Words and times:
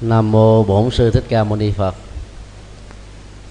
Nam 0.00 0.32
mô 0.32 0.64
Bổn 0.64 0.90
sư 0.90 1.10
Thích 1.10 1.24
Ca 1.28 1.44
Mâu 1.44 1.56
Ni 1.56 1.70
Phật. 1.70 1.94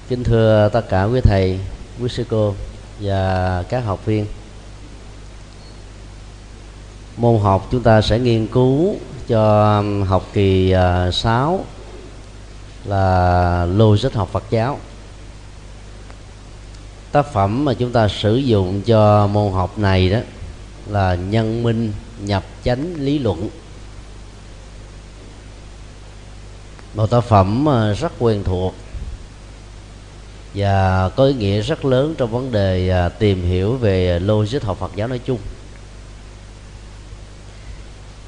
Kính 0.10 0.24
thưa 0.24 0.70
tất 0.74 0.90
cả 0.90 1.04
quý 1.04 1.22
thầy, 1.24 1.60
quý 2.02 2.10
sư 2.10 2.26
cô 2.30 2.54
và 3.00 3.64
các 3.70 3.80
học 3.80 4.06
viên. 4.06 4.26
Môn 7.18 7.40
học 7.42 7.68
chúng 7.72 7.84
ta 7.84 8.02
sẽ 8.02 8.20
nghiên 8.20 8.48
cứu 8.48 8.96
cho 9.28 9.84
học 10.08 10.26
kỳ 10.34 10.72
à, 10.72 11.12
6 11.12 11.66
là 12.86 13.66
logic 13.66 14.14
học 14.14 14.30
Phật 14.32 14.44
giáo. 14.50 14.80
Tác 17.12 17.34
phẩm 17.34 17.66
mà 17.66 17.74
chúng 17.74 17.92
ta 17.92 18.08
sử 18.08 18.36
dụng 18.36 18.82
cho 18.82 19.28
môn 19.28 19.54
học 19.54 19.80
này 19.80 20.10
đó 20.10 20.20
là 20.88 21.16
nhân 21.16 21.64
minh 21.64 21.94
nhập 22.20 22.44
chánh 22.64 22.94
lý 23.00 23.20
luận 23.20 23.50
một 26.96 27.10
tác 27.10 27.24
phẩm 27.24 27.66
ờ, 27.66 27.94
rất 27.94 28.12
quen 28.20 28.44
thuộc 28.44 28.74
và 30.54 31.10
có 31.16 31.26
ý 31.26 31.34
nghĩa 31.34 31.62
rất 31.62 31.86
lớn 31.86 32.16
trong 32.18 32.32
vấn 32.32 32.52
đề 32.52 32.90
ờ, 32.90 33.10
tìm 33.10 33.46
hiểu 33.48 33.76
về 33.76 34.20
logic 34.20 34.64
học 34.64 34.78
Phật 34.80 34.92
giáo 34.96 35.08
nói 35.08 35.20
chung. 35.26 35.38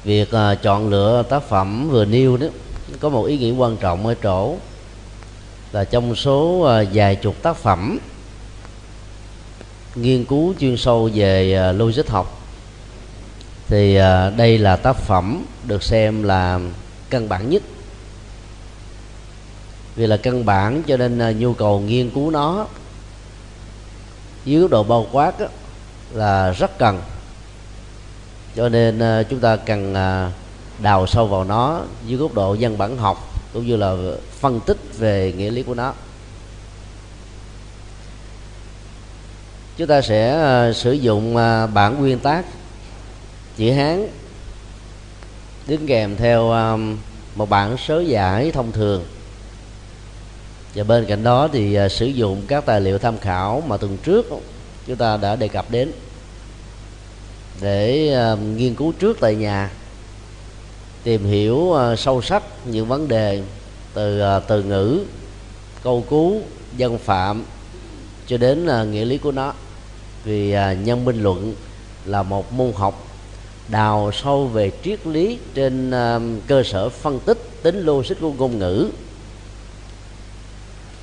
Việc 0.04 0.30
ờ, 0.30 0.54
chọn 0.54 0.88
lựa 0.88 1.22
tác 1.22 1.42
phẩm 1.42 1.88
vừa 1.90 2.04
nêu 2.04 2.36
đó 2.36 2.46
có 3.00 3.08
một 3.08 3.24
ý 3.24 3.38
nghĩa 3.38 3.52
quan 3.52 3.76
trọng 3.76 4.06
ở 4.06 4.14
chỗ 4.14 4.56
là 5.72 5.84
trong 5.84 6.14
số 6.14 6.68
vài 6.92 7.16
chục 7.16 7.42
tác 7.42 7.56
phẩm 7.56 7.98
nghiên 9.94 10.24
cứu 10.24 10.54
chuyên 10.60 10.76
sâu 10.76 11.10
về 11.14 11.72
logic 11.72 12.08
học 12.08 12.40
thì 13.68 13.94
đây 14.36 14.58
là 14.58 14.76
tác 14.76 14.96
phẩm 14.96 15.44
được 15.64 15.82
xem 15.82 16.22
là 16.22 16.60
căn 17.10 17.28
bản 17.28 17.50
nhất 17.50 17.62
vì 19.98 20.06
là 20.06 20.16
căn 20.16 20.44
bản 20.44 20.82
cho 20.86 20.96
nên 20.96 21.18
à, 21.18 21.32
nhu 21.32 21.52
cầu 21.54 21.80
nghiên 21.80 22.10
cứu 22.10 22.30
nó 22.30 22.66
dưới 24.44 24.60
góc 24.60 24.70
độ 24.70 24.82
bao 24.82 25.06
quát 25.12 25.40
đó, 25.40 25.46
là 26.12 26.50
rất 26.50 26.78
cần. 26.78 27.00
Cho 28.56 28.68
nên 28.68 28.98
à, 28.98 29.22
chúng 29.22 29.40
ta 29.40 29.56
cần 29.56 29.94
à, 29.94 30.32
đào 30.78 31.06
sâu 31.06 31.26
vào 31.26 31.44
nó 31.44 31.80
dưới 32.06 32.18
góc 32.18 32.34
độ 32.34 32.56
văn 32.60 32.78
bản 32.78 32.96
học 32.96 33.40
cũng 33.52 33.66
như 33.66 33.76
là 33.76 33.96
phân 34.40 34.60
tích 34.60 34.76
về 34.98 35.32
nghĩa 35.36 35.50
lý 35.50 35.62
của 35.62 35.74
nó. 35.74 35.94
Chúng 39.76 39.88
ta 39.88 40.00
sẽ 40.02 40.72
sử 40.74 40.92
dụng 40.92 41.34
bản 41.74 41.96
nguyên 41.98 42.18
tác 42.18 42.44
chữ 43.56 43.72
hán 43.72 44.08
đứng 45.66 45.86
kèm 45.86 46.16
theo 46.16 46.52
một 47.34 47.50
bản 47.50 47.76
sớ 47.86 48.00
giải 48.00 48.50
thông 48.52 48.72
thường 48.72 49.04
và 50.78 50.84
bên 50.84 51.04
cạnh 51.04 51.24
đó 51.24 51.48
thì 51.52 51.74
à, 51.74 51.88
sử 51.88 52.06
dụng 52.06 52.42
các 52.48 52.66
tài 52.66 52.80
liệu 52.80 52.98
tham 52.98 53.18
khảo 53.18 53.62
mà 53.66 53.76
tuần 53.76 53.96
trước 54.02 54.26
chúng 54.86 54.96
ta 54.96 55.16
đã 55.16 55.36
đề 55.36 55.48
cập 55.48 55.70
đến 55.70 55.92
để 57.60 58.14
à, 58.14 58.36
nghiên 58.56 58.74
cứu 58.74 58.92
trước 58.92 59.16
tại 59.20 59.34
nhà, 59.34 59.70
tìm 61.02 61.24
hiểu 61.24 61.74
à, 61.74 61.96
sâu 61.96 62.22
sắc 62.22 62.42
những 62.64 62.86
vấn 62.86 63.08
đề 63.08 63.42
từ 63.94 64.22
từ 64.48 64.62
ngữ, 64.62 65.00
câu 65.82 66.04
cú, 66.08 66.42
dân 66.76 66.98
phạm 66.98 67.44
cho 68.26 68.36
đến 68.36 68.68
nghĩa 68.90 69.04
lý 69.04 69.18
của 69.18 69.32
nó. 69.32 69.52
Vì 70.24 70.56
nhân 70.84 71.04
minh 71.04 71.22
luận 71.22 71.54
là 72.04 72.22
một 72.22 72.52
môn 72.52 72.72
học 72.72 73.06
đào 73.68 74.10
sâu 74.12 74.46
về 74.46 74.70
triết 74.84 75.06
lý 75.06 75.38
trên 75.54 75.92
cơ 76.46 76.62
sở 76.62 76.88
phân 76.88 77.20
tích 77.20 77.38
tính 77.62 77.80
logic 77.80 78.20
của 78.20 78.32
ngôn 78.32 78.58
ngữ 78.58 78.90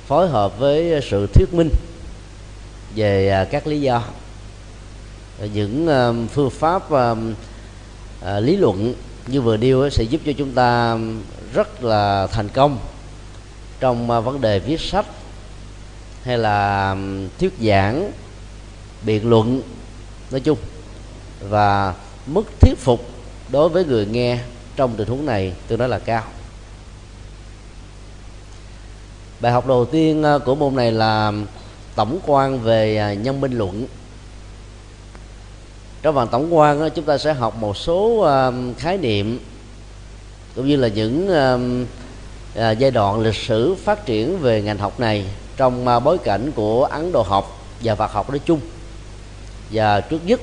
phối 0.06 0.28
hợp 0.28 0.58
với 0.58 0.92
ờ, 0.92 1.00
sự 1.00 1.26
thuyết 1.26 1.54
minh 1.54 1.70
về 2.94 3.28
ờ, 3.28 3.44
các 3.44 3.66
lý 3.66 3.80
do, 3.80 4.02
những 5.52 5.86
ờ, 5.86 6.14
phương 6.32 6.50
pháp 6.50 6.82
lý 8.40 8.56
luận 8.56 8.94
như 9.26 9.40
vừa 9.40 9.56
điêu 9.56 9.90
sẽ 9.90 10.02
giúp 10.04 10.20
cho 10.26 10.32
chúng 10.38 10.52
ta 10.52 10.98
rất 11.54 11.84
là 11.84 12.26
thành 12.26 12.48
công 12.48 12.78
trong 13.80 14.06
vấn 14.06 14.40
đề 14.40 14.58
viết 14.58 14.80
sách 14.80 15.06
hay 16.22 16.38
là 16.38 16.96
thuyết 17.38 17.52
giảng, 17.60 18.12
biện 19.02 19.30
luận, 19.30 19.62
nói 20.30 20.40
chung. 20.40 20.58
Và 21.48 21.94
mức 22.26 22.44
thuyết 22.60 22.78
phục 22.78 23.08
đối 23.48 23.68
với 23.68 23.84
người 23.84 24.06
nghe 24.06 24.38
trong 24.76 24.94
tình 24.96 25.08
huống 25.08 25.26
này 25.26 25.52
tôi 25.68 25.78
nói 25.78 25.88
là 25.88 25.98
cao 25.98 26.22
bài 29.40 29.52
học 29.52 29.66
đầu 29.66 29.84
tiên 29.84 30.22
ờ, 30.22 30.38
của 30.38 30.54
môn 30.54 30.76
này 30.76 30.92
là 30.92 31.32
tổng 31.94 32.18
quan 32.26 32.60
về 32.60 32.96
ờ, 32.96 33.12
nhân 33.12 33.40
minh 33.40 33.52
luận. 33.52 33.86
Trong 36.02 36.14
phần 36.14 36.28
tổng 36.28 36.56
quan 36.56 36.90
chúng 36.94 37.04
ta 37.04 37.18
sẽ 37.18 37.32
học 37.32 37.56
một 37.60 37.76
số 37.76 38.20
ờ, 38.20 38.52
khái 38.78 38.98
niệm 38.98 39.38
cũng 40.54 40.68
như 40.68 40.76
là 40.76 40.88
những 40.88 41.28
giai 42.54 42.90
đoạn 42.90 43.20
lịch 43.20 43.34
sử 43.34 43.74
phát 43.74 44.06
triển 44.06 44.38
về 44.38 44.62
ngành 44.62 44.78
học 44.78 45.00
này 45.00 45.24
trong 45.56 46.04
bối 46.04 46.18
cảnh 46.18 46.52
của 46.54 46.84
ấn 46.84 47.12
độ 47.12 47.22
học 47.22 47.66
và 47.80 47.94
phật 47.94 48.12
học 48.12 48.30
nói 48.30 48.40
chung. 48.44 48.60
Và 49.70 50.00
trước 50.00 50.26
nhất, 50.26 50.40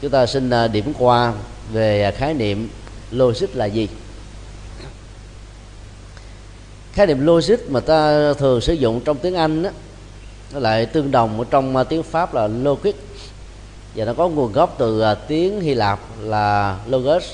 chúng 0.00 0.10
ta 0.10 0.26
xin 0.26 0.50
điểm 0.72 0.92
qua 0.98 1.32
về 1.72 2.12
khái 2.16 2.34
niệm 2.34 2.68
logic 3.10 3.56
là 3.56 3.66
gì? 3.66 3.88
Khái 6.94 7.06
niệm 7.06 7.26
logic 7.26 7.70
mà 7.70 7.80
ta 7.80 8.32
thường 8.34 8.60
sử 8.60 8.72
dụng 8.72 9.00
trong 9.04 9.18
tiếng 9.18 9.34
anh 9.34 9.62
đó, 9.62 9.70
nó 10.52 10.58
lại 10.58 10.86
tương 10.86 11.10
đồng 11.10 11.38
ở 11.38 11.44
trong 11.50 11.76
à, 11.76 11.84
tiếng 11.84 12.02
pháp 12.02 12.34
là 12.34 12.46
logic. 12.46 12.92
Và 13.94 14.04
nó 14.04 14.14
có 14.14 14.28
nguồn 14.28 14.52
gốc 14.52 14.74
từ 14.78 15.00
à, 15.00 15.14
tiếng 15.14 15.60
hy 15.60 15.74
lạp 15.74 16.00
là 16.20 16.78
logos 16.88 17.24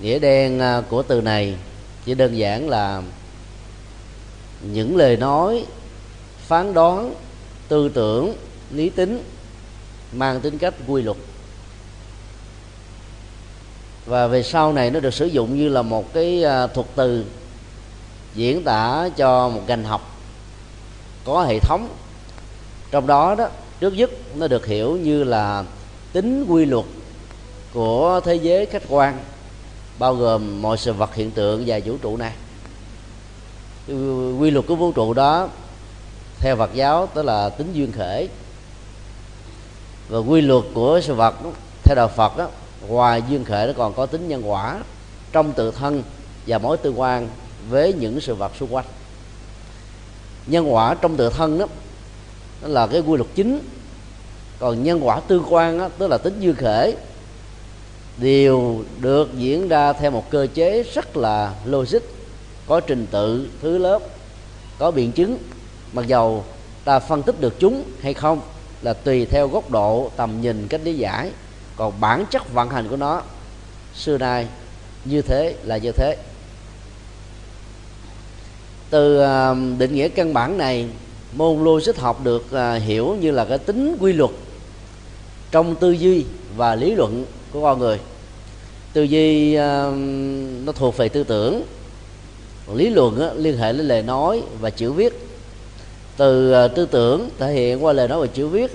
nghĩa 0.00 0.18
đen 0.18 0.58
à, 0.58 0.82
của 0.88 1.02
từ 1.02 1.20
này. 1.20 1.54
Chỉ 2.04 2.14
đơn 2.14 2.38
giản 2.38 2.68
là 2.68 3.02
những 4.62 4.96
lời 4.96 5.16
nói 5.16 5.66
phán 6.46 6.74
đoán 6.74 7.14
tư 7.68 7.88
tưởng 7.88 8.34
lý 8.70 8.88
tính 8.90 9.22
mang 10.12 10.40
tính 10.40 10.58
cách 10.58 10.74
quy 10.86 11.02
luật. 11.02 11.16
Và 14.06 14.26
về 14.26 14.42
sau 14.42 14.72
này 14.72 14.90
nó 14.90 15.00
được 15.00 15.14
sử 15.14 15.26
dụng 15.26 15.58
như 15.58 15.68
là 15.68 15.82
một 15.82 16.14
cái 16.14 16.44
thuật 16.74 16.86
từ 16.94 17.24
diễn 18.34 18.64
tả 18.64 19.08
cho 19.16 19.48
một 19.48 19.60
ngành 19.66 19.84
học 19.84 20.16
có 21.24 21.42
hệ 21.42 21.58
thống. 21.58 21.88
Trong 22.90 23.06
đó 23.06 23.34
đó 23.34 23.48
trước 23.80 23.94
nhất 23.94 24.10
nó 24.34 24.48
được 24.48 24.66
hiểu 24.66 24.96
như 24.96 25.24
là 25.24 25.64
tính 26.12 26.46
quy 26.48 26.64
luật 26.64 26.84
của 27.72 28.20
thế 28.24 28.34
giới 28.34 28.66
khách 28.66 28.82
quan 28.88 29.18
bao 29.98 30.14
gồm 30.14 30.62
mọi 30.62 30.78
sự 30.78 30.92
vật 30.92 31.14
hiện 31.14 31.30
tượng 31.30 31.64
và 31.66 31.80
vũ 31.84 31.96
trụ 32.02 32.16
này. 32.16 32.32
Quy 34.38 34.50
luật 34.50 34.66
của 34.66 34.76
vũ 34.76 34.92
trụ 34.92 35.14
đó 35.14 35.48
theo 36.38 36.56
Phật 36.56 36.74
giáo 36.74 37.08
tức 37.14 37.22
là 37.22 37.48
tính 37.48 37.72
duyên 37.72 37.92
khởi 37.92 38.28
và 40.08 40.18
quy 40.18 40.40
luật 40.40 40.64
của 40.74 41.00
sự 41.02 41.14
vật 41.14 41.34
theo 41.84 41.94
đạo 41.94 42.08
Phật 42.08 42.36
đó, 42.36 42.48
ngoài 42.88 43.22
duyên 43.28 43.44
khởi 43.44 43.66
nó 43.66 43.72
còn 43.76 43.94
có 43.94 44.06
tính 44.06 44.28
nhân 44.28 44.50
quả. 44.50 44.78
Trong 45.32 45.52
tự 45.52 45.70
thân 45.70 46.02
và 46.46 46.58
mối 46.58 46.76
tương 46.76 47.00
quan 47.00 47.28
với 47.70 47.92
những 47.92 48.20
sự 48.20 48.34
vật 48.34 48.52
xung 48.60 48.74
quanh. 48.74 48.84
Nhân 50.46 50.74
quả 50.74 50.94
trong 50.94 51.16
tự 51.16 51.30
thân 51.30 51.58
đó 51.58 51.66
đó 52.62 52.68
là 52.68 52.86
cái 52.86 53.00
quy 53.00 53.16
luật 53.16 53.30
chính. 53.34 53.60
Còn 54.58 54.82
nhân 54.82 55.06
quả 55.06 55.20
tương 55.20 55.44
quan 55.50 55.78
đó, 55.78 55.88
tức 55.98 56.06
là 56.06 56.18
tính 56.18 56.40
dư 56.42 56.52
khể 56.52 56.94
đều 58.16 58.84
được 59.00 59.30
diễn 59.34 59.68
ra 59.68 59.92
theo 59.92 60.10
một 60.10 60.30
cơ 60.30 60.46
chế 60.54 60.82
rất 60.94 61.16
là 61.16 61.54
logic. 61.64 62.00
Có 62.66 62.80
trình 62.80 63.06
tự 63.10 63.48
thứ 63.62 63.78
lớp 63.78 64.02
có 64.78 64.90
biện 64.90 65.12
chứng 65.12 65.38
mặc 65.92 66.06
dầu 66.06 66.44
ta 66.84 66.98
phân 66.98 67.22
tích 67.22 67.40
được 67.40 67.54
chúng 67.58 67.84
hay 68.00 68.14
không 68.14 68.40
là 68.82 68.92
tùy 68.92 69.26
theo 69.26 69.48
góc 69.48 69.70
độ 69.70 70.10
tầm 70.16 70.40
nhìn 70.40 70.68
cách 70.68 70.80
lý 70.84 70.94
giải. 70.94 71.30
Còn 71.76 72.00
bản 72.00 72.24
chất 72.30 72.52
vận 72.52 72.70
hành 72.70 72.88
của 72.88 72.96
nó 72.96 73.22
xưa 73.94 74.18
nay 74.18 74.46
như 75.04 75.22
thế 75.22 75.54
là 75.64 75.76
như 75.76 75.92
thế 75.92 76.16
từ 78.94 79.18
ờ, 79.18 79.56
định 79.78 79.94
nghĩa 79.94 80.08
căn 80.08 80.34
bản 80.34 80.58
này, 80.58 80.86
môn 81.32 81.64
logic 81.64 81.96
học 81.96 82.24
được 82.24 82.46
ờ, 82.50 82.78
hiểu 82.78 83.16
như 83.20 83.30
là 83.30 83.44
cái 83.44 83.58
tính 83.58 83.96
quy 84.00 84.12
luật 84.12 84.30
trong 85.50 85.76
tư 85.76 85.92
duy 85.92 86.24
và 86.56 86.74
lý 86.74 86.94
luận 86.94 87.24
của 87.52 87.62
con 87.62 87.78
người. 87.78 87.98
Tư 88.92 89.02
duy 89.02 89.54
ờ, 89.54 89.92
nó 90.64 90.72
thuộc 90.72 90.96
về 90.96 91.08
tư 91.08 91.24
tưởng 91.24 91.62
lý 92.74 92.90
luận 92.90 93.32
liên 93.36 93.58
hệ 93.58 93.72
đến 93.72 93.88
lời 93.88 94.02
nói 94.02 94.42
và 94.60 94.70
chữ 94.70 94.92
viết. 94.92 95.28
Từ 96.16 96.54
tư 96.68 96.86
tưởng 96.86 97.28
thể 97.38 97.52
hiện 97.52 97.84
qua 97.84 97.92
lời 97.92 98.08
nói 98.08 98.20
và 98.20 98.26
chữ 98.26 98.48
viết 98.48 98.70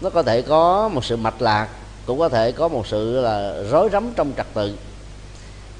nó 0.00 0.10
có 0.10 0.22
thể 0.22 0.42
có 0.42 0.88
một 0.88 1.04
sự 1.04 1.16
mạch 1.16 1.42
lạc, 1.42 1.68
cũng 2.06 2.18
có 2.18 2.28
thể 2.28 2.52
có 2.52 2.68
một 2.68 2.86
sự 2.86 3.20
là 3.20 3.62
rối 3.70 3.88
rắm 3.92 4.12
trong 4.16 4.32
trật 4.36 4.46
tự. 4.54 4.74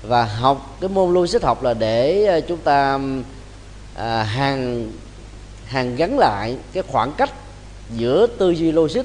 Và 0.03 0.25
học 0.25 0.77
cái 0.81 0.91
môn 0.91 1.15
logic 1.15 1.43
học 1.43 1.63
là 1.63 1.75
để 1.75 2.43
chúng 2.49 2.59
ta 2.59 2.99
à, 4.01 4.23
hàng 4.23 4.93
hàng 5.67 5.97
gắn 5.97 6.19
lại 6.19 6.57
cái 6.73 6.83
khoảng 6.89 7.13
cách 7.13 7.31
giữa 7.97 8.27
tư 8.27 8.51
duy 8.51 8.73
logic 8.73 9.03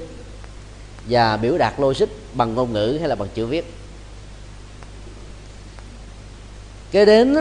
và 1.10 1.38
biểu 1.38 1.58
đạt 1.58 1.74
logic 1.80 2.06
bằng 2.34 2.56
ngôn 2.56 2.74
ngữ 2.74 2.98
hay 3.00 3.10
là 3.10 3.16
bằng 3.16 3.30
chữ 3.34 3.46
viết. 3.46 3.74
Kế 6.92 7.06
đến 7.06 7.36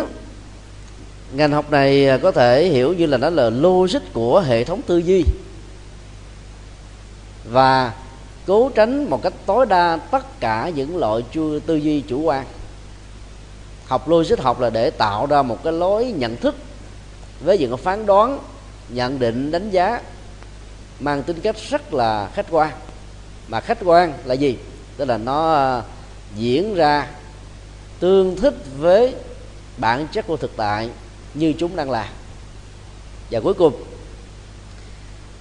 ngành 1.33 1.53
học 1.53 1.71
này 1.71 2.19
có 2.23 2.33
thể 2.33 2.65
hiểu 2.69 2.93
như 2.93 3.07
là 3.07 3.17
nó 3.17 3.31
là 3.31 3.51
logic 3.51 4.13
của 4.13 4.41
hệ 4.41 4.65
thống 4.65 4.83
tư 4.83 4.99
duy 4.99 5.25
và 7.51 7.93
cố 8.47 8.71
tránh 8.75 9.11
một 9.11 9.23
cách 9.23 9.33
tối 9.47 9.67
đa 9.67 9.97
tất 9.97 10.41
cả 10.41 10.71
những 10.75 10.97
loại 10.97 11.23
tư 11.67 11.77
duy 11.77 12.01
chủ 12.01 12.21
quan. 12.21 12.47
Học 13.87 14.09
logic 14.09 14.41
học 14.41 14.61
là 14.61 14.71
để 14.71 14.91
tạo 14.91 15.27
ra 15.27 15.43
một 15.43 15.65
cái 15.65 15.73
lối 15.73 16.05
nhận 16.05 16.37
thức 16.37 16.55
với 17.41 17.59
những 17.59 17.77
phán 17.77 18.07
đoán, 18.07 18.39
nhận 18.89 19.19
định, 19.19 19.51
đánh 19.51 19.71
giá, 19.71 20.01
mang 21.01 21.23
tính 21.23 21.41
cách 21.41 21.57
rất 21.71 21.95
là 21.95 22.31
khách 22.35 22.47
quan. 22.51 22.73
Mà 23.49 23.61
khách 23.61 23.79
quan 23.85 24.13
là 24.25 24.35
gì? 24.35 24.57
Tức 24.97 25.05
là 25.05 25.19
nó 25.19 25.55
à, 25.55 25.83
diễn 26.37 26.75
ra 26.75 27.09
tương 28.01 28.37
thích 28.37 28.55
với 28.79 29.15
bản 29.77 30.07
chất 30.13 30.27
của 30.27 30.37
thực 30.37 30.57
tại 30.57 30.89
như 31.35 31.55
chúng 31.59 31.77
đang 31.77 31.91
là 31.91 32.13
và 33.31 33.41
cuối 33.41 33.55
cùng 33.55 33.75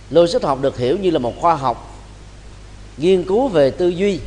logic 0.10 0.44
học 0.44 0.62
được 0.62 0.78
hiểu 0.78 0.98
như 0.98 1.12
là 1.12 1.20
một 1.20 1.34
khoa 1.42 1.56
học 1.56 1.94
nghiên 2.98 3.24
cứu 3.24 3.48
về 3.48 3.72
tư 3.72 3.88
duy, 3.88 4.20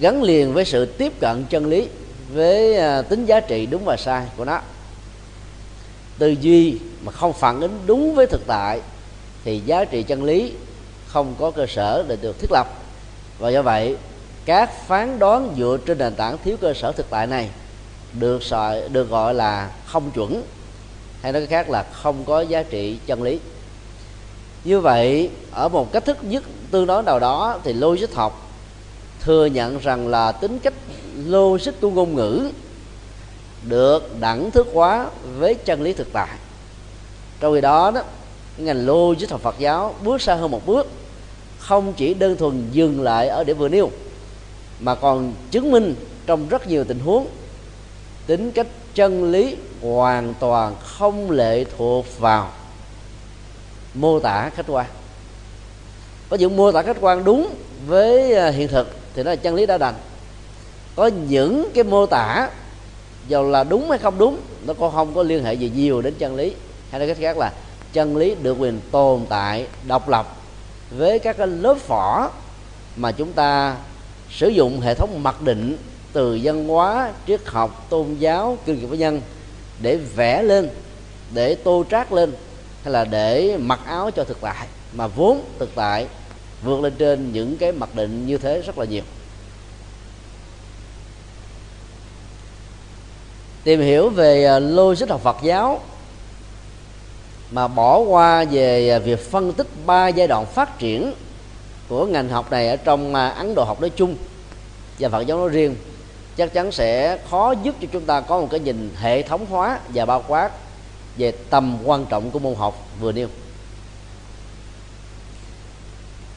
gắn 0.00 0.22
liền 0.22 0.52
với 0.52 0.64
sự 0.64 0.86
tiếp 0.86 1.12
cận 1.20 1.44
chân 1.50 1.66
lý, 1.66 1.88
với 2.32 2.76
à, 2.76 3.02
tính 3.02 3.26
giá 3.26 3.40
trị 3.40 3.66
đúng 3.66 3.84
và 3.84 3.96
sai 3.96 4.26
của 4.36 4.44
nó 4.44 4.60
tư 6.22 6.36
duy 6.40 6.78
mà 7.04 7.12
không 7.12 7.32
phản 7.32 7.60
ứng 7.60 7.80
đúng 7.86 8.14
với 8.14 8.26
thực 8.26 8.46
tại 8.46 8.80
thì 9.44 9.60
giá 9.66 9.84
trị 9.84 10.02
chân 10.02 10.24
lý 10.24 10.52
không 11.06 11.34
có 11.38 11.50
cơ 11.50 11.66
sở 11.66 12.04
để 12.08 12.16
được 12.22 12.38
thiết 12.38 12.52
lập. 12.52 12.66
Và 13.38 13.50
do 13.50 13.62
vậy, 13.62 13.96
các 14.44 14.86
phán 14.86 15.18
đoán 15.18 15.54
dựa 15.58 15.78
trên 15.86 15.98
nền 15.98 16.14
tảng 16.14 16.36
thiếu 16.44 16.56
cơ 16.60 16.74
sở 16.74 16.92
thực 16.92 17.10
tại 17.10 17.26
này 17.26 17.48
được 18.12 18.42
gọi 18.50 18.88
được 18.88 19.10
gọi 19.10 19.34
là 19.34 19.70
không 19.86 20.10
chuẩn, 20.10 20.42
hay 21.22 21.32
nói 21.32 21.42
cách 21.42 21.50
khác 21.50 21.70
là 21.70 21.82
không 21.92 22.24
có 22.24 22.40
giá 22.40 22.62
trị 22.62 22.98
chân 23.06 23.22
lý. 23.22 23.38
Như 24.64 24.80
vậy, 24.80 25.30
ở 25.50 25.68
một 25.68 25.92
cách 25.92 26.04
thức 26.04 26.18
nhất 26.22 26.44
tương 26.70 26.86
đối 26.86 27.02
nào 27.02 27.18
đó 27.18 27.60
thì 27.64 27.72
logic 27.72 28.14
học 28.14 28.50
thừa 29.20 29.46
nhận 29.46 29.78
rằng 29.78 30.08
là 30.08 30.32
tính 30.32 30.58
cách 30.58 30.74
logic 31.26 31.80
của 31.80 31.90
ngôn 31.90 32.14
ngữ 32.14 32.50
được 33.68 34.20
đẳng 34.20 34.50
thức 34.50 34.66
hóa 34.74 35.06
với 35.38 35.54
chân 35.54 35.82
lý 35.82 35.92
thực 35.92 36.12
tại. 36.12 36.28
Trong 37.40 37.54
khi 37.54 37.60
đó 37.60 37.90
đó 37.90 38.02
ngành 38.56 38.86
logic 38.86 39.30
học 39.30 39.40
Phật 39.40 39.58
giáo 39.58 39.94
bước 40.04 40.22
xa 40.22 40.34
hơn 40.34 40.50
một 40.50 40.66
bước, 40.66 40.86
không 41.58 41.92
chỉ 41.92 42.14
đơn 42.14 42.36
thuần 42.36 42.68
dừng 42.72 43.02
lại 43.02 43.28
ở 43.28 43.44
điểm 43.44 43.58
vừa 43.58 43.68
nêu, 43.68 43.90
mà 44.80 44.94
còn 44.94 45.34
chứng 45.50 45.70
minh 45.70 45.94
trong 46.26 46.48
rất 46.48 46.66
nhiều 46.66 46.84
tình 46.84 46.98
huống, 46.98 47.26
tính 48.26 48.50
cách 48.50 48.66
chân 48.94 49.32
lý 49.32 49.56
hoàn 49.82 50.34
toàn 50.40 50.76
không 50.80 51.30
lệ 51.30 51.64
thuộc 51.78 52.18
vào 52.18 52.52
mô 53.94 54.20
tả 54.20 54.50
khách 54.54 54.66
quan. 54.68 54.86
Có 56.28 56.36
những 56.36 56.56
mô 56.56 56.72
tả 56.72 56.82
khách 56.82 56.96
quan 57.00 57.24
đúng 57.24 57.54
với 57.86 58.34
à, 58.34 58.48
hiện 58.48 58.68
thực 58.68 58.90
thì 59.14 59.22
nó 59.22 59.30
là 59.30 59.36
chân 59.36 59.54
lý 59.54 59.66
đã 59.66 59.78
đành. 59.78 59.94
Có 60.96 61.06
những 61.06 61.68
cái 61.74 61.84
mô 61.84 62.06
tả 62.06 62.50
dù 63.28 63.42
là 63.42 63.64
đúng 63.64 63.90
hay 63.90 63.98
không 63.98 64.18
đúng, 64.18 64.38
nó 64.66 64.74
cũng 64.74 64.92
không 64.92 65.14
có 65.14 65.22
liên 65.22 65.44
hệ 65.44 65.54
gì 65.54 65.70
nhiều 65.74 66.02
đến 66.02 66.14
chân 66.18 66.36
lý. 66.36 66.54
Hay 66.90 66.98
nói 66.98 67.08
cách 67.08 67.16
khác 67.20 67.38
là, 67.38 67.52
chân 67.92 68.16
lý 68.16 68.34
được 68.42 68.56
quyền 68.58 68.80
tồn 68.90 69.20
tại, 69.28 69.66
độc 69.86 70.08
lập 70.08 70.36
với 70.90 71.18
các 71.18 71.36
cái 71.36 71.46
lớp 71.46 71.76
vỏ 71.88 72.30
mà 72.96 73.12
chúng 73.12 73.32
ta 73.32 73.76
sử 74.30 74.48
dụng 74.48 74.80
hệ 74.80 74.94
thống 74.94 75.22
mặc 75.22 75.42
định 75.42 75.76
từ 76.12 76.40
văn 76.42 76.68
hóa, 76.68 77.12
triết 77.26 77.40
học, 77.46 77.86
tôn 77.90 78.14
giáo, 78.18 78.58
kinh 78.66 78.78
nghiệm 78.78 78.90
cá 78.90 78.96
nhân 78.96 79.20
để 79.82 79.96
vẽ 79.96 80.42
lên, 80.42 80.68
để 81.34 81.54
tô 81.54 81.84
trát 81.90 82.12
lên, 82.12 82.32
hay 82.82 82.92
là 82.92 83.04
để 83.04 83.56
mặc 83.60 83.80
áo 83.86 84.10
cho 84.10 84.24
thực 84.24 84.40
tại. 84.40 84.66
Mà 84.92 85.06
vốn 85.06 85.44
thực 85.58 85.70
tại 85.74 86.06
vượt 86.62 86.80
lên 86.80 86.92
trên 86.98 87.32
những 87.32 87.56
cái 87.56 87.72
mặc 87.72 87.94
định 87.94 88.26
như 88.26 88.38
thế 88.38 88.62
rất 88.66 88.78
là 88.78 88.84
nhiều. 88.84 89.02
Tìm 93.64 93.80
hiểu 93.80 94.08
về 94.08 94.44
à, 94.44 94.58
logic 94.58 95.08
học 95.08 95.20
Phật 95.20 95.36
giáo, 95.42 95.80
mà 97.50 97.68
bỏ 97.68 97.98
qua 97.98 98.44
về 98.44 98.90
à, 98.90 98.98
việc 98.98 99.30
phân 99.30 99.52
tích 99.52 99.66
ba 99.86 100.08
giai 100.08 100.28
đoạn 100.28 100.46
phát 100.46 100.78
triển 100.78 101.12
của 101.88 102.06
ngành 102.06 102.28
học 102.28 102.50
này 102.50 102.68
ở 102.68 102.76
trong 102.76 103.14
à, 103.14 103.28
Ấn 103.28 103.54
Độ 103.54 103.64
học 103.64 103.80
nói 103.80 103.90
chung 103.90 104.16
và 104.98 105.08
Phật 105.08 105.26
giáo 105.26 105.38
nói 105.38 105.48
riêng. 105.48 105.76
Chắc 106.36 106.52
chắn 106.52 106.72
sẽ 106.72 107.18
khó 107.30 107.54
giúp 107.62 107.74
cho 107.80 107.88
chúng 107.92 108.04
ta 108.04 108.20
có 108.20 108.40
một 108.40 108.48
cái 108.50 108.60
nhìn 108.60 108.90
hệ 109.00 109.22
thống 109.22 109.46
hóa 109.50 109.78
và 109.88 110.04
bao 110.04 110.24
quát 110.28 110.50
về 111.16 111.32
tầm 111.50 111.78
quan 111.84 112.06
trọng 112.06 112.30
của 112.30 112.38
môn 112.38 112.54
học 112.54 112.86
vừa 113.00 113.12
nêu. 113.12 113.28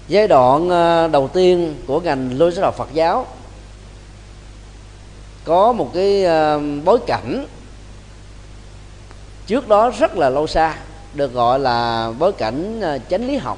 Giai 0.07 0.27
đoạn 0.27 0.69
đầu 1.12 1.27
tiên 1.27 1.75
của 1.88 2.00
ngành 2.00 2.38
logic 2.38 2.62
học 2.62 2.75
Phật 2.77 2.89
giáo 2.94 3.27
có 5.46 5.72
một 5.72 5.92
cái 5.94 6.24
ờ, 6.24 6.60
bối 6.84 7.00
cảnh 7.08 7.46
trước 9.48 9.68
đó 9.68 9.92
rất 10.00 10.18
là 10.18 10.30
lâu 10.30 10.48
xa, 10.48 10.76
được 11.14 11.34
gọi 11.34 11.60
là 11.60 12.12
bối 12.20 12.32
cảnh 12.32 12.82
ờ, 12.82 13.00
chánh 13.10 13.28
lý 13.28 13.38
học 13.38 13.58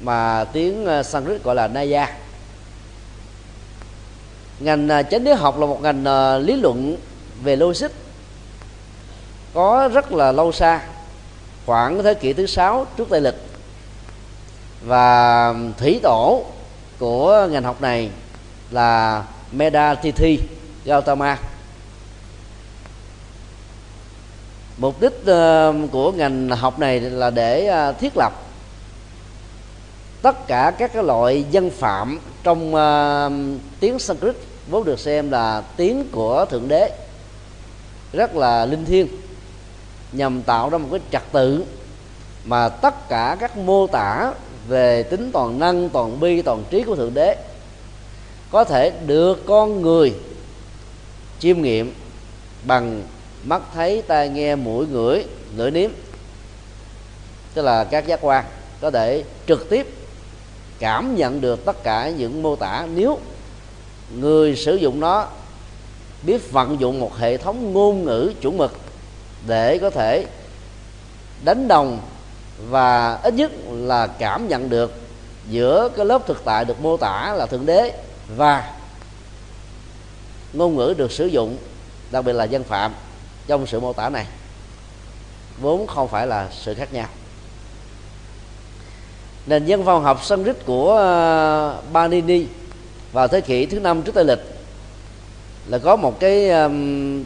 mà 0.00 0.44
tiếng 0.44 0.86
ờ, 0.86 1.02
Sanskrit 1.02 1.42
gọi 1.42 1.54
là 1.54 1.68
Naya. 1.68 2.16
Ngành 4.60 4.88
chánh 5.10 5.24
lý 5.24 5.32
học 5.32 5.58
là 5.58 5.66
một 5.66 5.82
ngành 5.82 6.04
lý 6.44 6.56
luận 6.56 6.96
về 7.42 7.56
logic, 7.56 7.88
có 9.54 9.88
rất 9.92 10.12
là 10.12 10.32
lâu 10.32 10.52
xa, 10.52 10.80
khoảng 11.66 12.02
thế 12.02 12.14
kỷ 12.14 12.32
thứ 12.32 12.46
sáu 12.46 12.86
trước 12.96 13.08
tây 13.10 13.20
lịch. 13.20 13.34
Và 14.84 15.54
thủy 15.78 16.00
tổ 16.02 16.44
của 16.98 17.48
ngành 17.50 17.62
học 17.62 17.82
này 17.82 18.10
là 18.70 19.22
Medatithi 19.52 20.38
Gautama 20.86 21.38
mục 24.76 25.00
đích 25.00 25.26
ờ, 25.26 25.74
của 25.92 26.12
ngành 26.12 26.48
học 26.48 26.78
này 26.78 27.00
là 27.00 27.30
để 27.30 27.66
ờ, 27.66 27.92
thiết 27.92 28.16
lập 28.16 28.32
tất 30.22 30.46
cả 30.46 30.72
các 30.78 30.92
cái 30.92 31.02
loại 31.02 31.44
dân 31.50 31.70
phạm 31.70 32.20
trong 32.42 32.74
ờ, 32.74 33.30
tiếng 33.80 33.98
Sanskrit. 33.98 34.36
Vốn 34.70 34.84
được 34.84 34.98
xem 34.98 35.30
là 35.30 35.62
tiếng 35.76 36.08
của 36.12 36.44
thượng 36.50 36.68
đế, 36.68 36.90
rất 38.12 38.36
là 38.36 38.66
linh 38.66 38.84
thiêng, 38.84 39.08
nhằm 40.12 40.42
tạo 40.42 40.70
ra 40.70 40.78
một 40.78 40.88
cái 40.90 41.00
trật 41.12 41.22
tự 41.32 41.64
mà 42.44 42.68
tất 42.68 43.08
cả 43.08 43.36
các 43.40 43.56
mô 43.56 43.86
tả 43.86 44.32
về 44.68 45.02
tính 45.02 45.30
toàn 45.32 45.58
năng, 45.58 45.88
toàn 45.88 46.20
bi, 46.20 46.42
toàn 46.42 46.64
trí 46.70 46.82
của 46.82 46.96
thượng 46.96 47.14
đế 47.14 47.36
có 48.50 48.64
thể 48.64 48.92
được 49.06 49.46
con 49.46 49.82
người 49.82 50.14
chiêm 51.38 51.62
nghiệm 51.62 51.94
bằng 52.64 53.02
mắt 53.44 53.62
thấy, 53.74 54.02
tai 54.06 54.28
nghe, 54.28 54.54
mũi, 54.54 54.86
ngửi, 54.86 55.24
lưỡi 55.56 55.70
nếm. 55.70 55.90
Tức 57.54 57.62
là 57.62 57.84
các 57.84 58.06
giác 58.06 58.18
quan 58.22 58.44
có 58.80 58.90
thể 58.90 59.24
trực 59.46 59.70
tiếp 59.70 59.86
cảm 60.78 61.16
nhận 61.16 61.40
được 61.40 61.64
tất 61.64 61.82
cả 61.82 62.10
những 62.10 62.42
mô 62.42 62.56
tả. 62.56 62.86
Nếu 62.94 63.18
người 64.14 64.56
sử 64.56 64.74
dụng 64.74 65.00
nó, 65.00 65.28
biết 66.22 66.52
vận 66.52 66.80
dụng 66.80 67.00
một 67.00 67.16
hệ 67.18 67.36
thống 67.36 67.72
ngôn 67.72 68.04
ngữ 68.04 68.32
chuẩn 68.40 68.56
mực 68.56 68.72
để 69.46 69.78
có 69.78 69.90
thể 69.90 70.26
đánh 71.44 71.68
đồng 71.68 72.00
và 72.68 73.14
ít 73.22 73.34
nhất 73.34 73.52
là 73.70 74.06
cảm 74.06 74.48
nhận 74.48 74.70
được 74.70 74.92
giữa 75.48 75.88
cái 75.96 76.06
lớp 76.06 76.26
thực 76.26 76.44
tại 76.44 76.64
được 76.64 76.80
mô 76.80 76.96
tả 76.96 77.34
là 77.36 77.46
thượng 77.46 77.66
đế 77.66 77.92
và 78.36 78.75
ngôn 80.56 80.76
ngữ 80.76 80.94
được 80.96 81.12
sử 81.12 81.26
dụng 81.26 81.56
đặc 82.10 82.24
biệt 82.24 82.32
là 82.32 82.44
dân 82.44 82.64
phạm 82.64 82.92
trong 83.46 83.66
sự 83.66 83.80
mô 83.80 83.92
tả 83.92 84.08
này. 84.08 84.26
Vốn 85.60 85.86
không 85.86 86.08
phải 86.08 86.26
là 86.26 86.48
sự 86.52 86.74
khác 86.74 86.92
nhau. 86.92 87.08
Nền 89.46 89.66
dân 89.66 89.84
văn 89.84 90.02
học 90.02 90.24
Sanskrit 90.24 90.66
của 90.66 90.96
ờ, 90.96 91.80
Banini 91.92 92.46
vào 93.12 93.28
thế 93.28 93.40
kỷ 93.40 93.66
thứ 93.66 93.80
năm 93.80 94.02
trước 94.02 94.14
tây 94.14 94.24
lịch 94.24 94.40
là 95.66 95.78
có 95.78 95.96
một 95.96 96.20
cái 96.20 96.50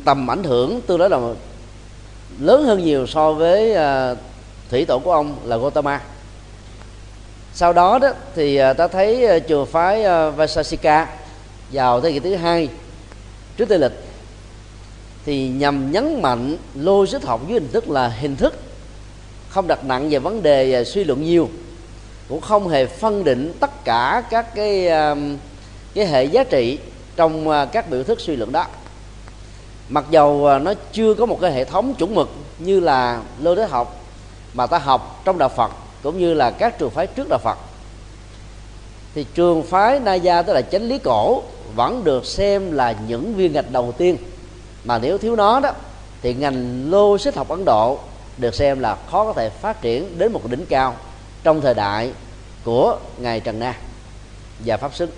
tầm 0.04 0.30
ảnh 0.30 0.44
hưởng 0.44 0.80
tương 0.80 0.99
đối 0.99 1.10
là 1.10 1.18
lớn 2.38 2.64
hơn 2.64 2.84
nhiều 2.84 3.06
so 3.06 3.32
với 3.32 3.72
ờ, 3.72 4.16
thủy 4.70 4.84
tổ 4.84 4.99
của 4.99 5.12
ông 5.12 5.37
là 5.44 5.56
Gotama 5.56 6.00
sau 7.54 7.72
đó 7.72 7.99
đó 7.99 8.08
thì 8.34 8.56
ờ, 8.56 8.72
ta 8.72 8.88
thấy 8.88 9.26
ờ, 9.26 9.40
chùa 9.49 9.64
phái 9.64 10.04
Vaisasika 10.30 11.08
vào 11.72 12.00
thế 12.00 12.12
kỷ 12.12 12.20
thứ 12.20 12.34
hai 12.34 12.68
trước 13.61 13.69
tây 13.69 13.79
lịch 13.79 13.93
thì 15.25 15.49
nhằm 15.49 15.93
nhấn 15.93 16.23
mạnh 16.23 16.57
logic 16.75 17.23
học 17.23 17.40
dưới 17.49 17.61
hình 17.61 17.73
thức 17.73 17.90
là 17.90 18.09
hình 18.09 18.37
thức, 18.37 18.55
không 19.49 19.67
đặt 19.67 19.85
nặng 19.85 20.11
về 20.11 20.19
vấn 20.19 20.43
đề 20.43 20.73
về 20.73 20.85
suy 20.85 21.05
luận 21.05 21.25
nhiều, 21.25 21.49
cũng 22.29 22.40
không 22.40 22.69
hề 22.69 22.87
phân 22.87 23.25
định 23.25 23.52
tất 23.61 23.85
cả 23.85 24.23
các 24.31 24.55
cái 24.55 24.88
à, 24.88 25.17
cái 25.95 26.07
hệ 26.07 26.25
giá 26.25 26.45
trị 26.45 26.79
trong 27.17 27.49
à, 27.49 27.64
các 27.64 27.90
biểu 27.90 28.02
thức 28.02 28.21
suy 28.21 28.37
luận 28.37 28.52
đó. 28.52 28.67
Mặc 29.88 30.05
dầu 30.11 30.59
nó 30.59 30.75
chưa 30.93 31.14
có 31.14 31.26
một 31.26 31.38
cái 31.40 31.52
hệ 31.52 31.64
thống 31.64 31.95
chuẩn 31.95 32.14
mực 32.14 32.31
như 32.59 32.81
là 32.81 33.21
lô 33.40 33.55
đế 33.55 33.67
học 33.67 34.05
mà 34.55 34.67
ta 34.67 34.79
học 34.79 35.23
trong 35.25 35.38
đạo 35.38 35.49
Phật, 35.49 35.71
cũng 36.02 36.19
như 36.19 36.35
là 36.35 36.50
các 36.50 36.79
trường 36.79 36.90
phái 36.90 37.07
trước 37.07 37.29
đạo 37.29 37.38
Phật 37.38 37.59
thì 39.14 39.26
trường 39.35 39.62
phái 39.62 40.00
Naya, 40.00 40.43
tức 40.43 40.52
là 40.52 40.62
chánh 40.62 40.83
lý 40.83 40.99
cổ, 40.99 41.43
vẫn 41.75 42.05
được 42.05 42.26
xem 42.26 42.73
là 42.73 42.95
những 43.09 43.35
viên 43.35 43.52
gạch 43.52 43.71
đầu 43.71 43.93
tiên. 43.99 44.17
Mà 44.85 44.99
nếu 44.99 45.19
thiếu 45.19 45.37
nó 45.37 45.61
đó, 45.61 45.73
thì 46.23 46.35
ngành 46.35 46.90
logic 46.90 47.35
học 47.35 47.49
Ấn 47.49 47.64
Độ 47.64 47.99
được 48.38 48.55
xem 48.55 48.81
là 48.81 48.97
khó 49.11 49.25
có 49.25 49.33
thể 49.33 49.50
phát 49.50 49.83
triển 49.83 50.19
đến 50.19 50.33
một 50.33 50.50
đỉnh 50.50 50.67
cao 50.67 50.97
trong 51.43 51.61
thời 51.61 51.75
đại 51.75 52.12
của 52.64 52.99
ngài 53.19 53.40
Trần 53.40 53.59
Na 53.59 53.75
và 54.64 54.76
pháp 54.76 54.95
sức 54.95 55.11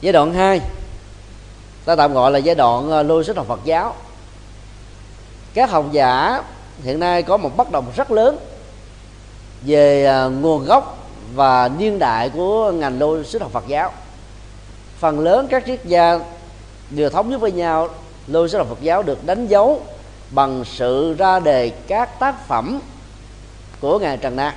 giai 0.00 0.12
đoạn 0.12 0.34
2 0.34 0.60
ta 1.84 1.96
tạm 1.96 2.12
gọi 2.12 2.30
là 2.30 2.38
giai 2.38 2.54
đoạn 2.54 2.90
ờ, 2.90 3.02
lôi 3.02 3.18
logic 3.18 3.36
học 3.36 3.46
Phật 3.48 3.60
giáo. 3.64 3.94
Các 5.54 5.70
học 5.70 5.84
giả 5.92 6.42
hiện 6.82 7.00
nay 7.00 7.22
có 7.22 7.36
một 7.36 7.56
bất 7.56 7.70
đồng 7.70 7.92
rất 7.96 8.10
lớn 8.10 8.38
về 9.62 10.06
à, 10.06 10.24
nguồn 10.24 10.64
gốc 10.64 11.08
và 11.34 11.68
niên 11.78 11.98
đại 11.98 12.30
của 12.30 12.72
ngành 12.72 12.98
logic 12.98 13.40
học 13.40 13.52
Phật 13.52 13.64
giáo. 13.66 13.92
Phần 14.98 15.20
lớn 15.20 15.46
các 15.50 15.62
triết 15.66 15.84
gia 15.84 16.20
đều 16.90 17.10
thống 17.10 17.30
nhất 17.30 17.40
với 17.40 17.52
nhau 17.52 17.88
logic 18.26 18.58
học 18.58 18.66
Phật 18.68 18.82
giáo 18.82 19.02
được 19.02 19.26
đánh 19.26 19.46
dấu 19.46 19.80
bằng 20.30 20.64
sự 20.64 21.14
ra 21.18 21.40
đề 21.40 21.70
các 21.70 22.18
tác 22.18 22.46
phẩm 22.46 22.80
của 23.80 23.98
ngài 23.98 24.16
Trần 24.16 24.36
Na 24.36 24.54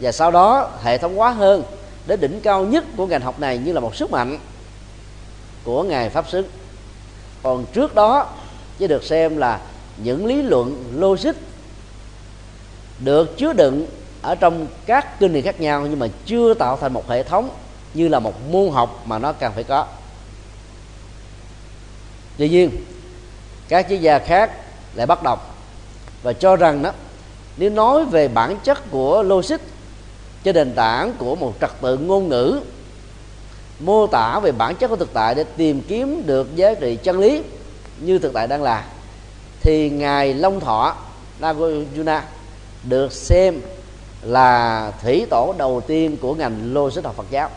và 0.00 0.12
sau 0.12 0.30
đó, 0.30 0.70
hệ 0.82 0.98
thống 0.98 1.16
hóa 1.16 1.30
hơn 1.30 1.62
đến 2.06 2.20
đỉnh 2.20 2.40
cao 2.40 2.64
nhất 2.64 2.84
của 2.96 3.06
ngành 3.06 3.20
học 3.20 3.40
này 3.40 3.58
như 3.58 3.72
là 3.72 3.80
một 3.80 3.96
sức 3.96 4.10
mạnh 4.10 4.38
của 5.64 5.82
ngài 5.82 6.10
pháp 6.10 6.24
sư 6.28 6.44
còn 7.42 7.64
trước 7.72 7.94
đó, 7.94 8.26
chỉ 8.78 8.86
được 8.86 9.04
xem 9.04 9.36
là 9.36 9.60
những 9.96 10.26
lý 10.26 10.42
luận 10.42 10.84
logic 10.94 11.32
được 13.04 13.38
chứa 13.38 13.52
đựng 13.52 13.86
ở 14.22 14.34
trong 14.34 14.66
các 14.86 15.20
kinh 15.20 15.32
điển 15.32 15.44
khác 15.44 15.60
nhau 15.60 15.86
nhưng 15.90 15.98
mà 15.98 16.06
chưa 16.26 16.54
tạo 16.54 16.76
thành 16.76 16.92
một 16.92 17.08
hệ 17.08 17.22
thống 17.22 17.50
như 17.94 18.08
là 18.08 18.18
một 18.18 18.34
môn 18.50 18.70
học 18.70 19.02
mà 19.06 19.18
nó 19.18 19.32
cần 19.32 19.52
phải 19.54 19.64
có. 19.64 19.86
Tuy 22.38 22.48
nhiên, 22.48 22.70
các 23.68 23.86
chuyên 23.88 24.00
gia 24.00 24.18
khác 24.18 24.50
lại 24.94 25.06
bắt 25.06 25.22
đầu 25.22 25.36
và 26.22 26.32
cho 26.32 26.56
rằng 26.56 26.82
đó, 26.82 26.92
nếu 27.56 27.70
nói 27.70 28.04
về 28.04 28.28
bản 28.28 28.56
chất 28.64 28.90
của 28.90 29.22
logic 29.22 29.56
trên 30.44 30.54
nền 30.54 30.74
tảng 30.74 31.12
của 31.18 31.34
một 31.34 31.54
trật 31.60 31.70
tự 31.80 31.98
ngôn 31.98 32.28
ngữ, 32.28 32.60
mô 33.80 34.06
tả 34.06 34.40
về 34.40 34.52
bản 34.52 34.76
chất 34.76 34.88
của 34.88 34.96
thực 34.96 35.12
tại 35.12 35.34
để 35.34 35.44
tìm 35.56 35.82
kiếm 35.88 36.22
được 36.26 36.56
giá 36.56 36.74
trị 36.74 36.98
chân 37.02 37.18
lý 37.18 37.42
như 38.00 38.18
thực 38.18 38.32
tại 38.32 38.46
đang 38.46 38.62
là, 38.62 38.84
thì 39.60 39.90
ngài 39.90 40.34
long 40.34 40.60
thọ 40.60 40.96
Nagarjuna 41.40 42.20
được 42.84 43.12
xem 43.12 43.60
là 44.22 44.92
thủy 45.02 45.26
tổ 45.30 45.54
đầu 45.58 45.82
tiên 45.86 46.16
của 46.16 46.34
ngành 46.34 46.74
logic 46.74 47.04
học 47.04 47.14
Phật 47.16 47.26
giáo. 47.30 47.50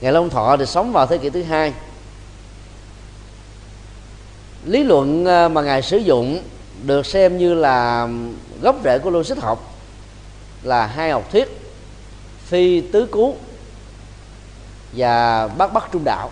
Ngài 0.00 0.12
long 0.12 0.30
thọ 0.30 0.56
thì 0.56 0.66
sống 0.66 0.92
vào 0.92 1.06
thế 1.06 1.18
kỷ 1.18 1.30
thứ 1.30 1.42
hai. 1.42 1.72
Lý 4.64 4.84
luận 4.84 5.24
ờ, 5.24 5.48
mà 5.48 5.62
ngài 5.62 5.82
sử 5.82 5.96
dụng 5.96 6.42
được 6.82 7.06
xem 7.06 7.38
như 7.38 7.54
là 7.54 8.08
gốc 8.62 8.76
rễ 8.84 8.98
của 8.98 9.10
logic 9.10 9.38
học 9.38 9.74
là 10.62 10.86
hai 10.86 11.10
học 11.10 11.28
thuyết, 11.32 11.48
phi 12.44 12.80
tứ 12.80 13.06
cú 13.06 13.36
và 14.92 15.48
bát 15.48 15.72
bắc 15.72 15.92
trung 15.92 16.04
đạo. 16.04 16.30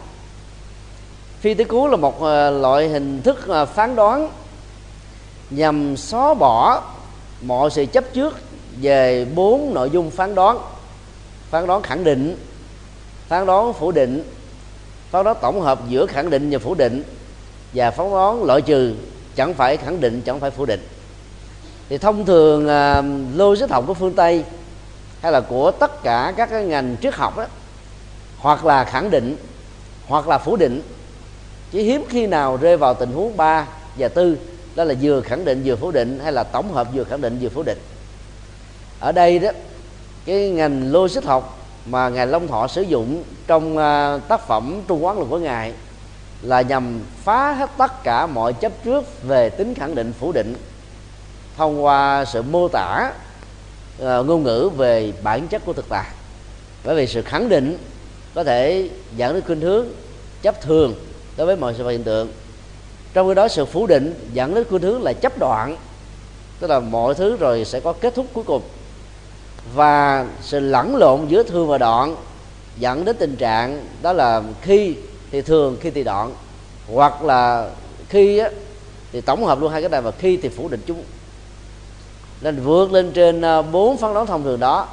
Phi 1.40 1.54
tứ 1.54 1.64
cú 1.64 1.88
là 1.88 1.96
một 1.96 2.22
ờ, 2.22 2.50
loại 2.50 2.88
hình 2.88 3.22
thức 3.22 3.48
ờ, 3.48 3.66
phán 3.66 3.96
đoán 3.96 4.30
nhằm 5.50 5.96
xóa 5.96 6.34
bỏ 6.34 6.82
mọi 7.42 7.70
sự 7.70 7.86
chấp 7.92 8.04
trước 8.14 8.38
về 8.80 9.26
bốn 9.34 9.74
nội 9.74 9.90
dung 9.90 10.10
phán 10.10 10.34
đoán. 10.34 10.58
Phán 11.50 11.66
đoán 11.66 11.82
khẳng 11.82 12.04
định 12.04 12.36
phán 13.28 13.46
đoán 13.46 13.72
phủ 13.72 13.92
định 13.92 14.24
phán 15.10 15.24
đoán 15.24 15.36
tổng 15.40 15.60
hợp 15.60 15.80
giữa 15.88 16.06
khẳng 16.06 16.30
định 16.30 16.50
và 16.50 16.58
phủ 16.58 16.74
định 16.74 17.02
và 17.74 17.90
phán 17.90 18.10
đoán 18.10 18.44
loại 18.44 18.62
trừ 18.62 18.94
chẳng 19.36 19.54
phải 19.54 19.76
khẳng 19.76 20.00
định 20.00 20.22
chẳng 20.24 20.40
phải 20.40 20.50
phủ 20.50 20.64
định. 20.64 20.88
Thì 21.88 21.98
thông 21.98 22.26
thường 22.26 22.68
à, 22.68 22.98
uh, 22.98 23.04
logic 23.34 23.70
học 23.70 23.84
của 23.86 23.94
phương 23.94 24.14
tây 24.14 24.44
hay 25.22 25.32
là 25.32 25.40
của 25.40 25.70
tất 25.70 26.02
cả 26.02 26.32
các 26.36 26.50
cái 26.50 26.64
ngành 26.64 26.96
triết 27.02 27.14
học 27.14 27.38
đó 27.38 27.46
hoặc 28.38 28.64
là 28.64 28.84
khẳng 28.84 29.10
định 29.10 29.36
hoặc 30.06 30.28
là 30.28 30.38
phủ 30.38 30.56
định 30.56 30.82
chỉ 31.70 31.82
hiếm 31.82 32.04
khi 32.08 32.26
nào 32.26 32.56
rơi 32.56 32.76
vào 32.76 32.94
tình 32.94 33.12
huống 33.12 33.36
3 33.36 33.66
và 33.98 34.08
tư 34.08 34.36
đó 34.80 34.84
là 34.84 34.94
vừa 35.02 35.20
khẳng 35.20 35.44
định 35.44 35.62
vừa 35.64 35.76
phủ 35.76 35.90
định 35.90 36.20
hay 36.22 36.32
là 36.32 36.44
tổng 36.44 36.72
hợp 36.72 36.88
vừa 36.94 37.04
khẳng 37.04 37.20
định 37.20 37.38
vừa 37.40 37.48
phủ 37.48 37.62
định. 37.62 37.78
Ở 39.00 39.12
đây 39.12 39.38
đó 39.38 39.50
cái 40.24 40.50
ngành 40.50 40.92
logic 40.92 41.24
học 41.24 41.58
mà 41.86 42.08
ngài 42.08 42.26
Long 42.26 42.48
Thọ 42.48 42.66
sử 42.66 42.82
dụng 42.82 43.24
trong 43.46 43.78
à, 43.78 44.18
tác 44.28 44.46
phẩm 44.46 44.80
Trung 44.88 45.04
Quán 45.04 45.16
Luận 45.16 45.30
của 45.30 45.38
ngài 45.38 45.72
là 46.42 46.60
nhằm 46.60 47.00
phá 47.24 47.52
hết 47.52 47.70
tất 47.78 48.02
cả 48.04 48.26
mọi 48.26 48.52
chấp 48.52 48.72
trước 48.84 49.22
về 49.22 49.50
tính 49.50 49.74
khẳng 49.74 49.94
định 49.94 50.12
phủ 50.20 50.32
định 50.32 50.54
thông 51.56 51.84
qua 51.84 52.24
sự 52.24 52.42
mô 52.42 52.68
tả 52.68 53.12
uh, 54.02 54.26
ngôn 54.26 54.42
ngữ 54.42 54.70
về 54.76 55.12
bản 55.22 55.48
chất 55.48 55.62
của 55.64 55.72
thực 55.72 55.88
tại. 55.88 56.06
Bởi 56.84 56.94
vì 56.94 57.06
sự 57.06 57.22
khẳng 57.22 57.48
định 57.48 57.78
có 58.34 58.44
thể 58.44 58.90
dẫn 59.16 59.34
đến 59.34 59.42
khuynh 59.46 59.60
hướng 59.60 59.86
chấp 60.42 60.60
thường 60.60 60.94
đối 61.36 61.46
với 61.46 61.56
mọi 61.56 61.74
sự 61.78 61.84
vật 61.84 61.90
hiện 61.90 62.04
tượng 62.04 62.28
trong 63.14 63.28
khi 63.28 63.34
đó 63.34 63.48
sự 63.48 63.64
phủ 63.64 63.86
định 63.86 64.14
dẫn 64.32 64.54
đến 64.54 64.64
khuynh 64.70 64.82
hướng 64.82 65.02
là 65.02 65.12
chấp 65.12 65.38
đoạn 65.38 65.76
tức 66.60 66.70
là 66.70 66.80
mọi 66.80 67.14
thứ 67.14 67.36
rồi 67.36 67.64
sẽ 67.64 67.80
có 67.80 67.92
kết 67.92 68.14
thúc 68.14 68.26
cuối 68.32 68.44
cùng. 68.44 68.62
Và 69.74 70.26
sự 70.40 70.60
lẫn 70.60 70.96
lộn 70.96 71.28
giữa 71.28 71.42
thường 71.42 71.68
và 71.68 71.78
đoạn 71.78 72.16
dẫn 72.78 73.04
đến 73.04 73.16
tình 73.18 73.36
trạng 73.36 73.86
đó 74.02 74.12
là 74.12 74.42
khi 74.62 74.94
thì 75.30 75.42
thường 75.42 75.76
khi 75.80 75.90
thì 75.90 76.04
đoạn. 76.04 76.32
Hoặc 76.92 77.24
là 77.24 77.70
khi 78.08 78.38
á, 78.38 78.50
thì 79.12 79.20
tổng 79.20 79.44
hợp 79.44 79.60
luôn 79.60 79.72
hai 79.72 79.82
cái 79.82 79.88
này 79.88 80.00
và 80.00 80.10
khi 80.10 80.36
thì 80.36 80.48
phủ 80.48 80.68
định 80.68 80.80
chúng. 80.86 81.02
Nên 82.40 82.60
vượt 82.64 82.92
lên 82.92 83.12
trên 83.12 83.42
à, 83.42 83.62
bốn 83.62 83.96
phán 83.96 84.14
đoán 84.14 84.26
thông 84.26 84.42
thường 84.42 84.60
đó 84.60 84.88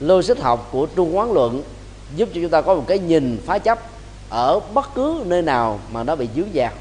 logic 0.00 0.38
học 0.40 0.68
của 0.72 0.86
trung 0.86 1.16
quán 1.16 1.32
luận 1.32 1.62
giúp 2.16 2.28
cho 2.34 2.40
chúng 2.40 2.50
ta 2.50 2.60
có 2.60 2.74
một 2.74 2.84
cái 2.86 2.98
nhìn 2.98 3.38
phá 3.46 3.58
chấp 3.58 3.78
ở 4.28 4.60
bất 4.74 4.94
cứ 4.94 5.22
nơi 5.26 5.42
nào 5.42 5.80
mà 5.92 6.04
nó 6.04 6.16
bị 6.16 6.28
dướng 6.36 6.48
vào 6.54 6.72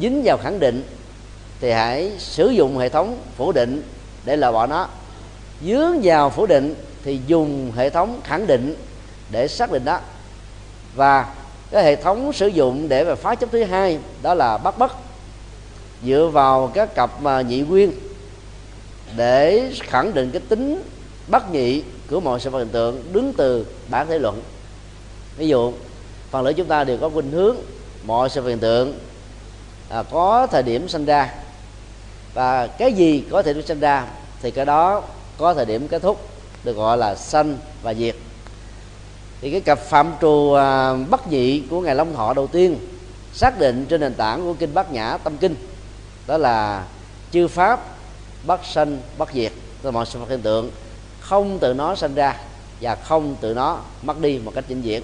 dính 0.00 0.22
vào 0.24 0.38
khẳng 0.42 0.60
định 0.60 0.82
thì 1.60 1.70
hãy 1.70 2.12
sử 2.18 2.48
dụng 2.48 2.78
hệ 2.78 2.88
thống 2.88 3.18
phủ 3.36 3.52
định 3.52 3.82
để 4.24 4.36
loại 4.36 4.52
bỏ 4.52 4.66
nó. 4.66 4.88
Dướng 5.66 6.00
vào 6.02 6.30
phủ 6.30 6.46
định 6.46 6.74
thì 7.04 7.20
dùng 7.26 7.72
hệ 7.76 7.90
thống 7.90 8.20
khẳng 8.24 8.46
định 8.46 8.74
để 9.30 9.48
xác 9.48 9.72
định 9.72 9.84
đó 9.84 10.00
và 10.94 11.34
cái 11.70 11.84
hệ 11.84 11.96
thống 11.96 12.32
sử 12.32 12.46
dụng 12.46 12.88
để 12.88 13.04
mà 13.04 13.14
phá 13.14 13.34
chấp 13.34 13.48
thứ 13.52 13.64
hai 13.64 13.98
đó 14.22 14.34
là 14.34 14.58
bắt 14.58 14.78
bất 14.78 14.92
dựa 16.06 16.30
vào 16.32 16.70
các 16.74 16.94
cặp 16.94 17.22
mà 17.22 17.40
nhị 17.40 17.60
nguyên 17.60 17.92
để 19.16 19.70
khẳng 19.80 20.14
định 20.14 20.30
cái 20.30 20.42
tính 20.48 20.82
bất 21.28 21.52
nhị 21.52 21.82
của 22.10 22.20
mọi 22.20 22.40
sự 22.40 22.50
vật 22.50 22.58
hiện 22.58 22.68
tượng 22.68 23.02
đứng 23.12 23.32
từ 23.32 23.66
bản 23.88 24.06
thể 24.06 24.18
luận. 24.18 24.42
Ví 25.36 25.48
dụ, 25.48 25.72
phần 26.30 26.44
lớn 26.44 26.54
chúng 26.56 26.66
ta 26.66 26.84
đều 26.84 26.96
có 26.96 27.08
khuynh 27.08 27.30
hướng 27.30 27.56
mọi 28.04 28.30
sự 28.30 28.42
vật 28.42 28.48
hiện 28.48 28.58
tượng 28.58 28.98
à, 29.90 30.02
có 30.10 30.46
thời 30.50 30.62
điểm 30.62 30.88
sinh 30.88 31.04
ra. 31.04 31.34
Và 32.34 32.66
cái 32.66 32.92
gì 32.92 33.24
có 33.30 33.42
thể 33.42 33.52
điểm 33.52 33.66
sinh 33.66 33.80
ra 33.80 34.06
thì 34.42 34.50
cái 34.50 34.64
đó 34.64 35.02
có 35.38 35.54
thời 35.54 35.64
điểm 35.64 35.88
kết 35.88 36.02
thúc 36.02 36.28
được 36.64 36.76
gọi 36.76 36.98
là 36.98 37.14
sanh 37.14 37.58
và 37.82 37.94
diệt. 37.94 38.16
Thì 39.40 39.50
cái 39.50 39.60
cặp 39.60 39.78
phạm 39.78 40.12
trù 40.20 40.52
à, 40.52 40.94
bất 40.94 41.28
nhị 41.28 41.62
của 41.70 41.80
ngài 41.80 41.94
long 41.94 42.14
thọ 42.14 42.34
đầu 42.34 42.46
tiên 42.46 42.78
xác 43.32 43.58
định 43.58 43.86
trên 43.88 44.00
nền 44.00 44.14
tảng 44.14 44.44
của 44.44 44.54
kinh 44.54 44.74
bát 44.74 44.92
nhã 44.92 45.18
tâm 45.24 45.36
kinh 45.36 45.54
đó 46.26 46.38
là 46.38 46.84
chư 47.32 47.48
pháp 47.48 47.80
bất 48.46 48.60
sanh 48.64 48.98
bất 49.18 49.28
diệt. 49.32 49.52
Là 49.82 49.90
mọi 49.90 50.06
sự 50.06 50.18
vật 50.18 50.28
hiện 50.28 50.42
tượng 50.42 50.70
không 51.20 51.58
tự 51.58 51.74
nó 51.74 51.94
sinh 51.94 52.14
ra 52.14 52.36
và 52.80 52.94
không 52.94 53.36
tự 53.40 53.54
nó 53.54 53.78
mất 54.02 54.20
đi 54.20 54.40
một 54.44 54.52
cách 54.54 54.64
vĩnh 54.68 54.82
viễn. 54.82 55.02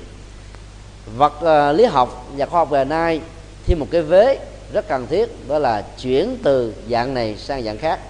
Vật 1.16 1.32
uh, 1.70 1.76
lý 1.76 1.84
học 1.84 2.26
và 2.36 2.46
khoa 2.46 2.60
học 2.60 2.72
ngày 2.72 2.84
nay 2.84 3.20
thêm 3.66 3.78
một 3.78 3.86
cái 3.90 4.02
vế 4.02 4.38
rất 4.72 4.88
cần 4.88 5.06
thiết 5.06 5.48
đó 5.48 5.58
là 5.58 5.82
chuyển 6.02 6.38
từ 6.42 6.74
dạng 6.90 7.14
này 7.14 7.36
sang 7.38 7.62
dạng 7.62 7.78
khác. 7.78 8.00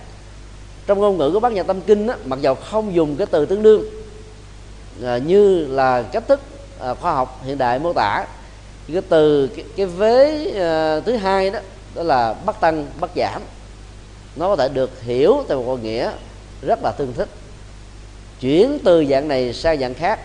Trong 0.86 1.00
ngôn 1.00 1.18
ngữ 1.18 1.30
của 1.30 1.40
bác 1.40 1.52
nhà 1.52 1.62
tâm 1.62 1.80
kinh 1.80 2.06
á, 2.06 2.16
mặc 2.25 2.38
dầu 2.40 2.54
không 2.54 2.94
dùng 2.94 3.16
cái 3.16 3.26
từ 3.30 3.46
tương 3.46 3.62
đương 3.62 3.84
à, 5.04 5.18
như 5.18 5.66
là 5.66 6.02
cách 6.02 6.28
thức 6.28 6.40
à, 6.80 6.94
khoa 6.94 7.12
học 7.12 7.40
hiện 7.44 7.58
đại 7.58 7.78
mô 7.78 7.92
tả 7.92 8.26
cái 8.92 9.02
từ 9.08 9.46
cái, 9.46 9.64
cái 9.76 9.86
vế 9.86 10.50
à, 10.56 11.00
thứ 11.00 11.16
hai 11.16 11.50
đó 11.50 11.60
đó 11.94 12.02
là 12.02 12.34
bắt 12.46 12.60
tăng 12.60 12.86
bắt 13.00 13.10
giảm. 13.16 13.42
Nó 14.36 14.48
có 14.48 14.56
thể 14.56 14.68
được 14.68 15.02
hiểu 15.02 15.44
theo 15.48 15.62
một 15.62 15.82
nghĩa 15.82 16.10
rất 16.62 16.78
là 16.82 16.92
tương 16.92 17.12
thích. 17.12 17.28
Chuyển 18.40 18.78
từ 18.84 19.04
dạng 19.06 19.28
này 19.28 19.52
sang 19.52 19.80
dạng 19.80 19.94
khác 19.94 20.20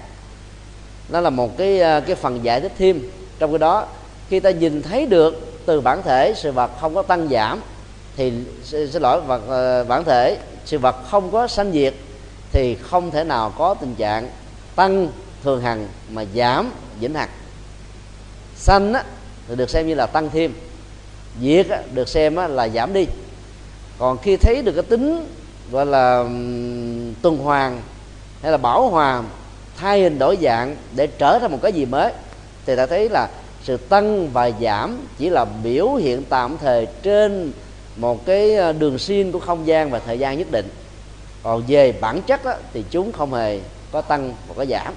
nó 1.10 1.22
là 1.22 1.30
một 1.30 1.58
cái 1.58 1.82
à, 1.82 2.00
cái 2.00 2.16
phần 2.16 2.40
giải 2.44 2.62
thích 2.62 2.72
thêm. 2.78 3.02
Trong 3.40 3.52
cái 3.52 3.60
đó 3.60 3.88
khi 4.30 4.40
ta 4.40 4.52
nhìn 4.52 4.82
thấy 4.82 5.06
được 5.06 5.51
từ 5.66 5.82
bản 5.82 6.02
thể 6.04 6.34
sự 6.36 6.52
vật 6.52 6.72
không 6.82 6.96
có 6.96 7.02
tăng 7.02 7.28
giảm 7.30 7.62
thì 8.18 8.34
xin 8.64 9.02
lỗi 9.02 9.22
vật 9.22 9.42
ờ, 9.48 9.84
bản 9.84 10.04
thể 10.04 10.38
sự 10.66 10.78
vật 10.78 10.96
không 11.10 11.32
có 11.32 11.48
sanh 11.48 11.72
diệt 11.72 11.94
thì 12.52 12.76
không 12.76 13.12
thể 13.12 13.24
nào 13.24 13.54
có 13.58 13.74
tình 13.74 13.96
trạng 13.96 14.30
tăng 14.76 15.08
thường 15.44 15.62
hằng 15.62 15.88
mà 16.10 16.26
giảm 16.36 16.72
vĩnh 17.00 17.14
hằng. 17.14 17.30
Sanh 18.56 18.94
á, 18.94 19.04
thì 19.48 19.56
được 19.56 19.70
xem 19.70 19.88
như 19.88 19.96
là 19.96 20.06
tăng 20.06 20.30
thêm 20.30 20.54
diệt 21.42 21.70
á, 21.70 21.82
được 21.94 22.10
xem 22.10 22.36
á, 22.36 22.48
là 22.48 22.70
giảm 22.70 22.94
đi. 22.94 23.06
Còn 23.98 24.18
khi 24.18 24.38
thấy 24.38 24.62
được 24.62 24.72
cái 24.72 24.84
tính 24.84 25.28
gọi 25.72 25.86
là 25.86 26.24
tuần 27.22 27.38
hoàn 27.38 27.82
hay 28.42 28.52
là 28.52 28.58
bảo 28.58 28.90
hòa 28.90 29.24
thay 29.78 30.02
hình 30.02 30.20
đổi 30.20 30.38
dạng 30.42 30.76
để 30.96 31.08
trở 31.08 31.40
thành 31.40 31.52
một 31.52 31.60
cái 31.62 31.74
gì 31.74 31.86
mới 31.86 32.14
thì 32.66 32.76
ta 32.76 32.86
thấy 32.86 33.10
là 33.10 33.30
sự 33.64 33.78
tăng 33.78 34.30
và 34.30 34.52
giảm 34.62 34.98
chỉ 35.18 35.30
là 35.30 35.46
biểu 35.64 35.94
hiện 35.94 36.24
tạm 36.30 36.58
thời 36.58 36.88
trên 37.04 37.52
một 37.96 38.26
cái 38.26 38.56
ờ, 38.56 38.74
đường 38.74 38.98
xuyên 38.98 39.32
của 39.32 39.40
không 39.40 39.68
gian 39.68 39.90
và 39.90 40.00
thời 40.00 40.20
gian 40.20 40.38
nhất 40.38 40.52
định. 40.52 40.70
Còn 41.44 41.64
về 41.68 41.92
bản 41.92 42.22
chất 42.22 42.46
đó, 42.46 42.54
thì 42.74 42.84
chúng 42.90 43.12
không 43.12 43.34
hề 43.34 43.60
có 43.92 44.02
tăng 44.02 44.34
và 44.48 44.54
có 44.58 44.66
giảm. 44.66 44.94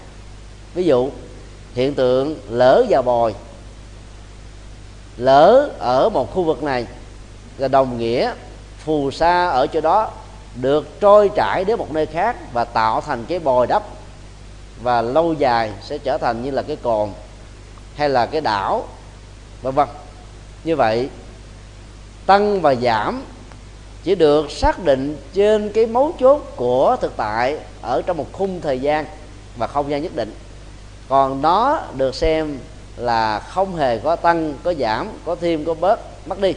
Ví 0.75 0.85
dụ 0.85 1.09
hiện 1.75 1.95
tượng 1.95 2.37
lỡ 2.49 2.85
và 2.89 3.03
bồi. 3.03 3.35
Lỡ 5.17 5.71
ở 5.79 6.09
một 6.09 6.35
khu 6.35 6.45
vực 6.45 6.63
này 6.63 6.87
là 7.59 7.69
đồng 7.69 7.99
nghĩa 7.99 8.33
phù 8.79 9.11
sa 9.11 9.49
ở 9.49 9.67
chỗ 9.67 9.81
đó 9.81 10.11
được 10.55 11.01
trôi 11.01 11.31
trải 11.35 11.65
đến 11.65 11.79
một 11.79 11.93
nơi 11.93 12.07
khác 12.07 12.37
và 12.53 12.65
tạo 12.65 13.01
thành 13.01 13.25
cái 13.29 13.39
bồi 13.39 13.67
đắp 13.67 13.83
và 14.83 15.03
lâu 15.03 15.33
dài 15.33 15.71
sẽ 15.83 15.99
trở 15.99 16.19
thành 16.19 16.43
như 16.43 16.51
là 16.51 16.63
cái 16.63 16.77
cồn 16.77 17.09
hay 17.97 18.09
là 18.09 18.27
cái 18.27 18.41
đảo 18.41 18.85
vân 19.63 19.75
vân. 19.75 19.89
Như 20.65 20.77
vậy 20.77 21.09
tăng 22.27 22.61
và 22.61 22.75
giảm 22.75 23.23
chỉ 24.05 24.15
được 24.15 24.51
xác 24.51 24.85
định 24.85 25.17
trên 25.33 25.71
cái 25.75 25.87
mấu 25.87 26.15
chốt 26.21 26.43
của 26.57 26.97
thực 27.01 27.17
tại 27.17 27.59
ở 27.83 28.03
trong 28.07 28.17
một 28.17 28.27
khung 28.33 28.61
thời 28.61 28.79
gian 28.79 29.07
và 29.57 29.67
không 29.67 29.91
gian 29.91 30.03
nhất 30.03 30.17
định. 30.17 30.35
Còn 31.09 31.43
nó 31.43 31.83
được 31.95 32.15
xem 32.15 32.59
là 32.97 33.41
không 33.41 33.77
hề 33.77 33.99
có 33.99 34.17
tăng 34.17 34.55
có 34.63 34.75
giảm 34.75 35.09
có 35.25 35.37
thêm 35.41 35.65
có 35.65 35.75
bớt 35.75 36.01
mất 36.29 36.41
đi. 36.41 36.55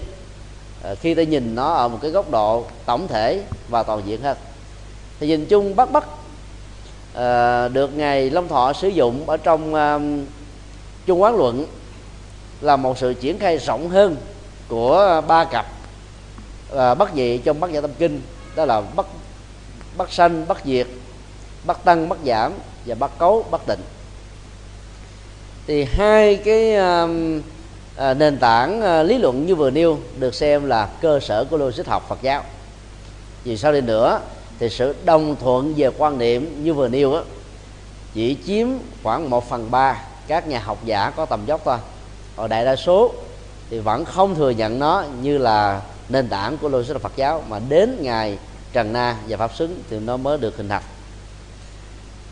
À, 0.84 0.96
khi 0.96 1.14
ta 1.14 1.24
nhìn 1.24 1.56
nó 1.56 1.74
ở 1.74 1.88
một 1.88 1.98
cái 2.02 2.12
góc 2.12 2.32
độ 2.32 2.66
tổng 2.86 3.08
thể 3.08 3.44
và 3.70 3.84
toàn 3.84 4.02
diện 4.06 4.22
hơn. 4.22 4.38
Thì 5.20 5.28
nhìn 5.28 5.46
chung 5.46 5.76
bắt 5.76 5.92
bắt 5.92 6.06
à, 7.14 7.68
được 7.68 7.98
ngài 7.98 8.30
long 8.30 8.48
thọ 8.48 8.74
sử 8.74 8.88
dụng 8.88 9.30
ở 9.30 9.38
trong 9.38 9.76
à, 9.76 10.00
Chung 11.08 11.22
quán 11.22 11.36
luận 11.36 11.66
là 12.62 12.76
một 12.76 12.98
sự 12.98 13.14
triển 13.14 13.40
khai 13.40 13.58
rộng 13.58 13.90
hơn 13.90 14.16
của 14.68 15.22
ba 15.28 15.46
cặp 15.46 15.66
à, 16.76 16.94
bất 16.94 17.10
dị 17.16 17.38
trong 17.38 17.60
bát 17.60 17.72
nhã 17.72 17.82
tâm 17.82 17.92
kinh 18.00 18.22
đó 18.56 18.66
là 18.66 18.82
bất 18.82 19.08
bất 19.98 20.12
sanh 20.12 20.48
bất 20.48 20.58
diệt 20.66 20.88
bất 21.66 21.84
tăng 21.84 22.10
bất 22.10 22.18
giảm 22.26 22.54
và 22.86 22.96
bất 22.96 23.20
cấu 23.20 23.46
bất 23.52 23.68
định 23.68 23.80
thì 25.68 25.84
hai 25.84 26.36
cái 26.36 26.76
à, 26.76 27.08
à, 27.96 28.14
nền 28.14 28.38
tảng 28.38 28.82
à, 28.82 29.04
lý 29.04 29.18
luận 29.18 29.46
như 29.46 29.56
vừa 29.56 29.70
nêu 29.70 30.00
được 30.20 30.36
xem 30.36 30.66
là 30.66 30.90
cơ 31.02 31.20
sở 31.20 31.46
của 31.46 31.58
logic 31.58 31.88
học 31.88 32.06
Phật 32.10 32.22
giáo. 32.22 32.44
Vì 33.44 33.58
sau 33.58 33.74
đi 33.74 33.82
nữa 33.82 34.22
thì 34.60 34.70
sự 34.70 34.96
đồng 35.06 35.36
thuận 35.36 35.74
về 35.78 35.90
quan 35.98 36.18
niệm 36.18 36.64
như 36.64 36.74
vừa 36.74 36.88
nêu 36.88 37.14
á 37.14 37.22
chỉ 38.14 38.38
chiếm 38.46 38.68
khoảng 39.04 39.30
1 39.30 39.50
phần 39.50 39.72
ba 39.72 40.04
các 40.28 40.48
nhà 40.48 40.60
học 40.60 40.78
giả 40.86 41.10
có 41.16 41.26
tầm 41.26 41.46
dốc 41.46 41.62
thôi. 41.66 41.78
Còn 42.36 42.50
đại 42.50 42.66
đa 42.66 42.76
số 42.76 43.14
thì 43.70 43.80
vẫn 43.80 44.06
không 44.06 44.36
thừa 44.36 44.50
nhận 44.50 44.80
nó 44.80 45.04
như 45.22 45.38
là 45.38 45.82
nền 46.10 46.28
tảng 46.30 46.58
của 46.58 46.70
logic 46.70 46.98
Phật 47.02 47.12
giáo 47.16 47.44
mà 47.50 47.60
đến 47.70 47.98
ngày 48.02 48.38
Trần 48.74 48.94
Na 48.94 49.16
và 49.28 49.38
Pháp 49.38 49.56
Xứng 49.56 49.84
thì 49.90 50.00
nó 50.00 50.18
mới 50.18 50.38
được 50.38 50.58
hình 50.58 50.70
thành. 50.70 50.84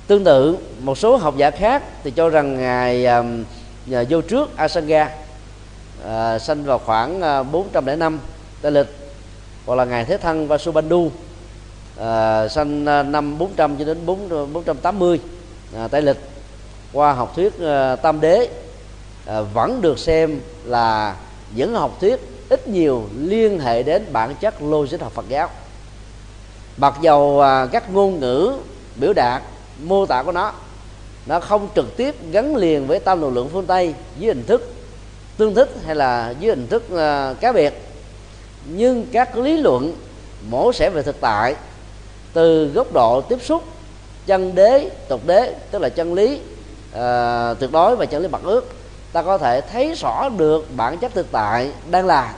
Tương 0.07 0.23
tự 0.23 0.57
một 0.79 0.97
số 0.97 1.17
học 1.17 1.37
giả 1.37 1.51
khác 1.51 1.83
thì 2.03 2.11
cho 2.11 2.29
rằng 2.29 2.57
ngài 2.57 3.07
nhà 3.85 4.03
vô 4.09 4.21
trước 4.21 4.57
Asanga 4.57 5.09
ờ, 6.03 6.35
à, 6.35 6.39
sinh 6.39 6.63
vào 6.63 6.79
khoảng 6.79 7.21
ờ, 7.21 7.43
405 7.43 8.19
tây 8.61 8.71
lịch 8.71 8.87
hoặc 9.65 9.75
là 9.75 9.85
ngài 9.85 10.05
Thế 10.05 10.17
Thân 10.17 10.47
Vasubandhu 10.47 11.11
ờ, 11.97 12.45
à, 12.45 12.47
sinh 12.47 12.85
năm 12.85 13.37
400 13.37 13.77
cho 13.77 13.85
đến 13.85 14.05
4, 14.05 14.53
480 14.53 15.19
à, 15.75 15.87
tây 15.87 16.01
lịch 16.01 16.17
qua 16.95 17.13
học 17.13 17.33
thuyết 17.35 17.53
uh, 17.55 18.01
tam 18.01 18.21
đế 18.21 18.49
uh, 19.29 19.47
vẫn 19.53 19.81
được 19.81 19.99
xem 19.99 20.39
là 20.65 21.15
những 21.55 21.73
học 21.73 21.97
thuyết 22.01 22.19
ít 22.49 22.67
nhiều 22.67 23.03
liên 23.17 23.59
hệ 23.59 23.83
đến 23.83 24.05
bản 24.11 24.35
chất 24.35 24.61
logic 24.61 25.01
học 25.01 25.11
Phật 25.11 25.25
giáo. 25.29 25.49
Mặc 26.77 26.93
dầu 27.01 27.21
uh, 27.39 27.71
các 27.71 27.93
ngôn 27.93 28.19
ngữ 28.19 28.53
biểu 28.95 29.13
đạt 29.13 29.41
mô 29.83 30.05
tả 30.05 30.23
của 30.23 30.31
nó 30.31 30.53
nó 31.25 31.39
không 31.39 31.67
trực 31.75 31.97
tiếp 31.97 32.15
gắn 32.31 32.55
liền 32.55 32.87
với 32.87 32.99
tam 32.99 33.21
lực 33.21 33.29
lượng 33.29 33.49
phương 33.53 33.65
tây 33.65 33.93
dưới 34.19 34.33
hình 34.33 34.45
thức 34.45 34.73
tương 35.37 35.55
thích 35.55 35.69
hay 35.85 35.95
là 35.95 36.33
dưới 36.39 36.55
hình 36.55 36.67
thức 36.67 36.83
uh, 36.93 37.41
cá 37.41 37.51
biệt 37.51 37.73
nhưng 38.65 39.05
các 39.11 39.37
lý 39.37 39.57
luận 39.57 39.95
mổ 40.49 40.73
xẻ 40.73 40.89
về 40.89 41.01
thực 41.01 41.21
tại 41.21 41.55
từ 42.33 42.67
góc 42.67 42.93
độ 42.93 43.21
tiếp 43.21 43.37
xúc 43.41 43.63
chân 44.25 44.55
đế 44.55 44.89
tục 45.09 45.21
đế 45.25 45.55
tức 45.71 45.79
là 45.79 45.89
chân 45.89 46.13
lý 46.13 46.39
uh, 46.95 47.59
tuyệt 47.59 47.71
đối 47.71 47.95
và 47.95 48.05
chân 48.05 48.21
lý 48.21 48.27
bậc 48.27 48.43
ước. 48.43 48.73
Ta 49.13 49.21
có 49.21 49.37
thể 49.37 49.61
thấy 49.61 49.93
rõ 49.93 50.29
được 50.29 50.67
bản 50.75 50.97
chất 50.97 51.13
thực 51.13 51.31
tại 51.31 51.71
đang 51.91 52.05
là 52.05 52.33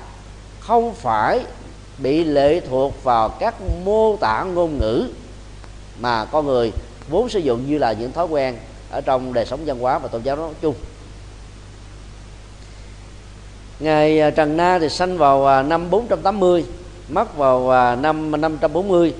không 0.60 0.93
phải 0.93 1.46
bị 1.98 2.24
lệ 2.24 2.60
thuộc 2.70 3.04
vào 3.04 3.30
các 3.30 3.56
mô 3.86 4.17
tả 4.17 4.43
ngôn 4.43 4.78
ngữ 4.80 5.10
mà 6.00 6.26
con 6.26 6.46
người 6.46 6.72
vốn 7.10 7.30
sử 7.30 7.39
dụng 7.39 7.67
như 7.67 7.78
là 7.78 7.93
những 7.93 8.12
thói 8.12 8.26
quen 8.26 8.58
ở 8.89 9.02
trong 9.02 9.34
đời 9.34 9.46
sống 9.46 9.60
văn 9.65 9.80
hóa 9.80 10.00
và 10.00 10.08
tôn 10.08 10.22
giáo 10.22 10.36
nói 10.36 10.50
chung. 10.62 10.76
Ngài 13.80 14.20
à, 14.22 14.30
Trần 14.30 14.58
Na 14.58 14.80
thì 14.80 14.89
sanh 14.89 15.17
vào 15.17 15.48
à, 15.48 15.63
năm 15.63 15.89
480 15.89 16.65
mất 17.10 17.38
vào 17.38 17.70
à, 17.70 17.96
năm 17.96 18.41
540 18.41 19.13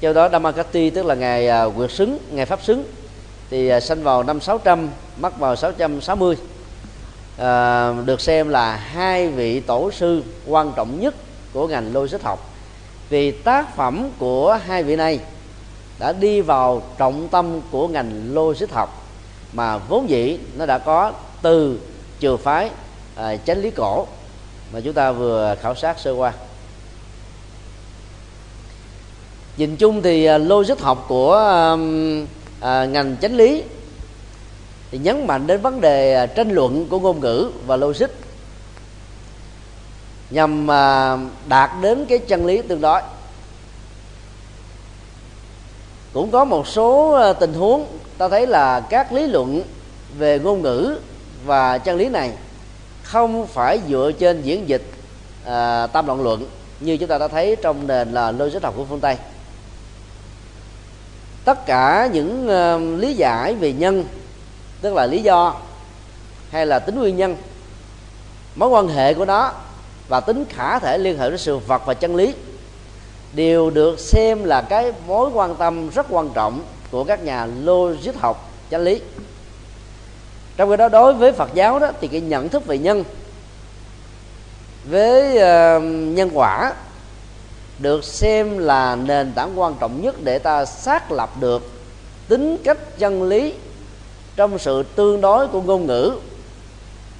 do 0.00 0.12
đó 0.12 0.28
Damakati 0.32 0.90
tức 0.90 1.06
là 1.06 1.14
ngày 1.14 1.70
quyệt 1.76 1.90
xứng 1.90 2.18
ngày 2.30 2.46
pháp 2.46 2.62
xứng 2.62 2.84
thì 3.52 3.68
à, 3.68 3.80
sanh 3.80 4.02
vào 4.02 4.22
năm 4.22 4.40
600 4.40 4.88
mất 5.16 5.38
vào 5.38 5.56
660 5.56 6.36
à, 7.38 7.92
được 8.04 8.20
xem 8.20 8.48
là 8.48 8.76
hai 8.76 9.28
vị 9.28 9.60
tổ 9.60 9.90
sư 9.90 10.22
quan 10.46 10.72
trọng 10.76 11.00
nhất 11.00 11.14
của 11.52 11.68
ngành 11.68 11.92
logic 11.92 12.22
học. 12.22 12.50
Vì 13.08 13.30
tác 13.30 13.76
phẩm 13.76 14.08
của 14.18 14.58
hai 14.66 14.82
vị 14.82 14.96
này 14.96 15.20
đã 15.98 16.12
đi 16.12 16.40
vào 16.40 16.82
trọng 16.98 17.28
tâm 17.28 17.60
của 17.70 17.88
ngành 17.88 18.34
logic 18.34 18.70
học 18.70 19.06
mà 19.52 19.78
vốn 19.78 20.10
dĩ 20.10 20.38
nó 20.56 20.66
đã 20.66 20.78
có 20.78 21.12
từ 21.42 21.80
trường 22.20 22.38
phái 22.38 22.70
à, 23.16 23.36
chánh 23.36 23.58
lý 23.58 23.70
cổ 23.70 24.06
mà 24.72 24.80
chúng 24.80 24.94
ta 24.94 25.12
vừa 25.12 25.56
khảo 25.62 25.74
sát 25.74 25.98
sơ 25.98 26.12
qua. 26.12 26.32
Nhìn 29.56 29.76
chung 29.76 30.02
thì 30.02 30.24
à, 30.24 30.38
logic 30.38 30.80
học 30.80 31.04
của 31.08 31.34
à, 31.34 31.76
à, 32.62 32.84
ngành 32.84 33.16
chánh 33.20 33.36
lý 33.36 33.62
thì 34.90 34.98
nhấn 34.98 35.26
mạnh 35.26 35.46
đến 35.46 35.60
vấn 35.60 35.80
đề 35.80 36.14
à, 36.14 36.26
tranh 36.26 36.50
luận 36.50 36.86
của 36.90 37.00
ngôn 37.00 37.20
ngữ 37.20 37.50
và 37.66 37.76
logic 37.76 38.06
nhằm 40.30 40.70
à, 40.70 41.18
đạt 41.48 41.70
đến 41.80 42.06
cái 42.08 42.18
chân 42.18 42.46
lý 42.46 42.62
tương 42.62 42.80
đối. 42.80 43.02
Cũng 46.12 46.30
có 46.30 46.44
một 46.44 46.68
số 46.68 47.10
à, 47.10 47.32
tình 47.32 47.54
huống 47.54 47.86
ta 48.18 48.28
thấy 48.28 48.46
là 48.46 48.80
các 48.80 49.12
lý 49.12 49.26
luận 49.26 49.62
về 50.18 50.38
ngôn 50.38 50.62
ngữ 50.62 50.98
và 51.44 51.78
chân 51.78 51.96
lý 51.96 52.08
này 52.08 52.32
không 53.02 53.46
phải 53.46 53.80
dựa 53.88 54.12
trên 54.18 54.42
diễn 54.42 54.68
dịch 54.68 54.82
à, 55.44 55.86
tam 55.86 56.06
đoạn 56.06 56.22
luận 56.22 56.46
như 56.80 56.96
chúng 56.96 57.08
ta 57.08 57.18
đã 57.18 57.28
thấy 57.28 57.56
trong 57.62 57.86
nền 57.86 58.12
là 58.12 58.32
logic 58.32 58.62
học 58.62 58.74
của 58.76 58.84
phương 58.84 59.00
tây 59.00 59.16
tất 61.44 61.66
cả 61.66 62.08
những 62.12 62.46
uh, 62.46 63.00
lý 63.00 63.14
giải 63.14 63.54
về 63.54 63.72
nhân 63.72 64.04
tức 64.80 64.94
là 64.94 65.06
lý 65.06 65.22
do 65.22 65.54
hay 66.50 66.66
là 66.66 66.78
tính 66.78 66.98
nguyên 66.98 67.16
nhân 67.16 67.36
mối 68.54 68.68
quan 68.68 68.88
hệ 68.88 69.14
của 69.14 69.24
nó 69.24 69.52
và 70.08 70.20
tính 70.20 70.44
khả 70.48 70.78
thể 70.78 70.98
liên 70.98 71.18
hệ 71.18 71.28
với 71.28 71.38
sự 71.38 71.58
vật 71.58 71.82
và 71.86 71.94
chân 71.94 72.16
lý 72.16 72.34
đều 73.32 73.70
được 73.70 74.00
xem 74.00 74.44
là 74.44 74.62
cái 74.62 74.92
mối 75.06 75.30
quan 75.34 75.54
tâm 75.54 75.90
rất 75.90 76.06
quan 76.10 76.30
trọng 76.34 76.62
của 76.90 77.04
các 77.04 77.24
nhà 77.24 77.46
logic 77.46 78.16
học 78.18 78.50
chánh 78.70 78.80
lý. 78.80 79.00
Trong 80.56 80.70
khi 80.70 80.76
đó 80.76 80.88
đối 80.88 81.14
với 81.14 81.32
Phật 81.32 81.54
giáo 81.54 81.78
đó 81.78 81.92
thì 82.00 82.08
cái 82.08 82.20
nhận 82.20 82.48
thức 82.48 82.66
về 82.66 82.78
nhân 82.78 83.04
với 84.84 85.36
uh, 85.36 85.82
nhân 86.16 86.30
quả 86.34 86.72
được 87.82 88.04
xem 88.04 88.58
là 88.58 88.96
nền 88.96 89.32
tảng 89.32 89.60
quan 89.60 89.74
trọng 89.80 90.02
nhất 90.02 90.14
để 90.22 90.38
ta 90.38 90.64
xác 90.64 91.12
lập 91.12 91.30
được 91.40 91.70
tính 92.28 92.56
cách 92.64 92.78
chân 92.98 93.22
lý 93.22 93.54
trong 94.36 94.58
sự 94.58 94.82
tương 94.82 95.20
đối 95.20 95.48
của 95.48 95.60
ngôn 95.60 95.86
ngữ 95.86 96.12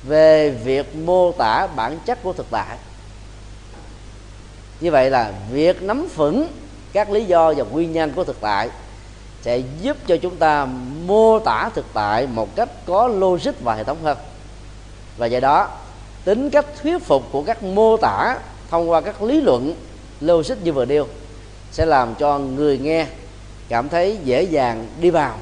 về 0.02 0.50
việc 0.50 0.96
mô 0.96 1.32
tả 1.32 1.66
bản 1.76 1.98
chất 2.06 2.22
của 2.22 2.32
thực 2.32 2.46
tại. 2.50 2.76
Như 4.80 4.90
vậy 4.90 5.10
là 5.10 5.32
việc 5.52 5.82
nắm 5.82 6.08
vững 6.16 6.46
các 6.92 7.10
lý 7.10 7.24
do 7.24 7.54
và 7.56 7.64
nguyên 7.64 7.92
nhân 7.92 8.12
của 8.16 8.24
thực 8.24 8.40
tại 8.40 8.70
sẽ 9.42 9.58
giúp 9.80 9.96
cho 10.06 10.16
chúng 10.16 10.36
ta 10.36 10.66
mô 11.06 11.38
tả 11.38 11.70
thực 11.74 11.86
tại 11.92 12.26
một 12.26 12.56
cách 12.56 12.68
có 12.86 13.08
logic 13.08 13.60
và 13.60 13.74
hệ 13.74 13.84
thống 13.84 13.98
hơn. 14.02 14.18
Và 15.16 15.26
do 15.26 15.40
đó, 15.40 15.68
tính 16.24 16.50
cách 16.50 16.66
thuyết 16.82 16.98
phục 17.04 17.22
của 17.32 17.42
các 17.42 17.62
mô 17.62 17.96
tả 17.96 18.38
thông 18.70 18.90
qua 18.90 19.00
các 19.00 19.22
lý 19.22 19.40
luận 19.40 19.74
logic 20.22 20.54
như 20.64 20.72
vừa 20.72 20.84
nêu 20.84 21.06
sẽ 21.72 21.86
làm 21.86 22.14
cho 22.14 22.38
người 22.38 22.78
nghe 22.78 23.06
cảm 23.68 23.88
thấy 23.88 24.18
dễ 24.24 24.42
dàng 24.42 24.86
đi 25.00 25.10
vào 25.10 25.38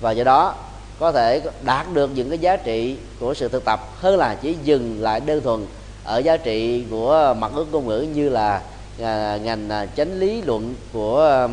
và 0.00 0.10
do 0.10 0.24
đó 0.24 0.54
có 0.98 1.12
thể 1.12 1.40
đạt 1.62 1.86
được 1.92 2.10
những 2.14 2.28
cái 2.28 2.38
giá 2.38 2.56
trị 2.56 2.96
của 3.20 3.34
sự 3.34 3.48
thực 3.48 3.64
tập 3.64 3.80
hơn 4.00 4.16
là 4.16 4.34
chỉ 4.42 4.56
dừng 4.64 5.02
lại 5.02 5.20
đơn 5.20 5.40
thuần 5.40 5.66
ở 6.04 6.18
giá 6.18 6.36
trị 6.36 6.84
của 6.90 7.34
mặt 7.38 7.50
ước 7.54 7.72
ngôn 7.72 7.86
ngữ 7.86 8.00
như 8.14 8.28
là 8.28 8.62
à, 9.02 9.38
ngành 9.42 9.68
à, 9.68 9.86
chánh 9.96 10.18
lý 10.18 10.42
luận 10.42 10.74
của 10.92 11.48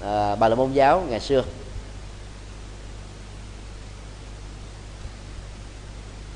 à, 0.00 0.36
bà 0.36 0.48
la 0.48 0.54
môn 0.54 0.72
giáo 0.72 1.02
ngày 1.08 1.20
xưa. 1.20 1.42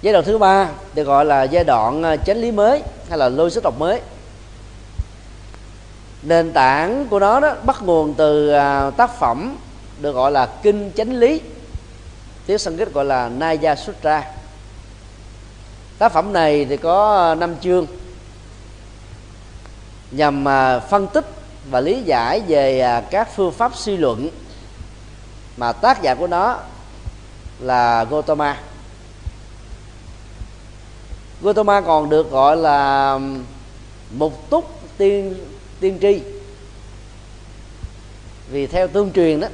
Giai 0.02 0.12
đoạn 0.12 0.24
thứ 0.24 0.38
ba 0.38 0.68
được 0.94 1.04
gọi 1.04 1.24
là 1.24 1.42
giai 1.42 1.64
đoạn 1.64 2.02
à, 2.02 2.16
chánh 2.16 2.36
lý 2.36 2.50
mới 2.50 2.82
hay 3.08 3.18
là 3.18 3.28
logic 3.28 3.64
học 3.64 3.78
mới 3.78 4.00
nền 6.22 6.52
tảng 6.52 7.06
của 7.10 7.18
nó 7.18 7.40
đó 7.40 7.54
bắt 7.64 7.82
nguồn 7.82 8.14
từ 8.14 8.50
à, 8.50 8.90
tác 8.90 9.18
phẩm 9.18 9.56
được 10.00 10.12
gọi 10.12 10.32
là 10.32 10.46
kinh 10.62 10.90
chánh 10.96 11.12
lý. 11.12 11.40
Tiếng 12.46 12.58
Sanskrit 12.58 12.92
gọi 12.92 13.04
là 13.04 13.28
Naya 13.28 13.76
Sutra. 13.76 14.24
Tác 15.98 16.12
phẩm 16.12 16.32
này 16.32 16.64
thì 16.64 16.76
có 16.76 17.28
à, 17.30 17.34
năm 17.34 17.54
chương 17.60 17.86
nhằm 20.10 20.48
à, 20.48 20.80
phân 20.80 21.06
tích 21.06 21.24
và 21.70 21.80
lý 21.80 22.02
giải 22.02 22.40
về 22.48 23.02
các 23.10 23.28
phương 23.36 23.52
pháp 23.52 23.76
suy 23.76 23.96
luận 23.96 24.28
mà 25.56 25.72
tác 25.72 26.02
giả 26.02 26.14
của 26.14 26.26
nó 26.26 26.58
là 27.60 28.04
Gotama 28.04 28.56
Gotama 31.42 31.80
còn 31.80 32.10
được 32.10 32.30
gọi 32.30 32.56
là 32.56 33.18
mục 34.10 34.50
túc 34.50 34.80
tiên 34.98 35.34
tiên 35.80 35.98
tri. 36.00 36.20
Vì 38.50 38.66
theo 38.66 38.88
tương 38.88 39.12
truyền 39.12 39.40
đó, 39.40 39.48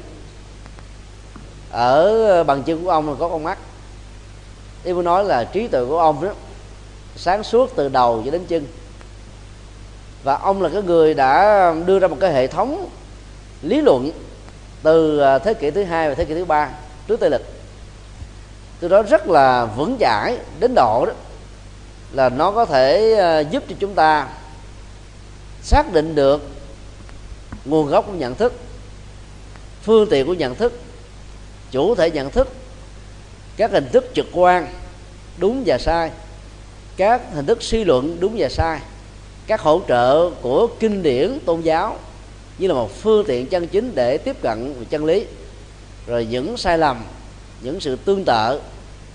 ở 1.71 2.27
ờ, 2.27 2.45
bằng 2.45 2.63
chân 2.63 2.85
của 2.85 2.91
ông 2.91 3.09
là 3.09 3.15
có 3.19 3.29
con 3.29 3.45
mắt. 3.45 3.59
Ý 4.85 4.93
muốn 4.93 5.05
nói 5.05 5.25
là 5.25 5.45
trí 5.45 5.69
tuệ 5.69 5.85
của 5.85 5.99
ông 5.99 6.25
đó, 6.25 6.31
sáng 7.17 7.43
suốt 7.43 7.77
từ 7.77 7.89
đầu 7.89 8.23
cho 8.25 8.31
đến 8.31 8.45
chân. 8.49 8.67
Và 10.23 10.35
ông 10.35 10.63
là 10.63 10.69
cái 10.69 10.83
người 10.83 11.15
đã 11.15 11.75
đưa 11.87 11.99
ra 11.99 12.09
một 12.09 12.17
cái 12.21 12.33
hệ 12.33 12.47
thống 12.47 12.89
lý 13.63 13.81
luận 13.81 14.11
từ 14.83 15.19
ờ, 15.19 15.39
thế 15.39 15.55
kỷ 15.55 15.71
thứ 15.71 15.85
hai 15.85 16.09
và 16.09 16.15
thế 16.15 16.25
kỷ 16.25 16.35
thứ 16.35 16.45
ba 16.45 16.71
trước 17.09 17.21
tây 17.21 17.31
lịch. 17.31 17.45
Từ 18.81 18.89
đó 18.89 19.03
rất 19.03 19.29
là 19.29 19.65
vững 19.65 19.97
chãi 20.01 20.39
đến 20.61 20.75
độ 20.75 21.07
đó, 21.07 21.13
là 22.13 22.29
nó 22.29 22.51
có 22.51 22.65
thể 22.65 23.15
ờ, 23.15 23.41
giúp 23.41 23.65
cho 23.69 23.77
chúng 23.81 23.95
ta 23.95 24.29
xác 25.65 25.93
định 25.93 26.15
được 26.15 26.43
nguồn 27.65 27.87
gốc 27.87 28.07
của 28.07 28.13
nhận 28.13 28.35
thức, 28.35 28.53
phương 29.83 30.09
tiện 30.11 30.27
của 30.27 30.35
nhận 30.35 30.55
thức, 30.55 30.81
chủ 31.71 31.95
thể 31.95 32.11
nhận 32.11 32.31
thức, 32.31 32.49
các 33.57 33.71
hình 33.71 33.89
thức 33.93 34.11
trực 34.15 34.27
quan 34.33 34.67
đúng 35.37 35.63
và 35.67 35.79
sai, 35.79 36.11
các 36.97 37.23
hình 37.35 37.47
thức 37.47 37.63
suy 37.63 37.85
luận 37.85 38.17
đúng 38.21 38.35
và 38.39 38.49
sai, 38.49 38.81
các 39.47 39.61
hỗ 39.61 39.81
trợ 39.89 40.31
của 40.43 40.67
kinh 40.81 41.03
điển 41.03 41.39
tôn 41.45 41.61
giáo 41.61 41.99
như 42.59 42.69
là 42.69 42.75
một 42.75 42.91
phương 43.03 43.25
tiện 43.27 43.47
chân 43.47 43.67
chính 43.67 43.95
để 43.95 44.19
tiếp 44.19 44.37
cận 44.43 44.85
chân 44.91 45.05
lý. 45.05 45.27
Rồi 46.07 46.27
những 46.31 46.57
sai 46.57 46.79
lầm, 46.79 47.05
những 47.63 47.81
sự 47.81 47.97
tương 47.97 48.25
tự 48.25 48.61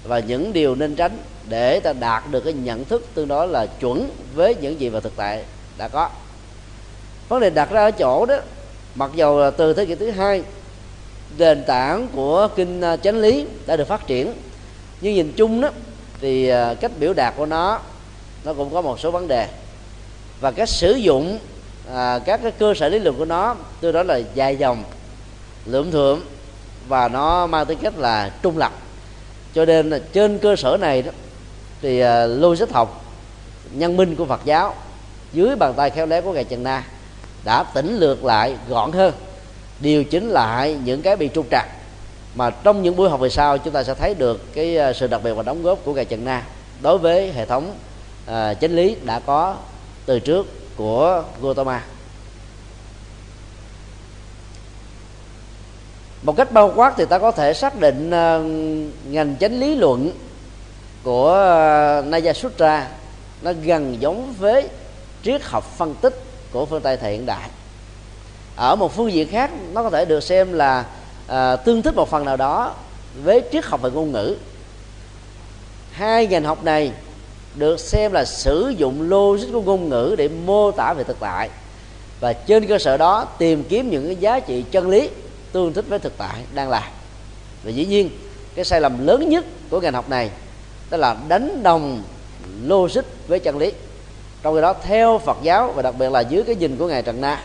và 0.04 0.20
những 0.20 0.54
điều 0.54 0.76
nên 0.76 0.96
tránh 0.96 1.18
để 1.50 1.80
ta 1.80 1.94
đạt 1.94 2.24
được 2.32 2.42
cái 2.44 2.54
nhận 2.54 2.86
thức 2.86 3.06
tương 3.14 3.28
đối 3.28 3.48
là 3.48 3.66
chuẩn 3.66 4.10
với 4.36 4.56
những 4.62 4.80
gì 4.80 4.90
mà 4.90 5.00
thực 5.00 5.14
tại 5.16 5.44
đã 5.78 5.88
có 5.88 6.10
vấn 7.30 7.42
đề 7.42 7.50
đặt 7.50 7.72
ra 7.72 7.82
ở 7.82 7.92
chỗ 7.92 8.26
đó 8.26 8.36
mặc 8.96 9.12
dầu 9.16 9.40
là 9.40 9.52
từ 9.52 9.74
thế 9.74 9.86
kỷ 9.86 9.96
thứ 9.96 10.12
hai 10.12 10.44
nền 11.38 11.64
tảng 11.68 12.08
của 12.16 12.48
kinh 12.56 12.82
à, 12.82 12.98
chánh 12.98 13.18
lý 13.18 13.46
đã 13.66 13.76
được 13.76 13.88
phát 13.88 14.08
triển. 14.08 14.34
Nhưng 15.02 15.14
nhìn 15.14 15.34
chung 15.38 15.62
đó 15.62 15.70
thì 16.22 16.48
à, 16.48 16.74
cách 16.74 16.92
biểu 17.00 17.14
đạt 17.14 17.34
của 17.38 17.46
nó 17.46 17.80
nó 18.44 18.54
cũng 18.54 18.74
có 18.74 18.82
một 18.82 19.00
số 19.00 19.12
vấn 19.12 19.28
đề. 19.28 19.48
Và 20.42 20.52
cách 20.52 20.70
sử 20.70 20.92
dụng 20.92 21.40
à, 21.94 22.20
các 22.26 22.40
cái 22.44 22.52
cơ 22.52 22.74
sở 22.74 22.90
lý 22.90 23.00
luận 23.00 23.16
của 23.18 23.26
nó 23.26 23.56
tôi 23.82 23.94
đó 23.94 24.04
là 24.04 24.20
dài 24.34 24.58
dòng 24.58 24.84
lượm 25.66 25.92
thượng 25.92 26.22
và 26.88 27.08
nó 27.08 27.48
mang 27.48 27.66
tính 27.66 27.78
cách 27.82 27.98
là 27.98 28.32
trung 28.42 28.58
lập. 28.58 28.72
Cho 29.56 29.66
nên 29.66 29.90
là 29.90 30.00
trên 30.14 30.38
cơ 30.38 30.56
sở 30.56 30.78
này 30.82 31.02
đó 31.02 31.12
thì 31.82 32.00
à, 32.00 32.26
logic 32.26 32.72
học 32.72 33.06
nhân 33.72 33.98
minh 33.98 34.16
của 34.16 34.26
Phật 34.26 34.42
giáo 34.46 34.76
dưới 35.34 35.56
bàn 35.56 35.74
tay 35.78 35.90
khéo 35.90 36.06
léo 36.06 36.22
của 36.22 36.34
ngài 36.34 36.44
Trần 36.44 36.64
Na 36.64 36.84
đã 37.44 37.64
tỉnh 37.64 37.98
lược 37.98 38.26
lại 38.26 38.56
gọn 38.70 38.92
hơn. 38.92 39.14
Điều 39.80 40.04
chỉnh 40.04 40.30
lại 40.30 40.78
những 40.84 41.02
cái 41.02 41.16
bị 41.16 41.30
trục 41.34 41.46
trặc. 41.52 41.68
Mà 42.36 42.50
trong 42.50 42.84
những 42.84 42.96
buổi 42.96 43.10
học 43.10 43.20
về 43.20 43.30
sau 43.30 43.58
chúng 43.58 43.74
ta 43.74 43.84
sẽ 43.84 43.94
thấy 43.94 44.14
được 44.14 44.54
cái 44.54 44.78
à, 44.78 44.94
sự 44.94 45.08
đặc 45.08 45.22
biệt 45.24 45.34
và 45.34 45.44
đóng 45.44 45.64
góp 45.64 45.80
của 45.84 45.94
ngài 45.94 46.06
Trần 46.06 46.26
Na 46.26 46.44
đối 46.82 46.98
với 46.98 47.32
hệ 47.32 47.46
thống 47.46 47.74
uh, 48.26 48.34
chánh 48.62 48.76
lý 48.76 48.96
đã 49.04 49.20
có 49.20 49.56
từ 50.06 50.20
trước 50.20 50.48
của 50.76 51.24
Gautama. 51.42 51.84
Một 56.24 56.36
cách 56.38 56.52
bao 56.52 56.74
quát 56.76 56.94
thì 56.98 57.06
ta 57.06 57.18
có 57.20 57.32
thể 57.32 57.54
xác 57.54 57.80
định 57.80 58.08
uh, 58.08 58.46
ngành 59.12 59.36
chánh 59.40 59.60
lý 59.60 59.76
luận 59.76 60.12
của 61.04 61.32
uh, 62.00 62.06
Naya 62.06 62.34
Sutra 62.34 62.88
nó 63.42 63.52
gần 63.64 64.02
giống 64.02 64.34
với 64.40 64.70
triết 65.24 65.44
học 65.44 65.64
phân 65.78 65.96
tích 65.96 66.24
của 66.52 66.66
phương 66.66 66.82
Tây 66.82 66.98
thời 66.98 67.12
hiện 67.12 67.26
đại. 67.26 67.50
Ở 68.56 68.76
một 68.76 68.96
phương 68.96 69.12
diện 69.12 69.28
khác 69.28 69.52
nó 69.74 69.84
có 69.84 69.90
thể 69.90 70.06
được 70.06 70.24
xem 70.24 70.54
là 70.54 70.86
à, 71.28 71.56
tương 71.56 71.82
thích 71.82 71.96
một 71.96 72.10
phần 72.10 72.26
nào 72.26 72.38
đó 72.38 72.76
với 73.24 73.42
triết 73.52 73.66
học 73.66 73.82
về 73.82 73.90
ngôn 73.90 74.12
ngữ. 74.12 74.36
Hai 75.92 76.28
ngành 76.28 76.44
học 76.44 76.64
này 76.64 76.92
được 77.56 77.80
xem 77.80 78.12
là 78.12 78.26
sử 78.26 78.74
dụng 78.78 79.10
logic 79.10 79.52
của 79.54 79.62
ngôn 79.62 79.90
ngữ 79.90 80.16
để 80.18 80.28
mô 80.28 80.72
tả 80.72 80.94
về 80.94 81.04
thực 81.04 81.20
tại 81.20 81.50
và 82.20 82.34
trên 82.34 82.68
cơ 82.68 82.78
sở 82.78 82.98
đó 82.98 83.28
tìm 83.38 83.64
kiếm 83.64 83.90
những 83.90 84.06
cái 84.06 84.16
giá 84.16 84.40
trị 84.40 84.64
chân 84.72 84.90
lý 84.90 85.10
tương 85.52 85.74
thích 85.74 85.86
với 85.88 86.00
thực 86.00 86.18
tại 86.18 86.44
đang 86.54 86.70
là. 86.70 86.92
Và 87.64 87.72
dĩ 87.72 87.86
nhiên 87.86 88.10
cái 88.56 88.66
sai 88.66 88.82
lầm 88.82 89.08
lớn 89.08 89.30
nhất 89.30 89.46
của 89.70 89.80
ngành 89.80 89.94
học 89.94 90.10
này 90.10 90.30
đó 90.90 90.98
là 90.98 91.18
đánh 91.28 91.64
đồng 91.64 92.04
logic 92.66 93.02
với 93.28 93.40
chân 93.40 93.58
lý 93.58 93.72
trong 94.44 94.56
khi 94.56 94.62
đó 94.62 94.74
theo 94.84 95.22
Phật 95.26 95.38
giáo 95.42 95.72
và 95.76 95.82
đặc 95.82 95.96
biệt 95.98 96.12
là 96.12 96.20
dưới 96.20 96.44
cái 96.44 96.56
nhìn 96.56 96.78
của 96.78 96.88
ngài 96.88 97.02
Trần 97.02 97.22
Na 97.22 97.44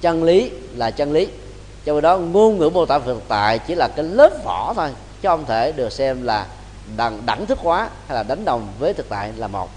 chân 0.00 0.24
lý 0.24 0.50
là 0.76 0.90
chân 0.90 1.12
lý. 1.12 1.28
Trong 1.84 1.96
khi 1.96 2.00
đó 2.00 2.18
ngôn 2.18 2.58
ngữ 2.58 2.68
mô 2.68 2.86
tả 2.86 2.98
thực 2.98 3.22
tại 3.28 3.58
chỉ 3.58 3.74
là 3.74 3.88
cái 3.96 4.04
lớp 4.04 4.30
vỏ 4.44 4.74
thôi 4.76 4.88
chứ 5.22 5.28
không 5.28 5.44
thể 5.46 5.72
được 5.72 5.92
xem 5.92 6.22
là 6.22 6.46
đẳng, 6.96 7.22
đẳng 7.26 7.46
thức 7.46 7.58
hóa 7.58 7.88
hay 8.06 8.16
là 8.16 8.22
đánh 8.22 8.44
đồng 8.44 8.68
với 8.78 8.94
thực 8.94 9.08
tại 9.08 9.32
là 9.36 9.48
một. 9.48 9.70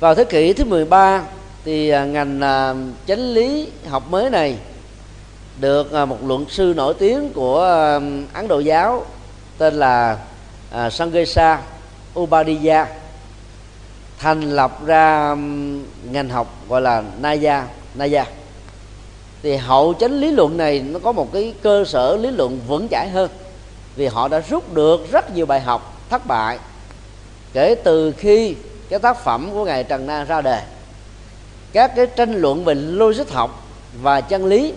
Vào 0.00 0.14
thế 0.14 0.24
kỷ 0.24 0.52
thứ 0.52 0.64
13 0.64 1.22
thì 1.64 1.88
à, 1.88 2.04
ngành 2.04 2.40
à, 2.40 2.74
chánh 3.06 3.20
lý 3.20 3.68
học 3.88 4.10
mới 4.10 4.30
này 4.30 4.56
được 5.60 5.92
à, 5.92 6.04
một 6.04 6.18
luận 6.24 6.44
sư 6.48 6.74
nổi 6.76 6.94
tiếng 6.98 7.32
của 7.32 7.60
Ấn 8.32 8.48
Độ 8.48 8.58
giáo 8.58 9.06
tên 9.58 9.74
là 9.74 10.18
À, 10.72 10.90
Sangesa 10.90 11.60
Upadhyaya 12.18 12.86
thành 14.18 14.40
lập 14.50 14.86
ra 14.86 15.36
ngành 16.10 16.28
học 16.28 16.54
gọi 16.68 16.80
là 16.80 17.02
Naya 17.20 17.66
Naya. 17.94 18.24
Thì 19.42 19.56
hậu 19.56 19.94
chánh 20.00 20.12
lý 20.12 20.30
luận 20.30 20.56
này 20.56 20.80
nó 20.80 20.98
có 20.98 21.12
một 21.12 21.32
cái 21.32 21.54
cơ 21.62 21.84
sở 21.84 22.16
lý 22.16 22.30
luận 22.30 22.60
vững 22.68 22.88
chãi 22.88 23.08
hơn 23.08 23.30
vì 23.96 24.06
họ 24.06 24.28
đã 24.28 24.42
rút 24.50 24.74
được 24.74 25.12
rất 25.12 25.34
nhiều 25.34 25.46
bài 25.46 25.60
học 25.60 25.96
thất 26.10 26.26
bại 26.26 26.58
kể 27.52 27.74
từ 27.74 28.12
khi 28.12 28.54
cái 28.88 28.98
tác 28.98 29.24
phẩm 29.24 29.50
của 29.52 29.64
ngài 29.64 29.84
Trần 29.84 30.06
Na 30.06 30.24
ra 30.24 30.40
đời. 30.40 30.60
Các 31.72 31.96
cái 31.96 32.06
tranh 32.06 32.34
luận 32.34 32.64
về 32.64 32.74
logic 32.74 33.30
học 33.30 33.66
và 34.02 34.20
chân 34.20 34.46
lý 34.46 34.74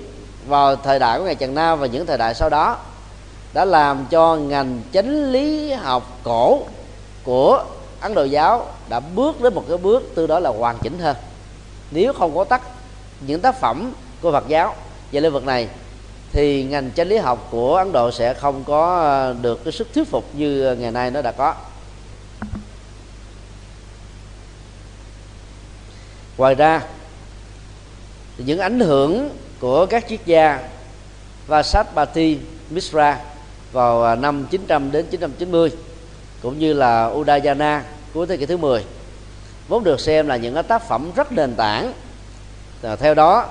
vào 0.47 0.75
thời 0.75 0.99
đại 0.99 1.19
của 1.19 1.25
ngài 1.25 1.35
Trần 1.35 1.55
Na 1.55 1.75
và 1.75 1.87
những 1.87 2.05
thời 2.05 2.17
đại 2.17 2.33
sau 2.35 2.49
đó 2.49 2.77
đã 3.55 3.65
làm 3.65 4.05
cho 4.09 4.35
ngành 4.35 4.81
chánh 4.93 5.31
lý 5.31 5.71
học 5.71 6.19
cổ 6.23 6.63
của 7.23 7.63
Ấn 8.01 8.13
Độ 8.13 8.23
giáo 8.23 8.67
đã 8.89 8.99
bước 8.99 9.41
đến 9.41 9.55
một 9.55 9.63
cái 9.67 9.77
bước 9.77 10.11
từ 10.15 10.27
đó 10.27 10.39
là 10.39 10.49
hoàn 10.49 10.77
chỉnh 10.81 10.99
hơn. 10.99 11.15
Nếu 11.91 12.13
không 12.13 12.35
có 12.35 12.43
tắt 12.43 12.61
những 13.21 13.41
tác 13.41 13.59
phẩm 13.59 13.93
của 14.21 14.31
Phật 14.31 14.47
giáo 14.47 14.75
về 15.11 15.21
lĩnh 15.21 15.33
vực 15.33 15.45
này, 15.45 15.67
thì 16.31 16.63
ngành 16.63 16.91
chánh 16.95 17.07
lý 17.07 17.17
học 17.17 17.47
của 17.51 17.75
Ấn 17.75 17.91
Độ 17.91 18.11
sẽ 18.11 18.33
không 18.33 18.63
có 18.63 18.99
ờ, 18.99 19.35
được 19.41 19.63
cái 19.63 19.71
sức 19.71 19.93
thuyết 19.93 20.07
phục 20.07 20.25
như 20.33 20.75
ngày 20.79 20.91
nay 20.91 21.11
nó 21.11 21.21
đã 21.21 21.31
có. 21.31 21.53
Ngoài 26.37 26.55
ra, 26.55 26.81
những 28.37 28.59
ảnh 28.59 28.79
hưởng 28.79 29.29
của 29.59 29.85
các 29.85 30.05
triết 30.09 30.25
gia 30.25 30.59
và 31.47 31.57
Vasapati 31.57 32.39
Misra 32.69 33.19
vào 33.75 34.03
à, 34.03 34.15
năm 34.15 34.45
900 34.51 34.91
đến 34.91 35.05
990 35.11 35.71
cũng 36.41 36.59
như 36.59 36.73
là 36.73 37.05
Udayana 37.05 37.83
cuối 38.13 38.27
thế 38.27 38.37
kỷ 38.37 38.45
thứ 38.45 38.57
10 38.57 38.83
vốn 39.67 39.83
được 39.83 39.99
xem 39.99 40.27
là 40.27 40.35
những 40.35 40.63
tác 40.67 40.87
phẩm 40.87 41.11
rất 41.15 41.31
nền 41.31 41.55
tảng. 41.55 41.93
À, 42.83 42.95
theo 42.95 43.13
đó 43.13 43.45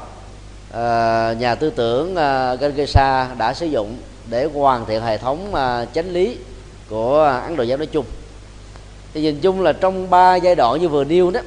à, 0.72 1.34
nhà 1.38 1.54
tư 1.54 1.70
tưởng 1.70 2.16
à, 2.16 2.54
Ganesha 2.54 3.34
đã 3.38 3.54
sử 3.54 3.66
dụng 3.66 3.96
để 4.30 4.48
hoàn 4.54 4.87
thiện 4.87 5.02
hệ 5.02 5.18
thống 5.18 5.54
à, 5.54 5.84
chánh 5.84 6.10
lý 6.10 6.37
của 6.90 7.40
Ấn 7.44 7.56
Độ 7.56 7.62
giáo 7.62 7.78
nói 7.78 7.87
chung. 7.87 8.04
Thì 9.14 9.22
nhìn 9.22 9.40
chung 9.40 9.60
là 9.60 9.72
trong 9.72 10.10
ba 10.10 10.37
giai 10.37 10.54
đoạn 10.54 10.80
như 10.80 10.88
vừa 10.88 11.04
nêu 11.04 11.30
đó 11.30 11.40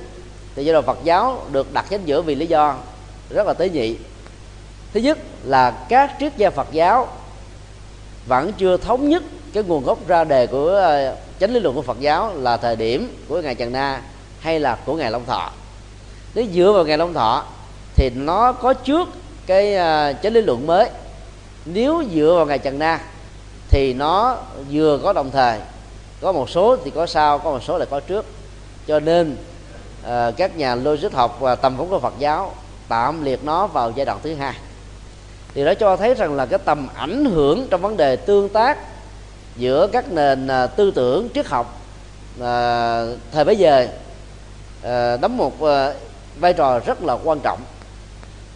thì 0.55 0.65
giai 0.65 0.73
đoạn 0.73 0.85
Phật 0.85 0.97
giáo 1.03 1.45
được 1.51 1.73
đặt 1.73 1.85
chính 1.89 2.05
giữa 2.05 2.21
vì 2.21 2.35
lý 2.35 2.45
do 2.45 2.75
rất 3.29 3.47
là 3.47 3.53
tế 3.53 3.69
nhị. 3.69 3.95
Thứ 4.93 4.99
nhất 4.99 5.17
là 5.43 5.71
các 5.71 6.11
triết 6.19 6.37
gia 6.37 6.49
Phật 6.49 6.67
giáo 6.71 7.07
vẫn 8.27 8.53
chưa 8.57 8.77
thống 8.77 9.09
nhất 9.09 9.23
cái 9.53 9.63
nguồn 9.63 9.83
gốc 9.83 10.07
ra 10.07 10.23
đề 10.23 10.47
của 10.47 10.69
ờ, 10.69 11.15
chánh 11.39 11.53
lý 11.53 11.59
luận 11.59 11.75
của 11.75 11.81
Phật 11.81 11.99
giáo 11.99 12.31
là 12.35 12.57
thời 12.57 12.75
điểm 12.75 13.25
của 13.27 13.41
ngài 13.41 13.55
Trần 13.55 13.71
Na 13.71 14.01
hay 14.39 14.59
là 14.59 14.75
của 14.85 14.95
ngài 14.95 15.11
Long 15.11 15.25
Thọ. 15.25 15.51
Nếu 16.35 16.45
dựa 16.53 16.71
vào 16.71 16.85
ngài 16.85 16.97
Long 16.97 17.13
Thọ 17.13 17.43
thì 17.95 18.09
nó 18.09 18.51
có 18.51 18.73
trước 18.73 19.09
cái 19.45 19.75
ờ, 19.75 20.13
chánh 20.23 20.33
lý 20.33 20.41
luận 20.41 20.67
mới. 20.67 20.89
Nếu 21.65 22.03
dựa 22.13 22.33
vào 22.35 22.45
ngài 22.45 22.59
Trần 22.59 22.79
Na 22.79 22.99
thì 23.69 23.93
nó 23.93 24.37
vừa 24.71 24.99
có 25.03 25.13
đồng 25.13 25.31
thời, 25.31 25.59
có 26.21 26.31
một 26.31 26.49
số 26.49 26.77
thì 26.85 26.91
có 26.91 27.05
sau, 27.05 27.39
có 27.39 27.51
một 27.51 27.63
số 27.63 27.77
lại 27.77 27.87
có 27.91 27.99
trước. 27.99 28.25
Cho 28.87 28.99
nên 28.99 29.37
ờ, 30.03 30.31
các 30.37 30.57
nhà 30.57 30.75
logic 30.75 31.13
học 31.13 31.37
và 31.39 31.55
tâm 31.55 31.77
vốn 31.77 31.89
của 31.89 31.99
Phật 31.99 32.13
giáo 32.19 32.53
tạm 32.87 33.23
liệt 33.23 33.43
nó 33.43 33.67
vào 33.67 33.91
giai 33.95 34.05
đoạn 34.05 34.19
thứ 34.23 34.35
hai 34.35 34.53
thì 35.57 35.65
đó 35.65 35.73
cho 35.73 35.97
thấy 35.97 36.13
rằng 36.13 36.35
là 36.35 36.45
cái 36.45 36.59
tầm 36.65 36.87
ảnh 36.95 37.25
hưởng 37.25 37.67
trong 37.69 37.81
vấn 37.81 37.97
đề 37.97 38.15
tương 38.15 38.49
tác 38.49 38.77
giữa 39.55 39.87
các 39.87 40.11
nền 40.11 40.47
à, 40.47 40.67
tư 40.67 40.91
tưởng 40.91 41.29
triết 41.33 41.47
học 41.47 41.81
à, 42.41 43.03
thời 43.31 43.45
bấy 43.45 43.55
giờ 43.55 43.87
à, 44.83 45.17
đóng 45.17 45.37
một 45.37 45.61
à, 45.63 45.93
vai 46.39 46.53
trò 46.53 46.79
rất 46.79 47.03
là 47.03 47.17
quan 47.23 47.39
trọng. 47.39 47.59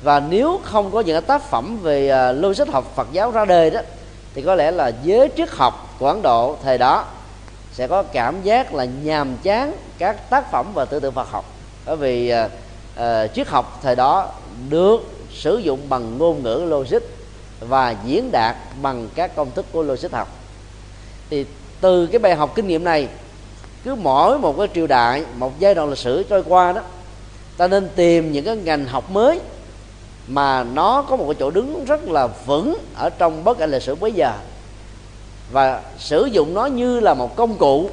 Và 0.04 0.20
nếu 0.20 0.60
không 0.64 0.92
có 0.92 1.02
những 1.02 1.24
tác 1.24 1.42
phẩm 1.42 1.78
về 1.82 2.10
à, 2.10 2.32
logic 2.32 2.68
học 2.68 2.92
Phật 2.96 3.08
giáo 3.12 3.32
ra 3.32 3.46
đời 3.46 3.70
đó 3.70 3.80
thì 4.34 4.42
có 4.42 4.56
lẽ 4.56 4.72
là 4.72 4.92
giới 5.04 5.30
triết 5.38 5.50
học 5.50 5.96
của 6.00 6.08
Ấn 6.08 6.22
Độ 6.22 6.58
thời 6.64 6.78
đó 6.78 7.06
sẽ 7.74 7.88
có 7.88 8.04
cảm 8.04 8.42
giác 8.44 8.74
là 8.74 8.86
nhàm 9.04 9.38
chán 9.44 9.74
các 9.98 10.30
tác 10.30 10.52
phẩm 10.52 10.72
và 10.74 10.86
tư 10.86 11.00
tưởng 11.00 11.14
Phật 11.14 11.28
học. 11.32 11.46
Bởi 11.86 11.96
vì 11.96 12.30
à, 12.30 12.50
à, 12.96 13.28
triết 13.28 13.48
học 13.48 13.80
thời 13.84 13.96
đó 13.96 14.30
được 14.70 15.21
sử 15.34 15.58
dụng 15.58 15.80
bằng 15.90 16.18
ngôn 16.18 16.44
ngữ 16.44 16.66
logic 16.68 17.04
và 17.60 17.96
diễn 18.06 18.32
đạt 18.32 18.56
bằng 18.82 19.10
các 19.16 19.36
công 19.36 19.52
thức 19.52 19.66
của 19.72 19.84
logic 19.84 20.12
học. 20.12 20.28
Thì 21.30 21.46
từ 21.82 22.08
cái 22.08 22.20
bài 22.20 22.36
học 22.36 22.52
kinh 22.56 22.68
nghiệm 22.68 22.84
này, 22.84 23.08
cứ 23.84 23.96
mỗi 23.96 24.40
một 24.40 24.58
cái 24.58 24.68
triều 24.76 24.88
đại, 24.88 25.26
một 25.38 25.60
giai 25.60 25.76
đoạn 25.76 25.90
lịch 25.90 25.98
sử 25.98 26.24
trôi 26.24 26.44
qua 26.44 26.72
đó, 26.72 26.82
ta 27.58 27.68
nên 27.68 27.90
tìm 27.96 28.32
những 28.32 28.46
cái 28.46 28.56
ngành 28.56 28.86
học 28.86 29.12
mới 29.12 29.40
mà 30.28 30.64
nó 30.64 31.02
có 31.02 31.16
một 31.16 31.26
cái 31.28 31.36
chỗ 31.40 31.52
đứng 31.52 31.86
rất 31.86 32.04
là 32.04 32.28
vững 32.46 32.78
ở 32.96 33.10
trong 33.10 33.44
bất 33.44 33.58
cả 33.58 33.66
lịch 33.66 33.84
sử 33.84 33.96
bấy 33.96 34.12
giờ 34.12 34.34
và 35.52 35.82
sử 35.98 36.26
dụng 36.26 36.54
nó 36.54 36.66
như 36.66 37.00
là 37.00 37.14
một 37.14 37.36
công 37.36 37.56
cụ 37.56 37.90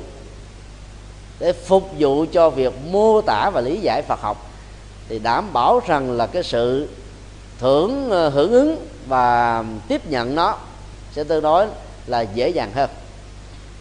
để 1.38 1.52
phục 1.52 1.90
vụ 1.98 2.24
cho 2.32 2.50
việc 2.50 2.72
mô 2.90 3.20
tả 3.20 3.50
và 3.50 3.60
lý 3.60 3.80
giải 3.80 4.02
Phật 4.02 4.20
học. 4.20 4.50
Thì 5.08 5.18
đảm 5.18 5.52
bảo 5.52 5.80
rằng 5.86 6.12
là 6.12 6.26
cái 6.26 6.42
sự 6.42 6.88
thưởng 7.58 8.10
ờ, 8.10 8.28
hưởng 8.28 8.52
ứng 8.52 8.86
và 9.06 9.64
tiếp 9.88 10.10
nhận 10.10 10.34
nó 10.34 10.56
sẽ 11.12 11.24
tương 11.24 11.42
đối 11.42 11.66
là 12.06 12.20
dễ 12.20 12.48
dàng 12.48 12.72
hơn. 12.74 12.90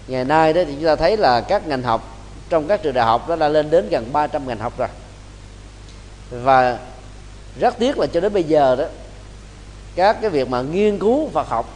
Ngày 0.07 0.25
nay 0.25 0.53
đó 0.53 0.61
thì 0.65 0.73
chúng 0.75 0.85
ta 0.85 0.95
thấy 0.95 1.17
là 1.17 1.41
các 1.41 1.67
ngành 1.67 1.83
học, 1.83 2.17
trong 2.49 2.67
các 2.67 2.83
trường 2.83 2.93
đại 2.93 3.05
học 3.05 3.29
nó 3.29 3.35
đã 3.35 3.47
lên 3.47 3.69
đến 3.69 3.89
gần 3.89 4.09
300 4.13 4.47
ngành 4.47 4.59
học 4.59 4.73
rồi. 4.77 4.87
Và 6.31 6.79
rất 7.59 7.77
tiếc 7.79 7.97
là 7.97 8.07
cho 8.07 8.19
đến 8.19 8.33
bây 8.33 8.43
giờ 8.43 8.75
đó, 8.75 8.85
các 9.95 10.17
cái 10.21 10.29
việc 10.29 10.49
mà 10.49 10.61
nghiên 10.61 10.99
cứu 10.99 11.29
Phật 11.29 11.47
học 11.49 11.69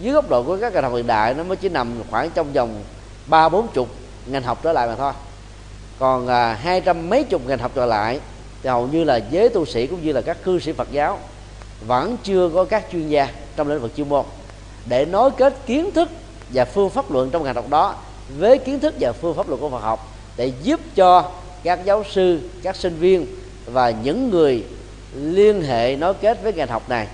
dưới 0.00 0.14
góc 0.14 0.28
độ 0.28 0.42
của 0.42 0.58
các 0.60 0.72
ngành 0.72 0.82
học 0.82 0.92
hiện 0.94 1.06
đại 1.06 1.34
nó 1.34 1.44
mới 1.44 1.56
chỉ 1.56 1.68
nằm 1.68 2.02
khoảng 2.10 2.30
trong 2.30 2.52
vòng 2.52 2.82
ba 3.26 3.48
bốn 3.48 3.68
chục 3.68 3.88
ngành 4.26 4.42
học 4.42 4.58
trở 4.62 4.72
lại 4.72 4.88
mà 4.88 4.94
thôi. 4.94 5.12
Còn 5.98 6.26
à, 6.26 6.54
hai 6.54 6.80
trăm 6.80 7.10
mấy 7.10 7.24
chục 7.24 7.42
ngành 7.46 7.58
học 7.58 7.72
trở 7.74 7.86
lại 7.86 8.20
thì 8.62 8.68
hầu 8.68 8.86
như 8.86 9.04
là 9.04 9.20
giới 9.30 9.48
tu 9.48 9.66
sĩ 9.66 9.86
cũng 9.86 10.02
như 10.02 10.12
là 10.12 10.20
các 10.20 10.36
cư 10.44 10.60
sĩ 10.60 10.72
Phật 10.72 10.88
giáo 10.92 11.18
vẫn 11.86 12.16
chưa 12.24 12.50
có 12.54 12.64
các 12.64 12.84
chuyên 12.92 13.08
gia 13.08 13.28
trong 13.56 13.68
lĩnh 13.68 13.80
vực 13.80 13.92
chuyên 13.96 14.08
môn 14.08 14.24
để 14.86 15.04
nối 15.04 15.30
kết 15.30 15.54
kiến 15.66 15.90
thức 15.90 16.08
và 16.52 16.64
phương 16.64 16.90
pháp 16.90 17.10
luận 17.10 17.30
trong 17.30 17.44
ngành 17.44 17.54
học 17.54 17.68
đó 17.68 17.96
với 18.38 18.58
kiến 18.58 18.80
thức 18.80 18.94
và 19.00 19.12
phương 19.12 19.34
pháp 19.34 19.48
luận 19.48 19.60
của 19.60 19.70
Phật 19.70 19.82
học 19.82 20.14
để 20.36 20.52
giúp 20.62 20.80
cho 20.94 21.30
các 21.62 21.84
giáo 21.84 22.04
sư, 22.10 22.40
các 22.62 22.76
sinh 22.76 22.96
viên 22.96 23.26
và 23.66 23.90
những 23.90 24.30
người 24.30 24.64
liên 25.14 25.62
hệ 25.62 25.96
nối 25.96 26.14
kết 26.14 26.42
với 26.42 26.52
ngành 26.52 26.68
học 26.68 26.88
này 26.88 27.06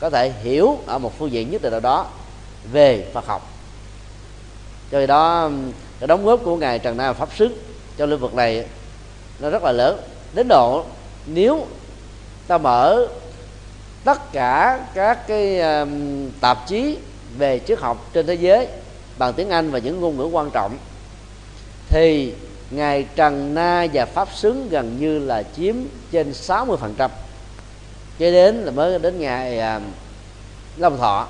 có 0.00 0.10
thể 0.10 0.32
hiểu 0.42 0.78
ở 0.86 0.98
một 0.98 1.18
phương 1.18 1.32
diện 1.32 1.50
nhất 1.50 1.62
định 1.62 1.70
nào 1.72 1.80
đó 1.80 2.06
về 2.72 3.06
Phật 3.12 3.26
học. 3.26 3.50
Cho 4.90 5.06
đó 5.06 5.50
cái 6.00 6.06
đóng 6.06 6.24
góp 6.24 6.40
của 6.44 6.56
ngài 6.56 6.78
Trần 6.78 6.96
Nam 6.96 7.14
Pháp 7.14 7.28
Sư 7.36 7.50
cho 7.98 8.06
lĩnh 8.06 8.20
vực 8.20 8.34
này 8.34 8.64
nó 9.40 9.50
rất 9.50 9.62
là 9.62 9.72
lớn 9.72 10.00
đến 10.34 10.48
độ 10.48 10.84
nếu 11.26 11.66
ta 12.46 12.58
mở 12.58 13.06
tất 14.04 14.32
cả 14.32 14.80
các 14.94 15.26
cái 15.26 15.60
um, 15.60 16.30
tạp 16.40 16.66
chí 16.66 16.98
về 17.38 17.60
triết 17.66 17.78
học 17.78 18.08
trên 18.12 18.26
thế 18.26 18.34
giới 18.34 18.68
bằng 19.18 19.32
tiếng 19.32 19.50
Anh 19.50 19.70
và 19.70 19.78
những 19.78 20.00
ngôn 20.00 20.16
ngữ 20.16 20.24
quan 20.24 20.50
trọng 20.50 20.76
thì 21.88 22.34
ngài 22.70 23.06
Trần 23.16 23.54
Na 23.54 23.86
và 23.92 24.06
Pháp 24.06 24.28
Xứng 24.34 24.68
gần 24.70 24.96
như 25.00 25.18
là 25.18 25.42
chiếm 25.56 25.74
trên 26.12 26.32
60% 26.32 27.08
cho 28.18 28.30
đến 28.30 28.56
là 28.56 28.70
mới 28.70 28.98
đến 28.98 29.20
ngày 29.20 29.76
uh, 29.76 29.82
Long 30.76 30.98
Thọ. 30.98 31.26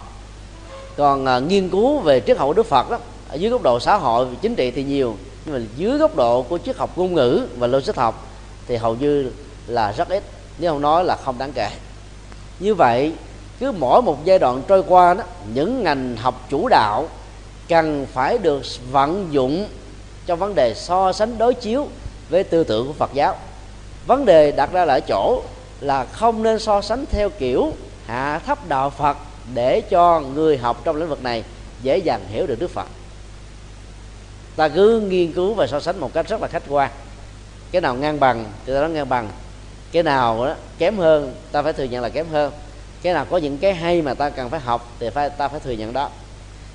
Còn 0.96 1.24
uh, 1.36 1.42
nghiên 1.42 1.68
cứu 1.68 1.98
về 1.98 2.20
triết 2.20 2.38
học 2.38 2.46
của 2.46 2.52
Đức 2.54 2.66
Phật 2.66 2.90
đó 2.90 2.98
ở 3.28 3.34
dưới 3.34 3.50
góc 3.50 3.62
độ 3.62 3.80
xã 3.80 3.96
hội 3.96 4.24
và 4.24 4.32
chính 4.42 4.54
trị 4.54 4.70
thì 4.70 4.84
nhiều 4.84 5.16
nhưng 5.44 5.54
mà 5.54 5.60
dưới 5.76 5.98
góc 5.98 6.16
độ 6.16 6.42
của 6.42 6.58
triết 6.58 6.76
học 6.76 6.98
ngôn 6.98 7.14
ngữ 7.14 7.46
và 7.56 7.66
logic 7.66 7.96
học 7.96 8.26
thì 8.66 8.76
hầu 8.76 8.94
như 8.94 9.32
là 9.66 9.92
rất 9.92 10.08
ít 10.08 10.22
nếu 10.58 10.72
không 10.72 10.82
nói 10.82 11.04
là 11.04 11.16
không 11.24 11.38
đáng 11.38 11.52
kể 11.54 11.70
như 12.60 12.74
vậy, 12.74 13.12
cứ 13.60 13.72
mỗi 13.72 14.02
một 14.02 14.24
giai 14.24 14.38
đoạn 14.38 14.62
trôi 14.68 14.82
qua 14.88 15.14
đó, 15.14 15.24
những 15.54 15.84
ngành 15.84 16.16
học 16.16 16.46
chủ 16.50 16.68
đạo 16.68 17.08
cần 17.68 18.06
phải 18.12 18.38
được 18.38 18.62
vận 18.90 19.28
dụng 19.30 19.68
trong 20.26 20.38
vấn 20.38 20.54
đề 20.54 20.74
so 20.74 21.12
sánh 21.12 21.38
đối 21.38 21.54
chiếu 21.54 21.88
với 22.30 22.44
tư 22.44 22.64
tưởng 22.64 22.86
của 22.86 22.92
Phật 22.92 23.10
giáo. 23.14 23.36
Vấn 24.06 24.24
đề 24.24 24.52
đặt 24.52 24.72
ra 24.72 24.84
là 24.84 24.94
ở 24.94 25.00
chỗ 25.00 25.42
là 25.80 26.04
không 26.04 26.42
nên 26.42 26.58
so 26.58 26.82
sánh 26.82 27.04
theo 27.10 27.30
kiểu 27.30 27.72
hạ 28.06 28.40
thấp 28.46 28.68
đạo 28.68 28.90
Phật 28.90 29.16
để 29.54 29.80
cho 29.80 30.20
người 30.20 30.58
học 30.58 30.80
trong 30.84 30.96
lĩnh 30.96 31.08
vực 31.08 31.22
này 31.22 31.44
dễ 31.82 31.98
dàng 31.98 32.20
hiểu 32.28 32.46
được 32.46 32.58
Đức 32.58 32.70
Phật. 32.70 32.86
Ta 34.56 34.68
cứ 34.68 35.00
nghiên 35.00 35.32
cứu 35.32 35.54
và 35.54 35.66
so 35.66 35.80
sánh 35.80 36.00
một 36.00 36.14
cách 36.14 36.28
rất 36.28 36.42
là 36.42 36.48
khách 36.48 36.62
quan. 36.68 36.90
Cái 37.72 37.82
nào 37.82 37.94
ngang 37.94 38.20
bằng 38.20 38.44
thì 38.66 38.72
ta 38.72 38.80
nói 38.80 38.90
ngang 38.90 39.08
bằng 39.08 39.28
cái 39.92 40.02
nào 40.02 40.46
đó 40.46 40.54
kém 40.78 40.98
hơn 40.98 41.34
ta 41.52 41.62
phải 41.62 41.72
thừa 41.72 41.84
nhận 41.84 42.02
là 42.02 42.08
kém 42.08 42.26
hơn. 42.32 42.52
Cái 43.02 43.14
nào 43.14 43.26
có 43.30 43.36
những 43.36 43.58
cái 43.58 43.74
hay 43.74 44.02
mà 44.02 44.14
ta 44.14 44.30
cần 44.30 44.50
phải 44.50 44.60
học 44.60 44.88
thì 44.98 45.10
phải 45.10 45.30
ta 45.30 45.48
phải 45.48 45.60
thừa 45.60 45.72
nhận 45.72 45.92
đó. 45.92 46.10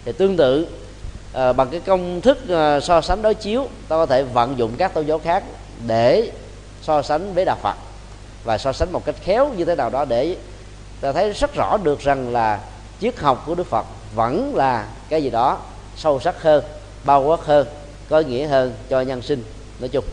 Thì 0.05 0.11
tương 0.11 0.37
tự 0.37 0.67
à, 1.33 1.53
bằng 1.53 1.67
cái 1.71 1.79
công 1.79 2.21
thức 2.21 2.49
à, 2.49 2.79
so 2.79 3.01
sánh 3.01 3.21
đối 3.21 3.33
chiếu 3.33 3.63
ta 3.63 3.95
có 3.95 4.05
thể 4.05 4.23
vận 4.23 4.57
dụng 4.57 4.71
các 4.77 4.93
tôn 4.93 5.05
giáo 5.05 5.19
khác 5.19 5.43
để 5.87 6.31
so 6.81 7.01
sánh 7.01 7.33
với 7.33 7.45
đạo 7.45 7.57
phật 7.61 7.75
và 8.43 8.57
so 8.57 8.73
sánh 8.73 8.91
một 8.91 9.05
cách 9.05 9.15
khéo 9.23 9.49
như 9.57 9.65
thế 9.65 9.75
nào 9.75 9.89
đó 9.89 10.05
để 10.05 10.35
ta 11.01 11.11
thấy 11.11 11.31
rất 11.31 11.55
rõ 11.55 11.77
được 11.83 11.99
rằng 11.99 12.33
là 12.33 12.59
triết 13.01 13.19
học 13.19 13.43
của 13.45 13.55
đức 13.55 13.67
phật 13.67 13.85
vẫn 14.15 14.55
là 14.55 14.87
cái 15.09 15.23
gì 15.23 15.29
đó 15.29 15.59
sâu 15.95 16.19
sắc 16.19 16.41
hơn 16.41 16.63
bao 17.03 17.23
quát 17.23 17.39
hơn 17.45 17.67
có 18.09 18.19
nghĩa 18.19 18.47
hơn 18.47 18.73
cho 18.89 19.01
nhân 19.01 19.21
sinh. 19.21 19.43
Nói 19.79 19.89
chung. 19.89 20.05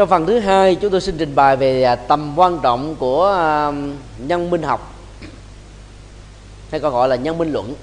Trong 0.00 0.08
phần 0.08 0.26
thứ 0.26 0.38
hai 0.38 0.74
chúng 0.74 0.90
tôi 0.90 1.00
xin 1.00 1.18
trình 1.18 1.34
bày 1.34 1.56
về 1.56 1.82
à, 1.82 1.94
tầm 1.94 2.32
quan 2.38 2.58
trọng 2.62 2.96
của 2.96 3.26
à, 3.26 3.72
nhân 4.18 4.50
minh 4.50 4.62
học 4.62 4.94
hay 6.70 6.80
còn 6.80 6.92
gọi 6.92 7.08
là 7.08 7.16
nhân 7.16 7.38
minh 7.38 7.52
luận. 7.52 7.74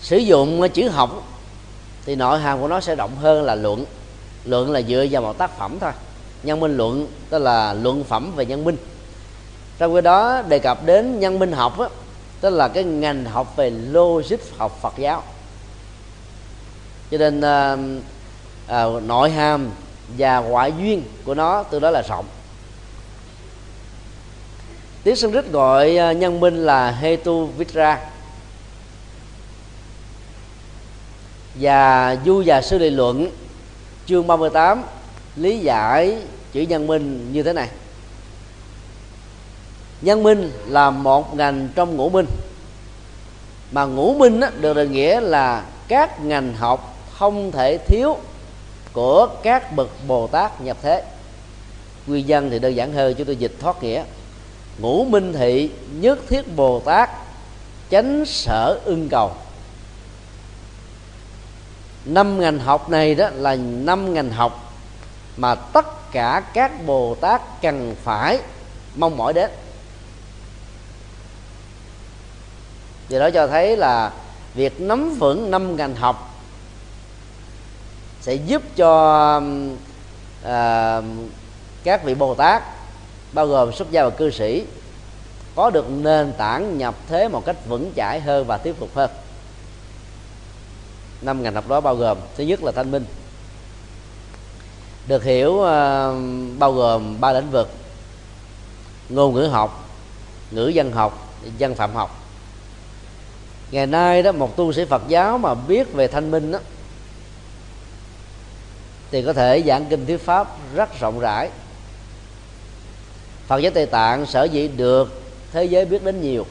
Sử 0.00 0.16
dụng 0.16 0.68
chữ 0.74 0.88
học 0.88 1.22
thì 2.04 2.14
nội 2.14 2.40
hàm 2.40 2.60
của 2.60 2.68
nó 2.68 2.80
sẽ 2.80 2.94
rộng 2.96 3.16
hơn 3.16 3.42
là 3.42 3.54
luận. 3.54 3.84
Luận 4.44 4.70
là 4.70 4.82
dựa 4.82 5.06
vào 5.10 5.22
một 5.22 5.38
tác 5.38 5.58
phẩm 5.58 5.78
thôi. 5.80 5.92
Nhân 6.42 6.60
minh 6.60 6.76
luận 6.76 7.06
tức 7.30 7.38
là 7.38 7.72
luận 7.72 8.04
phẩm 8.04 8.32
về 8.36 8.46
nhân 8.46 8.64
minh. 8.64 8.76
Trong 9.78 9.92
cái 9.92 10.02
đó 10.02 10.42
đề 10.48 10.58
cập 10.58 10.86
đến 10.86 11.20
nhân 11.20 11.38
minh 11.38 11.52
học 11.52 11.78
á, 11.78 11.88
tức 12.40 12.50
là 12.50 12.68
cái 12.68 12.84
ngành 12.84 13.24
học 13.24 13.56
về 13.56 13.70
logic 13.70 14.58
học 14.58 14.78
Phật 14.82 14.94
giáo. 14.98 15.22
Cho 17.10 17.18
nên 17.18 17.40
à, 17.40 17.76
à, 18.72 18.84
nội 19.06 19.30
hàm 19.30 19.70
và 20.18 20.38
ngoại 20.38 20.72
duyên 20.78 21.02
của 21.24 21.34
nó 21.34 21.62
từ 21.62 21.78
đó 21.78 21.90
là 21.90 22.02
rộng. 22.08 22.24
Tiếng 25.04 25.16
Sanskrit 25.16 25.50
gọi 25.50 25.96
ờ, 25.96 26.12
nhân 26.12 26.40
minh 26.40 26.66
là 26.66 26.90
Hetu 26.90 27.46
Vitra 27.46 27.98
và 31.54 32.16
du 32.26 32.42
và 32.46 32.62
sư 32.62 32.78
đề 32.78 32.90
luận 32.90 33.30
chương 34.06 34.26
38 34.26 34.82
lý 35.36 35.58
giải 35.58 36.16
chữ 36.52 36.60
nhân 36.60 36.86
minh 36.86 37.32
như 37.32 37.42
thế 37.42 37.52
này. 37.52 37.68
Nhân 40.00 40.22
minh 40.22 40.52
là 40.66 40.90
một 40.90 41.36
ngành 41.36 41.68
trong 41.74 41.96
ngũ 41.96 42.10
minh. 42.10 42.26
Mà 43.72 43.84
ngũ 43.84 44.14
minh 44.14 44.40
được 44.60 44.76
định 44.76 44.92
nghĩa 44.92 45.20
là 45.20 45.64
các 45.88 46.20
ngành 46.24 46.54
học 46.56 46.96
không 47.12 47.52
thể 47.52 47.78
thiếu 47.78 48.16
của 48.92 49.28
các 49.42 49.72
bậc 49.72 49.88
bồ 50.06 50.26
tát 50.26 50.60
nhập 50.60 50.76
thế. 50.82 51.04
Nguyên 52.06 52.28
dân 52.28 52.50
thì 52.50 52.58
đơn 52.58 52.76
giản 52.76 52.92
hơn, 52.92 53.14
chúng 53.14 53.26
tôi 53.26 53.36
dịch 53.36 53.52
thoát 53.60 53.82
nghĩa. 53.82 54.04
Ngũ 54.78 55.04
minh 55.04 55.32
thị 55.32 55.70
nhất 55.92 56.18
thiết 56.28 56.56
bồ 56.56 56.80
tát 56.80 57.10
chánh 57.90 58.24
sở 58.26 58.80
ưng 58.84 59.08
cầu. 59.08 59.32
Năm 62.04 62.40
ngành 62.40 62.58
học 62.58 62.90
này 62.90 63.14
đó 63.14 63.28
là 63.32 63.54
năm 63.56 64.14
ngành 64.14 64.30
học 64.30 64.74
mà 65.36 65.54
tất 65.54 66.12
cả 66.12 66.42
các 66.54 66.86
bồ 66.86 67.14
tát 67.14 67.42
cần 67.62 67.96
phải 68.04 68.38
mong 68.96 69.16
mỏi 69.16 69.32
đến. 69.32 69.50
Vì 73.08 73.18
đó 73.18 73.30
cho 73.30 73.46
thấy 73.46 73.76
là 73.76 74.12
việc 74.54 74.80
nắm 74.80 75.14
vững 75.18 75.50
năm 75.50 75.76
ngành 75.76 75.94
học 75.94 76.31
sẽ 78.22 78.34
giúp 78.34 78.62
cho 78.76 79.42
à, 80.42 81.02
các 81.84 82.04
vị 82.04 82.14
bồ 82.14 82.34
tát 82.34 82.62
bao 83.32 83.46
gồm 83.46 83.72
xuất 83.72 83.90
gia 83.90 84.04
và 84.04 84.10
cư 84.10 84.30
sĩ 84.30 84.64
có 85.54 85.70
được 85.70 85.90
nền 85.90 86.32
tảng 86.38 86.78
nhập 86.78 86.94
thế 87.08 87.28
một 87.28 87.44
cách 87.46 87.56
vững 87.68 87.92
chãi 87.96 88.20
hơn 88.20 88.46
và 88.46 88.58
tiếp 88.58 88.74
tục 88.80 88.88
hơn. 88.94 89.10
Năm 91.22 91.42
ngành 91.42 91.54
học 91.54 91.68
đó 91.68 91.80
bao 91.80 91.96
gồm 91.96 92.18
thứ 92.36 92.44
nhất 92.44 92.62
là 92.62 92.72
thanh 92.72 92.90
minh. 92.90 93.04
Được 95.06 95.24
hiểu 95.24 95.50
uh, 95.52 95.68
bao 96.58 96.72
gồm 96.72 97.20
ba 97.20 97.32
lĩnh 97.32 97.50
vực 97.50 97.70
ngôn 99.08 99.34
ngữ 99.34 99.46
học 99.46 99.88
ngữ 100.50 100.68
dân 100.68 100.92
học 100.92 101.34
dân 101.58 101.74
phạm 101.74 101.94
học. 101.94 102.20
Ngày 103.70 103.86
nay 103.86 104.22
đó 104.22 104.32
một 104.32 104.56
tu 104.56 104.72
sĩ 104.72 104.84
phật 104.84 105.02
giáo 105.08 105.38
mà 105.38 105.54
biết 105.54 105.92
về 105.92 106.08
thanh 106.08 106.30
minh 106.30 106.52
đó 106.52 106.58
thì 109.12 109.22
có 109.22 109.32
thể 109.32 109.62
giảng 109.66 109.86
kinh 109.90 110.06
thuyết 110.06 110.20
pháp 110.24 110.48
rất 110.74 111.00
rộng 111.00 111.20
rãi. 111.20 111.50
Phật 113.46 113.58
giáo 113.58 113.72
tây 113.74 113.86
tạng 113.86 114.26
sở 114.26 114.44
dĩ 114.44 114.68
được 114.68 115.22
thế 115.52 115.64
giới 115.64 115.84
biết 115.84 116.04
đến 116.04 116.20
nhiều 116.20 116.46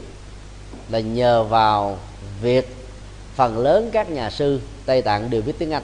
là 0.90 1.00
nhờ 1.00 1.44
vào 1.44 1.98
việc 2.42 2.76
phần 3.36 3.58
lớn 3.58 3.90
các 3.94 4.10
nhà 4.10 4.30
sư 4.30 4.62
tây 4.86 5.02
tạng 5.02 5.30
đều 5.30 5.42
biết 5.42 5.54
tiếng 5.60 5.72
anh. 5.72 5.84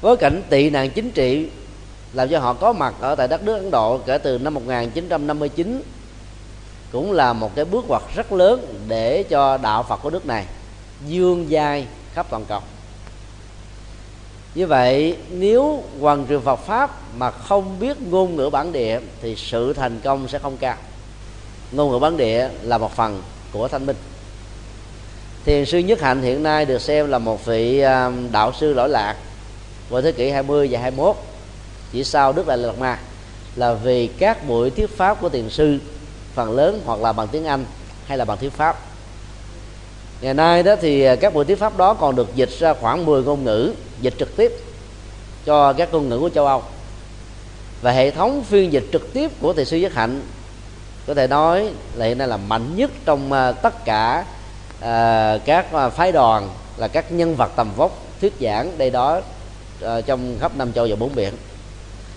Với 0.00 0.16
cảnh 0.16 0.42
tị 0.50 0.70
nạn 0.70 0.90
chính 0.90 1.10
trị 1.10 1.48
làm 2.12 2.28
cho 2.28 2.38
họ 2.38 2.54
có 2.54 2.72
mặt 2.72 2.94
ở 3.00 3.14
tại 3.14 3.28
đất 3.28 3.42
nước 3.42 3.54
Ấn 3.54 3.70
Độ 3.70 3.98
kể 4.06 4.18
từ 4.18 4.38
năm 4.38 4.54
1959 4.54 5.82
cũng 6.92 7.12
là 7.12 7.32
một 7.32 7.54
cái 7.54 7.64
bước 7.64 7.84
ngoặt 7.88 8.02
rất 8.14 8.32
lớn 8.32 8.84
để 8.88 9.22
cho 9.22 9.56
đạo 9.56 9.82
Phật 9.82 9.96
của 9.96 10.10
nước 10.10 10.26
này 10.26 10.46
dương 11.06 11.46
dai 11.50 11.86
khắp 12.14 12.26
toàn 12.30 12.44
cầu 12.44 12.60
như 14.54 14.66
vậy, 14.66 15.16
nếu 15.30 15.82
hoàn 16.00 16.26
trường 16.26 16.42
Phật 16.42 16.56
pháp 16.56 16.90
mà 17.16 17.30
không 17.30 17.78
biết 17.80 17.96
ngôn 18.02 18.36
ngữ 18.36 18.50
bản 18.52 18.72
địa, 18.72 19.00
thì 19.22 19.36
sự 19.36 19.72
thành 19.72 20.00
công 20.04 20.28
sẽ 20.28 20.38
không 20.38 20.56
cao. 20.56 20.76
Ngôn 21.72 21.90
ngữ 21.90 21.98
bản 21.98 22.16
địa 22.16 22.48
là 22.62 22.78
một 22.78 22.96
phần 22.96 23.22
của 23.52 23.68
thanh 23.68 23.86
minh. 23.86 23.96
Thiền 25.44 25.66
sư 25.66 25.78
nhất 25.78 26.00
hạnh 26.00 26.22
hiện 26.22 26.42
nay 26.42 26.64
được 26.64 26.80
xem 26.80 27.10
là 27.10 27.18
một 27.18 27.44
vị 27.44 27.80
à, 27.80 28.10
đạo 28.32 28.52
sư 28.52 28.74
lỗi 28.74 28.88
lạc 28.88 29.16
vào 29.90 30.02
thế 30.02 30.12
kỷ 30.12 30.30
20 30.30 30.68
và 30.70 30.80
21 30.80 31.16
chỉ 31.92 32.04
sau 32.04 32.32
Đức 32.32 32.46
Đại 32.46 32.58
Lạt 32.58 32.78
Ma 32.78 32.98
là 33.56 33.74
vì 33.74 34.06
các 34.06 34.48
buổi 34.48 34.70
thuyết 34.70 34.96
pháp 34.96 35.20
của 35.20 35.28
thiền 35.28 35.50
sư, 35.50 35.78
phần 36.34 36.52
lớn 36.52 36.80
hoặc 36.86 37.00
là 37.00 37.12
bằng 37.12 37.28
tiếng 37.28 37.44
Anh 37.44 37.64
hay 38.06 38.18
là 38.18 38.24
bằng 38.24 38.38
thuyết 38.38 38.52
pháp 38.52 38.78
ngày 40.24 40.34
nay 40.34 40.62
đó 40.62 40.76
thì 40.80 41.02
à, 41.02 41.16
các 41.16 41.34
buổi 41.34 41.44
thuyết 41.44 41.58
pháp 41.58 41.76
đó 41.76 41.94
còn 41.94 42.16
được 42.16 42.34
dịch 42.34 42.50
ra 42.58 42.74
khoảng 42.74 43.06
10 43.06 43.22
ngôn 43.22 43.44
ngữ 43.44 43.72
dịch 44.00 44.14
trực 44.18 44.36
tiếp 44.36 44.52
cho 45.44 45.72
các 45.72 45.92
ngôn 45.92 46.08
ngữ 46.08 46.18
của 46.18 46.28
châu 46.28 46.46
Âu. 46.46 46.62
Và 47.82 47.92
hệ 47.92 48.10
thống 48.10 48.44
phiên 48.44 48.72
dịch 48.72 48.84
trực 48.92 49.12
tiếp 49.12 49.30
của 49.40 49.52
thầy 49.52 49.64
sư 49.64 49.76
giác 49.76 49.94
Hạnh 49.94 50.22
có 51.06 51.14
thể 51.14 51.26
nói 51.26 51.70
là 51.94 52.06
hiện 52.06 52.18
nay 52.18 52.28
là 52.28 52.36
mạnh 52.36 52.76
nhất 52.76 52.90
trong 53.04 53.32
à, 53.32 53.52
tất 53.52 53.84
cả 53.84 54.24
à, 54.80 55.38
các 55.44 55.72
à, 55.72 55.88
phái 55.88 56.12
đoàn 56.12 56.48
là 56.76 56.88
các 56.88 57.12
nhân 57.12 57.34
vật 57.36 57.50
tầm 57.56 57.70
vóc 57.76 58.02
thuyết 58.20 58.32
giảng 58.40 58.78
đây 58.78 58.90
đó 58.90 59.20
à, 59.82 60.00
trong 60.00 60.36
khắp 60.40 60.56
năm 60.56 60.72
châu 60.72 60.86
và 60.90 60.96
bốn 60.96 61.14
biển. 61.14 61.34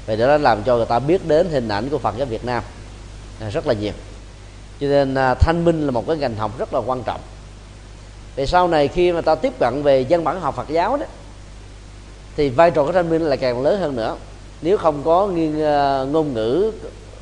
Và 0.06 0.16
đó 0.16 0.38
làm 0.38 0.64
cho 0.64 0.76
người 0.76 0.86
ta 0.86 1.00
biết 1.00 1.28
đến 1.28 1.50
hình 1.50 1.68
ảnh 1.68 1.90
của 1.90 1.98
Phật 1.98 2.18
giáo 2.18 2.26
Việt 2.26 2.46
Nam 2.46 2.64
à, 3.42 3.50
rất 3.50 3.68
là 3.68 3.74
nhiều. 3.74 3.94
Cho 4.80 4.88
nên 4.88 5.16
à, 5.16 5.34
thanh 5.34 5.66
minh 5.66 5.86
là 5.86 5.92
một 5.92 6.08
cái 6.08 6.18
ngành 6.18 6.36
học 6.36 6.60
rất 6.60 6.74
là 6.74 6.80
quan 6.80 7.04
trọng 7.04 7.22
về 8.38 8.46
sau 8.46 8.68
này 8.68 8.88
khi 8.88 9.12
mà 9.12 9.22
ta 9.22 9.36
tiếp 9.36 9.54
cận 9.60 9.84
về 9.84 10.02
dân 10.02 10.24
bản 10.24 10.42
học 10.42 10.56
Phật 10.56 10.70
giáo 10.70 10.98
đó 10.98 11.06
thì 12.36 12.50
vai 12.50 12.72
trò 12.72 12.84
của 12.86 12.92
thanh 12.92 13.10
minh 13.10 13.22
lại 13.22 13.38
càng 13.38 13.62
lớn 13.62 13.80
hơn 13.82 13.96
nữa. 13.96 14.16
Nếu 14.62 14.78
không 14.78 15.04
có 15.04 15.28
nghiên 15.28 15.52
uh, 15.52 16.10
ngôn 16.12 16.34
ngữ 16.34 16.72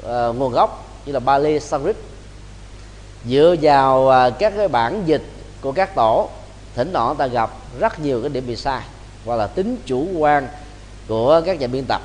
uh, 0.06 0.36
nguồn 0.36 0.51
gốc 0.51 0.86
như 1.06 1.13
là 1.13 1.19
Bali 1.19 1.60
Sanskrit 1.60 1.95
dựa 3.25 3.56
vào 3.62 4.01
uh, 4.01 4.39
các 4.39 4.54
cái 4.58 4.67
bản 4.67 5.04
dịch 5.06 5.23
của 5.62 5.71
các 5.71 5.95
tổ 5.95 6.30
thỉnh 6.75 6.93
thoảng 6.93 7.15
ta 7.15 7.28
gặp 7.28 7.51
rất 7.80 7.99
nhiều 7.99 8.21
cái 8.21 8.30
điểm 8.30 8.47
bị 8.47 8.56
sai 8.56 8.82
hoặc 9.25 9.36
là 9.36 9.47
tính 9.47 9.78
chủ 9.86 10.08
quan 10.17 10.47
của 11.08 11.41
các 11.45 11.60
nhà 11.60 11.67
biên 11.67 11.86
tập 11.88 12.01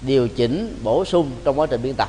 điều 0.00 0.28
chỉnh 0.28 0.78
bổ 0.82 1.04
sung 1.04 1.30
trong 1.44 1.60
quá 1.60 1.66
trình 1.66 1.82
biên 1.82 1.94
tập. 1.94 2.08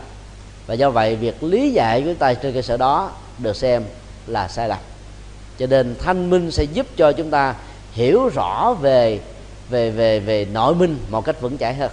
Và 0.68 0.74
do 0.74 0.90
vậy 0.90 1.16
việc 1.16 1.44
lý 1.44 1.72
giải 1.72 2.02
của 2.02 2.14
ta 2.20 2.34
trên 2.34 2.54
cơ 2.54 2.62
sở 2.62 2.78
đó 2.78 3.12
được 3.38 3.56
xem 3.56 3.84
là 4.28 4.48
sai 4.48 4.70
lầm 4.70 4.80
cho 5.60 5.68
nên 5.68 5.96
thanh 6.04 6.30
minh 6.30 6.52
sẽ 6.52 6.64
giúp 6.64 6.88
cho 6.98 7.12
chúng 7.12 7.30
ta 7.30 7.56
hiểu 7.92 8.30
rõ 8.34 8.74
về 8.82 9.20
về 9.70 9.92
về 9.92 10.20
về 10.20 10.48
nội 10.54 10.76
minh 10.76 10.98
một 11.10 11.26
cách 11.26 11.42
vững 11.42 11.58
chãi 11.58 11.74
hơn. 11.74 11.92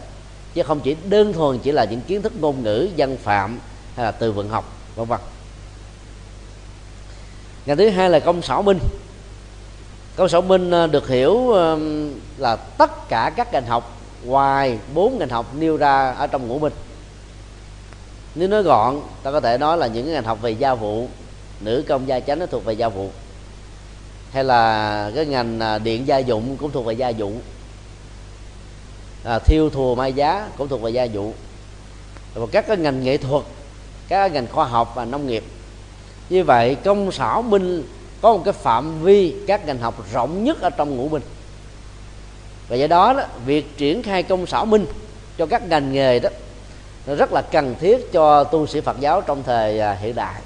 Chứ 0.55 0.62
không 0.62 0.81
chỉ 0.81 0.96
đơn 1.05 1.33
thuần 1.33 1.59
chỉ 1.59 1.72
là 1.72 1.85
những 1.85 2.01
kiến 2.01 2.22
thức 2.22 2.33
ngôn 2.40 2.62
ngữ 2.62 2.88
dân 2.96 3.16
phạm 3.16 3.59
hay 3.96 4.05
là 4.05 4.11
từ 4.11 4.33
vựng 4.33 4.48
học, 4.48 4.77
vân 4.96 5.09
vân. 5.09 5.20
Ngành 7.66 7.77
thứ 7.77 7.88
hai 7.88 8.11
là 8.11 8.20
công 8.20 8.42
sở 8.42 8.62
minh. 8.62 8.79
Công 10.16 10.28
sở 10.28 10.41
minh 10.41 10.70
ờ, 10.70 10.86
được 10.86 11.09
hiểu 11.09 11.53
là 12.39 12.57
tất 12.57 13.09
cả 13.09 13.32
các 13.36 13.53
ngành 13.53 13.66
học, 13.66 14.01
ngoài 14.24 14.78
bốn 14.95 15.18
ngành 15.18 15.28
học 15.28 15.55
nêu 15.55 15.76
ra 15.76 16.11
ở 16.11 16.26
trong 16.26 16.49
ngũ 16.49 16.59
minh. 16.59 16.72
Nếu 18.34 18.49
nói 18.49 18.62
gọn, 18.62 19.01
ta 19.22 19.32
có 19.32 19.41
thể 19.41 19.59
nói 19.59 19.78
là 19.78 19.86
những 19.86 20.12
ngành 20.12 20.24
học 20.24 20.39
về 20.43 20.51
gia 20.51 20.74
vụ, 20.74 21.09
nữ 21.61 21.84
công 21.89 22.09
gia 22.09 22.20
chánh 22.20 22.39
nó 22.39 22.47
thuộc 22.47 22.64
về 22.64 22.72
gia 22.72 22.89
vụ 22.89 23.11
hay 24.33 24.45
là 24.45 25.11
cái 25.14 25.26
ngành 25.26 25.61
à, 25.61 25.78
điện 25.78 26.07
gia 26.07 26.18
dụng 26.18 26.57
cũng 26.57 26.70
thuộc 26.70 26.87
về 26.87 26.95
gia 26.95 27.09
dụng, 27.09 27.41
à, 29.24 29.39
thiêu 29.39 29.70
thùa 29.70 29.95
mai 29.95 30.12
giá 30.12 30.49
cũng 30.59 30.68
thuộc 30.68 30.83
về 30.83 30.91
gia 30.91 31.05
dụng 31.05 31.33
và 32.35 32.47
các 32.53 32.66
cái 32.68 32.76
ngành 32.76 33.05
nghệ 33.05 33.16
thuật 33.16 33.45
các 34.09 34.33
ngành 34.33 34.47
khoa 34.47 34.64
học 34.64 34.93
và 34.95 35.05
nông 35.05 35.26
nghiệp. 35.26 35.45
Như 36.30 36.45
vậy 36.45 36.76
công 36.85 37.12
xảo 37.12 37.43
minh 37.43 37.85
có 38.20 38.33
một 38.33 38.43
cái 38.45 38.53
phạm 38.53 39.03
vi 39.03 39.35
các 39.47 39.66
ngành 39.66 39.78
học 39.78 40.05
rộng 40.12 40.45
nhất 40.45 40.61
ở 40.61 40.70
trong 40.70 40.97
ngũ 40.97 41.09
minh 41.09 41.22
và 42.68 42.76
do 42.76 42.87
đó, 42.87 43.12
đó 43.12 43.26
việc 43.47 43.76
triển 43.76 44.03
khai 44.03 44.22
công 44.22 44.47
xảo 44.47 44.66
minh 44.66 44.87
cho 45.39 45.47
các 45.47 45.68
ngành 45.68 45.93
nghề 45.93 46.18
đó 46.18 46.30
nó 47.07 47.14
rất 47.14 47.33
là 47.33 47.43
cần 47.43 47.74
thiết 47.80 48.12
cho 48.12 48.45
tu 48.45 48.66
sĩ 48.66 48.80
Phật 48.80 49.01
giáo 49.01 49.20
trong 49.20 49.43
thời 49.43 49.80
à, 49.80 49.93
hiện 49.93 50.14
đại 50.14 50.41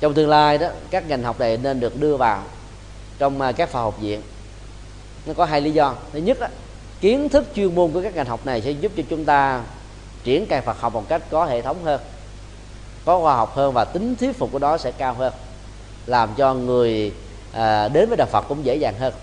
trong 0.00 0.14
tương 0.14 0.28
lai 0.28 0.58
đó 0.58 0.68
các 0.90 1.08
ngành 1.08 1.22
học 1.22 1.40
này 1.40 1.56
nên 1.56 1.80
được 1.80 2.00
đưa 2.00 2.16
vào 2.16 2.42
trong 3.18 3.40
à, 3.40 3.52
các 3.52 3.68
phòng 3.68 3.82
học 3.82 4.00
viện. 4.00 4.22
Nó 5.26 5.34
có 5.34 5.44
hai 5.44 5.60
lý 5.60 5.70
do. 5.70 5.94
Thứ 6.12 6.18
nhất 6.18 6.40
đó, 6.40 6.46
kiến 7.00 7.28
thức 7.28 7.46
chuyên 7.54 7.74
môn 7.74 7.92
của 7.92 8.02
các 8.02 8.14
ngành 8.14 8.26
học 8.26 8.46
này 8.46 8.62
sẽ 8.62 8.70
giúp 8.70 8.92
cho 8.96 9.02
chúng 9.10 9.24
ta 9.24 9.62
triển 10.24 10.46
khai 10.46 10.60
Phật 10.60 10.80
học 10.80 10.92
một 10.92 11.08
cách 11.08 11.22
có 11.30 11.44
hệ 11.44 11.62
thống 11.62 11.84
hơn 11.84 12.00
có 13.04 13.20
khoa 13.20 13.36
học 13.36 13.54
hơn 13.54 13.72
và 13.72 13.84
tính 13.84 14.16
thuyết 14.16 14.38
phục 14.38 14.52
của 14.52 14.58
đó 14.58 14.78
sẽ 14.78 14.92
cao 14.92 15.14
hơn 15.14 15.32
làm 16.06 16.28
cho 16.36 16.54
người 16.54 17.12
à, 17.52 17.88
đến 17.88 18.08
với 18.08 18.16
đạo 18.16 18.28
Phật 18.30 18.44
cũng 18.48 18.64
dễ 18.64 18.76
dàng 18.76 18.94
hơn. 18.98 19.14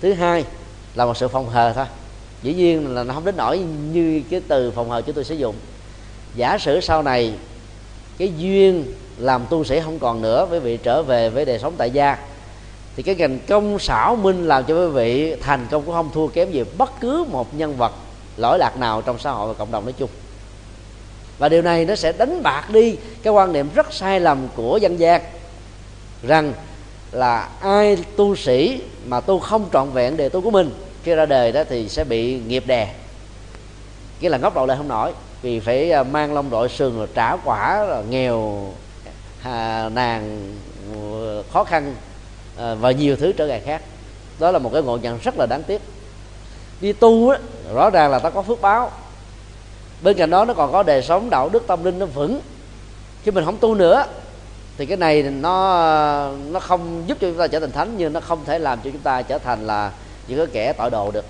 Thứ 0.00 0.12
hai 0.12 0.44
là 0.94 1.04
một 1.04 1.16
sự 1.16 1.28
phòng 1.28 1.48
hờ 1.48 1.72
thôi. 1.72 1.86
Dĩ 2.42 2.54
nhiên 2.54 2.94
là 2.94 3.04
nó 3.04 3.14
không 3.14 3.24
đến 3.24 3.36
nổi 3.36 3.58
như 3.92 4.22
cái 4.30 4.40
từ 4.48 4.70
phòng 4.70 4.90
hờ 4.90 5.02
chúng 5.02 5.14
tôi 5.14 5.24
sử 5.24 5.34
dụng. 5.34 5.54
Giả 6.34 6.58
sử 6.58 6.80
sau 6.80 7.02
này 7.02 7.34
cái 8.18 8.32
duyên 8.38 8.84
làm 9.18 9.46
tu 9.50 9.64
sĩ 9.64 9.80
không 9.80 9.98
còn 9.98 10.22
nữa 10.22 10.46
với 10.46 10.60
vị 10.60 10.78
trở 10.82 11.02
về 11.02 11.30
với 11.30 11.44
đời 11.44 11.58
sống 11.58 11.74
tại 11.76 11.90
gia. 11.90 12.18
Thì 12.96 13.02
cái 13.02 13.14
ngành 13.14 13.38
công 13.48 13.78
xảo 13.78 14.16
minh 14.16 14.48
làm 14.48 14.64
cho 14.64 14.74
quý 14.74 14.92
vị 14.92 15.36
thành 15.40 15.66
công 15.70 15.82
cũng 15.82 15.94
không 15.94 16.10
thua 16.14 16.26
kém 16.26 16.50
gì 16.50 16.64
bất 16.78 16.90
cứ 17.00 17.24
một 17.30 17.54
nhân 17.54 17.76
vật 17.76 17.92
lỗi 18.36 18.58
lạc 18.58 18.76
nào 18.78 19.02
trong 19.02 19.18
xã 19.18 19.30
hội 19.30 19.48
và 19.48 19.54
cộng 19.54 19.70
đồng 19.70 19.84
nói 19.84 19.94
chung. 19.98 20.10
Và 21.38 21.48
điều 21.48 21.62
này 21.62 21.84
nó 21.84 21.96
sẽ 21.96 22.12
đánh 22.12 22.42
bạc 22.42 22.70
đi 22.70 22.96
cái 23.22 23.32
quan 23.32 23.52
niệm 23.52 23.68
rất 23.74 23.92
sai 23.92 24.20
lầm 24.20 24.48
của 24.56 24.76
dân 24.76 24.98
gian, 24.98 25.22
rằng 26.22 26.52
là 27.12 27.48
ai 27.60 27.96
tu 28.16 28.36
sĩ 28.36 28.80
mà 29.06 29.20
tu 29.20 29.38
không 29.38 29.68
trọn 29.72 29.90
vẹn 29.90 30.16
đề 30.16 30.28
tu 30.28 30.40
của 30.40 30.50
mình, 30.50 30.70
khi 31.04 31.14
ra 31.14 31.26
đời 31.26 31.52
đó 31.52 31.64
thì 31.68 31.88
sẽ 31.88 32.04
bị 32.04 32.40
nghiệp 32.46 32.66
đè. 32.66 32.94
Cái 34.20 34.30
là 34.30 34.38
ngóc 34.38 34.54
đầu 34.54 34.66
lên 34.66 34.78
không 34.78 34.88
nổi 34.88 35.12
vì 35.42 35.60
phải 35.60 35.90
à, 35.90 36.02
mang 36.02 36.34
lông 36.34 36.50
đội 36.50 36.68
sườn 36.68 36.96
rồi 36.96 37.06
trả 37.14 37.36
quả 37.36 37.84
rồi 37.84 38.04
nghèo 38.04 38.68
à, 39.42 39.88
nàng 39.88 40.54
ừ, 40.94 41.42
khó 41.52 41.64
khăn 41.64 41.94
à, 42.58 42.74
và 42.74 42.90
nhiều 42.90 43.16
thứ 43.16 43.32
trở 43.32 43.46
ngại 43.46 43.60
khác. 43.60 43.82
Đó 44.38 44.50
là 44.50 44.58
một 44.58 44.70
cái 44.72 44.82
ngộ 44.82 44.96
nhận 44.96 45.18
rất 45.22 45.34
là 45.38 45.46
đáng 45.46 45.62
tiếc. 45.62 45.80
Đi 46.80 46.92
tu 46.92 47.28
á, 47.28 47.38
rõ 47.74 47.90
ràng 47.90 48.10
là 48.10 48.18
ta 48.18 48.30
có 48.30 48.42
phước 48.42 48.60
báo. 48.60 48.90
Bên 50.02 50.16
cạnh 50.16 50.30
đó 50.30 50.44
nó 50.44 50.54
còn 50.54 50.72
có 50.72 50.82
đời 50.82 51.02
sống 51.02 51.30
đạo 51.30 51.48
đức 51.48 51.66
tâm 51.66 51.84
linh 51.84 51.98
nó 51.98 52.06
vững. 52.06 52.40
Khi 53.22 53.30
mình 53.30 53.44
không 53.44 53.56
tu 53.56 53.74
nữa 53.74 54.04
thì 54.78 54.86
cái 54.86 54.96
này 54.96 55.22
nó 55.22 56.32
nó 56.50 56.60
không 56.60 57.02
giúp 57.06 57.18
cho 57.20 57.28
chúng 57.28 57.38
ta 57.38 57.46
trở 57.46 57.60
thành 57.60 57.72
thánh 57.72 57.94
nhưng 57.96 58.12
nó 58.12 58.20
không 58.20 58.44
thể 58.44 58.58
làm 58.58 58.78
cho 58.84 58.90
chúng 58.90 59.00
ta 59.00 59.22
trở 59.22 59.38
thành 59.38 59.66
là 59.66 59.92
những 60.28 60.38
cái 60.38 60.46
kẻ 60.52 60.72
tội 60.72 60.90
đồ 60.90 61.10
được 61.10 61.24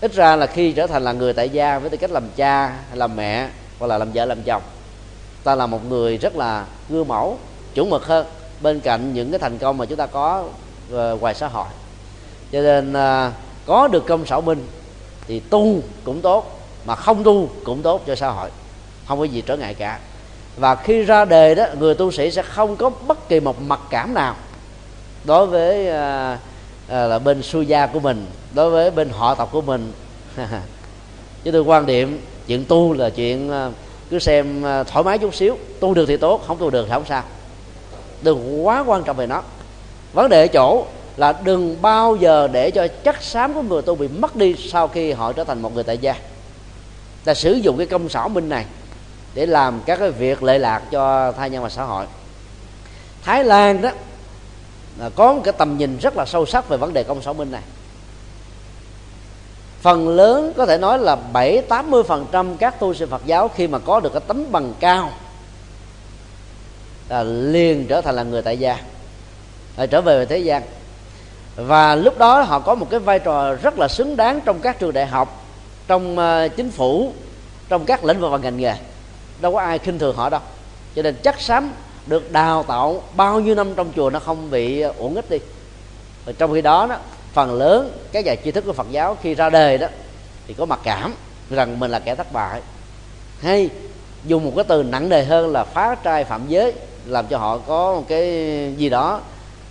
ít 0.00 0.12
ra 0.14 0.36
là 0.36 0.46
khi 0.46 0.72
trở 0.72 0.86
thành 0.86 1.02
là 1.04 1.12
người 1.12 1.32
tại 1.32 1.48
gia 1.48 1.78
với 1.78 1.90
tư 1.90 1.96
cách 1.96 2.10
làm 2.10 2.24
cha 2.36 2.76
làm 2.94 3.16
mẹ 3.16 3.48
hoặc 3.78 3.86
là 3.86 3.98
làm 3.98 4.12
vợ 4.12 4.24
làm 4.24 4.42
chồng 4.42 4.62
ta 5.44 5.54
là 5.54 5.66
một 5.66 5.86
người 5.88 6.16
rất 6.16 6.36
là 6.36 6.66
gương 6.88 7.08
mẫu 7.08 7.38
chuẩn 7.74 7.90
mực 7.90 8.06
hơn 8.06 8.26
bên 8.60 8.80
cạnh 8.80 9.14
những 9.14 9.30
cái 9.30 9.38
thành 9.38 9.58
công 9.58 9.78
mà 9.78 9.86
chúng 9.86 9.98
ta 9.98 10.06
có 10.06 10.44
ờ, 10.92 11.16
ngoài 11.20 11.34
xã 11.34 11.48
hội. 11.48 11.66
Cho 12.52 12.60
nên 12.60 12.92
ờ, 12.92 13.32
có 13.66 13.88
được 13.88 14.06
công 14.06 14.26
sở 14.26 14.40
minh 14.40 14.66
thì 15.26 15.40
tu 15.40 15.76
cũng 16.04 16.20
tốt 16.20 16.60
mà 16.84 16.94
không 16.94 17.24
tu 17.24 17.48
cũng 17.64 17.82
tốt 17.82 18.02
cho 18.06 18.14
xã 18.14 18.28
hội. 18.28 18.50
Không 19.08 19.18
có 19.18 19.24
gì 19.24 19.42
trở 19.46 19.56
ngại 19.56 19.74
cả. 19.74 19.98
Và 20.56 20.74
khi 20.74 21.02
ra 21.02 21.24
đề 21.24 21.54
đó 21.54 21.66
người 21.78 21.94
tu 21.94 22.12
sĩ 22.12 22.30
sẽ 22.30 22.42
không 22.42 22.76
có 22.76 22.90
bất 22.90 23.28
kỳ 23.28 23.40
một 23.40 23.62
mặc 23.62 23.80
cảm 23.90 24.14
nào 24.14 24.36
đối 25.24 25.46
với 25.46 25.88
à, 25.88 26.38
à, 26.88 27.06
là 27.06 27.18
bên 27.18 27.42
su 27.42 27.62
gia 27.62 27.86
của 27.86 28.00
mình 28.00 28.26
đối 28.54 28.70
với 28.70 28.90
bên 28.90 29.08
họ 29.10 29.34
tộc 29.34 29.48
của 29.52 29.60
mình. 29.60 29.92
Chứ 31.44 31.50
tôi 31.52 31.62
quan 31.62 31.86
điểm, 31.86 32.20
chuyện 32.46 32.64
tu 32.64 32.92
là 32.92 33.10
chuyện 33.10 33.50
ờ, 33.50 33.72
cứ 34.10 34.18
xem 34.18 34.62
ờ, 34.62 34.84
thoải 34.84 35.04
mái 35.04 35.18
chút 35.18 35.34
xíu. 35.34 35.56
Tu 35.80 35.94
được 35.94 36.06
thì 36.06 36.16
tốt, 36.16 36.44
không 36.46 36.58
tu 36.58 36.70
được 36.70 36.84
thì 36.84 36.92
không 36.92 37.04
sao. 37.08 37.22
Đừng 38.22 38.66
quá 38.66 38.84
quan 38.86 39.04
trọng 39.04 39.16
về 39.16 39.26
nó. 39.26 39.42
Vấn 40.12 40.28
đề 40.28 40.42
ở 40.42 40.46
chỗ 40.46 40.86
là 41.16 41.32
đừng 41.44 41.82
bao 41.82 42.16
giờ 42.16 42.48
để 42.52 42.70
cho 42.70 42.86
chất 43.04 43.22
xám 43.22 43.54
của 43.54 43.62
người 43.62 43.82
tu 43.82 43.94
bị 43.94 44.08
mất 44.08 44.36
đi 44.36 44.54
sau 44.72 44.88
khi 44.88 45.12
họ 45.12 45.32
trở 45.32 45.44
thành 45.44 45.62
một 45.62 45.74
người 45.74 45.84
tại 45.84 45.98
gia. 45.98 46.14
Ta 47.24 47.34
sử 47.34 47.52
dụng 47.52 47.78
cái 47.78 47.86
công 47.86 48.08
xảo 48.08 48.28
minh 48.28 48.48
này 48.48 48.64
để 49.34 49.46
làm 49.46 49.80
các 49.86 49.98
cái 49.98 50.10
việc 50.10 50.42
lệ 50.42 50.58
lạc 50.58 50.82
cho 50.90 51.32
thai 51.32 51.50
nhân 51.50 51.62
và 51.62 51.68
xã 51.68 51.84
hội. 51.84 52.06
Thái 53.22 53.44
lan 53.44 53.82
đó, 53.82 53.90
là 54.98 55.10
có 55.10 55.32
một 55.32 55.40
cái 55.44 55.54
tầm 55.58 55.78
nhìn 55.78 55.98
rất 55.98 56.16
là 56.16 56.26
sâu 56.26 56.46
sắc 56.46 56.68
về 56.68 56.76
vấn 56.76 56.92
đề 56.92 57.02
công 57.02 57.22
xảo 57.22 57.34
minh 57.34 57.50
này 57.50 57.62
phần 59.80 60.08
lớn 60.08 60.52
có 60.56 60.66
thể 60.66 60.78
nói 60.78 60.98
là 60.98 61.16
bảy, 61.16 61.62
tám 61.62 61.90
mươi 61.90 62.02
phần 62.02 62.26
trăm 62.32 62.56
các 62.56 62.80
tu 62.80 62.94
sĩ 62.94 63.04
Phật 63.04 63.22
giáo 63.26 63.48
khi 63.48 63.66
mà 63.66 63.78
có 63.78 64.00
được 64.00 64.12
cái 64.12 64.22
tấm 64.26 64.52
bằng 64.52 64.72
cao 64.80 65.12
là 67.08 67.22
liền 67.22 67.86
trở 67.86 68.00
thành 68.00 68.16
là 68.16 68.22
người 68.22 68.42
tại 68.42 68.58
gia 68.58 68.78
là 69.76 69.86
trở 69.86 70.00
về 70.00 70.26
thế 70.26 70.38
gian. 70.38 70.62
Và 71.56 71.94
lúc 71.94 72.18
đó 72.18 72.40
họ 72.40 72.60
có 72.60 72.74
một 72.74 72.90
cái 72.90 73.00
vai 73.00 73.18
trò 73.18 73.54
rất 73.54 73.78
là 73.78 73.88
xứng 73.88 74.16
đáng 74.16 74.40
trong 74.40 74.60
các 74.60 74.78
trường 74.78 74.92
đại 74.92 75.06
học, 75.06 75.44
trong 75.86 76.18
ờ, 76.18 76.48
chính 76.48 76.70
phủ, 76.70 77.12
trong 77.68 77.84
các 77.84 78.04
lĩnh 78.04 78.20
vực 78.20 78.32
và 78.32 78.38
ngành 78.38 78.56
nghề. 78.56 78.74
Đâu 79.40 79.52
có 79.52 79.60
ai 79.60 79.78
khinh 79.78 79.98
thường 79.98 80.16
họ 80.16 80.30
đâu. 80.30 80.40
Cho 80.94 81.02
nên 81.02 81.14
chắc 81.22 81.40
xám 81.40 81.72
được 82.06 82.32
đào 82.32 82.62
tạo 82.62 83.02
bao 83.16 83.40
nhiêu 83.40 83.54
năm 83.54 83.74
trong 83.74 83.92
chùa 83.96 84.10
nó 84.10 84.18
không 84.18 84.50
bị 84.50 84.80
uổng 84.80 85.14
ích 85.14 85.30
đi. 85.30 85.38
Và 86.24 86.32
trong 86.38 86.54
khi 86.54 86.62
đó 86.62 86.86
đó 86.86 86.96
phần 87.32 87.54
lớn 87.54 87.92
các 88.12 88.24
nhà 88.24 88.34
tri 88.44 88.50
thức 88.50 88.64
của 88.66 88.72
Phật 88.72 88.86
giáo 88.90 89.16
khi 89.22 89.34
ra 89.34 89.50
đời 89.50 89.78
đó, 89.78 89.86
thì 90.46 90.54
có 90.54 90.64
mặc 90.64 90.80
cảm 90.84 91.14
rằng 91.50 91.80
mình 91.80 91.90
là 91.90 91.98
kẻ 91.98 92.14
thất 92.14 92.32
bại. 92.32 92.60
Hay 93.40 93.68
dùng 94.24 94.44
một 94.44 94.52
cái 94.56 94.64
từ 94.68 94.82
nặng 94.82 95.08
nề 95.08 95.24
hơn 95.24 95.52
là 95.52 95.64
phá 95.64 95.94
trai 95.94 96.24
phạm 96.24 96.42
giới, 96.48 96.72
làm 97.06 97.26
cho 97.26 97.38
họ 97.38 97.58
có 97.58 97.94
một 97.94 98.04
cái 98.08 98.24
gì 98.76 98.88
đó 98.88 99.20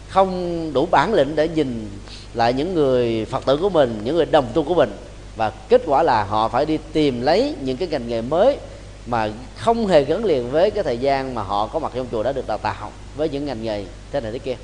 không 0.10 0.74
đủ 0.74 0.88
bản 0.92 1.14
lĩnh 1.14 1.36
để 1.36 1.48
nhìn 1.48 1.90
lại 2.34 2.54
những 2.54 2.74
người 2.74 3.26
phật 3.26 3.46
tử 3.46 3.58
của 3.58 3.70
mình, 3.70 4.02
những 4.04 4.16
người 4.16 4.26
đồng 4.26 4.46
tu 4.54 4.64
của 4.64 4.76
mình. 4.76 4.98
Và 5.36 5.52
kết 5.70 5.82
quả 5.86 6.04
là 6.04 6.24
họ 6.24 6.50
phải 6.50 6.66
đi 6.66 6.78
tìm 6.94 7.22
lấy 7.22 7.56
những 7.62 7.78
cái 7.78 7.88
ngành 7.88 8.08
nghề 8.08 8.22
mới 8.22 8.58
mà 9.06 9.30
không 9.58 9.88
hề 9.88 10.04
gắn 10.04 10.26
liền 10.26 10.52
với 10.52 10.72
cái 10.72 10.84
thời 10.84 10.98
gian 10.98 11.36
mà 11.36 11.44
họ 11.44 11.68
có 11.68 11.80
mặt 11.80 11.92
trong 11.96 12.08
chùa 12.12 12.24
đã 12.24 12.32
được 12.32 12.48
đào 12.48 12.58
tạo, 12.58 12.92
với 13.16 13.30
những 13.30 13.46
ngành 13.46 13.64
nghề 13.64 13.86
thế 14.12 14.20
này 14.20 14.32
thế 14.32 14.40
kia. 14.40 14.56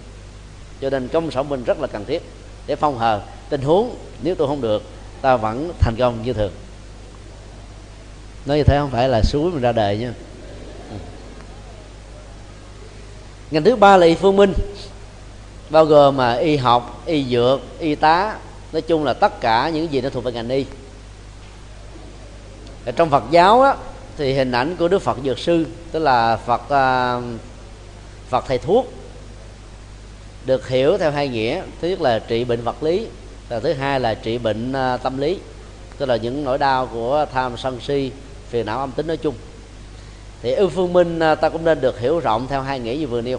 Cho 0.81 0.89
nên 0.89 1.07
công 1.07 1.31
sở 1.31 1.43
mình 1.43 1.63
rất 1.63 1.79
là 1.79 1.87
cần 1.87 2.05
thiết 2.05 2.23
để 2.67 2.75
phong 2.75 2.97
hờ 2.97 3.21
tình 3.49 3.61
huống. 3.61 3.95
Nếu 4.21 4.35
tôi 4.35 4.47
không 4.47 4.61
được 4.61 4.83
ta 5.21 5.35
vẫn 5.35 5.71
thành 5.79 5.95
công 5.99 6.23
như 6.23 6.33
thường. 6.33 6.51
Nói 8.45 8.57
như 8.57 8.63
thế 8.63 8.77
không 8.79 8.91
phải 8.91 9.09
là 9.09 9.21
suối 9.21 9.51
mình 9.51 9.61
ra 9.61 9.71
đời 9.71 9.97
nha. 9.97 10.13
Ngành 13.51 13.63
thứ 13.63 13.75
ba 13.75 13.97
là 13.97 14.05
y 14.05 14.15
phương 14.15 14.35
minh 14.35 14.53
bao 15.69 15.85
gồm 15.85 16.17
mà 16.17 16.33
y 16.33 16.57
học 16.57 17.01
y 17.05 17.25
dược 17.25 17.61
y 17.79 17.95
tá. 17.95 18.37
Nói 18.71 18.81
chung 18.81 19.03
là 19.03 19.13
tất 19.13 19.41
cả 19.41 19.69
những 19.69 19.91
gì 19.91 20.01
nó 20.01 20.09
thuộc 20.09 20.23
về 20.23 20.31
ngành 20.31 20.49
y. 20.49 20.65
Ở 22.85 22.91
trong 22.91 23.09
phật 23.09 23.23
giáo 23.31 23.61
á, 23.61 23.75
thì 24.17 24.33
hình 24.33 24.51
ảnh 24.51 24.75
của 24.75 24.87
đức 24.87 25.01
phật 25.01 25.17
dược 25.25 25.39
sư 25.39 25.65
tức 25.91 25.99
là 25.99 26.37
phật 26.37 26.69
à, 26.69 27.19
phật 28.29 28.45
thầy 28.47 28.57
thuốc 28.57 28.93
được 30.45 30.67
hiểu 30.67 30.97
theo 30.97 31.11
hai 31.11 31.27
nghĩa. 31.27 31.61
Thứ 31.81 31.87
nhất 31.87 32.01
là 32.01 32.19
trị 32.19 32.43
bệnh 32.43 32.61
vật 32.61 32.83
lý, 32.83 33.07
và 33.49 33.59
thứ 33.59 33.73
hai 33.73 33.99
là 33.99 34.13
trị 34.13 34.37
bệnh 34.37 34.73
à, 34.73 34.97
tâm 34.97 35.17
lý, 35.17 35.39
tức 35.97 36.05
là 36.05 36.15
những 36.15 36.43
nỗi 36.43 36.57
đau 36.57 36.89
của 36.93 37.25
tham 37.33 37.57
sân 37.57 37.79
si, 37.81 38.11
phiền 38.49 38.65
não 38.65 38.79
âm 38.79 38.91
tính 38.91 39.07
nói 39.07 39.17
chung. 39.17 39.35
Thì 40.41 40.51
ưu 40.51 40.69
phương 40.69 40.93
minh 40.93 41.19
à, 41.19 41.35
ta 41.35 41.49
cũng 41.49 41.65
nên 41.65 41.81
được 41.81 41.99
hiểu 41.99 42.19
rộng 42.19 42.47
theo 42.47 42.61
hai 42.61 42.79
nghĩa 42.79 42.95
như 42.95 43.07
vừa 43.07 43.21
nêu. 43.21 43.37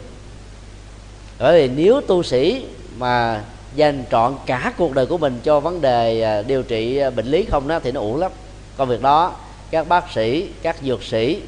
Bởi 1.38 1.68
vì 1.68 1.74
nếu 1.74 2.00
tu 2.00 2.22
sĩ 2.22 2.64
mà 2.98 3.42
dành 3.74 4.04
trọn 4.10 4.36
cả 4.46 4.72
cuộc 4.78 4.92
đời 4.92 5.06
của 5.06 5.18
mình 5.18 5.40
cho 5.44 5.60
vấn 5.60 5.80
đề 5.80 6.22
à, 6.22 6.42
điều 6.42 6.62
trị 6.62 7.00
bệnh 7.16 7.26
lý 7.26 7.44
không 7.44 7.68
đó 7.68 7.80
thì 7.82 7.92
nó 7.92 8.00
uổng 8.00 8.20
lắm. 8.20 8.32
Công 8.76 8.88
việc 8.88 9.02
đó 9.02 9.36
các 9.70 9.88
bác 9.88 10.12
sĩ, 10.14 10.48
các 10.62 10.76
dược 10.82 11.02
sĩ 11.02 11.40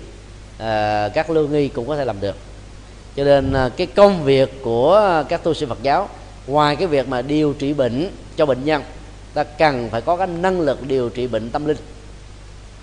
các 1.15 1.31
lương 1.31 1.53
nghi 1.53 1.69
cũng 1.69 1.89
có 1.89 1.97
thể 1.97 2.05
làm 2.05 2.21
được 2.21 2.37
cho 3.19 3.25
nên 3.25 3.53
à, 3.53 3.69
cái 3.77 3.87
công 3.87 4.25
việc 4.25 4.63
của 4.63 5.25
các 5.29 5.43
tu 5.43 5.55
sĩ 5.55 5.67
Phật 5.67 5.83
giáo, 5.83 6.09
ngoài 6.47 6.77
cái 6.77 6.87
việc 6.87 7.09
mà 7.09 7.23
điều 7.23 7.53
trị 7.53 7.73
bệnh 7.73 8.11
cho 8.37 8.47
bệnh 8.47 8.65
nhân, 8.65 8.83
ta 9.35 9.45
cần 9.45 9.89
phải 9.91 10.01
có 10.01 10.17
cái 10.17 10.27
năng 10.27 10.61
lực 10.61 10.87
điều 10.87 11.09
trị 11.09 11.27
bệnh 11.27 11.51
tâm 11.51 11.67
linh. 11.67 11.77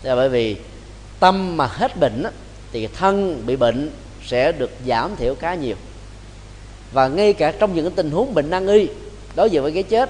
Là 0.04 0.16
bởi 0.16 0.30
vì 0.30 0.58
tâm 1.20 1.58
mà 1.58 1.66
hết 1.66 1.98
bệnh 2.00 2.24
thì 2.72 2.88
thân 2.88 3.44
bị 3.46 3.56
bệnh 3.56 3.92
sẽ 4.26 4.52
được 4.52 4.72
giảm 4.88 5.16
thiểu 5.16 5.36
khá 5.36 5.56
nhiều. 5.56 5.76
Và 6.92 7.08
ngay 7.08 7.34
cả 7.34 7.52
trong 7.52 7.76
những 7.76 7.92
tình 7.92 8.12
huống 8.12 8.34
bệnh 8.34 8.50
nan 8.50 8.68
y, 8.68 8.88
đối 9.36 9.50
diện 9.50 9.64
với 9.64 9.72
cái 9.72 9.84
chết, 9.84 10.10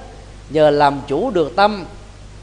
nhờ 0.49 0.69
làm 0.69 1.01
chủ 1.07 1.31
được 1.31 1.55
tâm, 1.55 1.85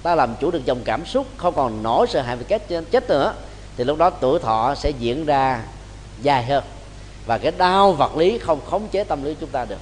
ta 0.02 0.14
làm 0.14 0.34
chủ 0.40 0.50
được 0.50 0.64
dòng 0.64 0.80
cảm 0.84 1.06
xúc, 1.06 1.26
không 1.36 1.54
còn 1.54 1.82
nổi 1.82 2.06
sợ 2.10 2.22
hãi 2.22 2.36
về 2.36 2.44
cái 2.48 2.58
chết 2.90 3.08
nữa, 3.08 3.34
thì 3.76 3.84
lúc 3.84 3.98
đó 3.98 4.10
tuổi 4.10 4.38
thọ 4.38 4.74
sẽ 4.74 4.90
diễn 4.90 5.26
ra 5.26 5.62
dài 6.22 6.44
hơn 6.44 6.64
và 7.26 7.38
cái 7.38 7.52
đau 7.58 7.92
vật 7.92 8.16
lý 8.16 8.38
không 8.38 8.60
khống 8.70 8.88
chế 8.88 9.04
tâm 9.04 9.24
lý 9.24 9.36
chúng 9.40 9.50
ta 9.50 9.64
được. 9.64 9.80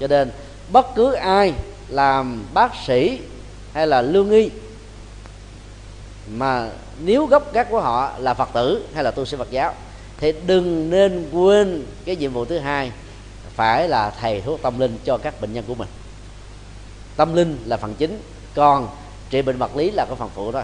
Cho 0.00 0.06
nên, 0.06 0.30
bất 0.72 0.86
cứ 0.94 1.12
ai 1.12 1.52
làm 1.88 2.44
bác 2.54 2.72
sĩ 2.86 3.20
hay 3.72 3.86
là 3.86 4.02
lương 4.02 4.30
y, 4.30 4.50
mà 6.30 6.68
nếu 7.00 7.26
gốc 7.26 7.52
gác 7.52 7.70
của 7.70 7.80
họ 7.80 8.12
là 8.18 8.34
phật 8.34 8.48
tử 8.52 8.86
hay 8.94 9.04
là 9.04 9.10
tu 9.10 9.24
sĩ 9.24 9.36
phật 9.36 9.50
giáo, 9.50 9.74
thì 10.18 10.32
đừng 10.46 10.90
nên 10.90 11.30
quên 11.32 11.86
cái 12.04 12.16
nhiệm 12.16 12.32
vụ 12.32 12.44
thứ 12.44 12.58
hai, 12.58 12.92
phải 13.54 13.88
là 13.88 14.10
thầy 14.20 14.40
thuốc 14.40 14.62
tâm 14.62 14.78
linh 14.78 14.98
cho 15.04 15.18
các 15.18 15.40
bệnh 15.40 15.52
nhân 15.52 15.64
của 15.68 15.74
mình. 15.74 15.88
Tâm 17.16 17.34
linh 17.34 17.58
là 17.66 17.76
phần 17.76 17.94
chính, 17.94 18.20
còn 18.54 18.88
trị 19.30 19.42
bệnh 19.42 19.58
vật 19.58 19.76
lý 19.76 19.90
là 19.90 20.04
cái 20.04 20.16
phần 20.16 20.30
phụ 20.34 20.52
thôi. 20.52 20.62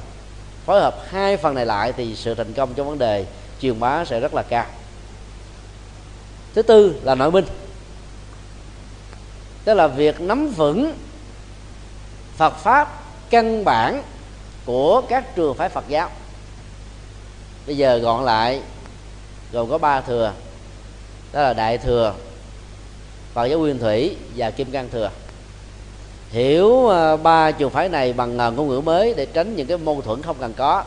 Phối 0.67 0.81
hợp 0.81 0.97
hai 1.09 1.37
phần 1.37 1.55
này 1.55 1.67
lại 1.67 1.93
thì 1.97 2.17
sự 2.17 2.35
thành 2.35 2.53
công 2.53 2.75
trong 2.75 2.89
vấn 2.89 2.99
đề 2.99 3.27
truyền 3.61 3.81
bá 3.81 4.05
sẽ 4.05 4.21
rất 4.21 4.35
là 4.35 4.43
cao 4.43 4.67
thứ 6.55 6.63
tư 6.63 7.01
là 7.03 7.15
nội 7.15 7.31
minh. 7.31 7.45
Tức 9.65 9.75
là 9.75 9.87
việc 9.87 10.21
nắm 10.21 10.49
vững 10.49 10.95
Phật 12.37 12.57
pháp 12.57 13.03
căn 13.31 13.65
bản 13.65 14.03
của 14.65 15.03
các 15.09 15.37
trường 15.37 15.55
phái 15.55 15.69
Phật 15.69 15.85
giáo. 15.89 16.11
Bây 17.67 17.77
giờ 17.77 17.99
gọn 17.99 18.25
lại, 18.25 18.61
gồm 19.53 19.71
có 19.71 19.79
ba 19.79 20.01
thừa. 20.01 20.33
Đó 21.33 21.43
là 21.43 21.53
đại 21.53 21.79
thừa, 21.79 22.15
Phật 23.35 23.47
giáo 23.47 23.59
nguyên 23.59 23.79
thủy 23.79 24.17
và 24.37 24.51
kim 24.51 24.71
cang 24.71 24.89
thừa. 24.91 25.11
Hiểu 26.31 26.87
ờ, 26.87 27.17
ba 27.17 27.51
trường 27.51 27.71
phái 27.71 27.89
này 27.89 28.13
bằng 28.13 28.37
ngôn 28.37 28.69
ngữ 28.69 28.81
mới 28.81 29.15
để 29.17 29.27
tránh 29.27 29.57
những 29.57 29.67
cái 29.67 29.79
mâu 29.79 30.03
thuẫn 30.03 30.23
không 30.23 30.37
cần 30.41 30.55
có. 30.55 30.85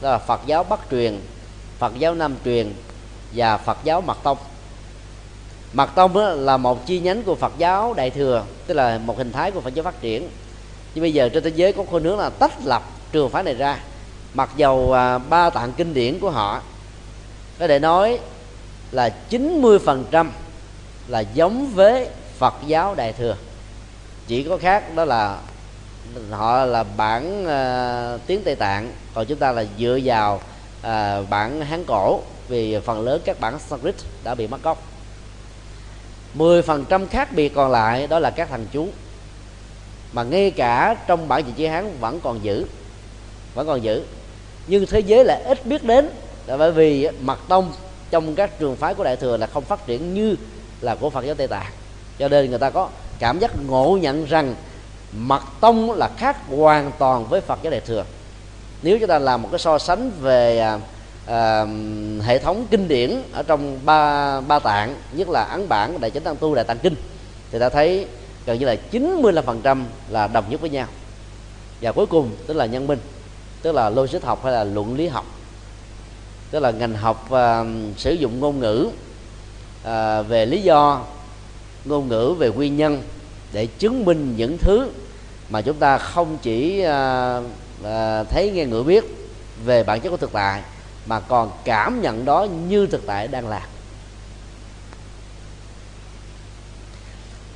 Đó 0.00 0.10
là 0.10 0.18
Phật 0.18 0.40
giáo 0.46 0.64
Bắc 0.64 0.80
truyền, 0.90 1.20
Phật 1.78 1.92
giáo 1.98 2.14
Nam 2.14 2.36
truyền 2.44 2.72
và 3.34 3.56
Phật 3.56 3.78
giáo 3.84 4.00
Mật 4.00 4.18
tông. 4.22 4.38
Mật 5.74 5.90
tông 5.94 6.16
là 6.16 6.56
một 6.56 6.86
chi 6.86 7.00
nhánh 7.00 7.22
của 7.22 7.34
Phật 7.34 7.52
giáo 7.58 7.94
Đại 7.94 8.10
thừa 8.10 8.44
tức 8.66 8.74
là 8.74 8.98
một 8.98 9.18
hình 9.18 9.32
thái 9.32 9.50
của 9.50 9.60
Phật 9.60 9.74
giáo 9.74 9.82
phát 9.82 10.00
triển. 10.00 10.28
Nhưng 10.94 11.02
bây 11.02 11.12
giờ 11.12 11.28
trên 11.28 11.42
thế 11.42 11.52
giới 11.54 11.72
có 11.72 11.84
khuynh 11.84 12.04
hướng 12.04 12.18
là 12.18 12.30
tách 12.30 12.52
lập 12.64 12.82
trường 13.12 13.30
phái 13.30 13.42
này 13.42 13.54
ra 13.54 13.78
mặc 14.34 14.50
dầu 14.56 14.92
à, 14.92 15.18
ba 15.18 15.50
tạng 15.50 15.72
kinh 15.72 15.94
điển 15.94 16.18
của 16.18 16.30
họ. 16.30 16.62
Có 17.58 17.66
thể 17.66 17.78
nói 17.78 18.18
là 18.92 19.10
90% 19.30 20.26
là 21.08 21.20
giống 21.20 21.70
với 21.74 22.08
Phật 22.38 22.54
giáo 22.66 22.94
Đại 22.94 23.12
thừa. 23.12 23.36
Chỉ 24.26 24.42
có 24.42 24.56
khác 24.56 24.94
đó 24.94 25.04
là 25.04 25.38
họ 26.30 26.64
là 26.64 26.84
bản 26.96 27.42
uh, 27.42 28.20
tiếng 28.26 28.42
Tây 28.44 28.54
Tạng 28.54 28.92
còn 29.14 29.26
chúng 29.26 29.38
ta 29.38 29.52
là 29.52 29.64
dựa 29.78 29.98
vào 30.04 30.34
uh, 30.80 31.30
bản 31.30 31.60
Hán 31.60 31.84
cổ 31.84 32.20
vì 32.48 32.78
phần 32.80 33.00
lớn 33.00 33.20
các 33.24 33.40
bản 33.40 33.58
Sanskrit 33.58 33.94
đã 34.24 34.34
bị 34.34 34.46
mất 34.46 34.62
gốc. 34.62 34.82
10% 36.38 37.06
khác 37.06 37.32
biệt 37.32 37.54
còn 37.54 37.70
lại, 37.70 38.06
đó 38.06 38.18
là 38.18 38.30
các 38.30 38.48
thằng 38.50 38.66
chú. 38.72 38.88
Mà 40.12 40.22
ngay 40.22 40.50
cả 40.50 40.96
trong 41.06 41.28
bản 41.28 41.44
dịch 41.46 41.52
chữ 41.56 41.66
hán 41.66 41.98
vẫn 42.00 42.20
còn 42.20 42.44
giữ, 42.44 42.66
vẫn 43.54 43.66
còn 43.66 43.82
giữ. 43.82 44.04
Nhưng 44.66 44.86
thế 44.86 45.00
giới 45.00 45.24
lại 45.24 45.42
ít 45.42 45.66
biết 45.66 45.84
đến, 45.84 46.10
là 46.46 46.56
bởi 46.56 46.72
vì 46.72 47.08
mật 47.20 47.38
tông 47.48 47.72
trong 48.10 48.34
các 48.34 48.58
trường 48.58 48.76
phái 48.76 48.94
của 48.94 49.04
đại 49.04 49.16
thừa 49.16 49.36
là 49.36 49.46
không 49.46 49.64
phát 49.64 49.86
triển 49.86 50.14
như 50.14 50.36
là 50.80 50.94
của 50.94 51.10
phật 51.10 51.24
giáo 51.24 51.34
tây 51.34 51.48
tạng. 51.48 51.72
Cho 52.18 52.28
nên 52.28 52.50
người 52.50 52.58
ta 52.58 52.70
có 52.70 52.88
cảm 53.18 53.38
giác 53.38 53.50
ngộ 53.66 53.98
nhận 54.00 54.24
rằng 54.24 54.54
mật 55.12 55.42
tông 55.60 55.92
là 55.92 56.10
khác 56.16 56.36
hoàn 56.48 56.92
toàn 56.98 57.26
với 57.26 57.40
phật 57.40 57.58
giáo 57.62 57.70
đại 57.70 57.80
thừa. 57.80 58.04
Nếu 58.82 58.98
chúng 58.98 59.08
ta 59.08 59.18
làm 59.18 59.42
một 59.42 59.48
cái 59.52 59.58
so 59.58 59.78
sánh 59.78 60.10
về 60.20 60.58
à, 60.58 60.78
à, 61.26 61.66
hệ 62.22 62.38
thống 62.38 62.66
kinh 62.70 62.88
điển 62.88 63.22
ở 63.32 63.42
trong 63.42 63.78
ba 63.84 64.40
ba 64.40 64.58
tạng 64.58 64.96
nhất 65.12 65.28
là 65.28 65.44
ấn 65.44 65.68
bản 65.68 66.00
đại 66.00 66.10
chánh 66.10 66.22
tăng 66.22 66.36
tu 66.36 66.54
đại 66.54 66.64
tạng 66.64 66.78
kinh 66.78 66.94
thì 67.50 67.58
ta 67.58 67.68
thấy 67.68 68.06
gần 68.46 68.58
như 68.58 68.66
là 68.66 68.76
95% 68.92 69.84
là 70.08 70.26
đồng 70.26 70.44
nhất 70.50 70.60
với 70.60 70.70
nhau. 70.70 70.86
Và 71.80 71.92
cuối 71.92 72.06
cùng 72.06 72.30
tức 72.46 72.54
là 72.54 72.66
nhân 72.66 72.86
minh 72.86 72.98
tức 73.62 73.72
là 73.72 73.90
logic 73.90 74.22
học 74.22 74.44
hay 74.44 74.52
là 74.52 74.64
luận 74.64 74.94
lý 74.96 75.06
học 75.06 75.26
tức 76.50 76.60
là 76.60 76.70
ngành 76.70 76.94
học 76.94 77.30
à, 77.30 77.64
sử 77.96 78.12
dụng 78.12 78.40
ngôn 78.40 78.60
ngữ 78.60 78.88
à, 79.84 80.22
về 80.22 80.46
lý 80.46 80.62
do 80.62 81.02
ngôn 81.84 82.08
ngữ 82.08 82.34
về 82.38 82.48
nguyên 82.48 82.76
nhân 82.76 83.02
để 83.52 83.66
chứng 83.66 84.04
minh 84.04 84.34
những 84.36 84.58
thứ 84.58 84.90
mà 85.50 85.60
chúng 85.60 85.76
ta 85.76 85.98
không 85.98 86.38
chỉ 86.42 86.80
à, 86.80 87.40
à, 87.84 88.24
thấy 88.24 88.50
nghe 88.50 88.64
ngữ 88.64 88.82
biết 88.82 89.04
về 89.64 89.82
bản 89.82 90.00
chất 90.00 90.10
của 90.10 90.16
thực 90.16 90.32
tại 90.32 90.62
mà 91.06 91.20
còn 91.20 91.50
cảm 91.64 92.02
nhận 92.02 92.24
đó 92.24 92.46
như 92.68 92.86
thực 92.86 93.06
tại 93.06 93.28
đang 93.28 93.48
là. 93.48 93.66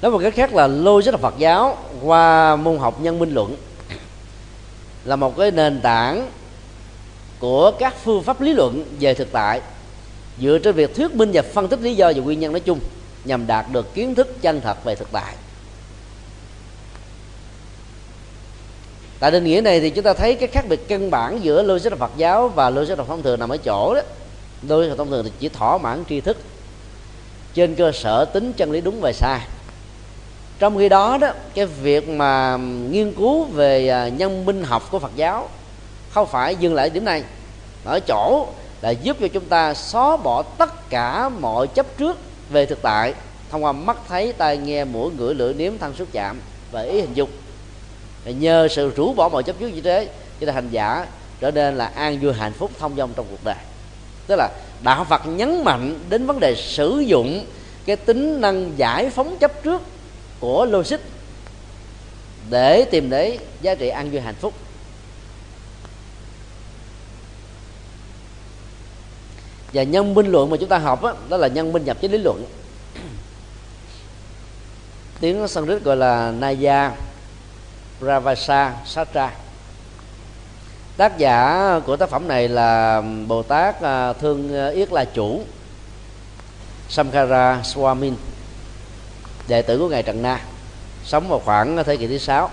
nói 0.02 0.12
một 0.12 0.20
cách 0.22 0.34
khác 0.34 0.54
là 0.54 0.66
logic 0.66 1.18
Phật 1.20 1.34
giáo 1.38 1.78
qua 2.02 2.56
môn 2.56 2.78
học 2.78 3.00
nhân 3.00 3.18
minh 3.18 3.34
luận 3.34 3.56
là 5.04 5.16
một 5.16 5.36
cái 5.36 5.50
nền 5.50 5.80
tảng 5.80 6.30
của 7.38 7.72
các 7.78 7.94
phương 8.04 8.22
pháp 8.22 8.40
lý 8.40 8.52
luận 8.52 8.84
về 9.00 9.14
thực 9.14 9.32
tại 9.32 9.60
dựa 10.40 10.58
trên 10.58 10.74
việc 10.74 10.94
thuyết 10.94 11.14
minh 11.14 11.30
và 11.32 11.42
phân 11.42 11.68
tích 11.68 11.80
lý 11.80 11.94
do 11.94 12.12
và 12.16 12.22
nguyên 12.22 12.40
nhân 12.40 12.52
nói 12.52 12.60
chung 12.60 12.80
nhằm 13.24 13.46
đạt 13.46 13.66
được 13.72 13.94
kiến 13.94 14.14
thức 14.14 14.42
chân 14.42 14.60
thật 14.60 14.84
về 14.84 14.94
thực 14.94 15.12
tại 15.12 15.34
tại 19.20 19.30
định 19.30 19.44
nghĩa 19.44 19.60
này 19.60 19.80
thì 19.80 19.90
chúng 19.90 20.04
ta 20.04 20.14
thấy 20.14 20.34
cái 20.34 20.48
khác 20.48 20.64
biệt 20.68 20.88
căn 20.88 21.10
bản 21.10 21.44
giữa 21.44 21.62
logic 21.62 21.90
Phật 21.98 22.10
giáo 22.16 22.48
và 22.48 22.70
logic 22.70 22.94
thông 22.96 23.22
thường 23.22 23.40
nằm 23.40 23.48
ở 23.48 23.56
chỗ 23.56 23.94
đó. 23.94 24.00
Logic 24.68 24.96
thông 24.98 25.10
thường 25.10 25.24
thì 25.24 25.32
chỉ 25.38 25.48
thỏa 25.48 25.78
mãn 25.78 26.04
tri 26.08 26.20
thức, 26.20 26.36
trên 27.54 27.74
cơ 27.74 27.92
sở 27.92 28.24
tính 28.24 28.52
chân 28.52 28.72
lý 28.72 28.80
đúng 28.80 29.00
và 29.00 29.12
sai. 29.12 29.40
Trong 30.58 30.78
khi 30.78 30.88
đó 30.88 31.18
đó, 31.20 31.28
cái 31.54 31.66
việc 31.66 32.08
mà 32.08 32.56
nghiên 32.90 33.12
cứu 33.12 33.44
về 33.44 33.88
à, 33.88 34.08
nhân 34.08 34.44
minh 34.44 34.64
học 34.64 34.88
của 34.90 34.98
Phật 34.98 35.12
giáo 35.16 35.48
không 36.10 36.26
phải 36.26 36.56
dừng 36.56 36.74
lại 36.74 36.90
điểm 36.90 37.04
này 37.04 37.22
ở 37.84 38.00
chỗ 38.00 38.46
là 38.80 38.90
giúp 38.90 39.16
cho 39.20 39.28
chúng 39.28 39.44
ta 39.44 39.74
xóa 39.74 40.16
bỏ 40.16 40.42
tất 40.42 40.90
cả 40.90 41.28
mọi 41.28 41.66
chấp 41.66 41.86
trước 41.98 42.18
về 42.50 42.66
thực 42.66 42.82
tại, 42.82 43.14
thông 43.50 43.64
qua 43.64 43.72
mắt 43.72 43.96
thấy, 44.08 44.32
tai 44.32 44.56
nghe, 44.56 44.84
mũi, 44.84 45.10
ngửi, 45.18 45.34
lưỡi, 45.34 45.54
nếm 45.54 45.78
thân 45.78 45.94
xúc 45.94 46.08
chạm 46.12 46.40
và 46.72 46.80
ý 46.80 47.00
hình 47.00 47.14
dung 47.14 47.30
nhờ 48.24 48.68
sự 48.68 48.92
rũ 48.96 49.12
bỏ 49.12 49.28
mọi 49.28 49.42
chấp 49.42 49.56
trước 49.58 49.68
như 49.68 49.80
thế 49.80 50.08
cho 50.40 50.46
nên 50.46 50.54
hành 50.54 50.68
giả 50.70 51.06
trở 51.40 51.50
nên 51.50 51.74
là 51.74 51.86
an 51.86 52.18
vui 52.22 52.32
hạnh 52.32 52.52
phúc 52.52 52.70
thông 52.78 52.96
dong 52.96 53.12
trong 53.16 53.26
cuộc 53.30 53.44
đời. 53.44 53.56
Tức 54.26 54.36
là 54.36 54.50
đạo 54.82 55.04
Phật 55.04 55.26
nhấn 55.26 55.64
mạnh 55.64 55.98
đến 56.08 56.26
vấn 56.26 56.40
đề 56.40 56.54
sử 56.54 56.98
dụng 56.98 57.46
cái 57.86 57.96
tính 57.96 58.40
năng 58.40 58.78
giải 58.78 59.10
phóng 59.10 59.38
chấp 59.38 59.62
trước 59.62 59.82
của 60.40 60.64
logic 60.64 60.96
để 62.50 62.84
tìm 62.84 63.10
đến 63.10 63.38
giá 63.62 63.74
trị 63.74 63.88
an 63.88 64.10
vui 64.10 64.20
hạnh 64.20 64.34
phúc. 64.40 64.54
Và 69.72 69.82
nhân 69.82 70.14
minh 70.14 70.26
luận 70.26 70.50
mà 70.50 70.56
chúng 70.60 70.68
ta 70.68 70.78
học 70.78 71.02
đó, 71.02 71.14
đó 71.28 71.36
là 71.36 71.48
nhân 71.48 71.72
minh 71.72 71.84
nhập 71.84 71.96
với 72.00 72.10
lý 72.10 72.18
luận. 72.18 72.44
Tiếng 75.20 75.48
Sanskrit 75.48 75.82
gọi 75.82 75.96
là 75.96 76.32
Naya. 76.38 76.92
Ravasa 78.00 78.74
Satra. 78.86 79.30
Tác 80.96 81.18
giả 81.18 81.80
của 81.86 81.96
tác 81.96 82.08
phẩm 82.08 82.28
này 82.28 82.48
là 82.48 83.02
Bồ 83.26 83.42
Tát 83.42 83.82
à, 83.82 84.12
Thương 84.12 84.54
à, 84.54 84.68
Yết 84.68 84.92
La 84.92 85.04
Chủ 85.04 85.42
Samkara 86.88 87.60
Swamin, 87.62 88.12
đệ 89.48 89.62
tử 89.62 89.78
của 89.78 89.88
ngài 89.88 90.02
Trần 90.02 90.22
Na, 90.22 90.40
sống 91.04 91.28
vào 91.28 91.42
khoảng 91.44 91.84
thế 91.86 91.96
kỷ 91.96 92.06
thứ 92.06 92.18
sáu. 92.18 92.50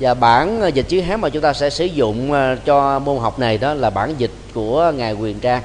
Và 0.00 0.14
bản 0.14 0.70
dịch 0.74 0.86
chữ 0.88 1.00
Hán 1.00 1.20
mà 1.20 1.28
chúng 1.28 1.42
ta 1.42 1.52
sẽ 1.52 1.70
sử 1.70 1.84
dụng 1.84 2.32
à, 2.32 2.56
cho 2.64 2.98
môn 2.98 3.18
học 3.18 3.38
này 3.38 3.58
đó 3.58 3.74
là 3.74 3.90
bản 3.90 4.14
dịch 4.18 4.32
của 4.54 4.92
ngài 4.96 5.12
Quyền 5.12 5.40
Trang, 5.40 5.62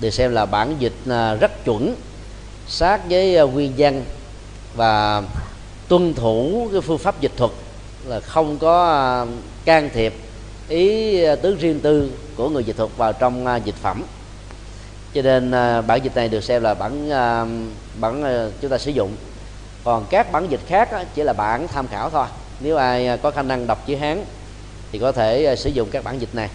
được 0.00 0.10
xem 0.10 0.32
là 0.32 0.46
bản 0.46 0.74
dịch 0.78 0.94
rất 1.40 1.64
chuẩn, 1.64 1.94
sát 2.68 3.00
với 3.10 3.48
nguyên 3.48 3.72
văn 3.76 4.04
và 4.74 5.22
tuân 5.88 6.14
thủ 6.14 6.68
cái 6.72 6.80
phương 6.80 6.98
pháp 6.98 7.20
dịch 7.20 7.32
thuật 7.36 7.50
là 8.04 8.20
không 8.20 8.58
có 8.58 8.90
à, 8.92 9.26
can 9.64 9.90
thiệp 9.94 10.14
ý 10.68 11.22
à, 11.24 11.36
tứ 11.36 11.56
riêng 11.60 11.80
tư 11.80 12.10
của 12.36 12.48
người 12.48 12.64
dịch 12.64 12.76
thuật 12.76 12.90
vào 12.96 13.12
trong 13.12 13.46
à, 13.46 13.56
dịch 13.56 13.74
phẩm. 13.74 14.02
Cho 15.14 15.22
nên 15.22 15.50
bản 15.86 16.00
dịch 16.02 16.14
này 16.14 16.28
được 16.28 16.44
xem 16.44 16.62
là 16.62 16.74
bản 16.74 17.10
bản 18.00 18.24
chúng 18.60 18.70
ta 18.70 18.78
sử 18.78 18.90
dụng. 18.90 19.16
Còn 19.84 20.06
các 20.10 20.32
bản 20.32 20.46
dịch 20.50 20.60
khác 20.66 20.88
chỉ 21.14 21.22
là 21.22 21.32
bản 21.32 21.68
tham 21.68 21.88
khảo 21.88 22.10
thôi. 22.10 22.26
Nếu 22.60 22.76
ai 22.76 23.18
có 23.22 23.30
khả 23.30 23.42
năng 23.42 23.66
đọc 23.66 23.86
chữ 23.86 23.96
hán 23.96 24.24
thì 24.92 24.98
có 24.98 25.12
thể 25.12 25.56
sử 25.56 25.70
dụng 25.70 25.88
các 25.90 26.04
bản 26.04 26.20
dịch 26.20 26.34
này. 26.34 26.48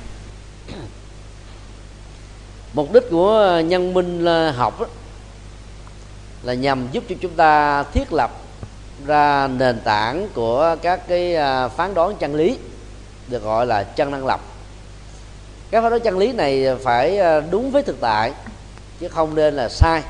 Mục 2.73 2.93
đích 2.93 3.03
của 3.09 3.61
nhân 3.65 3.93
minh 3.93 4.25
học 4.55 4.89
là 6.43 6.53
nhằm 6.53 6.87
giúp 6.91 7.03
cho 7.09 7.15
chúng 7.21 7.33
ta 7.33 7.83
thiết 7.83 8.13
lập 8.13 8.31
ra 9.05 9.47
nền 9.47 9.79
tảng 9.79 10.27
của 10.33 10.75
các 10.81 11.07
cái 11.07 11.35
à, 11.35 11.67
phán 11.67 11.93
đoán 11.93 12.15
chân 12.19 12.35
lý 12.35 12.57
được 13.27 13.43
gọi 13.43 13.65
là 13.65 13.83
chân 13.83 14.11
năng 14.11 14.25
lập. 14.25 14.41
Các 15.71 15.81
phán 15.81 15.89
đoán 15.89 16.01
chân 16.01 16.17
lý 16.17 16.31
này 16.31 16.65
phải 16.83 17.19
à, 17.19 17.39
đúng 17.39 17.71
với 17.71 17.83
thực 17.83 17.99
tại 18.01 18.33
chứ 18.99 19.07
không 19.07 19.35
nên 19.35 19.53
là 19.53 19.69
sai. 19.69 20.01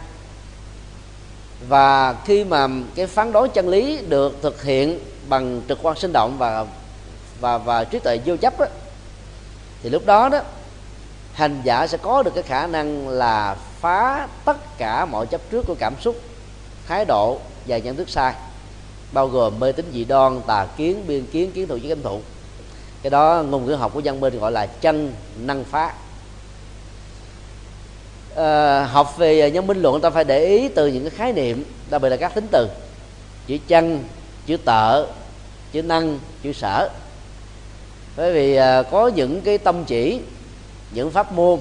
Và 1.67 2.15
khi 2.25 2.43
mà 2.43 2.67
cái 2.95 3.07
phán 3.07 3.31
đoán 3.31 3.49
chân 3.53 3.69
lý 3.69 3.99
được 4.07 4.37
thực 4.41 4.63
hiện 4.63 4.99
bằng 5.29 5.61
trực 5.67 5.79
quan 5.81 5.95
sinh 5.97 6.13
động 6.13 6.37
và 6.37 6.65
và 7.39 7.57
và 7.57 7.83
trí 7.83 7.99
tuệ 7.99 8.19
vô 8.25 8.37
chấp 8.37 8.59
đó, 8.59 8.65
thì 9.83 9.89
lúc 9.89 10.05
đó 10.05 10.29
đó 10.29 10.41
hành 11.33 11.61
giả 11.63 11.87
sẽ 11.87 11.97
có 11.97 12.23
được 12.23 12.31
cái 12.35 12.43
khả 12.43 12.67
năng 12.67 13.09
là 13.09 13.55
phá 13.79 14.27
tất 14.45 14.77
cả 14.77 15.05
mọi 15.05 15.25
chấp 15.27 15.41
trước 15.51 15.65
của 15.67 15.75
cảm 15.79 15.93
xúc 16.01 16.15
thái 16.87 17.05
độ 17.05 17.39
và 17.67 17.77
nhận 17.77 17.95
thức 17.95 18.09
sai 18.09 18.33
bao 19.11 19.27
gồm 19.27 19.59
mê 19.59 19.71
tín 19.71 19.85
dị 19.93 20.05
đoan 20.05 20.41
tà 20.47 20.67
kiến 20.77 21.03
biên 21.07 21.25
kiến 21.25 21.51
kiến 21.51 21.67
thủ 21.67 21.77
chiến 21.77 21.89
cánh 21.89 22.03
thụ 22.03 22.19
cái 23.01 23.09
đó 23.09 23.43
ngôn 23.49 23.65
ngữ 23.65 23.73
học 23.73 23.91
của 23.93 24.01
văn 24.03 24.21
bên 24.21 24.39
gọi 24.39 24.51
là 24.51 24.65
chân 24.65 25.13
năng 25.39 25.63
phá. 25.63 25.93
À, 28.35 28.83
học 28.83 29.17
về 29.17 29.51
nhân 29.51 29.67
minh 29.67 29.81
luận 29.81 30.01
ta 30.01 30.09
phải 30.09 30.23
để 30.23 30.45
ý 30.45 30.69
từ 30.69 30.87
những 30.87 31.03
cái 31.03 31.09
khái 31.09 31.33
niệm 31.33 31.63
đặc 31.89 32.01
biệt 32.01 32.09
là 32.09 32.17
các 32.17 32.35
tính 32.35 32.47
từ. 32.51 32.67
Chữ 33.47 33.57
chân 33.67 34.03
chữ 34.45 34.57
tợ 34.57 35.05
chữ 35.71 35.81
năng 35.81 36.19
chữ 36.43 36.53
sở. 36.53 36.89
Bởi 38.17 38.33
vì 38.33 38.55
à, 38.55 38.83
có 38.83 39.07
những 39.07 39.41
cái 39.41 39.57
tâm 39.57 39.85
chỉ 39.85 40.19
những 40.91 41.11
pháp 41.11 41.31
môn 41.31 41.59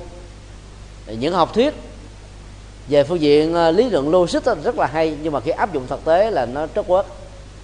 những 1.06 1.34
học 1.34 1.54
thuyết 1.54 1.74
về 2.88 3.04
phương 3.04 3.20
diện 3.20 3.54
ờ, 3.54 3.70
lý 3.70 3.90
luận 3.90 4.10
logic 4.10 4.44
rất 4.64 4.78
là 4.78 4.86
hay 4.86 5.16
nhưng 5.22 5.32
mà 5.32 5.40
khi 5.40 5.50
áp 5.50 5.72
dụng 5.72 5.86
thực 5.86 6.04
tế 6.04 6.30
là 6.30 6.46
nó 6.46 6.66
rất 6.74 6.86
quất 6.86 7.06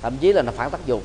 thậm 0.05 0.17
chí 0.17 0.33
là 0.33 0.43
nó 0.43 0.53
phản 0.53 0.71
tác 0.71 0.87
dụng. 0.87 1.03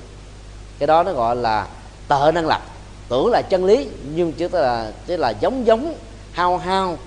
Cái 0.79 0.87
đó 0.87 1.03
nó 1.03 1.13
gọi 1.13 1.35
là 1.35 1.67
tợ 2.07 2.31
năng 2.31 2.47
lập. 2.47 2.61
Tưởng 3.09 3.27
là 3.31 3.41
chân 3.41 3.65
lý, 3.65 3.87
nhưng 4.15 4.33
chỉ 4.33 4.47
là 4.51 4.91
chỉ 5.07 5.17
là 5.17 5.29
giống 5.29 5.65
giống, 5.65 5.95
hao 6.31 6.57
hao, 6.57 6.97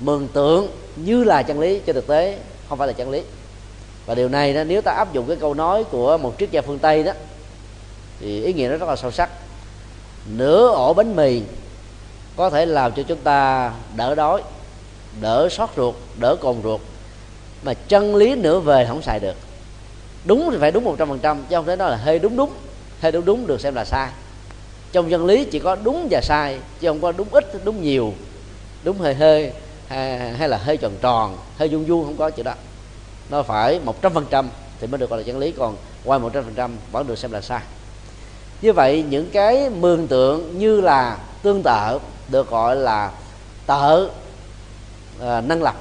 mường 0.00 0.28
tượng 0.28 0.68
như 0.96 1.24
là 1.24 1.42
chân 1.42 1.60
lý, 1.60 1.80
trên 1.86 1.94
thực 1.94 2.06
tế 2.06 2.38
không 2.68 2.78
phải 2.78 2.86
là 2.86 2.92
chân 2.92 3.10
lý. 3.10 3.22
Và 4.06 4.14
điều 4.14 4.28
này 4.28 4.54
đó, 4.54 4.64
nếu 4.64 4.82
ta 4.82 4.92
áp 4.92 5.12
dụng 5.12 5.26
cái 5.28 5.36
câu 5.36 5.54
nói 5.54 5.84
của 5.84 6.18
một 6.18 6.34
triết 6.38 6.50
gia 6.50 6.62
phương 6.62 6.78
tây 6.78 7.02
đó, 7.02 7.12
thì 8.20 8.44
ý 8.44 8.52
nghĩa 8.52 8.68
nó 8.68 8.76
rất 8.76 8.88
là 8.88 8.96
sâu 8.96 9.10
sắc. 9.10 9.30
Nửa 10.26 10.68
ổ 10.68 10.94
bánh 10.94 11.16
mì 11.16 11.42
có 12.36 12.50
thể 12.50 12.66
làm 12.66 12.92
cho 12.92 13.02
chúng 13.02 13.20
ta 13.20 13.72
đỡ 13.96 14.14
đói, 14.14 14.42
đỡ 15.20 15.48
sót 15.50 15.70
ruột, 15.76 15.94
đỡ 16.20 16.36
cồn 16.36 16.56
ruột, 16.62 16.80
mà 17.62 17.74
chân 17.74 18.16
lý 18.16 18.34
nửa 18.34 18.60
về 18.60 18.86
không 18.88 19.02
xài 19.02 19.20
được 19.20 19.34
đúng 20.24 20.48
thì 20.52 20.58
phải 20.60 20.70
đúng 20.70 20.84
một 20.84 20.94
trăm 20.98 21.08
phần 21.08 21.18
trăm 21.18 21.44
chứ 21.48 21.56
không 21.56 21.66
thể 21.66 21.76
nói 21.76 21.90
là 21.90 21.96
hơi 21.96 22.18
đúng 22.18 22.36
đúng. 22.36 22.50
Hơi 23.00 23.12
đúng 23.12 23.24
đúng 23.24 23.46
được 23.46 23.60
xem 23.60 23.74
là 23.74 23.84
sai. 23.84 24.08
Trong 24.92 25.10
dân 25.10 25.26
lý 25.26 25.44
chỉ 25.44 25.58
có 25.58 25.76
đúng 25.76 26.08
và 26.10 26.20
sai 26.20 26.58
chứ 26.80 26.88
không 26.88 27.00
có 27.00 27.12
đúng 27.12 27.28
ít 27.30 27.64
đúng 27.64 27.82
nhiều. 27.82 28.12
Đúng 28.82 28.98
hơi 28.98 29.14
hơi 29.14 29.52
hay, 29.88 30.18
hay 30.18 30.48
là 30.48 30.56
hơi 30.56 30.76
tròn 30.76 30.92
tròn 31.00 31.38
hơi 31.56 31.68
vuông 31.68 31.84
vuông 31.86 32.04
không 32.04 32.16
có 32.16 32.30
chữ 32.30 32.42
đó. 32.42 32.54
Nó 33.30 33.42
phải 33.42 33.80
một 33.84 34.02
trăm 34.02 34.14
phần 34.14 34.26
trăm 34.30 34.48
thì 34.80 34.86
mới 34.86 34.98
được 34.98 35.10
gọi 35.10 35.18
là 35.18 35.24
chân 35.26 35.38
lý 35.38 35.52
còn 35.52 35.76
ngoài 36.04 36.20
một 36.20 36.32
trăm 36.32 36.44
phần 36.44 36.54
trăm 36.54 36.76
vẫn 36.92 37.06
được 37.06 37.18
xem 37.18 37.32
là 37.32 37.40
sai. 37.40 37.60
Như 38.62 38.72
vậy 38.72 39.04
những 39.10 39.30
cái 39.30 39.70
mường 39.70 40.06
tượng 40.06 40.58
như 40.58 40.80
là 40.80 41.18
tương 41.42 41.62
tự 41.62 41.98
được 42.28 42.50
gọi 42.50 42.76
là 42.76 43.10
tự 43.66 44.10
à, 45.20 45.40
năng 45.40 45.62
lập. 45.62 45.74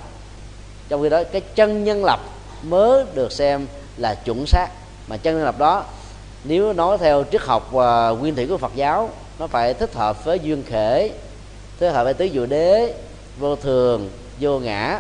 Trong 0.90 1.04
khi 1.04 1.10
đó 1.10 1.24
cái 1.32 1.42
chân 1.42 1.84
nhân 1.84 2.06
lập 2.06 2.20
mới 2.64 3.06
được 3.14 3.32
xem 3.32 3.68
là 3.98 4.16
chuẩn 4.16 4.46
xác. 4.46 4.68
Mà 5.08 5.18
chân 5.18 5.36
nhân 5.36 5.46
lập 5.46 5.58
đó 5.58 5.86
nếu 6.44 6.74
nói 6.74 6.98
theo 6.98 7.24
triết 7.32 7.42
học 7.42 7.72
và 7.72 8.10
nguyên 8.10 8.36
thủy 8.36 8.48
của 8.48 8.58
Phật 8.58 8.72
giáo 8.76 9.10
nó 9.40 9.48
phải 9.48 9.74
thích 9.74 9.94
hợp 9.94 10.26
với 10.26 10.40
duyên 10.40 10.64
khể 10.68 11.12
thích 11.80 11.92
hợp 11.92 12.04
với 12.04 12.14
tứ 12.14 12.30
diệu 12.34 12.46
đế 12.46 12.94
vô 13.40 13.56
thường 13.56 14.10
vô 14.40 14.60
ngã 14.60 15.00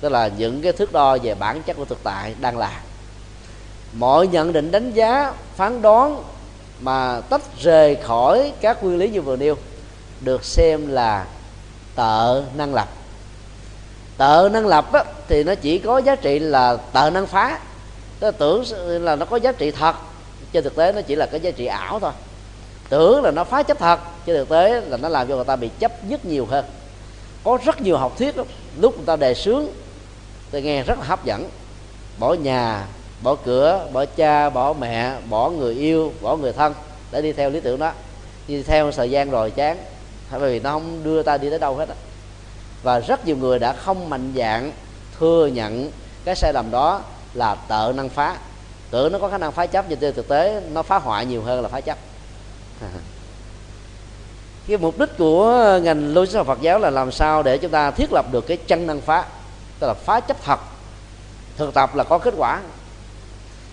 tức 0.00 0.08
là 0.08 0.30
những 0.38 0.62
cái 0.62 0.72
thước 0.72 0.92
đo 0.92 1.18
về 1.22 1.34
bản 1.34 1.62
chất 1.62 1.76
của 1.76 1.84
thực 1.84 1.98
tại 2.02 2.34
đang 2.40 2.58
là. 2.58 2.80
Mọi 3.92 4.26
nhận 4.26 4.52
định 4.52 4.70
đánh 4.70 4.92
giá 4.92 5.32
phán 5.56 5.82
đoán 5.82 6.22
mà 6.80 7.20
tách 7.20 7.42
rời 7.60 7.96
khỏi 7.96 8.52
các 8.60 8.84
nguyên 8.84 8.98
lý 8.98 9.08
như 9.08 9.22
vừa 9.22 9.36
nêu 9.36 9.56
được 10.20 10.44
xem 10.44 10.88
là 10.88 11.26
tợ 11.94 12.42
năng 12.56 12.74
lập. 12.74 12.88
Tợ 14.16 14.48
năng 14.52 14.66
lập 14.66 14.92
á, 14.92 15.04
thì 15.28 15.44
nó 15.44 15.54
chỉ 15.54 15.78
có 15.78 15.98
giá 15.98 16.16
trị 16.16 16.38
là 16.38 16.76
tợ 16.92 17.10
năng 17.10 17.26
phá 17.26 17.58
nó 18.20 18.30
tưởng 18.30 18.64
là 19.04 19.16
nó 19.16 19.26
có 19.26 19.36
giá 19.36 19.52
trị 19.52 19.70
thật, 19.70 19.96
trên 20.52 20.64
thực 20.64 20.76
tế 20.76 20.92
nó 20.92 21.00
chỉ 21.02 21.14
là 21.14 21.26
cái 21.26 21.40
giá 21.40 21.50
trị 21.50 21.66
ảo 21.66 22.00
thôi. 22.00 22.12
Tưởng 22.88 23.22
là 23.22 23.30
nó 23.30 23.44
phá 23.44 23.62
chấp 23.62 23.78
thật, 23.78 24.00
trên 24.26 24.36
thực 24.36 24.48
tế 24.48 24.80
là 24.80 24.96
nó 24.96 25.08
làm 25.08 25.28
cho 25.28 25.36
người 25.36 25.44
ta 25.44 25.56
bị 25.56 25.70
chấp 25.78 26.04
nhất 26.04 26.24
nhiều 26.24 26.46
hơn. 26.46 26.64
Có 27.44 27.58
rất 27.64 27.80
nhiều 27.80 27.96
học 27.96 28.18
thuyết 28.18 28.36
đó. 28.36 28.44
lúc 28.80 28.96
người 28.96 29.06
ta 29.06 29.16
đề 29.16 29.34
sướng 29.34 29.72
tôi 30.50 30.62
nghe 30.62 30.82
rất 30.82 30.98
là 30.98 31.04
hấp 31.04 31.24
dẫn. 31.24 31.48
Bỏ 32.18 32.34
nhà, 32.34 32.86
bỏ 33.22 33.34
cửa, 33.44 33.86
bỏ 33.92 34.04
cha, 34.04 34.50
bỏ 34.50 34.72
mẹ, 34.72 35.16
bỏ 35.28 35.50
người 35.50 35.74
yêu, 35.74 36.12
bỏ 36.20 36.36
người 36.36 36.52
thân 36.52 36.74
để 37.10 37.22
đi 37.22 37.32
theo 37.32 37.50
lý 37.50 37.60
tưởng 37.60 37.78
đó. 37.78 37.92
Đi 38.48 38.62
theo 38.62 38.92
thời 38.92 39.10
gian 39.10 39.30
rồi 39.30 39.50
chán, 39.50 39.78
bởi 40.30 40.52
vì 40.52 40.60
nó 40.60 40.70
không 40.70 41.04
đưa 41.04 41.22
ta 41.22 41.38
đi 41.38 41.50
tới 41.50 41.58
đâu 41.58 41.76
hết 41.76 41.88
á. 41.88 41.94
Và 42.82 43.00
rất 43.00 43.26
nhiều 43.26 43.36
người 43.36 43.58
đã 43.58 43.72
không 43.72 44.10
mạnh 44.10 44.32
dạng 44.36 44.72
thừa 45.18 45.46
nhận 45.46 45.90
cái 46.24 46.36
sai 46.36 46.52
lầm 46.52 46.70
đó 46.70 47.02
là 47.34 47.54
tợ 47.54 47.92
năng 47.96 48.08
phá. 48.08 48.36
Tưởng 48.90 49.12
nó 49.12 49.18
có 49.18 49.28
khả 49.28 49.38
năng 49.38 49.52
phá 49.52 49.66
chấp, 49.66 49.84
nhưng 49.88 49.98
trên 49.98 50.14
thực 50.14 50.28
tế 50.28 50.62
nó 50.72 50.82
phá 50.82 50.98
hoại 50.98 51.26
nhiều 51.26 51.42
hơn 51.42 51.62
là 51.62 51.68
phá 51.68 51.80
chấp. 51.80 51.98
Cái 54.68 54.76
mục 54.76 54.98
đích 54.98 55.18
của 55.18 55.78
ngành 55.82 56.14
logic 56.14 56.36
học 56.36 56.46
Phật 56.46 56.60
giáo 56.60 56.78
là 56.78 56.90
làm 56.90 57.12
sao 57.12 57.42
để 57.42 57.58
chúng 57.58 57.70
ta 57.70 57.90
thiết 57.90 58.12
lập 58.12 58.26
được 58.32 58.46
cái 58.46 58.56
chân 58.56 58.86
năng 58.86 59.00
phá, 59.00 59.24
tức 59.78 59.86
là 59.86 59.94
phá 59.94 60.20
chấp 60.20 60.36
thật, 60.44 60.60
thực 61.56 61.74
tập 61.74 61.94
là 61.94 62.04
có 62.04 62.18
kết 62.18 62.34
quả. 62.36 62.60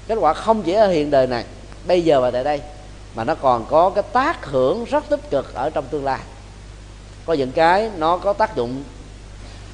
Kết 0.07 0.15
quả 0.15 0.33
không 0.33 0.63
chỉ 0.63 0.73
ở 0.73 0.87
hiện 0.87 1.11
đời 1.11 1.27
này, 1.27 1.45
bây 1.87 2.01
giờ 2.01 2.21
và 2.21 2.31
tại 2.31 2.43
đây, 2.43 2.61
mà 3.15 3.23
nó 3.23 3.35
còn 3.35 3.65
có 3.69 3.89
cái 3.89 4.03
tác 4.13 4.45
hưởng 4.45 4.85
rất 4.85 5.09
tích 5.09 5.29
cực 5.29 5.53
ở 5.53 5.69
trong 5.69 5.85
tương 5.87 6.05
lai. 6.05 6.19
Có 7.25 7.33
những 7.33 7.51
cái 7.51 7.91
nó 7.97 8.17
có 8.17 8.33
tác 8.33 8.55
dụng 8.55 8.83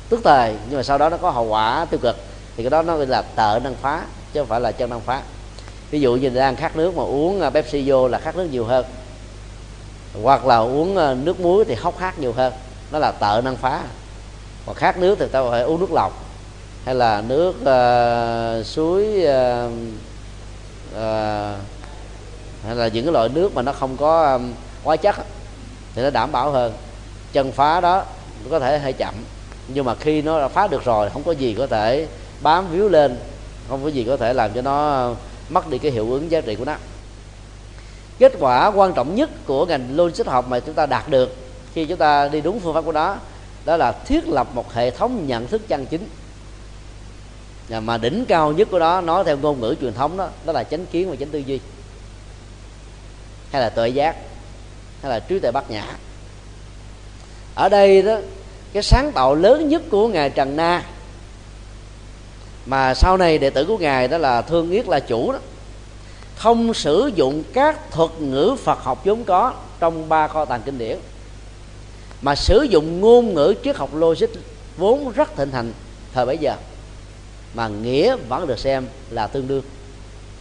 tức 0.09 0.19
thời, 0.23 0.55
nhưng 0.69 0.77
mà 0.77 0.84
sau 0.84 0.97
đó 0.97 1.09
nó 1.09 1.17
có 1.17 1.32
hậu 1.32 1.45
quả 1.45 1.86
tiêu 1.89 1.99
cực 2.03 2.15
thì 2.58 2.64
cái 2.64 2.70
đó 2.70 2.82
nó 2.82 2.95
là 2.95 3.22
tợ 3.22 3.60
năng 3.64 3.76
phá 3.76 4.06
chứ 4.34 4.39
không 4.39 4.47
phải 4.47 4.60
là 4.60 4.72
chân 4.72 4.89
năng 4.89 5.02
phá. 5.02 5.22
Ví 5.91 6.02
dụ 6.02 6.16
như 6.16 6.30
đang 6.30 6.56
khát 6.56 6.76
nước 6.76 6.95
mà 6.95 7.04
uống 7.04 7.41
à, 7.41 7.49
Pepsi 7.49 7.84
vô 7.86 8.08
là 8.08 8.18
khát 8.18 8.36
nước 8.36 8.47
nhiều 8.52 8.66
hơn. 8.66 8.86
Hoặc 10.24 10.45
là 10.45 10.58
uống 10.58 10.97
à, 10.97 11.14
nước 11.14 11.39
muối 11.39 11.66
thì 11.66 11.76
hốc 11.76 11.97
hát 11.97 12.20
nhiều 12.20 12.34
hơn. 12.34 12.54
Nó 12.91 12.99
là 12.99 13.12
tợ 13.12 13.41
năng 13.43 13.58
phá. 13.58 13.84
Còn 14.66 14.76
khát 14.76 14.97
nước 14.97 15.16
thì 15.20 15.26
ta 15.32 15.43
phải 15.49 15.62
uống 15.62 15.80
nước 15.80 15.91
lọc. 15.91 16.26
Hay 16.86 16.95
là 16.95 17.24
nước 17.28 17.49
uh, 17.49 18.66
suối 18.66 19.06
uh, 19.06 19.72
uh, 20.95 21.58
hay 22.66 22.76
là 22.76 22.88
những 22.88 23.06
cái 23.06 23.14
loại 23.14 23.30
nước 23.30 23.56
mà 23.56 23.62
nó 23.62 23.74
không 23.74 23.97
có 23.97 24.32
um, 24.34 24.54
hóa 24.84 24.95
chất 24.95 25.16
thì 25.95 26.02
nó 26.02 26.10
đảm 26.10 26.32
bảo 26.32 26.52
hơn. 26.52 26.74
Chân 27.34 27.52
phá 27.52 27.82
đó 27.82 28.04
có 28.49 28.60
thể 28.60 28.80
hơi 28.80 28.93
chậm 28.93 29.14
nhưng 29.68 29.86
mà 29.86 29.95
khi 29.95 30.22
nó 30.22 30.39
đã 30.39 30.47
phá 30.47 30.68
được 30.68 30.84
rồi 30.84 31.10
không 31.10 31.24
có 31.24 31.32
gì 31.32 31.56
có 31.58 31.68
thể 31.68 32.08
bám 32.42 32.72
víu 32.72 32.89
lên, 32.89 33.18
không 33.70 33.84
có 33.84 33.89
gì 33.89 34.04
có 34.04 34.18
thể 34.18 34.34
làm 34.34 34.54
cho 34.54 34.62
nó 34.62 35.10
mất 35.50 35.70
đi 35.70 35.78
cái 35.78 35.92
hiệu 35.92 36.12
ứng 36.12 36.32
giá 36.32 36.42
trị 36.42 36.56
của 36.56 36.66
nó. 36.66 36.76
Kết 38.20 38.34
quả 38.39 38.68
quan 38.68 38.94
trọng 38.94 39.16
nhất 39.16 39.30
của 39.46 39.66
ngành 39.66 39.96
logic 39.96 40.28
học 40.28 40.48
mà 40.48 40.60
chúng 40.60 40.76
ta 40.76 40.86
đạt 40.86 41.10
được 41.10 41.36
khi 41.74 41.86
chúng 41.86 41.98
ta 41.98 42.28
đi 42.28 42.42
đúng 42.42 42.60
phương 42.60 42.74
pháp 42.74 42.86
của 42.86 42.92
nó, 42.92 43.16
đó 43.66 43.78
là 43.78 43.92
thiết 43.92 44.28
lập 44.28 44.48
một 44.54 44.74
hệ 44.74 44.92
thống 44.92 45.28
nhận 45.28 45.48
thức 45.48 45.62
chân 45.68 45.86
chính. 45.86 46.08
Mà 47.80 47.98
đỉnh 47.98 48.26
cao 48.26 48.52
nhất 48.52 48.68
của 48.72 48.80
đó 48.80 49.02
nói 49.02 49.24
theo 49.24 49.38
ngôn 49.38 49.60
ngữ 49.60 49.76
truyền 49.82 49.94
thống 49.94 50.18
đó 50.18 50.30
đó 50.46 50.54
là 50.54 50.64
chánh 50.64 50.86
kiến 50.86 51.10
và 51.10 51.16
chánh 51.16 51.30
tư 51.30 51.39
duy, 51.39 51.60
hay 53.52 53.62
là 53.62 53.70
tuệ 53.70 53.89
giác, 53.89 54.16
hay 55.02 55.12
là 55.12 55.20
trí 55.20 55.39
tuệ 55.39 55.52
bát 55.52 55.72
nhã. 55.72 55.86
Ở 57.56 57.70
đây 57.70 58.02
đó, 58.02 58.18
cái 58.74 58.84
sáng 58.84 59.12
tạo 59.12 59.36
lớn 59.36 59.70
nhất 59.70 59.82
của 59.92 60.08
ngài 60.08 60.30
trần 60.30 60.56
na 60.56 60.84
mà 62.66 62.93
sau 62.93 63.18
này 63.18 63.38
đệ 63.38 63.49
tử 63.49 63.66
của 63.66 63.78
ngài 63.78 64.07
đó 64.07 64.18
là 64.18 64.41
thương 64.41 64.72
yết 64.72 64.88
là 64.88 64.99
chủ 64.99 65.32
đó. 65.32 65.39
Không 66.36 66.74
sử 66.74 67.12
dụng 67.16 67.43
các 67.53 67.91
thuật 67.91 68.12
ngữ 68.20 68.55
Phật 68.64 68.80
học 68.80 69.05
vốn 69.05 69.24
có 69.24 69.53
trong 69.80 70.09
ba 70.09 70.28
kho 70.28 70.45
tàng 70.45 70.62
kinh 70.66 70.78
điển, 70.78 70.97
mà 72.22 72.36
sử 72.36 72.62
dụng 72.62 73.01
ngôn 73.01 73.34
ngữ 73.34 73.53
triết 73.64 73.76
học 73.76 73.95
logic 73.95 74.28
vốn 74.78 75.12
rất 75.12 75.36
thịnh 75.36 75.51
hành 75.51 75.74
thời 76.14 76.26
bấy 76.26 76.38
giờ, 76.38 76.55
mà 77.53 77.68
nghĩa 77.68 78.16
vẫn 78.16 78.47
được 78.47 78.59
xem 78.59 78.88
là 79.09 79.28
tương 79.28 79.47
đương. 79.47 79.64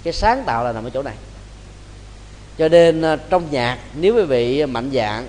Cái 0.03 0.13
sáng 0.13 0.43
tạo 0.47 0.65
là 0.65 0.73
nằm 0.73 0.85
ở 0.85 0.91
chỗ 0.91 1.03
này. 1.03 1.15
Cho 2.59 2.69
nên 2.69 3.03
à, 3.03 3.17
trong 3.17 3.47
nhạc, 3.51 3.79
nếu 3.95 4.17
quý 4.17 4.23
vị 4.23 4.67
mạnh 4.67 4.91
dạng 4.95 5.29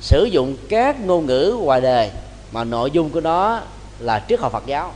sử 0.00 0.24
dụng 0.24 0.56
các 0.68 1.00
ngôn 1.00 1.26
ngữ 1.26 1.56
ngoài 1.60 1.80
đời, 1.80 2.10
mà 2.52 2.64
nội 2.64 2.90
dung 2.90 3.10
của 3.10 3.20
nó 3.20 3.60
là 3.98 4.24
triết 4.28 4.40
học 4.40 4.52
Phật 4.52 4.66
giáo 4.66 4.94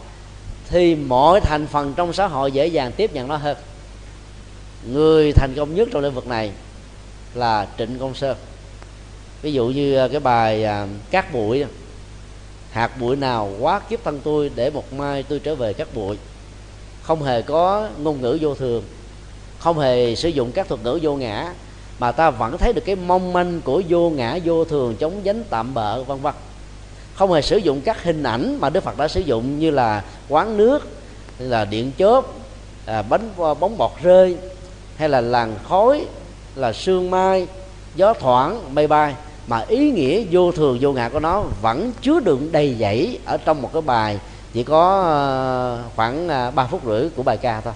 thì 0.74 0.94
mọi 0.94 1.40
thành 1.40 1.66
phần 1.66 1.94
trong 1.96 2.12
xã 2.12 2.26
hội 2.26 2.52
dễ 2.52 2.66
dàng 2.66 2.92
tiếp 2.92 3.14
nhận 3.14 3.28
nó 3.28 3.36
hơn. 3.36 3.56
Người 4.92 5.32
thành 5.32 5.54
công 5.56 5.74
nhất 5.74 5.88
trong 5.92 6.02
lĩnh 6.02 6.14
vực 6.14 6.26
này 6.26 6.50
là 7.34 7.66
trịnh 7.78 7.98
công 7.98 8.14
sơn. 8.14 8.36
Ví 9.42 9.52
dụ 9.52 9.66
như 9.66 9.96
ờ, 9.96 10.08
cái 10.08 10.20
bài 10.20 10.64
à, 10.64 10.86
cát 11.10 11.32
bụi 11.32 11.64
hạt 12.70 13.00
bụi 13.00 13.16
nào 13.16 13.50
quá 13.60 13.80
kiếp 13.80 14.04
thân 14.04 14.20
tôi, 14.24 14.50
để 14.54 14.70
một 14.70 14.92
mai 14.92 15.22
tôi 15.22 15.38
trở 15.38 15.54
về 15.54 15.72
cát 15.72 15.94
bụi. 15.94 16.18
Không 17.02 17.22
hề 17.22 17.42
có 17.42 17.88
ngôn 17.98 18.20
ngữ 18.20 18.38
vô 18.40 18.54
thường, 18.54 18.84
không 19.58 19.78
hề 19.78 20.14
sử 20.14 20.28
dụng 20.28 20.52
các 20.52 20.68
thuật 20.68 20.80
ngữ 20.84 20.98
vô 21.02 21.16
ngã, 21.16 21.54
mà 21.98 22.12
ta 22.12 22.30
vẫn 22.30 22.58
thấy 22.58 22.72
được 22.72 22.82
cái 22.84 22.96
mong 22.96 23.32
manh 23.32 23.60
của 23.60 23.82
vô 23.88 24.10
ngã 24.10 24.38
vô 24.44 24.64
thường, 24.64 24.96
chống 24.96 25.20
dánh 25.24 25.44
tạm 25.50 25.74
bợ, 25.74 26.02
vân 26.02 26.20
vân 26.20 26.34
không 27.14 27.32
hề 27.32 27.42
sử 27.42 27.56
dụng 27.56 27.80
các 27.80 28.04
hình 28.04 28.22
ảnh 28.22 28.58
mà 28.60 28.70
đức 28.70 28.84
phật 28.84 28.98
đã 28.98 29.08
sử 29.08 29.20
dụng 29.20 29.58
như 29.58 29.70
là 29.70 30.04
quán 30.28 30.56
nước 30.56 30.88
như 31.38 31.48
là 31.48 31.64
điện 31.64 31.92
chớp 31.98 32.24
à, 32.86 33.02
bánh 33.02 33.30
bóng 33.36 33.78
bọt 33.78 33.90
rơi 34.02 34.36
hay 34.96 35.08
là 35.08 35.20
làn 35.20 35.54
khói 35.68 36.06
là 36.54 36.72
sương 36.72 37.10
mai 37.10 37.46
gió 37.94 38.14
thoảng 38.20 38.74
mây 38.74 38.86
bay. 38.86 39.14
Mà 39.46 39.64
ý 39.68 39.90
nghĩa 39.90 40.24
vô 40.30 40.52
thường 40.52 40.78
vô 40.80 40.92
ngã 40.92 41.08
của 41.08 41.20
nó 41.20 41.42
vẫn 41.62 41.92
chứa 42.02 42.20
đựng 42.20 42.52
đầy 42.52 42.76
dẫy 42.80 43.18
ở 43.24 43.36
trong 43.36 43.62
một 43.62 43.70
cái 43.72 43.82
bài 43.82 44.18
chỉ 44.52 44.62
có 44.62 45.02
ờ, 45.02 45.82
khoảng 45.96 46.28
à, 46.28 46.50
3 46.50 46.66
phút 46.66 46.80
rưỡi 46.84 47.08
của 47.16 47.22
bài 47.22 47.36
ca 47.36 47.60
thôi. 47.60 47.72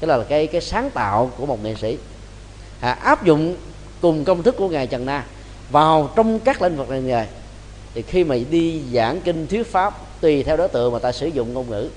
Cái 0.00 0.08
là 0.08 0.24
cái 0.28 0.46
cái 0.46 0.60
sáng 0.60 0.90
tạo 0.90 1.30
của 1.36 1.46
một 1.46 1.64
nghệ 1.64 1.74
sĩ. 1.74 1.98
À, 2.80 2.92
áp 2.92 3.24
dụng 3.24 3.56
cùng 4.00 4.24
công 4.24 4.42
thức 4.42 4.54
của 4.58 4.68
ngài 4.68 4.86
trần 4.86 5.06
na 5.06 5.24
vào 5.70 6.10
trong 6.16 6.38
các 6.38 6.62
lĩnh 6.62 6.76
vực 6.76 6.88
ngành 6.88 7.06
nghề 7.06 7.26
thì 7.96 8.02
khi 8.02 8.24
mà 8.24 8.36
đi 8.50 8.82
giảng 8.92 9.20
kinh 9.20 9.46
thuyết 9.46 9.66
pháp, 9.66 10.20
tùy 10.20 10.42
theo 10.42 10.56
đối 10.56 10.68
tượng 10.68 10.92
mà 10.92 10.98
ta 10.98 11.12
sử 11.12 11.26
dụng 11.26 11.52
ngôn 11.52 11.70
ngữ. 11.70 11.88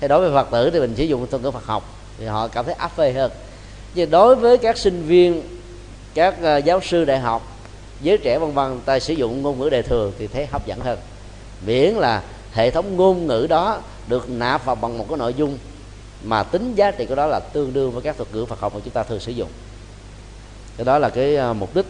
Thì 0.00 0.08
đối 0.08 0.20
với 0.20 0.30
phật 0.30 0.50
tử 0.50 0.70
thì 0.70 0.80
mình 0.80 0.94
sử 0.96 1.04
dụng 1.04 1.26
ngôn 1.30 1.42
ngữ 1.42 1.50
phật 1.50 1.66
học, 1.66 1.94
thì 2.18 2.26
họ 2.26 2.48
cảm 2.48 2.64
thấy 2.64 2.74
áp 2.74 2.96
phê 2.96 3.12
hơn. 3.12 3.30
Nhưng 3.94 4.10
đối 4.10 4.36
với 4.36 4.58
các 4.58 4.78
sinh 4.78 5.02
viên, 5.02 5.42
các 6.14 6.42
à, 6.42 6.56
giáo 6.56 6.80
sư 6.80 7.04
đại 7.04 7.18
học, 7.18 7.56
giới 8.00 8.18
trẻ 8.18 8.38
vân 8.38 8.52
vân, 8.52 8.80
ta 8.84 8.98
sử 8.98 9.14
dụng 9.14 9.42
ngôn 9.42 9.58
ngữ 9.58 9.70
đề 9.70 9.82
thường 9.82 10.12
thì 10.18 10.26
thấy 10.26 10.46
hấp 10.46 10.66
dẫn 10.66 10.80
hơn. 10.80 10.98
Miễn 11.66 11.94
là 11.94 12.22
hệ 12.52 12.70
thống 12.70 12.96
ngôn 12.96 13.26
ngữ 13.26 13.46
đó 13.48 13.80
được 14.08 14.30
nạp 14.30 14.64
vào 14.64 14.74
bằng 14.74 14.98
một 14.98 15.06
cái 15.08 15.18
nội 15.18 15.34
dung 15.34 15.58
mà 16.24 16.42
tính 16.42 16.74
giá 16.74 16.90
trị 16.90 17.06
của 17.06 17.14
đó 17.14 17.26
là 17.26 17.40
tương 17.40 17.72
đương 17.72 17.90
với 17.90 18.02
các 18.02 18.16
thuật 18.16 18.28
ngữ 18.34 18.44
Phật 18.44 18.60
học 18.60 18.74
mà 18.74 18.80
chúng 18.84 18.94
ta 18.94 19.02
thường 19.02 19.20
sử 19.20 19.32
dụng. 19.32 19.48
Cái 20.76 20.84
đó 20.84 20.98
là 20.98 21.08
cái 21.08 21.36
à, 21.36 21.52
mục 21.52 21.74
đích 21.74 21.86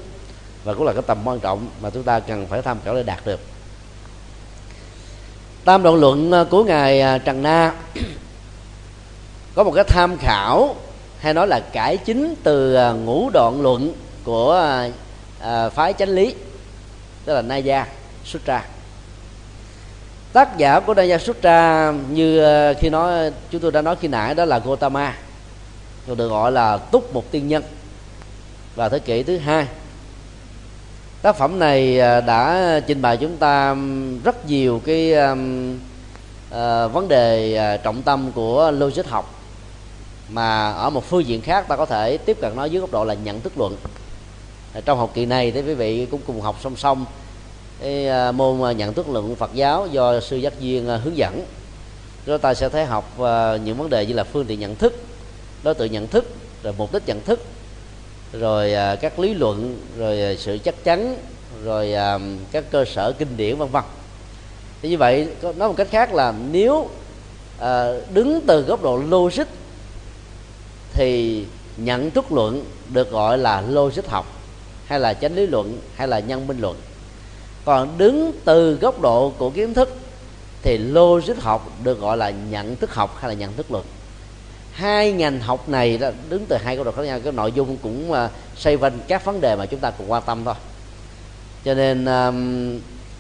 và 0.65 0.75
cũng 0.75 0.87
là 0.87 0.93
cái 0.93 1.03
tầm 1.07 1.19
quan 1.25 1.41
trọng 1.41 1.69
mà 1.81 1.91
chúng 1.91 2.03
ta 2.03 2.21
cần 2.21 2.47
phải 2.47 2.63
tham 2.63 2.79
khảo 2.85 2.95
để 2.95 3.03
đạt 3.03 3.27
được. 3.27 3.41
Tam 5.65 5.83
đoạn 5.83 5.95
luận 5.95 6.33
à, 6.33 6.45
của 6.51 6.65
ngài 6.65 7.01
à, 7.01 7.19
Trần 7.19 7.43
Na. 7.43 7.73
Có 9.55 9.65
một 9.65 9.73
cái 9.75 9.85
tham 9.85 10.19
khảo 10.19 10.77
hay 11.19 11.35
nói 11.35 11.49
là 11.49 11.61
cải 11.61 11.97
chính 11.97 12.35
từ 12.43 12.75
à, 12.75 12.91
ngũ 12.91 13.31
đoạn 13.31 13.63
luận 13.63 13.95
của 14.25 14.83
phái 15.75 15.93
chánh 15.93 16.09
lý, 16.09 16.35
tức 17.25 17.35
là 17.35 17.43
Naya 17.43 17.87
Sutra 18.25 18.65
tác 20.33 20.59
giả 20.59 20.81
của 20.81 20.95
Naya 20.95 21.19
Sutra 21.19 21.93
như 22.11 22.45
khi 22.81 22.91
nói, 22.91 23.31
chúng 23.51 23.61
tôi 23.61 23.73
đã 23.73 23.83
nói 23.83 23.97
khi 24.01 24.09
nãy, 24.09 24.35
đó 24.35 24.45
là 24.45 24.59
Gotama 24.59 25.15
được 26.07 26.29
gọi 26.29 26.53
là 26.53 26.77
túc 26.77 27.15
một 27.15 27.31
tiên 27.31 27.49
nhân. 27.49 27.63
Vào 28.75 28.89
thế 28.89 28.99
kỷ 28.99 29.23
thứ 29.23 29.39
hai 29.39 29.67
tác 31.25 31.37
phẩm 31.37 31.59
này 31.59 32.01
à, 32.01 32.21
đã 32.21 32.81
trình 32.87 33.03
bày 33.03 33.17
chúng 33.17 33.37
ta 33.37 33.77
rất 34.25 34.47
nhiều 34.47 34.81
cái 34.85 35.13
uh, 35.13 36.93
vấn 36.93 37.09
đề 37.09 37.57
à, 37.57 37.77
trọng 37.77 38.03
tâm 38.03 38.33
của 38.33 38.71
logic 38.71 39.07
học. 39.07 39.35
Mà 40.29 40.71
ở 40.71 40.91
một 40.91 41.05
phương 41.05 41.27
diện 41.27 41.41
khác 41.41 41.69
ta 41.69 41.77
có 41.77 41.87
thể 41.87 42.17
tiếp 42.17 42.37
cận 42.41 42.57
nó 42.57 42.65
dưới 42.65 42.81
góc 42.81 42.91
độ 42.93 43.05
là 43.05 43.15
nhận 43.15 43.41
thức 43.41 43.59
luận. 43.59 43.77
Trong 44.85 44.99
học 44.99 45.11
kỳ 45.15 45.27
này 45.27 45.51
thì 45.51 45.63
quý 45.63 45.75
vị 45.75 46.07
cũng 46.11 46.21
cùng 46.27 46.41
học 46.41 46.57
song 46.63 46.77
song 46.77 47.05
cái 47.81 48.09
môn 48.33 48.77
nhận 48.77 48.95
thức 48.95 49.09
luận 49.09 49.37
Phật 49.37 49.55
giáo 49.55 49.87
do 49.87 50.21
sư 50.21 50.37
giác 50.37 50.61
duyên 50.61 50.87
hướng 51.05 51.17
dẫn. 51.17 51.45
Chúng 52.27 52.39
ta 52.39 52.55
sẽ 52.55 52.69
thấy 52.69 52.85
học 52.85 53.13
những 53.65 53.77
vấn 53.79 53.91
đề 53.91 54.07
như 54.07 54.15
là 54.15 54.25
phương 54.25 54.47
tiện 54.47 54.61
nhận 54.61 54.75
thức 54.75 55.05
đối 55.63 55.75
tượng 55.75 55.93
nhận 55.93 56.07
thức 56.07 56.35
rồi 56.63 56.75
mục 56.79 56.93
đích 56.93 57.07
nhận 57.07 57.21
thức 57.21 57.41
rồi 58.39 58.75
à, 58.75 58.97
các 58.97 59.19
lý 59.19 59.35
luận, 59.35 59.79
rồi 59.99 60.23
à, 60.23 60.33
sự 60.39 60.59
chắc 60.65 60.85
chắn, 60.85 61.17
rồi 61.65 61.95
à, 61.95 62.19
các 62.53 62.65
cơ 62.71 62.85
sở 62.85 63.13
kinh 63.13 63.37
điển, 63.37 63.57
vân 63.57 63.69
vân. 63.69 63.83
Thì 64.83 64.89
như 64.89 64.99
vậy 64.99 65.29
nói 65.43 65.69
một 65.69 65.75
cách 65.77 65.89
khác 65.91 66.15
là 66.15 66.35
nếu 66.53 66.89
đứng 68.15 68.41
từ 68.47 68.63
góc 68.63 68.83
độ 68.83 68.97
logic 68.97 69.45
thì 70.93 71.45
nhận 71.77 72.11
thức 72.11 72.33
luận 72.33 72.65
được 72.93 73.11
gọi 73.11 73.39
là 73.39 73.61
logic 73.61 74.07
học, 74.07 74.27
hay 74.87 75.01
là 75.01 75.15
chánh 75.15 75.35
lý 75.35 75.47
luận, 75.47 75.79
hay 75.95 76.09
là 76.09 76.19
nhân 76.19 76.47
minh 76.47 76.61
luận. 76.61 76.77
Còn 77.65 77.99
đứng 77.99 78.33
từ 78.45 78.75
góc 78.75 79.01
độ 79.01 79.33
của 79.39 79.51
kiến 79.51 79.75
thức 79.75 79.97
thì 80.63 80.79
logic 80.79 81.41
học 81.41 81.71
được 81.83 82.01
gọi 82.01 82.17
là 82.17 82.31
nhận 82.31 82.77
thức 82.77 82.95
học 82.95 83.17
hay 83.21 83.29
là 83.29 83.35
nhận 83.35 83.53
thức 83.53 83.71
luận 83.71 83.85
hai 84.75 85.13
ngành 85.13 85.41
học 85.41 85.69
này 85.69 85.99
đó 85.99 86.11
đứng 86.29 86.47
từ 86.49 86.57
hai 86.57 86.77
góc 86.77 86.87
độ 86.87 86.93
khác 86.93 87.03
nhau 87.03 87.21
cái 87.21 87.33
nội 87.33 87.53
dung 87.53 87.77
cũng 87.77 88.11
uh, 88.11 88.17
xoay 88.57 88.77
quanh 88.77 88.99
các 89.09 89.25
vấn 89.25 89.41
đề 89.41 89.57
mà 89.57 89.67
chúng 89.67 89.81
ta 89.81 89.91
cùng 89.91 90.13
quan 90.13 90.23
tâm 90.27 90.45
thôi. 90.45 90.55
Cho 91.65 91.75
nên 91.75 92.05
um, 92.05 92.77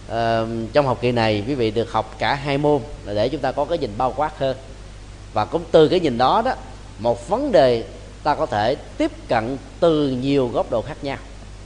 uh, 0.07 0.72
trong 0.72 0.86
học 0.86 0.98
kỳ 1.00 1.12
này 1.12 1.44
quý 1.46 1.55
vị 1.55 1.70
được 1.70 1.92
học 1.92 2.14
cả 2.18 2.34
hai 2.34 2.59
môn 2.59 2.80
là 3.05 3.14
để 3.14 3.28
chúng 3.28 3.40
ta 3.40 3.52
có 3.52 3.64
cái 3.64 3.78
nhìn 3.78 3.90
bao 3.98 4.14
quát 4.16 4.38
hơn. 4.38 4.57
Và 5.32 5.44
cũng 5.44 5.64
từ 5.70 5.88
cái 5.88 6.00
nhìn 6.00 6.18
đó 6.18 6.42
đó 6.44 6.55
một 6.98 7.28
vấn 7.28 7.52
đề 7.52 7.84
ta 8.22 8.34
có 8.34 8.46
thể 8.46 8.76
tiếp 8.98 9.11
cận 9.28 9.57
từ 9.80 10.11
nhiều 10.11 10.48
góc 10.48 10.70
độ 10.70 10.82
khác 10.82 10.96
nhau 11.02 11.18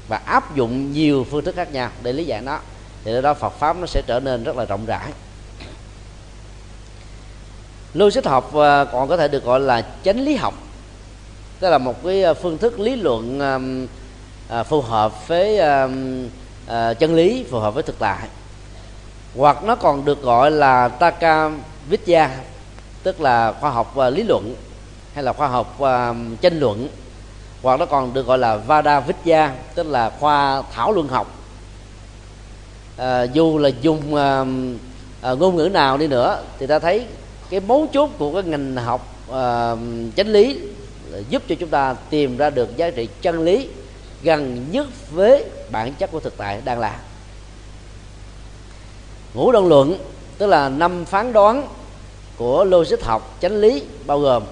và 0.08 0.16
áp 0.16 0.56
dụng 0.56 0.92
nhiều 0.92 1.26
phương 1.30 1.44
thức 1.44 1.56
khác 1.56 1.72
nhau. 1.72 1.90
Để 2.02 2.12
lý 2.12 2.24
giải 2.24 2.40
nó. 2.40 2.60
Thì 3.04 3.22
đó 3.22 3.34
Phật 3.34 3.52
pháp 3.58 3.76
nó 3.76 3.86
sẽ 3.86 4.02
trở 4.06 4.20
nên 4.20 4.44
rất 4.44 4.56
là 4.56 4.64
rộng 4.64 4.86
rãi 4.86 5.12
logic 7.98 8.24
học 8.24 8.54
à, 8.54 8.84
còn 8.84 9.08
có 9.08 9.16
thể 9.16 9.28
được 9.28 9.44
gọi 9.44 9.60
là 9.60 9.82
chánh 10.04 10.20
lý 10.20 10.34
học. 10.34 10.54
Tức 11.60 11.70
là 11.70 11.78
một 11.78 12.04
cái 12.04 12.24
à, 12.24 12.34
phương 12.34 12.58
thức 12.58 12.80
lý 12.80 12.96
luận 12.96 13.40
à, 14.48 14.62
phù 14.62 14.80
hợp 14.80 15.28
với 15.28 15.58
à, 15.58 16.94
chân 16.94 17.14
lý 17.14 17.44
phù 17.50 17.58
hợp 17.58 17.74
với 17.74 17.82
thực 17.82 17.98
tại. 17.98 18.28
Hoặc 19.36 19.64
nó 19.64 19.74
còn 19.74 20.04
được 20.04 20.22
gọi 20.22 20.50
là 20.50 20.88
taka 20.88 21.50
vidya 21.88 22.30
tức 23.02 23.20
là 23.20 23.52
khoa 23.60 23.70
học 23.70 23.96
lý 24.12 24.22
luận 24.22 24.54
hay 25.14 25.24
là 25.24 25.32
khoa 25.32 25.48
học 25.48 25.78
tranh 26.40 26.60
luận. 26.60 26.88
Hoặc 27.62 27.80
nó 27.80 27.86
còn 27.86 28.14
được 28.14 28.26
gọi 28.26 28.38
là 28.38 28.56
Vada 28.56 29.00
Vidya 29.00 29.54
tức 29.74 29.86
là 29.86 30.10
khoa 30.20 30.62
thảo 30.72 30.92
luận 30.92 31.08
học. 31.08 31.34
À, 32.96 33.22
dù 33.22 33.58
là 33.58 33.68
dùng 33.68 34.14
à, 34.14 34.44
à, 35.22 35.32
ngôn 35.32 35.56
ngữ 35.56 35.68
nào 35.68 35.98
đi 35.98 36.06
nữa 36.06 36.42
thì 36.58 36.66
ta 36.66 36.78
thấy 36.78 37.06
cái 37.50 37.60
mấu 37.60 37.88
chốt 37.92 38.10
của 38.18 38.32
cái 38.34 38.42
ngành 38.42 38.76
học 38.76 39.14
à, 39.32 39.76
chánh 40.16 40.28
lý 40.28 40.60
giúp 41.28 41.42
cho 41.48 41.54
chúng 41.60 41.68
ta 41.68 41.94
tìm 42.10 42.36
ra 42.36 42.50
được 42.50 42.76
giá 42.76 42.90
trị 42.90 43.08
chân 43.22 43.42
lý 43.42 43.68
gần 44.22 44.66
nhất 44.70 44.86
với 45.10 45.44
bản 45.70 45.94
chất 45.94 46.10
của 46.10 46.20
thực 46.20 46.36
tại 46.36 46.60
đang 46.64 46.78
là. 46.78 47.00
Ngũ 49.34 49.52
đơn 49.52 49.68
luận 49.68 49.98
tức 50.38 50.46
là 50.46 50.68
năm 50.68 51.04
phán 51.04 51.32
đoán 51.32 51.68
của 52.36 52.64
logic 52.64 53.02
học 53.02 53.36
chánh 53.40 53.56
lý 53.56 53.82
bao 54.06 54.20
gồm 54.20 54.42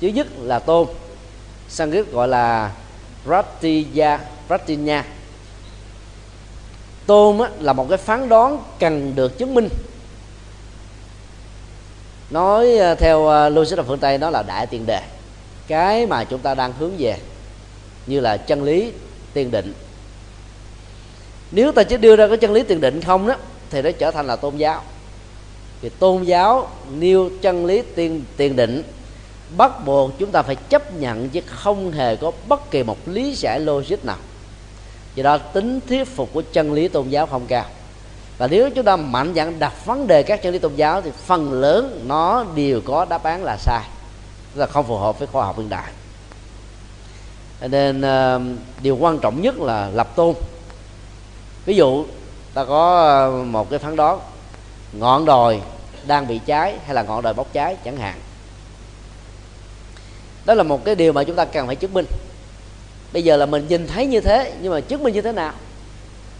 thứ 0.00 0.08
nhất 0.08 0.26
là 0.40 0.58
tôn 0.58 0.86
Sanskrit 1.68 2.12
gọi 2.12 2.28
là 2.28 2.72
Pratya 3.24 4.18
Pratinya 4.46 5.04
Tôn 7.06 7.38
á, 7.38 7.50
là 7.60 7.72
một 7.72 7.86
cái 7.88 7.98
phán 7.98 8.28
đoán 8.28 8.58
cần 8.78 9.12
được 9.14 9.38
chứng 9.38 9.54
minh. 9.54 9.68
Nói 12.30 12.78
à, 12.78 12.94
theo 12.94 13.28
à, 13.28 13.48
logic 13.48 13.76
phương 13.86 13.98
Tây 13.98 14.18
đó 14.18 14.30
là 14.30 14.42
đại 14.42 14.66
tiền 14.66 14.86
đề. 14.86 15.00
Cái 15.66 16.06
mà 16.06 16.24
chúng 16.24 16.40
ta 16.40 16.54
đang 16.54 16.72
hướng 16.78 16.92
về 16.98 17.16
Như 18.06 18.20
là 18.20 18.36
chân 18.36 18.62
lý 18.62 18.92
tiền 19.32 19.50
định. 19.50 19.72
Nếu 21.50 21.72
ta 21.72 21.82
chỉ 21.82 21.96
đưa 21.96 22.16
ra 22.16 22.28
cái 22.28 22.36
chân 22.36 22.52
lý 22.52 22.62
tiền 22.62 22.80
định 22.80 23.00
không 23.00 23.28
đó, 23.28 23.34
Thì 23.70 23.82
nó 23.82 23.90
trở 23.98 24.10
thành 24.10 24.26
là 24.26 24.36
tôn 24.36 24.56
giáo. 24.56 24.82
Thì 25.82 25.88
tôn 25.88 26.22
giáo 26.22 26.68
nêu 26.98 27.30
chân 27.42 27.66
lý 27.66 27.82
tiền 27.94 28.24
tiền 28.36 28.56
định, 28.56 28.82
bắt 29.56 29.84
buộc 29.84 30.10
chúng 30.18 30.30
ta 30.30 30.42
phải 30.42 30.56
chấp 30.56 30.94
nhận 30.94 31.28
chứ 31.28 31.40
không 31.46 31.92
hề 31.92 32.16
có 32.16 32.32
bất 32.48 32.70
kỳ 32.70 32.82
một 32.82 32.96
lý 33.06 33.34
giải 33.34 33.60
logic 33.60 34.04
nào. 34.04 34.16
Do 35.14 35.22
đó, 35.22 35.38
tính 35.38 35.80
thuyết 35.88 36.04
phục 36.04 36.32
của 36.32 36.42
chân 36.52 36.72
lý 36.72 36.88
tôn 36.88 37.08
giáo 37.08 37.26
không 37.26 37.46
cao 37.46 37.64
và 38.38 38.46
nếu 38.46 38.70
chúng 38.70 38.84
ta 38.84 38.96
mạnh 38.96 39.32
dạn 39.36 39.58
đặt 39.58 39.86
vấn 39.86 40.06
đề 40.06 40.22
các 40.22 40.42
chân 40.42 40.52
lý 40.52 40.58
tôn 40.58 40.74
giáo 40.74 41.00
thì 41.00 41.10
phần 41.26 41.52
lớn 41.52 42.04
nó 42.06 42.44
đều 42.54 42.80
có 42.80 43.04
đáp 43.04 43.22
án 43.22 43.44
là 43.44 43.56
sai. 43.56 43.82
Tức 44.54 44.60
là 44.60 44.66
không 44.66 44.86
phù 44.86 44.96
hợp 44.96 45.18
với 45.18 45.28
khoa 45.28 45.46
học 45.46 45.58
hiện 45.58 45.68
đại. 45.68 45.92
Nên 47.60 48.00
uh, 48.00 48.42
điều 48.82 48.96
quan 48.96 49.18
trọng 49.18 49.42
nhất 49.42 49.58
là 49.58 49.90
lập 49.94 50.16
tôn. 50.16 50.34
Ví 51.66 51.76
dụ 51.76 52.04
ta 52.54 52.64
có 52.64 52.96
ờ, 52.96 53.44
một 53.44 53.70
cái 53.70 53.78
phán 53.78 53.96
đoán 53.96 54.18
ngọn 54.92 55.24
đồi 55.24 55.60
đang 56.06 56.26
bị 56.26 56.40
cháy 56.46 56.74
hay 56.84 56.94
là 56.94 57.02
ngọn 57.02 57.22
đồi 57.22 57.34
bốc 57.34 57.46
cháy 57.52 57.76
chẳng 57.84 57.96
hạn. 57.96 58.20
Đó 60.44 60.54
là 60.54 60.62
một 60.62 60.84
cái 60.84 60.94
điều 60.94 61.12
mà 61.12 61.24
chúng 61.24 61.36
ta 61.36 61.44
cần 61.44 61.66
phải 61.66 61.76
chứng 61.76 61.94
minh. 61.94 62.06
Bây 63.12 63.24
giờ 63.24 63.36
là 63.36 63.46
mình 63.46 63.66
nhìn 63.68 63.86
thấy 63.86 64.06
như 64.06 64.20
thế 64.20 64.52
nhưng 64.60 64.72
mà 64.72 64.80
chứng 64.80 65.02
minh 65.02 65.14
như 65.14 65.22
thế 65.22 65.32
nào? 65.32 65.52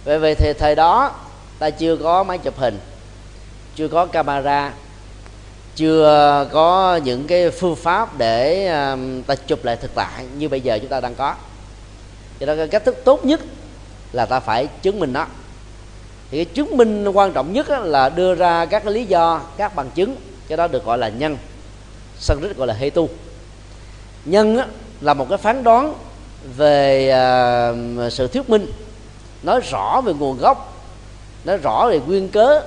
Về 0.05 0.19
về 0.19 0.35
thời, 0.35 0.55
thời 0.55 0.75
đó 0.75 1.15
ta 1.59 1.71
chưa 1.71 1.97
có 1.97 2.23
máy 2.23 2.39
chụp 2.39 2.59
hình, 2.59 2.79
chưa 3.77 3.89
có 3.89 4.07
camera, 4.07 4.73
chưa 5.77 6.49
có 6.53 7.01
những 7.05 7.27
cái 7.27 7.51
phương 7.51 7.77
pháp 7.77 8.19
để 8.19 8.69
ta 9.27 9.35
chụp 9.35 9.65
lại 9.65 9.77
thực 9.77 9.95
tại 9.95 10.25
như 10.39 10.49
bây 10.49 10.61
giờ 10.61 10.79
chúng 10.79 10.91
ta 10.91 11.01
đang 11.01 11.15
có. 11.15 11.35
Cho 12.41 12.47
nên 12.47 12.69
cách 12.69 12.85
thức 12.85 12.97
tốt 13.05 13.25
nhất 13.25 13.41
là 14.13 14.27
ta 14.27 14.41
phải 14.41 14.67
chứng 14.83 15.01
minh 15.01 15.13
nó. 15.13 15.27
Thì 16.31 16.45
cái 16.45 16.55
chứng 16.55 16.77
minh 16.77 17.09
quan 17.09 17.33
trọng 17.33 17.53
nhất 17.53 17.69
là 17.69 18.09
đưa 18.09 18.35
ra 18.35 18.67
các 18.67 18.85
cái 18.85 18.93
lý 18.93 19.05
do, 19.05 19.41
các 19.57 19.75
bằng 19.75 19.91
chứng, 19.91 20.17
cái 20.49 20.57
đó 20.57 20.67
được 20.67 20.85
gọi 20.85 20.99
là 20.99 21.09
nhân. 21.09 21.37
Sân 22.19 22.41
rít 22.41 22.57
gọi 22.57 22.67
là 22.67 22.77
tu. 22.95 23.09
Nhân 24.25 24.59
là 25.01 25.15
một 25.15 25.27
cái 25.29 25.39
phán 25.39 25.65
đoán 25.65 25.95
về 26.57 27.13
sự 28.11 28.27
thuyết 28.29 28.51
minh, 28.51 28.73
nói 29.43 29.61
rõ 29.71 30.01
về 30.05 30.13
nguồn 30.13 30.39
gốc 30.39 30.76
nó 31.47 31.57
rõ 31.57 31.89
về 31.91 32.01
nguyên 32.07 32.29
cớ, 32.29 32.63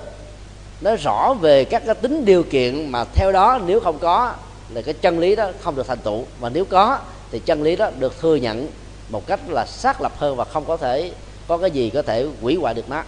nó 0.82 0.96
rõ 0.96 1.34
về 1.42 1.66
các 1.66 1.84
cái 1.86 1.96
tính 1.96 2.26
điều 2.26 2.44
kiện 2.44 2.92
mà 2.92 3.04
theo 3.14 3.32
đó 3.32 3.60
nếu 3.66 3.80
không 3.80 4.00
có 4.00 4.34
là 4.70 4.82
cái 4.82 4.94
chân 4.94 5.20
lý 5.20 5.36
đó 5.36 5.50
không 5.62 5.76
được 5.76 5.88
thành 5.88 5.98
tựu. 5.98 6.24
Và 6.40 6.50
nếu 6.50 6.66
có 6.66 7.00
thì 7.32 7.40
chân 7.40 7.64
lý 7.64 7.76
đó 7.76 7.90
được 8.00 8.20
thừa 8.22 8.36
nhận 8.36 8.68
một 9.10 9.28
cách 9.28 9.40
là 9.48 9.66
xác 9.66 10.02
lập 10.02 10.12
hơn 10.18 10.36
và 10.36 10.46
không 10.46 10.66
có 10.66 10.78
thể 10.78 11.12
có 11.48 11.58
cái 11.58 11.72
gì 11.72 11.90
có 11.90 12.02
thể 12.02 12.28
hủy 12.42 12.56
hoại 12.56 12.74
được 12.74 12.90
nó. 12.90 13.04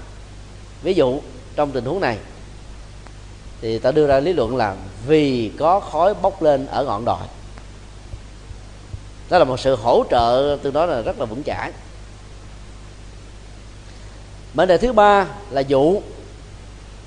Ví 0.84 0.94
dụ, 0.94 1.20
trong 1.56 1.72
tình 1.72 1.86
huống 1.86 2.00
này, 2.00 2.18
thì 3.62 3.80
ta 3.80 3.92
đưa 3.92 4.08
ra 4.08 4.20
lý 4.20 4.34
luận 4.34 4.58
là 4.58 4.76
vì 5.08 5.52
có 5.60 5.80
khói 5.80 6.14
bốc 6.14 6.42
lên 6.42 6.66
ở 6.66 6.84
ngọn 6.84 7.06
đồi. 7.06 7.18
Đó 9.30 9.38
là 9.38 9.44
một 9.44 9.60
sự 9.60 9.76
hỗ 9.76 10.04
trợ 10.10 10.58
từ 10.64 10.72
đó 10.72 10.86
là 10.86 11.02
rất 11.02 11.20
là 11.20 11.26
vững 11.26 11.44
chãi 11.44 11.72
mệnh 14.54 14.68
đề 14.68 14.78
thứ 14.78 14.94
ba 14.94 15.28
là 15.50 15.62
dụ, 15.62 16.02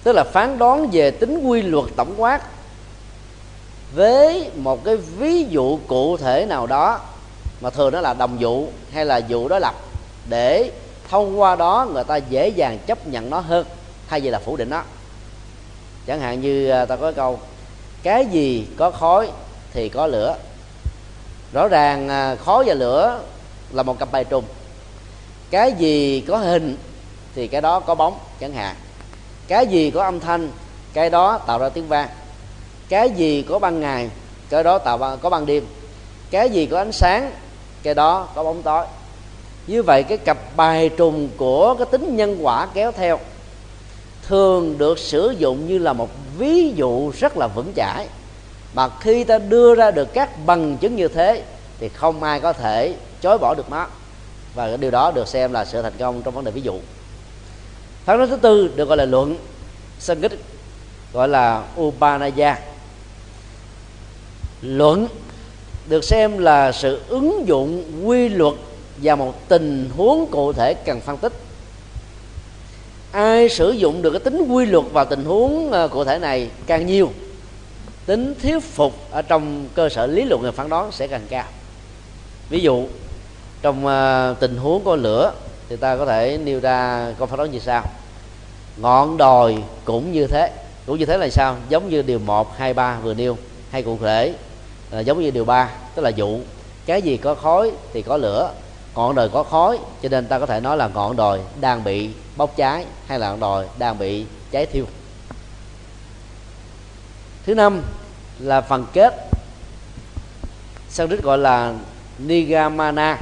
tức 0.03 0.13
là 0.13 0.25
phán 0.25 0.59
đoán 0.59 0.91
về 0.93 1.11
tính 1.11 1.39
quy 1.39 1.63
luật 1.63 1.85
tổng 1.97 2.15
quát 2.17 2.41
với 3.95 4.51
một 4.57 4.85
cái 4.85 4.97
ví 4.97 5.45
dụ 5.45 5.79
cụ 5.87 6.17
thể 6.17 6.47
nào 6.47 6.67
đó, 6.67 7.01
mà 7.61 7.71
thường 7.71 7.91
đó 7.91 8.01
là 8.01 8.15
đồng 8.15 8.41
dụ 8.41 8.67
hay 8.93 9.05
là 9.05 9.17
dụ 9.17 9.49
đối 9.49 9.61
lập, 9.61 9.75
để 10.29 10.71
thông 11.11 11.41
qua 11.41 11.57
đó 11.57 11.89
người 11.93 12.05
ta 12.05 12.17
dễ 12.17 12.49
dàng 12.49 12.79
chấp 12.87 13.07
nhận 13.07 13.31
nó 13.31 13.41
hơn, 13.41 13.67
thay 14.09 14.21
vì 14.21 14.31
là 14.31 14.39
phủ 14.39 14.57
định 14.57 14.71
nó. 14.71 14.83
Chẳng 16.07 16.21
hạn 16.21 16.41
như 16.41 16.71
à, 16.71 16.87
ta 16.87 16.97
có 16.97 17.13
câu, 17.13 17.39
cái 18.03 18.27
gì 18.27 18.67
có 18.77 18.91
khói 18.91 19.31
thì 19.73 19.89
có 19.89 20.07
lửa. 20.07 20.37
Rõ 21.53 21.69
ràng 21.69 22.09
à, 22.09 22.37
khói 22.45 22.65
và 22.67 22.75
lửa 22.75 23.21
là 23.73 23.83
một 23.83 23.99
cặp 23.99 24.13
bài 24.13 24.25
trùng. 24.25 24.45
Cái 25.51 25.73
gì 25.73 26.21
có 26.21 26.37
hình 26.37 26.77
thì 27.35 27.49
cái 27.49 27.61
đó 27.61 27.81
có 27.81 27.95
bóng, 27.95 28.19
chẳng 28.41 28.53
hạn. 28.53 28.77
Cái 29.49 29.67
gì 29.67 29.91
có 29.91 30.03
âm 30.05 30.21
thanh, 30.21 30.51
cái 30.93 31.11
đó 31.11 31.39
tạo 31.39 31.59
ra 31.59 31.69
tiếng 31.69 31.89
vang. 31.89 32.09
Cái 32.89 33.11
gì 33.11 33.43
có 33.49 33.59
ban 33.59 33.81
ngày, 33.81 34.11
cái 34.49 34.65
đó 34.65 34.79
tạo 34.79 35.19
có 35.23 35.31
ban 35.31 35.47
đêm. 35.47 35.67
Cái 36.31 36.51
gì 36.51 36.67
có 36.67 36.79
ánh 36.79 36.93
sáng, 36.93 37.33
cái 37.83 37.95
đó 37.95 38.29
có 38.35 38.45
bóng 38.45 38.63
tối. 38.63 38.87
Như 39.67 39.83
vậy 39.83 40.03
cái 40.03 40.19
cặp 40.19 40.39
bài 40.57 40.91
trùng 40.97 41.29
của 41.37 41.75
cái 41.75 41.87
tính 41.91 42.17
nhân 42.17 42.39
quả 42.41 42.69
kéo 42.75 42.93
theo 42.93 43.19
thường 44.27 44.79
được 44.79 44.99
sử 44.99 45.35
dụng 45.39 45.69
như 45.69 45.79
là 45.79 45.93
một 45.93 46.09
ví 46.39 46.73
dụ 46.77 47.13
rất 47.19 47.37
là 47.37 47.47
vững 47.47 47.73
chãi. 47.77 48.09
Mà 48.75 48.89
khi 49.01 49.25
ta 49.25 49.39
đưa 49.39 49.75
ra 49.75 49.91
được 49.91 50.15
các 50.15 50.47
bằng 50.47 50.77
chứng 50.77 50.97
như 50.97 51.09
thế 51.09 51.43
thì 51.79 51.89
không 51.89 52.23
ai 52.23 52.41
có 52.41 52.53
thể 52.53 52.95
chối 53.21 53.39
bỏ 53.39 53.55
được 53.55 53.71
nó. 53.71 53.87
Và 54.55 54.69
cái 54.69 54.77
điều 54.77 54.91
đó 54.91 55.11
được 55.11 55.29
xem 55.29 55.53
là 55.53 55.65
sự 55.65 55.83
thành 55.83 55.93
công 55.99 56.23
trong 56.23 56.35
vấn 56.35 56.45
đề 56.45 56.51
ví 56.51 56.61
dụ 56.61 56.75
phán 58.05 58.19
đoán 58.19 58.31
thứ 58.31 58.37
tư 58.37 58.71
được 58.77 58.89
gọi 58.89 58.97
là 58.97 59.05
luận 59.05 59.37
Sanskrit, 59.99 60.41
gọi 61.13 61.29
là 61.29 61.65
Upanaya. 61.81 62.59
Luận 64.63 65.09
được 65.89 66.05
xem 66.05 66.39
là 66.39 66.73
sự 66.73 67.01
ứng 67.09 67.49
dụng 67.49 67.83
quy 68.09 68.29
luật 68.29 68.55
và 68.97 69.15
một 69.15 69.49
tình 69.49 69.91
huống 69.97 70.27
cụ 70.31 70.53
thể 70.53 70.75
cần 70.75 71.01
phân 71.01 71.17
tích. 71.17 71.33
Ai 73.13 73.49
sử 73.49 73.71
dụng 73.71 74.03
được 74.03 74.11
cái 74.11 74.21
tính 74.21 74.47
quy 74.49 74.67
luật 74.67 74.85
vào 74.93 75.05
tình 75.05 75.25
huống 75.25 75.73
ờ, 75.73 75.89
cụ 75.89 76.05
thể 76.05 76.19
này 76.19 76.51
càng 76.67 76.87
nhiều, 76.87 77.13
tính 78.07 78.35
thuyết 78.43 78.59
phục 78.61 78.95
ở 79.11 79.23
trong 79.23 79.67
cơ 79.75 79.89
sở 79.89 80.07
lý 80.07 80.25
luận 80.25 80.43
và 80.43 80.51
phán 80.51 80.69
đoán 80.69 80.93
sẽ 80.93 81.07
càng 81.07 81.27
cao. 81.29 81.45
Ví 82.51 82.61
dụ, 82.61 82.87
trong 83.63 83.87
ờ, 83.87 84.35
tình 84.41 84.57
huống 84.57 84.85
có 84.85 84.97
lửa 84.97 85.33
thì 85.75 85.81
ta 85.81 85.97
có 85.97 86.07
thể 86.07 86.39
nêu 86.45 86.61
ra 86.61 87.07
câu 87.19 87.27
phán 87.27 87.37
đoán 87.37 87.51
như 87.51 87.59
sau. 87.59 87.83
Ngọn 88.77 89.17
đồi 89.17 89.65
cũng 89.85 90.13
như 90.13 90.27
thế. 90.27 90.51
Cũng 90.87 90.99
như 90.99 91.07
thế 91.07 91.17
là 91.19 91.29
sao? 91.29 91.57
Giống 91.69 91.89
như 91.89 92.03
điều 92.03 92.19
một, 92.19 92.57
hai, 92.59 92.75
ba 92.75 92.99
vừa 92.99 93.15
nêu 93.15 93.37
hay 93.71 93.83
cụ 93.83 93.99
thể. 94.03 94.35
Là 94.91 95.01
giống 95.01 95.21
như 95.21 95.31
điều 95.31 95.45
ba, 95.45 95.71
tức 95.95 96.03
là 96.03 96.11
dụ. 96.11 96.39
Cái 96.87 97.03
gì 97.03 97.17
có 97.17 97.35
khói 97.35 97.73
thì 97.93 98.03
có 98.03 98.17
lửa. 98.17 98.53
Ngọn 98.95 99.15
đồi 99.15 99.29
có 99.29 99.43
khói, 99.43 99.79
cho 100.03 100.09
nên 100.09 100.27
ta 100.27 100.39
có 100.39 100.47
thể 100.47 100.61
nói 100.61 100.77
là 100.77 100.89
ngọn 100.89 101.17
đồi 101.17 101.41
đang 101.61 101.85
bị 101.85 102.11
bốc 102.37 102.57
cháy, 102.57 102.85
hay 103.07 103.19
là 103.19 103.29
ngọn 103.29 103.41
đồi 103.41 103.67
đang 103.79 103.99
bị 103.99 104.25
cháy 104.51 104.67
thiêu. 104.67 104.85
Thứ 107.47 107.55
năm 107.55 107.83
là 108.39 108.61
phần 108.61 108.87
kết. 108.93 109.15
Sanskrit 110.89 111.23
gọi 111.23 111.39
là 111.39 111.75
Nigamana 112.19 113.19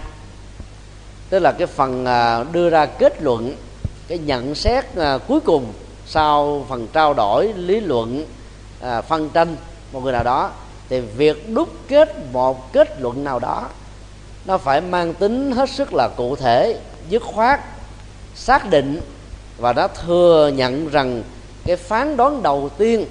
tức 1.32 1.38
là 1.38 1.52
cái 1.52 1.66
phần 1.66 2.04
à, 2.06 2.44
đưa 2.52 2.70
ra 2.70 2.86
kết 2.86 3.22
luận, 3.22 3.56
cái 4.08 4.18
nhận 4.18 4.54
xét 4.54 4.96
à, 4.96 5.18
cuối 5.18 5.40
cùng 5.40 5.72
sau 6.06 6.66
phần 6.68 6.88
trao 6.92 7.14
đổi, 7.14 7.52
lý 7.56 7.80
luận 7.80 8.26
à, 8.80 9.00
phân 9.00 9.28
tranh 9.28 9.56
một 9.92 10.00
người 10.00 10.12
nào 10.12 10.24
đó, 10.24 10.50
thì 10.88 11.00
việc 11.00 11.50
đúc 11.54 11.68
kết 11.88 12.14
một 12.32 12.72
kết 12.72 13.00
luận 13.00 13.24
nào 13.24 13.38
đó, 13.38 13.68
nó 14.44 14.58
phải 14.58 14.80
mang 14.80 15.14
tính 15.14 15.52
hết 15.52 15.70
sức 15.70 15.94
là 15.94 16.08
cụ 16.16 16.36
thể, 16.36 16.78
dứt 17.08 17.22
khoát, 17.22 17.60
xác 18.34 18.70
định 18.70 19.00
và 19.58 19.72
đã 19.72 19.88
thừa 19.88 20.50
nhận 20.54 20.88
rằng 20.88 21.22
cái 21.64 21.76
phán 21.76 22.16
đoán 22.16 22.42
đầu 22.42 22.70
tiên 22.78 23.06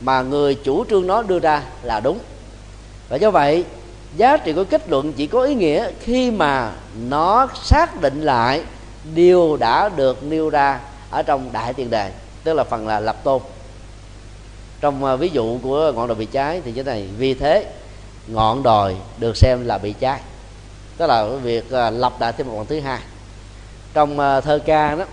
mà 0.00 0.22
người 0.22 0.54
chủ 0.54 0.84
trương 0.90 1.06
nó 1.06 1.22
đưa 1.22 1.38
ra 1.38 1.62
là 1.82 2.00
đúng. 2.00 2.18
Và 3.08 3.16
do 3.16 3.30
vậy 3.30 3.64
giá 4.16 4.36
trị 4.36 4.52
của 4.52 4.64
kết 4.64 4.90
luận 4.90 5.12
chỉ 5.12 5.26
có 5.26 5.42
ý 5.42 5.54
nghĩa 5.54 5.90
khi 6.00 6.30
mà 6.30 6.72
nó 7.08 7.48
xác 7.62 8.00
định 8.00 8.22
lại 8.22 8.62
điều 9.14 9.56
đã 9.56 9.88
được 9.88 10.22
nêu 10.22 10.50
ra 10.50 10.80
ở 11.10 11.22
trong 11.22 11.52
đại 11.52 11.74
tiền 11.74 11.90
đề, 11.90 12.12
tức 12.44 12.54
là 12.54 12.64
phần 12.64 12.88
là 12.88 13.00
lập 13.00 13.16
tôn. 13.24 13.42
Trong 14.80 15.04
à, 15.04 15.16
ví 15.16 15.28
dụ 15.28 15.58
của 15.62 15.92
ngọn 15.92 16.08
đồi 16.08 16.14
bị 16.14 16.26
cháy 16.26 16.60
thì 16.64 16.72
thế 16.72 16.82
này, 16.82 17.08
vì 17.18 17.34
thế 17.34 17.66
ngọn 18.26 18.62
đồi 18.62 18.96
được 19.18 19.36
xem 19.36 19.66
là 19.66 19.78
bị 19.78 19.92
cháy. 19.92 20.20
Tức 20.96 21.06
là 21.06 21.24
việc 21.24 21.70
à, 21.70 21.90
lập 21.90 22.12
đại 22.20 22.32
thêm 22.32 22.46
một 22.46 22.54
lần 22.56 22.66
thứ 22.66 22.80
hai. 22.80 23.00
Trong 23.94 24.20
à, 24.20 24.40
thơ 24.40 24.58
ca 24.66 24.94
đó, 24.94 25.04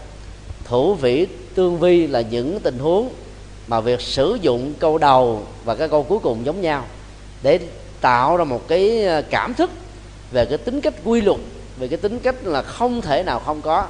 thủ 0.64 0.94
vĩ 0.94 1.28
tương 1.56 1.80
vi 1.80 2.08
là 2.08 2.22
những 2.22 2.60
tình 2.60 2.80
huống 2.80 3.10
mà 3.68 3.80
việc 3.80 4.02
sử 4.02 4.38
dụng 4.42 4.74
câu 4.80 4.98
đầu 4.98 5.44
và 5.66 5.76
cái 5.76 5.88
câu 5.88 6.04
cuối 6.04 6.20
cùng 6.20 6.46
giống 6.46 6.62
nhau 6.62 6.84
để 7.44 7.60
tạo 8.02 8.38
ra 8.38 8.44
một 8.44 8.68
cái 8.68 9.04
ờ, 9.04 9.22
cảm 9.30 9.54
thức 9.54 9.70
về 10.32 10.46
cái 10.46 10.58
tính 10.58 10.82
cách 10.82 10.94
quy 11.04 11.22
luật 11.22 11.40
về 11.78 11.88
cái 11.88 11.98
tính 11.98 12.20
cách 12.20 12.36
là 12.44 12.62
không 12.62 13.02
thể 13.02 13.24
nào 13.24 13.40
không 13.40 13.62
có 13.62 13.88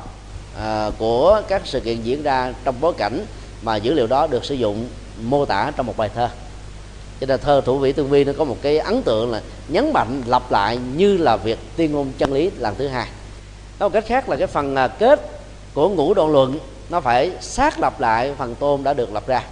à, 0.59 0.91
của 0.97 1.41
các 1.47 1.61
sự 1.65 1.79
kiện 1.79 2.01
diễn 2.01 2.23
ra 2.23 2.53
trong 2.63 2.75
bối 2.81 2.93
cảnh 2.97 3.25
mà 3.61 3.75
dữ 3.75 3.93
liệu 3.93 4.07
đó 4.07 4.27
được 4.27 4.45
sử 4.45 4.55
dụng 4.55 4.87
mô 5.21 5.45
tả 5.45 5.71
trong 5.75 5.85
một 5.85 5.97
bài 5.97 6.09
thơ. 6.15 6.29
Cho 7.21 7.27
nên 7.27 7.39
thơ 7.39 7.61
thủ 7.65 7.79
vĩ 7.79 7.91
tương 7.91 8.09
vi 8.09 8.23
nó 8.23 8.31
có 8.37 8.43
một 8.43 8.57
cái 8.61 8.77
ấn 8.77 9.01
tượng 9.01 9.31
là 9.31 9.41
nhấn 9.67 9.93
mạnh 9.93 10.23
lặp 10.25 10.51
lại 10.51 10.77
như 10.95 11.17
là 11.17 11.37
việc 11.37 11.59
tuyên 11.75 11.91
ngôn 11.91 12.11
chân 12.17 12.33
lý 12.33 12.51
lần 12.57 12.75
thứ 12.77 12.87
hai. 12.87 13.07
Nói 13.79 13.89
một 13.89 13.93
cách 13.93 14.05
khác 14.07 14.29
là 14.29 14.35
cái 14.35 14.47
phần 14.47 14.75
ờ, 14.75 14.87
kết 14.87 15.29
của 15.73 15.89
ngũ 15.89 16.13
đoạn 16.13 16.31
luận 16.31 16.59
nó 16.89 17.01
phải 17.01 17.31
xác 17.41 17.79
lập 17.79 17.99
lại 17.99 18.33
phần 18.37 18.55
tôn 18.55 18.83
đã 18.83 18.93
được 18.93 19.13
lập 19.13 19.27
ra 19.27 19.43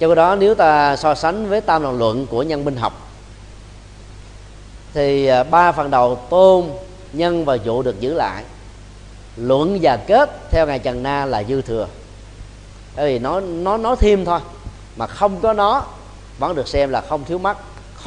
cho 0.00 0.14
đó 0.14 0.36
nếu 0.36 0.54
ta 0.54 0.96
so 0.96 1.14
sánh 1.14 1.48
với 1.48 1.60
tam 1.60 1.82
đoạn 1.82 1.98
luận 1.98 2.26
của 2.26 2.42
nhân 2.42 2.64
minh 2.64 2.76
học, 2.76 3.08
thì 4.94 5.26
à, 5.26 5.42
ba 5.42 5.72
phần 5.72 5.90
đầu 5.90 6.16
tôn, 6.30 6.64
nhân 7.12 7.44
và 7.44 7.54
dụ 7.54 7.82
được 7.82 8.00
giữ 8.00 8.14
lại. 8.14 8.44
Luận 9.36 9.78
và 9.82 9.96
kết 9.96 10.50
theo 10.50 10.66
ngài 10.66 10.78
trần 10.78 11.02
na 11.02 11.24
là 11.24 11.42
dư 11.44 11.62
thừa. 11.62 11.86
Bởi 12.96 13.12
vì 13.12 13.18
nó 13.18 13.40
nó 13.40 13.76
nói 13.76 13.96
thêm 14.00 14.24
thôi, 14.24 14.40
mà 14.96 15.06
không 15.06 15.40
có 15.40 15.52
nó, 15.52 15.84
vẫn 16.38 16.54
được 16.54 16.68
xem 16.68 16.90
là 16.90 17.00
không 17.00 17.24
thiếu 17.24 17.38
mất 17.38 17.56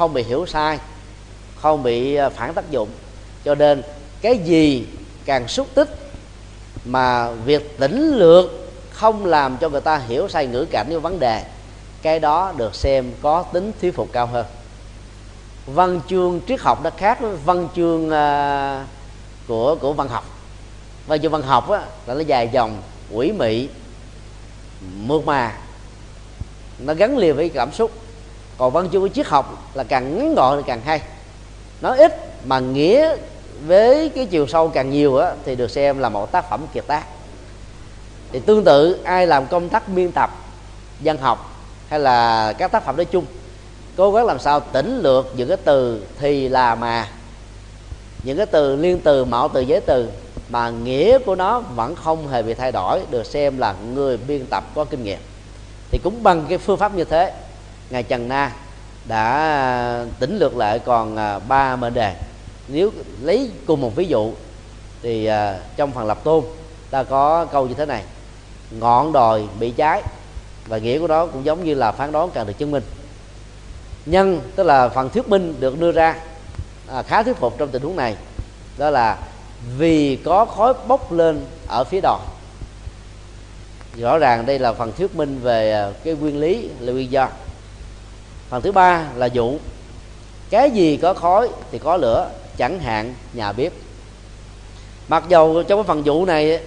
không 0.00 0.14
bị 0.14 0.22
hiểu 0.22 0.46
sai, 0.46 0.78
không 1.60 1.82
bị 1.82 2.14
à, 2.14 2.28
phản 2.28 2.54
tác 2.54 2.70
dụng. 2.70 2.88
Cho 3.44 3.54
nên 3.54 3.82
cái 4.20 4.38
gì 4.38 4.86
càng 5.24 5.48
xúc 5.48 5.66
tích 5.74 5.88
mà 6.84 7.30
việc 7.30 7.78
tỉnh 7.78 8.14
lược 8.16 8.50
không 8.90 9.26
làm 9.26 9.56
cho 9.56 9.68
người 9.68 9.80
ta 9.80 9.98
hiểu 10.08 10.28
sai 10.28 10.46
ngữ 10.46 10.66
cảnh 10.70 10.86
như 10.90 11.00
vấn 11.00 11.18
đề 11.18 11.44
cái 12.02 12.20
đó 12.20 12.52
được 12.56 12.74
xem 12.74 13.12
có 13.22 13.44
tính 13.52 13.72
thuyết 13.80 13.96
phục 13.96 14.08
cao 14.12 14.26
hơn. 14.26 14.46
Văn 15.66 16.00
chương 16.08 16.40
triết 16.48 16.60
học 16.60 16.80
nó 16.84 16.90
khác 16.96 17.20
với 17.20 17.36
văn 17.44 17.68
chương 17.76 18.10
à, 18.10 18.86
của 19.48 19.76
của 19.80 19.92
văn 19.92 20.08
học. 20.08 20.24
Văn 21.06 21.22
chương 21.22 21.32
văn 21.32 21.42
học 21.42 21.70
á, 21.70 21.82
là 22.06 22.14
nó 22.14 22.20
dài 22.20 22.48
dòng 22.52 22.82
quỷ 23.12 23.32
mị 23.32 23.68
mượt 24.96 25.26
mà. 25.26 25.56
Nó 26.78 26.94
gắn 26.94 27.18
liền 27.18 27.36
với 27.36 27.48
cảm 27.48 27.72
xúc. 27.72 27.90
Còn 28.58 28.72
văn 28.72 28.88
chương 28.92 29.02
của 29.02 29.08
triết 29.08 29.26
học 29.26 29.70
là 29.74 29.84
càng 29.84 30.18
ngắn 30.18 30.34
gọn 30.34 30.58
thì 30.58 30.64
càng 30.66 30.80
hay. 30.80 31.00
Nó 31.80 31.94
ít 31.94 32.12
mà 32.44 32.58
nghĩa 32.58 33.16
với 33.66 34.08
cái 34.08 34.26
chiều 34.26 34.46
sâu 34.46 34.68
càng 34.68 34.90
nhiều 34.90 35.16
á, 35.16 35.32
thì 35.44 35.56
được 35.56 35.70
xem 35.70 35.98
là 35.98 36.08
một 36.08 36.32
tác 36.32 36.50
phẩm 36.50 36.66
kiệt 36.74 36.86
tác. 36.86 37.04
Thì 38.32 38.40
tương 38.40 38.64
tự 38.64 39.02
ai 39.04 39.26
làm 39.26 39.46
công 39.46 39.68
tác 39.68 39.88
biên 39.88 40.12
tập 40.12 40.30
văn 41.00 41.16
học 41.18 41.49
hay 41.90 42.00
là 42.00 42.52
các 42.52 42.72
tác 42.72 42.84
phẩm 42.84 42.96
nói 42.96 43.04
chung. 43.04 43.24
Cố 43.96 44.12
gắng 44.12 44.26
làm 44.26 44.38
sao 44.38 44.60
tỉnh 44.60 45.00
lược 45.02 45.26
những 45.36 45.48
cái 45.48 45.56
từ 45.64 46.06
thì 46.18 46.48
là 46.48 46.74
mà. 46.74 47.08
Những 48.22 48.36
cái 48.36 48.46
từ 48.46 48.76
liên 48.76 49.00
từ 49.00 49.24
mạo 49.24 49.48
từ, 49.48 49.60
giới 49.60 49.80
từ 49.80 50.10
mà 50.48 50.70
nghĩa 50.70 51.18
của 51.18 51.34
nó 51.34 51.60
vẫn 51.60 51.94
không 51.94 52.28
hề 52.28 52.42
bị 52.42 52.54
thay 52.54 52.72
đổi, 52.72 53.00
được 53.10 53.26
xem 53.26 53.58
là 53.58 53.74
người 53.94 54.16
biên 54.16 54.46
tập 54.46 54.64
có 54.74 54.84
kinh 54.84 55.04
nghiệm. 55.04 55.18
Thì 55.90 55.98
cũng 55.98 56.22
bằng 56.22 56.46
cái 56.48 56.58
phương 56.58 56.76
pháp 56.76 56.94
như 56.94 57.04
thế, 57.04 57.32
ngài 57.90 58.02
trần 58.02 58.28
na 58.28 58.52
đã 59.04 60.04
tỉnh 60.18 60.38
lược 60.38 60.56
lại 60.56 60.78
còn 60.78 61.16
à, 61.16 61.38
ba 61.38 61.76
mệnh 61.76 61.94
đề. 61.94 62.14
Nếu 62.68 62.90
lấy 63.22 63.50
cùng 63.66 63.80
một 63.80 63.96
ví 63.96 64.04
dụ 64.04 64.32
thì 65.02 65.26
à, 65.26 65.58
trong 65.76 65.92
phần 65.92 66.06
lập 66.06 66.24
tôn 66.24 66.44
ta 66.90 67.02
có 67.02 67.44
câu 67.44 67.66
như 67.66 67.74
thế 67.74 67.86
này, 67.86 68.02
ngọn 68.70 69.12
đồi 69.12 69.48
bị 69.58 69.70
cháy 69.70 70.02
và 70.66 70.78
nghĩa 70.78 70.98
của 70.98 71.06
nó 71.06 71.26
cũng 71.26 71.44
giống 71.44 71.64
như 71.64 71.74
là 71.74 71.92
phán 71.92 72.12
đoán 72.12 72.30
càng 72.34 72.46
được 72.46 72.58
chứng 72.58 72.70
minh. 72.70 72.82
Nhân 74.06 74.40
tức 74.56 74.62
là 74.62 74.88
phần 74.88 75.10
thuyết 75.10 75.28
minh 75.28 75.54
được 75.60 75.80
đưa 75.80 75.92
ra 75.92 76.16
à, 76.88 77.02
khá 77.02 77.22
thuyết 77.22 77.36
phục 77.36 77.58
trong 77.58 77.68
tình 77.68 77.82
huống 77.82 77.96
này. 77.96 78.16
Đó 78.78 78.90
là 78.90 79.18
vì 79.78 80.16
có 80.16 80.44
khói 80.44 80.74
bốc 80.88 81.12
lên 81.12 81.44
ở 81.68 81.84
phía 81.84 82.00
đòn. 82.00 82.20
Rõ 83.96 84.18
ràng 84.18 84.46
đây 84.46 84.58
là 84.58 84.72
phần 84.72 84.92
thuyết 84.92 85.16
minh 85.16 85.40
về 85.42 85.72
à, 85.72 85.90
cái 86.04 86.14
nguyên 86.14 86.40
lý 86.40 86.68
là 86.80 86.92
nguyên 86.92 87.10
do. 87.10 87.28
Phần 88.48 88.62
thứ 88.62 88.72
ba 88.72 89.06
là 89.16 89.26
dụ 89.26 89.58
cái 90.50 90.70
gì 90.70 90.96
có 90.96 91.14
khói 91.14 91.48
thì 91.72 91.78
có 91.78 91.96
lửa 91.96 92.30
chẳng 92.56 92.78
hạn 92.78 93.14
nhà 93.32 93.52
bếp. 93.52 93.72
Mặc 95.08 95.24
dầu 95.28 95.62
trong 95.62 95.78
cái 95.78 95.84
phần 95.86 96.06
dụ 96.06 96.24
này 96.24 96.60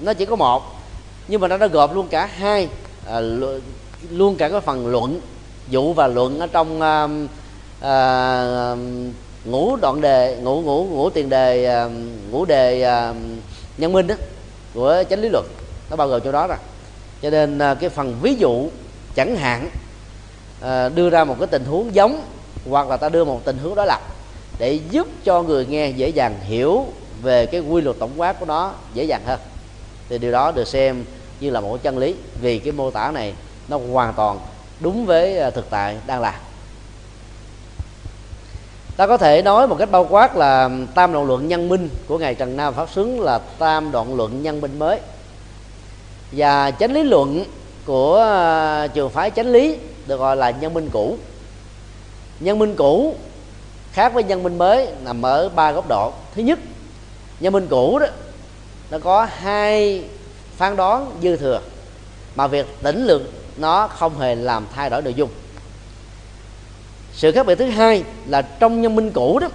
nó 0.00 0.14
chỉ 0.14 0.26
có 0.26 0.36
một 0.36 0.62
nhưng 1.28 1.40
mà 1.40 1.48
nó 1.48 1.56
đã 1.56 1.66
gộp 1.66 1.94
luôn 1.94 2.08
cả 2.08 2.26
hai 2.26 2.68
à, 3.08 3.20
luôn 4.10 4.36
cả 4.36 4.48
cái 4.48 4.60
phần 4.60 4.86
luận 4.86 5.20
dụ 5.68 5.92
và 5.92 6.06
luận 6.06 6.40
ở 6.40 6.46
trong 6.46 6.68
um, 6.68 6.80
à, 6.80 7.28
à, 7.80 8.76
ngũ 9.44 9.76
đoạn 9.76 10.00
đề 10.00 10.38
ngũ 10.42 10.60
ngũ 10.60 10.84
ngũ 10.84 11.10
tiền 11.10 11.28
đề 11.28 11.64
à, 11.64 11.88
ngũ 12.30 12.44
đề 12.44 12.82
à, 12.82 13.14
nhân 13.78 13.92
minh 13.92 14.06
đó 14.06 14.14
của 14.74 15.02
chánh 15.10 15.20
lý 15.20 15.28
luận. 15.28 15.46
Nó 15.90 15.96
bao 15.96 16.08
gồm 16.08 16.20
chỗ 16.24 16.32
đó 16.32 16.46
rồi. 16.46 16.58
Cho 17.22 17.30
nên 17.30 17.58
à, 17.58 17.74
cái 17.74 17.90
phần 17.90 18.14
ví 18.22 18.34
dụ 18.34 18.68
chẳng 19.14 19.36
hạn 19.36 19.70
à, 20.60 20.88
đưa 20.88 21.10
ra 21.10 21.24
một 21.24 21.36
cái 21.38 21.46
tình 21.46 21.64
huống 21.64 21.94
giống 21.94 22.22
hoặc 22.70 22.88
là 22.88 22.96
ta 22.96 23.08
đưa 23.08 23.24
một 23.24 23.40
tình 23.44 23.58
huống 23.58 23.74
đó 23.74 23.84
lập 23.84 24.00
để 24.58 24.80
giúp 24.90 25.06
cho 25.24 25.42
người 25.42 25.66
nghe 25.66 25.90
dễ 25.90 26.08
dàng 26.08 26.34
hiểu 26.40 26.86
về 27.22 27.46
cái 27.46 27.60
quy 27.60 27.80
luật 27.82 27.96
tổng 27.98 28.10
quát 28.16 28.40
của 28.40 28.46
nó 28.46 28.72
dễ 28.94 29.04
dàng 29.04 29.22
hơn. 29.26 29.38
Thì 30.08 30.18
điều 30.18 30.32
đó 30.32 30.52
được 30.52 30.68
xem 30.68 31.04
như 31.40 31.50
là 31.50 31.60
một 31.60 31.82
chân 31.82 31.98
lý, 31.98 32.14
vì 32.40 32.58
cái 32.58 32.72
mô 32.72 32.90
tả 32.90 33.10
này 33.10 33.34
nó 33.68 33.78
hoàn 33.92 34.14
toàn 34.14 34.38
đúng 34.80 35.06
với 35.06 35.38
à, 35.38 35.50
thực 35.50 35.70
tại 35.70 35.96
đang 36.06 36.20
là 36.20 36.40
ta 38.98 39.06
có 39.06 39.16
thể 39.16 39.42
nói 39.42 39.68
một 39.68 39.76
cách 39.78 39.90
bao 39.90 40.06
quát 40.10 40.36
là 40.36 40.70
tam 40.94 41.12
đoạn 41.12 41.26
luận 41.26 41.48
nhân 41.48 41.68
minh 41.68 41.88
của 42.06 42.18
ngài 42.18 42.34
trần 42.34 42.56
nam 42.56 42.74
pháp 42.74 42.90
xứng 42.90 43.20
là 43.20 43.38
tam 43.58 43.90
đoạn 43.92 44.16
luận 44.16 44.42
nhân 44.42 44.60
minh 44.60 44.78
mới. 44.78 45.00
Và 46.32 46.70
chánh 46.70 46.92
lý 46.92 47.02
luận 47.02 47.44
của 47.84 48.16
à, 48.22 48.86
trường 48.86 49.10
phái 49.10 49.30
chánh 49.30 49.46
lý 49.46 49.76
được 50.06 50.16
gọi 50.16 50.36
là 50.36 50.50
nhân 50.50 50.74
minh 50.74 50.88
cũ. 50.92 51.16
Nhân 52.40 52.58
minh 52.58 52.74
cũ 52.76 53.14
khác 53.92 54.14
với 54.14 54.24
nhân 54.24 54.42
minh 54.42 54.58
mới 54.58 54.88
nằm 55.04 55.22
ở 55.22 55.48
ba 55.48 55.72
góc 55.72 55.88
độ. 55.88 56.12
Thứ 56.34 56.42
nhất 56.42 56.58
nhân 57.40 57.52
minh 57.52 57.66
cũ 57.70 57.98
đó, 57.98 58.06
nó 58.90 58.98
có 58.98 59.28
hai 59.30 60.04
phán 60.58 60.76
đoán 60.76 61.10
dư 61.22 61.36
thừa 61.36 61.60
mà 62.36 62.46
việc 62.46 62.66
tỉnh 62.82 63.06
lượng 63.06 63.26
nó 63.56 63.88
không 63.88 64.18
hề 64.18 64.34
làm 64.34 64.66
thay 64.74 64.90
đổi 64.90 65.02
nội 65.02 65.14
dung. 65.14 65.30
Sự 67.12 67.32
khác 67.32 67.46
biệt 67.46 67.54
thứ 67.54 67.64
hai 67.64 68.04
là 68.26 68.42
trong 68.42 68.82
nhân 68.82 68.96
minh 68.96 69.10
cũ 69.10 69.38
đó 69.38 69.48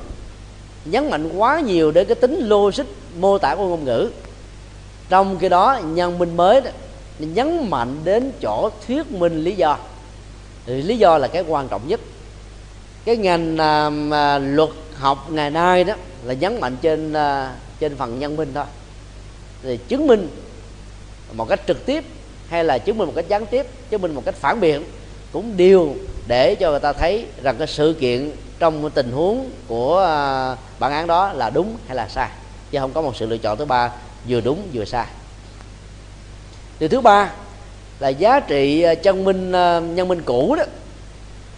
nhấn 0.86 1.10
mạnh 1.10 1.30
quá 1.38 1.60
nhiều 1.60 1.92
đến 1.92 2.08
cái 2.08 2.16
tính 2.16 2.48
logic 2.48 2.84
mô 3.18 3.38
tả 3.38 3.56
của 3.56 3.68
ngôn 3.68 3.86
ngữ. 3.86 4.10
Trong 5.10 5.40
khi 5.40 5.50
đó 5.50 5.80
nhân 5.86 6.20
minh 6.20 6.38
mới 6.38 6.62
đó 6.62 6.72
nhấn 7.20 7.70
mạnh 7.70 7.98
đến 8.04 8.32
chỗ 8.42 8.70
thuyết 8.88 9.12
minh 9.12 9.44
lý 9.44 9.56
do. 9.56 9.78
Thì 10.66 10.82
lý 10.82 10.98
do 10.98 11.18
là 11.18 11.28
cái 11.28 11.44
quan 11.48 11.68
trọng 11.68 11.88
nhất. 11.88 12.00
Cái 13.06 13.18
ngành 13.18 13.58
à, 13.58 13.90
à, 14.12 14.38
luật 14.38 14.70
học 14.96 15.32
ngày 15.32 15.50
nay 15.50 15.84
đó 15.84 15.94
là 16.24 16.34
nhấn 16.34 16.60
mạnh 16.60 16.78
trên 16.82 17.14
à, 17.14 17.56
trên 17.80 17.98
phần 17.98 18.20
nhân 18.20 18.36
minh 18.36 18.52
thôi. 18.54 18.66
Thì 19.64 19.78
chứng 19.78 20.08
minh 20.08 20.28
một 21.34 21.50
cách 21.50 21.62
trực 21.68 21.86
tiếp 21.86 22.04
hay 22.50 22.64
là 22.64 22.78
chứng 22.78 22.98
minh 22.98 23.08
một 23.08 23.14
cách 23.16 23.26
gián 23.28 23.46
tiếp, 23.46 23.66
chứng 23.90 24.02
minh 24.02 24.16
một 24.16 24.22
cách 24.26 24.36
phản 24.36 24.60
biện 24.60 24.84
cũng 25.32 25.58
đều 25.58 25.96
để 26.28 26.56
cho 26.56 26.72
người 26.72 26.80
ta 26.80 26.94
thấy 26.94 27.26
rằng 27.44 27.56
cái 27.58 27.68
sự 27.68 27.96
kiện 28.00 28.32
trong 28.60 28.90
tình 28.90 29.12
huống 29.12 29.50
của 29.68 30.00
à, 30.00 30.56
bản 30.80 30.92
án 30.92 31.08
đó 31.08 31.34
là 31.34 31.50
đúng 31.50 31.78
hay 31.88 31.96
là 31.96 32.08
sai, 32.08 32.30
chứ 32.72 32.80
không 32.80 32.92
có 32.94 33.02
một 33.02 33.16
sự 33.16 33.26
lựa 33.26 33.38
chọn 33.38 33.58
thứ 33.58 33.66
ba 33.66 33.92
vừa 34.30 34.42
đúng 34.42 34.68
vừa 34.74 34.86
sai. 34.86 35.06
Điều 36.80 36.90
thứ 36.90 37.02
ba 37.02 37.32
là 38.00 38.10
giá 38.10 38.40
trị 38.40 38.82
à, 38.82 38.96
chân 38.96 39.24
minh 39.24 39.52
à, 39.52 39.80
nhân 39.80 40.08
minh 40.08 40.22
cũ 40.26 40.56
đó, 40.56 40.64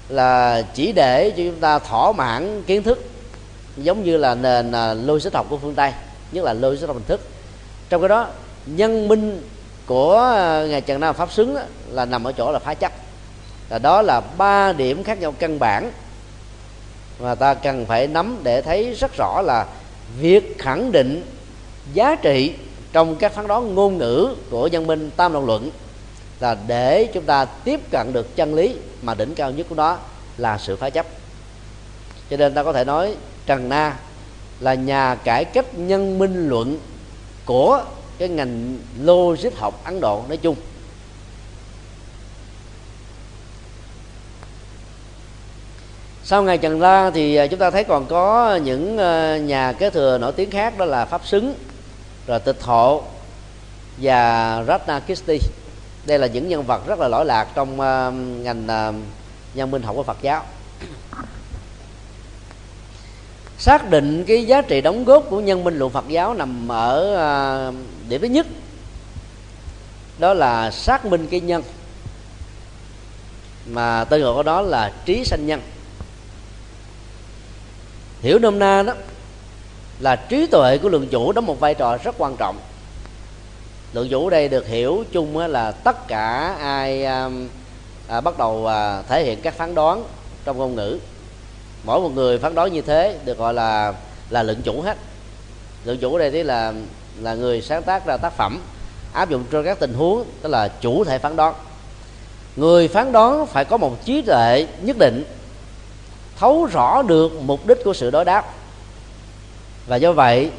là 0.10 0.62
chỉ 0.74 0.92
để 0.92 1.30
cho 1.30 1.44
chúng 1.44 1.60
ta 1.60 1.80
thỏa 1.80 2.12
mãn 2.12 2.64
kiến 2.64 2.84
thức, 2.84 3.10
giống 3.78 4.04
như 4.04 4.18
là 4.18 4.36
nền 4.36 4.72
logic 5.06 5.34
học 5.34 5.46
của 5.50 5.58
phương 5.58 5.76
tây, 5.76 5.92
nhất 6.32 6.46
là 6.46 6.54
logic 6.54 6.88
học 6.88 6.96
hình 6.96 7.06
thức. 7.08 7.22
Trong 7.90 8.02
cái 8.02 8.10
đó, 8.10 8.28
nhân 8.66 9.08
minh 9.08 9.42
của 9.86 10.18
ờ, 10.18 10.68
ngài 10.68 10.82
trần 10.82 11.00
nam 11.00 11.16
pháp 11.16 11.32
xứng 11.32 11.58
là 11.90 12.06
nằm 12.06 12.24
ở 12.24 12.32
chỗ 12.32 12.52
là 12.52 12.60
phá 12.60 12.74
chấp. 12.74 12.92
Là 13.70 13.80
đó 13.80 14.02
là 14.02 14.22
ba 14.38 14.74
điểm 14.74 15.04
khác 15.04 15.20
nhau 15.20 15.34
căn 15.40 15.60
bản 15.60 15.92
mà 17.20 17.36
ta 17.36 17.54
cần 17.54 17.86
phải 17.86 18.08
nắm 18.08 18.40
để 18.44 18.62
thấy 18.62 18.94
rất 18.94 19.12
rõ 19.18 19.42
là 19.42 19.66
việc 20.20 20.56
khẳng 20.60 20.92
định 20.92 21.24
giá 21.94 22.16
trị 22.16 22.54
trong 22.94 23.16
các 23.16 23.34
phán 23.34 23.48
đoán 23.48 23.76
ngôn 23.76 23.98
ngữ 23.98 24.36
của 24.50 24.68
nhân 24.68 24.88
minh 24.88 25.10
tam 25.16 25.34
luận 25.34 25.46
luận 25.46 25.70
là 26.40 26.58
để 26.68 27.10
chúng 27.14 27.24
ta 27.24 27.46
tiếp 27.46 27.80
cận 27.92 28.14
được 28.14 28.36
chân 28.36 28.56
lý 28.56 28.76
mà 29.02 29.14
đỉnh 29.14 29.36
cao 29.36 29.52
nhất 29.52 29.68
của 29.70 29.76
nó 29.76 29.98
là 30.38 30.58
sự 30.58 30.76
phá 30.76 30.90
chấp. 30.90 31.06
Cho 32.30 32.38
nên 32.38 32.54
ta 32.54 32.64
có 32.64 32.74
thể 32.74 32.86
nói 32.86 33.16
trần 33.46 33.70
na 33.70 33.98
là 34.60 34.74
nhà 34.74 35.16
cải 35.16 35.46
cách 35.46 35.78
nhân 35.78 36.20
minh 36.20 36.50
luận 36.50 36.80
của 37.46 37.84
cái 38.18 38.30
ngành 38.30 38.78
logic 39.02 39.58
học 39.58 39.82
ấn 39.84 40.02
độ 40.02 40.24
nói 40.28 40.38
chung. 40.38 40.56
Sau 46.24 46.44
ngày 46.44 46.58
trần 46.58 46.82
la 46.82 47.12
thì 47.14 47.36
à, 47.36 47.48
chúng 47.48 47.60
ta 47.60 47.72
thấy 47.72 47.84
còn 47.84 48.06
có 48.06 48.56
những 48.56 48.98
à, 48.98 49.38
nhà 49.38 49.74
kế 49.74 49.90
thừa 49.90 50.18
nổi 50.18 50.32
tiếng 50.32 50.52
khác, 50.52 50.78
đó 50.78 50.86
là 50.86 51.06
pháp 51.06 51.26
xứng, 51.26 51.56
rồi 52.28 52.40
tịch 52.40 52.62
hộ 52.62 53.04
và 53.98 54.64
Ratnakisti 54.68 55.40
đây 56.06 56.20
là 56.20 56.28
những 56.28 56.50
nhân 56.50 56.64
vật 56.64 56.88
rất 56.88 57.00
là 57.00 57.08
lỗi 57.08 57.26
lạc 57.26 57.48
trong 57.56 57.82
à, 57.82 58.10
ngành 58.42 58.68
nhân 59.54 59.72
minh 59.72 59.82
học 59.82 59.96
của 59.96 60.04
Phật 60.04 60.18
giáo. 60.22 60.44
Xác 63.66 63.90
định 63.90 64.24
cái 64.28 64.46
giá 64.46 64.62
trị 64.62 64.82
đóng 64.82 65.06
góp 65.06 65.24
của 65.30 65.40
nhân 65.40 65.64
minh 65.64 65.78
luận 65.78 65.92
Phật 65.92 66.08
giáo 66.08 66.34
nằm 66.34 66.72
ở 66.72 67.16
à, 67.16 67.72
điểm 68.10 68.22
thứ 68.22 68.28
nhất 68.28 68.48
đó 70.20 70.34
là 70.34 70.72
xác 70.72 71.06
minh 71.06 71.28
cái 71.32 71.40
nhân. 71.40 71.64
Mà 73.70 74.04
tên 74.04 74.22
gọi 74.22 74.34
của 74.34 74.44
đó 74.44 74.62
là 74.62 74.92
trí 75.06 75.26
sanh 75.26 75.46
nhân. 75.46 75.62
Hiểu 78.22 78.40
nôm 78.40 78.60
na 78.60 78.84
đó 78.84 78.94
là 80.00 80.16
trí 80.16 80.48
tuệ 80.48 80.78
của 80.78 80.90
lượng 80.90 81.08
chủ 81.08 81.32
đóng 81.32 81.46
một 81.46 81.60
vai 81.60 81.74
trò 81.74 81.98
rất 81.98 82.16
quan 82.18 82.36
trọng. 82.38 82.60
Lượng 83.94 84.08
chủ 84.10 84.30
đây 84.30 84.50
được 84.50 84.68
hiểu 84.68 85.04
chung 85.12 85.38
là 85.38 85.72
tất 85.72 86.08
cả 86.08 86.56
ai 86.60 87.06
à, 87.06 87.30
à, 88.08 88.22
bắt 88.22 88.38
đầu 88.38 88.68
à, 88.68 89.02
thể 89.02 89.24
hiện 89.24 89.42
các 89.42 89.54
phán 89.54 89.76
đoán 89.76 90.04
trong 90.46 90.58
ngôn 90.58 90.76
ngữ 90.76 91.00
mỗi 91.86 92.00
một 92.00 92.12
người 92.16 92.40
phán 92.40 92.56
đoán 92.56 92.74
như 92.74 92.82
thế 92.82 93.18
được 93.26 93.38
gọi 93.38 93.54
là 93.54 93.94
là 94.30 94.44
lượng 94.44 94.62
chủ 94.64 94.82
hết. 94.82 94.98
Lượng 95.86 95.98
chủ 95.98 96.18
đây 96.18 96.32
thì 96.32 96.44
là 96.44 96.74
là 97.22 97.34
người 97.34 97.62
sáng 97.62 97.84
tác 97.84 98.06
ra 98.06 98.18
tác 98.18 98.34
phẩm, 98.34 98.62
áp 99.14 99.30
dụng 99.30 99.44
cho 99.52 99.64
các 99.64 99.80
tình 99.80 99.94
huống, 99.94 100.26
tức 100.42 100.50
là 100.50 100.68
chủ 100.68 101.04
thể 101.04 101.20
phán 101.20 101.36
đoán. 101.36 101.54
Người 102.56 102.88
phán 102.88 103.12
đoán 103.12 103.48
phải 103.48 103.66
có 103.66 103.78
một 103.78 104.06
trí 104.06 104.22
tuệ 104.22 104.68
nhất 104.82 104.98
định, 104.98 105.24
thấu 106.40 106.66
rõ 106.66 107.02
được 107.02 107.32
mục 107.42 107.68
đích 107.68 107.78
của 107.84 107.94
sự 107.94 108.12
đối 108.12 108.26
đáp. 108.26 108.54
Và 109.88 109.96
do 109.96 110.12
vậy, 110.12 110.52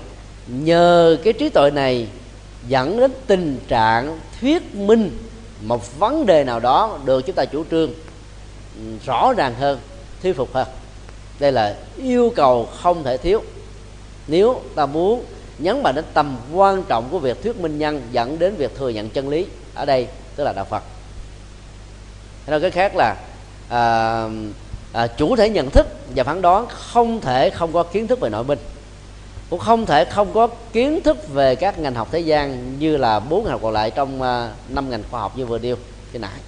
nhờ 0.46 1.16
cái 1.24 1.32
trí 1.32 1.48
tuệ 1.48 1.70
này 1.70 2.06
dẫn 2.68 3.00
đến 3.00 3.12
tình 3.26 3.58
trạng 3.68 4.20
thuyết 4.40 4.74
minh 4.74 5.18
một 5.62 5.98
vấn 5.98 6.26
đề 6.26 6.44
nào 6.44 6.60
đó 6.60 6.98
được 7.04 7.26
chúng 7.26 7.36
ta 7.36 7.44
chủ 7.44 7.64
trương 7.70 7.90
ừ, 8.76 8.82
rõ 9.06 9.32
ràng 9.32 9.54
hơn, 9.60 9.78
thuyết 10.22 10.36
phục 10.36 10.54
hơn 10.54 10.66
đây 11.38 11.52
là 11.52 11.76
yêu 11.96 12.32
cầu 12.36 12.68
không 12.76 13.04
thể 13.04 13.16
thiếu. 13.16 13.42
Nếu 14.26 14.60
ta 14.74 14.86
muốn 14.86 15.24
nhấn 15.58 15.82
mạnh 15.82 15.94
đến 15.94 16.04
tầm 16.14 16.38
quan 16.52 16.82
trọng 16.82 17.08
của 17.10 17.18
việc 17.18 17.42
thuyết 17.42 17.60
minh 17.60 17.78
nhân 17.78 18.02
dẫn 18.12 18.38
đến 18.38 18.54
việc 18.56 18.76
thừa 18.76 18.88
nhận 18.88 19.10
chân 19.10 19.28
lý 19.28 19.46
ở 19.74 19.84
đây 19.84 20.06
tức 20.36 20.44
là 20.44 20.52
đạo 20.52 20.64
phật. 20.64 20.82
Nói 22.46 22.60
cái 22.60 22.70
khác 22.70 22.96
là 22.96 23.16
à, 23.68 24.24
à, 24.92 25.06
chủ 25.06 25.36
thể 25.36 25.50
nhận 25.50 25.70
thức 25.70 25.86
và 26.14 26.24
phán 26.24 26.42
đoán 26.42 26.66
không 26.68 27.20
thể 27.20 27.50
không 27.50 27.72
có 27.72 27.82
kiến 27.82 28.06
thức 28.06 28.20
về 28.20 28.30
nội 28.30 28.44
binh 28.44 28.58
cũng 29.50 29.58
không 29.58 29.86
thể 29.86 30.04
không 30.04 30.32
có 30.32 30.46
kiến 30.72 31.00
thức 31.02 31.28
về 31.28 31.54
các 31.54 31.78
ngành 31.78 31.94
học 31.94 32.08
thế 32.12 32.20
gian 32.20 32.78
như 32.78 32.96
là 32.96 33.20
bốn 33.20 33.44
ngành 33.44 33.52
học 33.52 33.60
còn 33.62 33.72
lại 33.72 33.90
trong 33.90 34.22
à, 34.22 34.50
năm 34.68 34.90
ngành 34.90 35.02
khoa 35.10 35.20
học 35.20 35.38
như 35.38 35.46
vừa 35.46 35.58
điêu 35.58 35.76
cái 36.12 36.20
nãy 36.20 36.40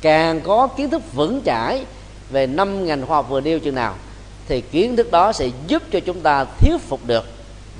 càng 0.00 0.40
có 0.40 0.66
kiến 0.66 0.90
thức 0.90 1.02
vững 1.12 1.40
chãi 1.44 1.84
về 2.30 2.46
năm 2.46 2.86
ngành 2.86 3.06
khoa 3.06 3.16
học 3.16 3.26
vừa 3.28 3.40
nêu 3.40 3.58
chừng 3.60 3.74
nào, 3.74 3.94
thì 4.48 4.60
kiến 4.60 4.96
thức 4.96 5.10
đó 5.10 5.32
sẽ 5.32 5.48
giúp 5.66 5.82
cho 5.92 6.00
chúng 6.00 6.20
ta 6.20 6.44
thuyết 6.44 6.76
phục 6.88 7.00
được 7.06 7.24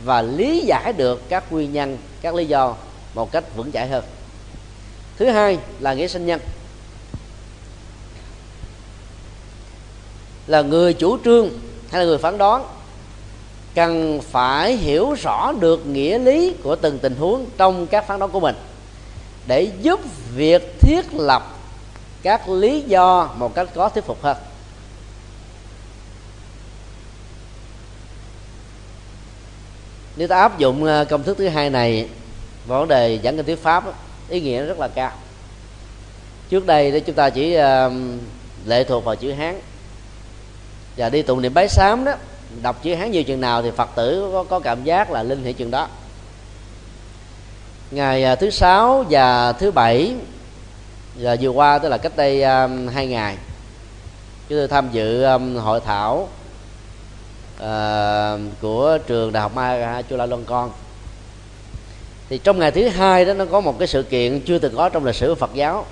và 0.05 0.23
lý 0.23 0.61
giải 0.61 0.93
được 0.93 1.29
các 1.29 1.53
nguyên 1.53 1.73
nhân, 1.73 1.99
các 2.23 2.35
lý 2.35 2.45
do 2.45 2.75
một 3.15 3.33
cách 3.33 3.45
vững 3.57 3.73
chãi 3.73 3.89
hơn. 3.89 4.05
Thứ 5.17 5.27
hai 5.27 5.59
là 5.81 5.95
nghĩa 5.95 6.09
sinh 6.09 6.27
nhân. 6.27 6.41
Là 10.47 10.63
người 10.63 10.95
chủ 10.95 11.19
trương 11.25 11.51
hay 11.91 12.01
là 12.01 12.07
người 12.07 12.19
phán 12.19 12.39
đoán 12.39 12.65
cần 13.75 14.21
phải 14.31 14.77
hiểu 14.77 15.15
rõ 15.23 15.53
được 15.53 15.87
nghĩa 15.87 16.19
lý 16.19 16.55
của 16.63 16.77
từng 16.77 16.99
tình 16.99 17.17
huống 17.17 17.47
trong 17.57 17.87
các 17.87 18.07
phán 18.07 18.19
đoán 18.19 18.31
của 18.31 18.41
mình 18.41 18.55
để 19.47 19.71
giúp 19.83 20.01
việc 20.35 20.81
thiết 20.81 21.15
lập 21.15 21.54
các 22.25 22.49
lý 22.49 22.81
do 22.81 23.31
một 23.37 23.55
cách 23.55 23.69
có 23.75 23.89
thuyết 23.89 24.05
phục 24.05 24.23
hơn. 24.23 24.37
Nếu 30.17 30.29
ta 30.29 30.41
áp 30.41 30.59
dụng 30.59 30.85
ờ, 30.85 31.05
công 31.05 31.23
thức 31.23 31.39
thứ 31.39 31.49
hai 31.49 31.71
này 31.71 32.09
vào 32.67 32.81
vấn 32.81 32.89
đề 32.89 33.19
giảng 33.25 33.37
kinh 33.37 33.47
thuyết 33.47 33.63
pháp 33.63 33.85
ý 34.29 34.41
nghĩa 34.41 34.65
rất 34.65 34.79
là 34.79 34.89
cao. 34.89 35.13
Trước 36.49 36.67
đây 36.67 36.91
thì 36.91 37.01
chúng 37.01 37.15
ta 37.15 37.31
chỉ 37.31 37.55
ờ, 37.55 37.93
lệ 38.67 38.85
thuộc 38.85 39.05
vào 39.05 39.17
chữ 39.17 39.33
hán. 39.33 39.61
Và 40.97 41.09
đi 41.09 41.23
tụng 41.23 41.43
niệm 41.43 41.55
bái 41.55 41.69
sám 41.69 42.05
đó 42.05 42.13
đọc 42.63 42.83
chữ 42.83 42.95
hán 42.95 43.11
nhiều 43.11 43.23
chừng 43.23 43.41
nào 43.41 43.63
thì 43.63 43.71
phật 43.71 43.91
tử 43.95 44.31
có, 44.33 44.45
có 44.45 44.61
cảm 44.61 44.85
giác 44.85 45.11
là 45.11 45.23
linh 45.23 45.45
hệ 45.45 45.53
chừng 45.53 45.71
đó. 45.71 45.89
Ngày 47.91 48.25
ờ, 48.25 48.37
thứ 48.37 48.51
sáu 48.51 49.05
và 49.11 49.53
thứ 49.53 49.71
bảy 49.71 50.15
và 51.17 51.37
vừa 51.41 51.49
qua 51.49 51.79
tức 51.79 51.89
là 51.89 51.99
cách 51.99 52.17
đây 52.17 52.43
um, 52.43 52.89
hai 52.89 53.07
ngày 53.07 53.37
chúng 54.49 54.59
tôi 54.59 54.69
tham 54.69 54.89
dự 54.93 55.23
um, 55.23 55.57
hội 55.57 55.81
thảo 55.81 56.29
uh, 57.57 58.41
của 58.61 58.99
trường 59.07 59.33
đại 59.33 59.43
học 59.43 59.55
Mai 59.55 60.03
long 60.11 60.45
Con. 60.45 60.71
Thì 62.29 62.39
trong 62.39 62.59
ngày 62.59 62.71
thứ 62.71 62.89
hai 62.89 63.25
đó 63.25 63.35
nó 63.35 63.45
có 63.45 63.61
một 63.61 63.79
cái 63.79 63.89
sự 63.89 64.03
kiện 64.03 64.41
chưa 64.41 64.59
từng 64.59 64.77
có 64.77 64.89
trong 64.89 65.05
lịch 65.05 65.15
sử 65.15 65.35
Phật 65.35 65.51
giáo. 65.55 65.87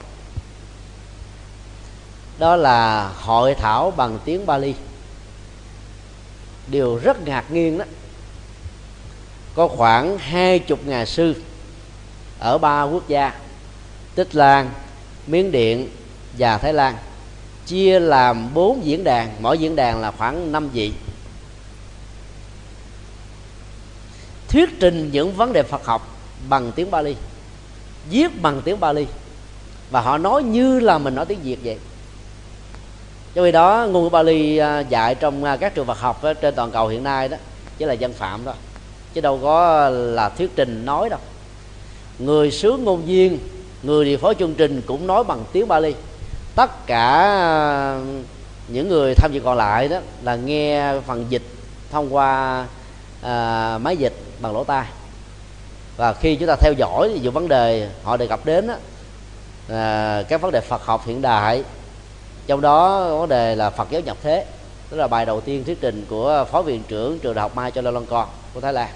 Đó 2.39 2.57
là 2.57 3.09
hội 3.09 3.55
thảo 3.55 3.91
bằng 3.91 4.19
tiếng 4.25 4.47
Bali. 4.47 4.75
Điều 6.67 6.97
rất 6.97 7.27
ngạc 7.27 7.51
nhiên 7.51 7.79
đó 7.79 7.85
có 9.55 9.69
khoảng 9.69 10.19
hai 10.19 10.59
chục 10.59 10.87
nhà 10.87 11.05
sư 11.05 11.35
ở 12.39 12.59
ba 12.59 12.83
quốc 12.83 13.09
gia 13.09 13.33
Tích 14.15 14.35
Lan, 14.35 14.71
Miến 15.27 15.53
Điện 15.53 15.89
và 16.39 16.59
Thái 16.59 16.73
Lan, 16.73 16.97
chia 17.67 18.01
làm 18.01 18.55
bốn 18.55 18.87
diễn 18.87 19.05
đàn, 19.05 19.31
mỗi 19.41 19.59
diễn 19.59 19.77
đàn 19.77 20.01
là 20.01 20.11
khoảng 20.11 20.53
năm 20.53 20.69
vị. 20.69 20.93
Thuyết 24.49 24.81
trình 24.81 25.11
những 25.13 25.33
vấn 25.33 25.53
đề 25.53 25.63
Phật 25.63 25.85
học 25.85 26.09
bằng 26.49 26.73
tiếng 26.73 26.91
Bali 26.91 27.17
viết 28.11 28.43
bằng 28.43 28.63
tiếng 28.65 28.81
Bali 28.81 29.07
và 29.91 30.01
họ 30.01 30.19
nói 30.19 30.43
như 30.43 30.81
là 30.81 30.99
mình 30.99 31.15
nói 31.15 31.27
tiếng 31.27 31.43
Việt 31.43 31.59
vậy. 31.65 31.79
Cho 33.35 33.43
vì 33.43 33.53
đó, 33.53 33.87
ngôn 33.91 34.03
ngữ 34.03 34.09
Bali 34.09 34.57
à, 34.57 34.81
dạy 34.81 35.15
trong 35.15 35.45
à, 35.45 35.57
các 35.57 35.75
trường 35.75 35.87
Phật 35.87 35.99
học 35.99 36.23
trên 36.41 36.55
toàn 36.55 36.71
cầu 36.71 36.89
hiện 36.89 37.05
nay 37.05 37.29
đó, 37.29 37.37
chỉ 37.79 37.85
là 37.85 37.93
dân 37.93 38.13
phạm 38.13 38.45
thôi, 38.45 38.55
chứ 39.15 39.21
đâu 39.21 39.39
có 39.43 39.89
là 39.89 40.29
thuyết 40.29 40.51
trình 40.57 40.85
nói 40.85 41.09
đâu. 41.09 41.21
Người 42.19 42.51
sướng 42.51 42.85
ngôn 42.85 43.07
viên 43.07 43.39
người 43.83 44.05
điều 44.05 44.19
phối 44.19 44.35
chương 44.35 44.55
trình 44.55 44.83
cũng 44.87 45.07
nói 45.07 45.25
bằng 45.25 45.45
tiếng 45.53 45.69
Bali. 45.69 45.95
Tất 46.55 46.87
cả 46.87 47.23
ờ, 47.41 48.01
những 48.69 48.89
người 48.89 49.15
tham 49.15 49.33
dự 49.33 49.41
còn 49.41 49.57
lại 49.57 49.89
đó 49.89 49.99
là 50.23 50.37
nghe 50.37 50.93
phần 51.07 51.27
dịch 51.29 51.43
thông 51.91 52.15
qua 52.15 52.67
à, 53.23 53.79
máy 53.79 53.97
dịch 53.97 54.15
bằng 54.41 54.53
lỗ 54.53 54.65
tai. 54.65 54.87
Và 55.97 56.13
khi 56.13 56.37
chúng 56.37 56.49
ta 56.49 56.57
theo 56.61 56.73
dõi 56.73 57.21
những 57.23 57.33
vấn 57.33 57.49
đề 57.49 57.89
họ 58.03 58.17
đề 58.17 58.27
cập 58.27 58.45
đến 58.45 58.67
đó, 58.67 58.75
à, 59.69 60.23
các 60.29 60.41
vấn 60.41 60.53
đề 60.53 60.61
Phật 60.61 60.85
học 60.85 61.03
hiện 61.07 61.23
đại 61.23 61.65
trong 62.47 62.61
đó 62.61 63.09
vấn 63.17 63.29
đề 63.29 63.55
là 63.55 63.71
Phật 63.71 63.91
giáo 63.91 64.01
nhập 64.01 64.17
thế 64.23 64.47
tức 64.91 64.97
là 64.97 65.09
bài 65.09 65.27
đầu 65.27 65.41
tiên 65.41 65.65
thuyết 65.65 65.81
trình 65.81 66.07
của 66.09 66.45
phó 66.51 66.63
viện 66.63 66.83
trưởng 66.89 67.19
trường 67.19 67.35
đại 67.35 67.43
học 67.43 67.57
Mai 67.57 67.71
cho 67.71 67.83
Lon 67.83 68.07
Con 68.07 68.29
của 68.55 68.61
Thái 68.61 68.73
Lan 68.73 68.89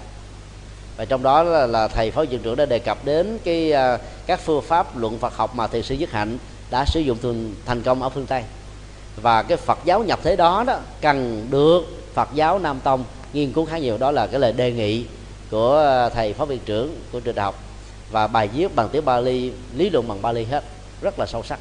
và 0.97 1.05
trong 1.05 1.23
đó 1.23 1.43
là, 1.43 1.67
là 1.67 1.87
thầy 1.87 2.11
phó 2.11 2.25
viện 2.29 2.39
trưởng 2.43 2.55
đã 2.55 2.65
đề 2.65 2.79
cập 2.79 3.05
đến 3.05 3.37
cái 3.43 3.73
uh, 3.73 4.01
các 4.27 4.39
phương 4.39 4.61
pháp 4.61 4.97
luận 4.97 5.17
Phật 5.19 5.33
học 5.35 5.55
mà 5.55 5.67
thầy 5.67 5.83
sư 5.83 5.95
Dứt 5.95 6.11
Hạnh 6.11 6.37
đã 6.71 6.85
sử 6.85 6.99
dụng 6.99 7.17
thường 7.21 7.55
thành 7.65 7.81
công 7.81 8.03
ở 8.03 8.09
phương 8.09 8.25
Tây. 8.25 8.43
Và 9.21 9.43
cái 9.43 9.57
Phật 9.57 9.79
giáo 9.85 10.03
nhập 10.03 10.19
thế 10.23 10.35
đó 10.35 10.63
đó 10.67 10.79
cần 11.01 11.47
được 11.51 11.81
Phật 12.13 12.29
giáo 12.33 12.59
Nam 12.59 12.79
Tông 12.83 13.03
nghiên 13.33 13.53
cứu 13.53 13.65
khá 13.65 13.77
nhiều. 13.77 13.97
Đó 13.97 14.11
là 14.11 14.27
cái 14.27 14.39
lời 14.39 14.53
đề 14.53 14.71
nghị 14.71 15.05
của 15.51 15.77
à, 15.77 16.09
thầy 16.09 16.33
phó 16.33 16.45
viện 16.45 16.59
trưởng 16.65 16.99
của 17.11 17.19
trường 17.19 17.35
đại 17.35 17.43
học. 17.43 17.63
Và 18.11 18.27
bài 18.27 18.47
viết 18.47 18.75
bằng 18.75 18.89
tiếng 18.89 19.05
Bali 19.05 19.51
lý 19.75 19.89
luận 19.89 20.07
bằng 20.07 20.21
Bali 20.21 20.43
hết 20.43 20.63
rất 21.01 21.19
là 21.19 21.25
sâu 21.25 21.43
sắc. 21.43 21.59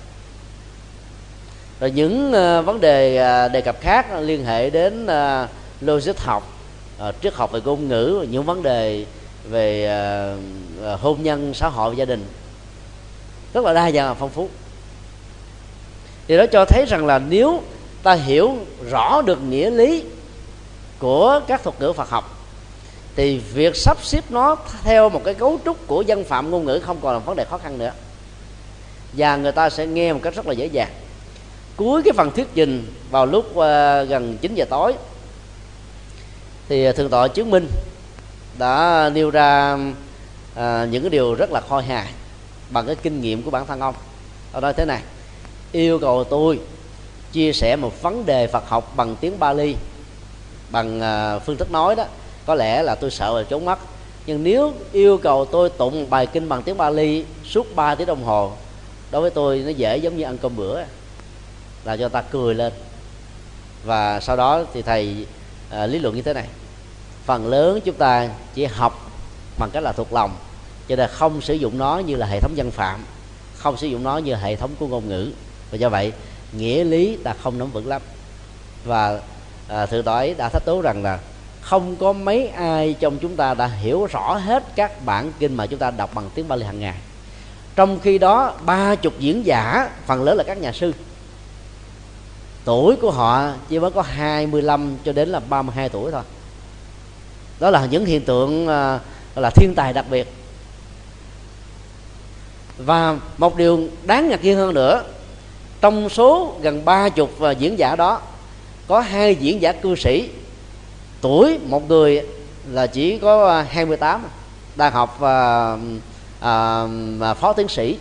Rồi 1.81 1.91
những 1.91 2.29
uh, 2.29 2.67
vấn 2.67 2.81
đề 2.81 3.15
uh, 3.47 3.53
đề 3.53 3.61
cập 3.61 3.81
khác 3.81 4.07
liên 4.21 4.45
hệ 4.45 4.71
đến 4.71 5.07
uh, 5.07 5.49
logic 5.81 6.19
học 6.19 6.53
uh, 7.09 7.15
triết 7.23 7.35
học 7.35 7.53
về 7.53 7.61
ngôn 7.65 7.89
ngữ 7.89 8.27
những 8.31 8.45
vấn 8.45 8.63
đề 8.63 9.05
về 9.51 9.91
uh, 10.93 11.01
hôn 11.01 11.23
nhân 11.23 11.55
xã 11.55 11.69
hội 11.69 11.97
gia 11.97 12.05
đình. 12.05 12.27
Rất 13.55 13.65
là 13.65 13.73
đa 13.73 13.91
dạng 13.91 14.09
và 14.09 14.15
phong 14.15 14.31
phú. 14.31 14.49
Thì 16.29 16.37
đó 16.37 16.47
cho 16.53 16.65
thấy 16.65 16.85
rằng 16.89 17.07
là 17.07 17.19
nếu 17.19 17.63
ta 18.03 18.15
hiểu 18.15 18.55
rõ 18.91 19.23
được 19.23 19.43
nghĩa 19.43 19.71
lý 19.71 20.05
của 20.99 21.41
các 21.47 21.63
thuật 21.63 21.81
ngữ 21.81 21.93
Phật 21.93 22.11
học 22.11 22.37
thì 23.17 23.39
việc 23.39 23.77
sắp 23.77 23.99
xếp 24.03 24.25
nó 24.31 24.57
theo 24.83 25.09
một 25.09 25.25
cái 25.25 25.35
cấu 25.35 25.59
trúc 25.65 25.87
của 25.87 26.03
dân 26.03 26.25
phạm 26.25 26.51
ngôn 26.51 26.65
ngữ 26.65 26.79
không 26.79 26.99
còn 27.03 27.13
là 27.13 27.19
vấn 27.19 27.37
đề 27.37 27.45
khó 27.45 27.59
khăn 27.59 27.79
nữa. 27.79 27.93
Và 29.13 29.37
người 29.37 29.53
ta 29.53 29.71
sẽ 29.71 29.87
nghe 29.87 30.13
một 30.13 30.21
cách 30.23 30.35
rất 30.35 30.47
là 30.47 30.53
dễ 30.53 30.67
dàng. 30.67 30.91
Cuối 31.77 32.03
cái 32.03 32.13
phần 32.17 32.31
thuyết 32.31 32.47
trình 32.55 32.93
vào 33.11 33.27
lúc 33.27 33.45
uh, 33.51 33.55
gần 34.09 34.37
9 34.41 34.55
giờ 34.55 34.65
tối 34.71 34.95
thì 36.69 36.93
thượng 36.93 37.11
tọa 37.11 37.29
chứng 37.29 37.51
minh 37.51 37.69
đã 38.59 39.11
nêu 39.15 39.31
ra 39.31 39.79
à, 40.55 40.87
những 40.91 41.03
cái 41.03 41.11
điều 41.11 41.35
rất 41.35 41.51
là 41.53 41.61
khôi 41.61 41.83
hài 41.83 42.07
bằng 42.71 42.87
cái 42.87 42.95
kinh 42.95 43.21
nghiệm 43.21 43.43
của 43.43 43.51
bản 43.51 43.67
thân 43.67 43.81
ông. 43.81 43.95
Ông 44.53 44.63
nói 44.63 44.73
thế 44.73 44.85
này 44.85 45.03
yêu 45.73 45.99
cầu 45.99 46.25
tôi 46.25 46.61
chia 47.33 47.53
sẻ 47.53 47.77
một 47.77 48.03
vấn 48.03 48.27
đề 48.27 48.47
Phật 48.47 48.69
học 48.69 48.93
bằng 48.97 49.17
tiếng 49.21 49.39
Bali 49.39 49.77
bằng 50.71 51.01
à, 51.01 51.39
phương 51.39 51.57
thức 51.57 51.71
nói 51.71 51.97
đó. 51.97 52.05
Có 52.47 52.55
lẽ 52.55 52.83
là 52.83 52.95
tôi 52.95 53.11
sợ 53.11 53.39
là 53.39 53.45
trốn 53.49 53.65
mất 53.65 53.79
nhưng 54.27 54.45
nếu 54.45 54.73
yêu 54.93 55.19
cầu 55.19 55.45
tôi 55.45 55.71
tụng 55.71 56.11
bài 56.11 56.27
kinh 56.27 56.49
bằng 56.49 56.63
tiếng 56.63 56.77
Bali 56.77 57.25
suốt 57.45 57.77
3 57.77 57.95
tiếng 57.95 58.07
đồng 58.07 58.25
hồ 58.25 58.53
đối 59.11 59.23
với 59.23 59.31
tôi 59.31 59.59
nó 59.59 59.71
dễ 59.71 59.97
giống 59.97 60.17
như 60.17 60.25
ăn 60.25 60.39
cơm 60.39 60.57
bữa 60.57 60.83
là 61.85 61.97
cho 61.97 62.09
ta 62.09 62.23
cười 62.23 62.55
lên. 62.55 62.73
Và 63.85 64.21
sau 64.21 64.37
đó 64.37 64.65
thì 64.73 64.83
thầy 64.83 65.27
à, 65.71 65.87
lý 65.87 65.99
luận 65.99 66.17
như 66.17 66.23
thế 66.23 66.33
này 66.33 66.47
phần 67.27 67.47
lớn 67.47 67.81
chúng 67.85 67.95
ta 67.95 68.29
chỉ 68.55 68.65
học 68.65 69.11
bằng 69.59 69.71
cách 69.71 69.83
là 69.83 69.93
thuộc 69.93 70.13
lòng 70.13 70.37
cho 70.89 70.97
nên 70.97 71.11
không 71.13 71.41
sử 71.41 71.55
dụng 71.55 71.79
nó 71.79 71.99
như 71.99 72.17
là 72.17 72.27
hệ 72.27 72.41
thống 72.41 72.57
dân 72.57 72.71
phạm 72.71 73.05
không 73.57 73.77
sử 73.77 73.87
dụng 73.87 74.03
nó 74.03 74.19
như 74.19 74.35
hệ 74.35 74.57
thống 74.57 74.71
của 74.79 74.87
ngôn 74.87 75.09
ngữ. 75.09 75.31
Và 75.71 75.79
do 75.79 75.89
vậy 75.89 76.13
nghĩa 76.53 76.85
lý 76.85 77.17
ta 77.25 77.35
không 77.43 77.59
nắm 77.59 77.71
vững 77.71 77.89
lắm. 77.89 78.03
Và 78.85 79.21
à, 79.69 79.87
thượng 79.87 80.05
tọa 80.05 80.27
đã 80.39 80.49
thách 80.49 80.65
tố 80.65 80.81
rằng 80.81 81.03
là 81.03 81.19
không 81.61 81.97
có 81.97 82.13
mấy 82.13 82.49
ai 82.49 82.97
trong 83.01 83.19
chúng 83.19 83.37
ta 83.37 83.55
đã 83.55 83.67
hiểu 83.67 84.07
rõ 84.07 84.35
hết 84.35 84.65
các 84.75 85.05
bản 85.05 85.33
kinh 85.39 85.55
mà 85.55 85.67
chúng 85.67 85.79
ta 85.79 85.91
đọc 85.91 86.11
bằng 86.15 86.31
tiếng 86.35 86.49
Bali 86.49 86.65
hàng 86.65 86.81
ngày. 86.81 86.95
Trong 87.77 87.99
khi 88.01 88.19
đó 88.19 88.55
ba 88.67 88.95
chục 88.95 89.13
diễn 89.19 89.47
giả 89.47 89.91
phần 90.07 90.23
lớn 90.23 90.37
là 90.37 90.45
các 90.47 90.59
nhà 90.59 90.73
sư. 90.73 90.93
Tuổi 92.65 92.97
của 92.97 93.11
họ 93.11 93.51
chỉ 93.69 93.79
mới 93.79 93.91
có 93.91 94.03
25 94.03 94.97
cho 95.05 95.13
đến 95.13 95.29
là 95.29 95.41
32 95.41 95.89
tuổi 95.89 96.13
thôi 96.13 96.23
đó 97.61 97.71
là 97.71 97.87
những 97.91 98.05
hiện 98.05 98.21
tượng 98.21 98.69
à, 98.69 99.01
là 99.35 99.51
thiên 99.51 99.75
tài 99.75 99.93
đặc 99.93 100.05
biệt. 100.11 100.33
Và 102.79 103.17
một 103.39 103.57
điều 103.57 103.89
đáng 104.03 104.29
ngạc 104.29 104.45
nhiên 104.45 104.57
hơn 104.57 104.75
nữa 104.75 105.05
trong 105.81 106.09
số 106.09 106.55
gần 106.61 106.85
ba 106.85 107.09
chục 107.09 107.41
à, 107.41 107.51
diễn 107.51 107.79
giả 107.79 107.97
đó 107.97 108.21
có 108.89 109.01
hai 109.01 109.35
diễn 109.35 109.63
giả 109.63 109.73
cư 109.73 109.95
sĩ. 109.95 110.29
Tuổi 111.21 111.59
một 111.67 111.89
người 111.89 112.23
là 112.71 112.87
chỉ 112.87 113.19
có 113.19 113.49
à, 113.49 113.67
28 113.71 114.23
đang 114.77 114.93
học 114.93 115.17
và 115.19 115.77
à, 116.41 116.87
à, 117.21 117.35
phó 117.35 117.53
tiến 117.53 117.69
sĩ. 117.69 117.99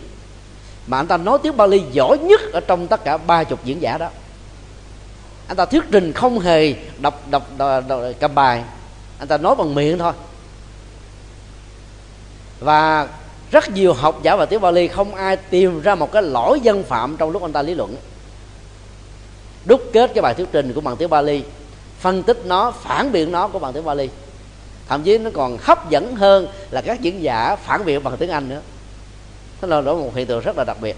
Mà 0.86 0.96
anh 0.96 1.06
ta 1.06 1.16
nói 1.16 1.38
tiếng 1.42 1.56
Bali 1.56 1.82
giỏi 1.92 2.18
nhất 2.18 2.40
ở 2.52 2.60
trong 2.60 2.86
tất 2.86 3.04
cả 3.04 3.16
ba 3.16 3.44
chục 3.44 3.64
diễn 3.64 3.82
giả 3.82 3.98
đó. 3.98 4.08
Anh 5.48 5.56
ta 5.56 5.64
thuyết 5.64 5.82
trình 5.92 6.12
không 6.12 6.38
hề 6.38 6.74
đọc 6.98 7.22
đọc, 7.30 7.46
đọc, 7.58 7.84
đọc 7.88 8.00
cầm 8.20 8.34
bài 8.34 8.62
anh 9.18 9.28
ta 9.28 9.38
nói 9.38 9.54
bằng 9.54 9.74
miệng 9.74 9.98
thôi. 9.98 10.12
Và 12.60 13.08
rất 13.50 13.70
nhiều 13.70 13.92
học 13.92 14.18
giả 14.22 14.36
và 14.36 14.46
tiếng 14.46 14.60
Bali 14.60 14.88
không 14.88 15.14
ai 15.14 15.36
tìm 15.36 15.80
ra 15.80 15.94
một 15.94 16.12
cái 16.12 16.22
lỗi 16.22 16.60
dân 16.60 16.82
phạm 16.82 17.16
trong 17.16 17.30
lúc 17.30 17.42
anh 17.42 17.52
ta 17.52 17.62
lý 17.62 17.74
luận. 17.74 17.96
Đúc 19.64 19.82
kết 19.92 20.10
cái 20.14 20.22
bài 20.22 20.34
thuyết 20.34 20.48
trình 20.52 20.72
của 20.72 20.80
bằng 20.80 20.96
tiếng 20.96 21.10
Bali 21.10 21.42
phân 21.98 22.22
tích 22.22 22.46
nó 22.46 22.70
phản 22.70 23.12
biện 23.12 23.32
nó 23.32 23.48
của 23.48 23.58
bằng 23.58 23.72
tiếng 23.72 23.84
Bali. 23.84 24.08
Thậm 24.88 25.02
chí 25.02 25.18
nó 25.18 25.30
còn 25.34 25.58
hấp 25.62 25.90
dẫn 25.90 26.16
hơn 26.16 26.48
là 26.70 26.80
các 26.80 27.00
diễn 27.00 27.22
giả 27.22 27.56
phản 27.56 27.84
biện 27.84 28.02
bằng 28.02 28.16
tiếng 28.16 28.30
Anh 28.30 28.48
nữa. 28.48 28.60
Đó 29.62 29.80
là 29.80 29.92
một 29.92 30.14
hiện 30.14 30.26
tượng 30.26 30.40
rất 30.40 30.58
là 30.58 30.64
đặc 30.64 30.76
biệt. 30.80 30.96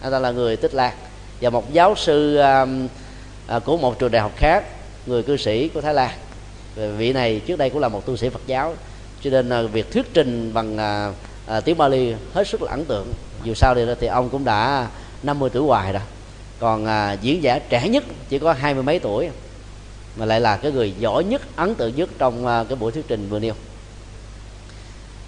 Anh 0.00 0.12
ta 0.12 0.18
là 0.18 0.30
người 0.30 0.56
tích 0.56 0.74
lạc 0.74 0.94
và 1.40 1.50
một 1.50 1.72
giáo 1.72 1.94
sư 1.94 2.36
um, 2.36 2.88
uh, 3.56 3.64
của 3.64 3.76
một 3.76 3.98
trường 3.98 4.10
đại 4.10 4.22
học 4.22 4.32
khác 4.36 4.64
người 5.06 5.22
cư 5.22 5.36
sĩ 5.36 5.68
của 5.68 5.80
Thái 5.80 5.94
Lan 5.94 6.10
vị 6.74 7.12
này 7.12 7.40
trước 7.46 7.58
đây 7.58 7.70
cũng 7.70 7.80
là 7.80 7.88
một 7.88 8.06
tu 8.06 8.16
sĩ 8.16 8.28
Phật 8.28 8.40
giáo 8.46 8.74
cho 9.22 9.30
nên 9.30 9.48
ờ, 9.48 9.66
việc 9.66 9.92
thuyết 9.92 10.14
trình 10.14 10.50
bằng 10.54 10.78
à, 10.78 11.12
à, 11.46 11.60
tiếng 11.60 11.78
Bali 11.78 12.14
hết 12.32 12.48
sức 12.48 12.62
là 12.62 12.70
ấn 12.70 12.84
tượng. 12.84 13.12
Dù 13.44 13.54
sao 13.54 13.74
thì 13.74 13.86
thì 14.00 14.06
ông 14.06 14.28
cũng 14.28 14.44
đã 14.44 14.88
50 15.22 15.50
tuổi 15.52 15.62
hoài 15.62 15.92
rồi. 15.92 16.02
Còn 16.58 16.86
à, 16.86 17.12
diễn 17.12 17.42
giả 17.42 17.58
trẻ 17.58 17.88
nhất 17.88 18.04
chỉ 18.28 18.38
có 18.38 18.52
hai 18.52 18.74
mươi 18.74 18.82
mấy 18.82 18.98
tuổi 18.98 19.28
mà 20.16 20.26
lại 20.26 20.40
là 20.40 20.56
cái 20.56 20.72
người 20.72 20.94
giỏi 20.98 21.24
nhất 21.24 21.42
ấn 21.56 21.74
tượng 21.74 21.96
nhất 21.96 22.10
trong 22.18 22.46
à, 22.46 22.64
cái 22.68 22.76
buổi 22.76 22.92
thuyết 22.92 23.04
trình 23.08 23.28
vừa 23.28 23.38
nêu. 23.38 23.54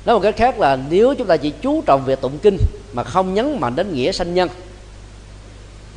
Nói 0.04 0.16
một 0.16 0.22
cách 0.22 0.36
khác 0.36 0.58
là 0.58 0.78
nếu 0.90 1.14
chúng 1.14 1.26
ta 1.26 1.36
chỉ 1.36 1.52
chú 1.62 1.82
trọng 1.86 2.04
việc 2.04 2.20
tụng 2.20 2.38
kinh 2.42 2.56
mà 2.92 3.04
không 3.04 3.34
nhấn 3.34 3.60
mạnh 3.60 3.76
đến 3.76 3.94
nghĩa 3.94 4.12
sanh 4.12 4.34
nhân 4.34 4.48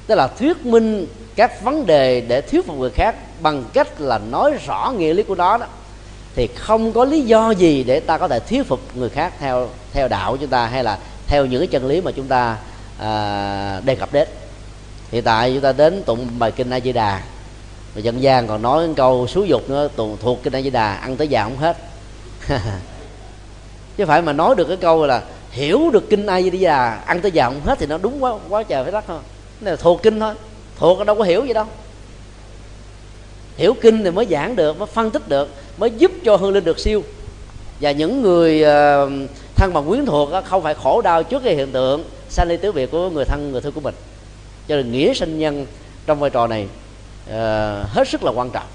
tức 0.08 0.16
là 0.16 0.28
thuyết 0.28 0.66
minh 0.66 1.08
các 1.36 1.64
vấn 1.64 1.86
đề 1.86 2.22
để 2.22 2.42
thuyết 2.42 2.66
phục 2.66 2.78
người 2.78 2.90
khác 2.90 3.16
bằng 3.42 3.64
cách 3.74 4.02
là 4.02 4.18
nói 4.18 4.54
rõ 4.66 4.94
nghĩa 4.98 5.14
lý 5.14 5.24
của 5.24 5.36
nó 5.36 5.58
đó 5.58 5.66
thì 6.36 6.48
không 6.48 6.94
có 6.94 7.06
lý 7.06 7.22
do 7.22 7.52
gì 7.52 7.84
để 7.84 8.00
ta 8.00 8.18
có 8.18 8.28
thể 8.28 8.40
thuyết 8.40 8.68
phục 8.68 8.80
người 8.96 9.10
khác 9.10 9.34
theo 9.40 9.70
theo 9.94 10.08
đạo 10.08 10.32
của 10.32 10.38
chúng 10.38 10.50
ta 10.50 10.66
hay 10.66 10.84
là 10.84 10.98
theo 11.28 11.46
những 11.46 11.62
cái 11.62 11.68
chân 11.68 11.86
lý 11.86 12.02
mà 12.02 12.12
chúng 12.12 12.28
ta 12.28 12.58
à, 13.00 13.82
đề 13.86 13.96
cập 13.96 14.14
đến. 14.14 14.28
Hiện 15.12 15.24
tại 15.24 15.52
chúng 15.54 15.62
ta 15.62 15.72
đến 15.72 16.04
tụng 16.04 16.28
bài 16.40 16.52
kinh 16.52 16.70
a 16.70 16.80
di 16.80 16.92
đà. 16.92 17.22
Và 17.96 18.02
dân 18.02 18.22
gian 18.22 18.48
còn 18.48 18.62
nói 18.62 18.88
câu 18.96 19.28
xú 19.28 19.44
dục 19.44 19.70
nữa 19.70 19.88
tụng 19.96 20.18
thuộc 20.22 20.44
kinh 20.44 20.56
a 20.56 20.62
di 20.62 20.70
đà 20.70 20.94
ăn 20.94 21.18
tới 21.18 21.28
già 21.28 21.44
không 21.44 21.58
hết. 21.58 21.78
Chứ 23.98 24.06
phải 24.06 24.22
mà 24.22 24.34
nói 24.34 24.56
được 24.56 24.66
cái 24.68 24.78
câu 24.78 25.06
là 25.06 25.22
hiểu 25.52 25.90
được 25.94 26.10
kinh 26.10 26.26
a 26.26 26.42
di 26.42 26.50
đà 26.50 26.96
ăn 27.06 27.22
tới 27.22 27.32
già 27.32 27.46
không 27.46 27.62
hết 27.66 27.80
thì 27.80 27.86
nó 27.86 27.98
đúng 27.98 28.24
quá 28.24 28.34
quá 28.50 28.64
trời 28.64 28.84
phải 28.84 28.92
đất 28.92 29.04
thôi. 29.08 29.20
Nên 29.62 29.74
là 29.74 29.76
thuộc 29.82 30.04
kinh 30.04 30.20
thôi 30.20 30.34
thuộc 30.78 31.06
đâu 31.06 31.16
có 31.16 31.24
hiểu 31.24 31.46
gì 31.46 31.54
đâu 31.54 31.66
hiểu 33.58 33.74
kinh 33.82 34.04
thì 34.04 34.12
mới 34.12 34.26
giảng 34.30 34.56
được, 34.56 34.80
mới 34.80 34.88
phân 34.88 35.12
tích 35.12 35.30
được, 35.30 35.50
mới 35.78 35.92
giúp 35.98 36.12
cho 36.26 36.36
hương 36.36 36.54
linh 36.54 36.64
được 36.64 36.80
siêu. 36.80 37.04
Và 37.82 37.92
những 37.92 38.22
người 38.22 38.64
ờ, 38.64 39.10
thân 39.56 39.74
bằng 39.74 39.88
quyến 39.88 40.06
thuộc 40.06 40.30
không 40.46 40.64
phải 40.64 40.74
khổ 40.74 41.02
đau 41.02 41.24
trước 41.24 41.44
cái 41.44 41.56
hiện 41.56 41.72
tượng 41.72 42.04
sanh 42.30 42.48
ly 42.48 42.58
tứ 42.58 42.72
biệt 42.72 42.92
của 42.92 43.10
người 43.10 43.26
thân, 43.26 43.52
người 43.52 43.62
thương 43.62 43.74
của 43.74 43.82
mình. 43.82 43.96
Cho 44.68 44.76
nên 44.76 44.92
nghĩa 44.92 45.14
sinh 45.14 45.40
nhân 45.40 45.66
trong 46.06 46.20
vai 46.20 46.30
trò 46.30 46.48
này 46.48 46.68
ờ, 47.30 47.84
hết 47.84 48.08
sức 48.08 48.24
là 48.24 48.32
quan 48.32 48.50
trọng. 48.50 48.68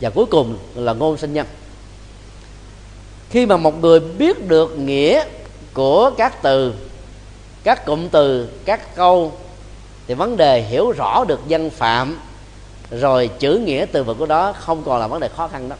Và 0.00 0.10
cuối 0.10 0.26
cùng 0.26 0.58
là 0.74 0.92
ngôn 0.92 1.16
sinh 1.16 1.32
nhân. 1.32 1.46
Khi 3.30 3.46
mà 3.46 3.56
một 3.56 3.80
người 3.80 4.00
biết 4.00 4.48
được 4.48 4.78
nghĩa 4.78 5.24
của 5.74 6.10
các 6.18 6.42
từ, 6.42 6.74
các 7.64 7.86
cụm 7.86 8.08
từ, 8.08 8.48
các 8.64 8.96
câu, 8.96 9.32
thì 10.06 10.14
vấn 10.14 10.36
đề 10.36 10.62
hiểu 10.62 10.90
rõ 10.90 11.24
được 11.28 11.40
dân 11.48 11.70
phạm 11.70 12.18
rồi 13.00 13.30
chữ 13.38 13.62
nghĩa 13.64 13.86
từ 13.92 14.04
vựng 14.04 14.18
của 14.18 14.26
đó 14.26 14.52
không 14.52 14.82
còn 14.84 15.00
là 15.00 15.06
vấn 15.06 15.20
đề 15.20 15.28
khó 15.36 15.48
khăn 15.48 15.68
đó. 15.68 15.76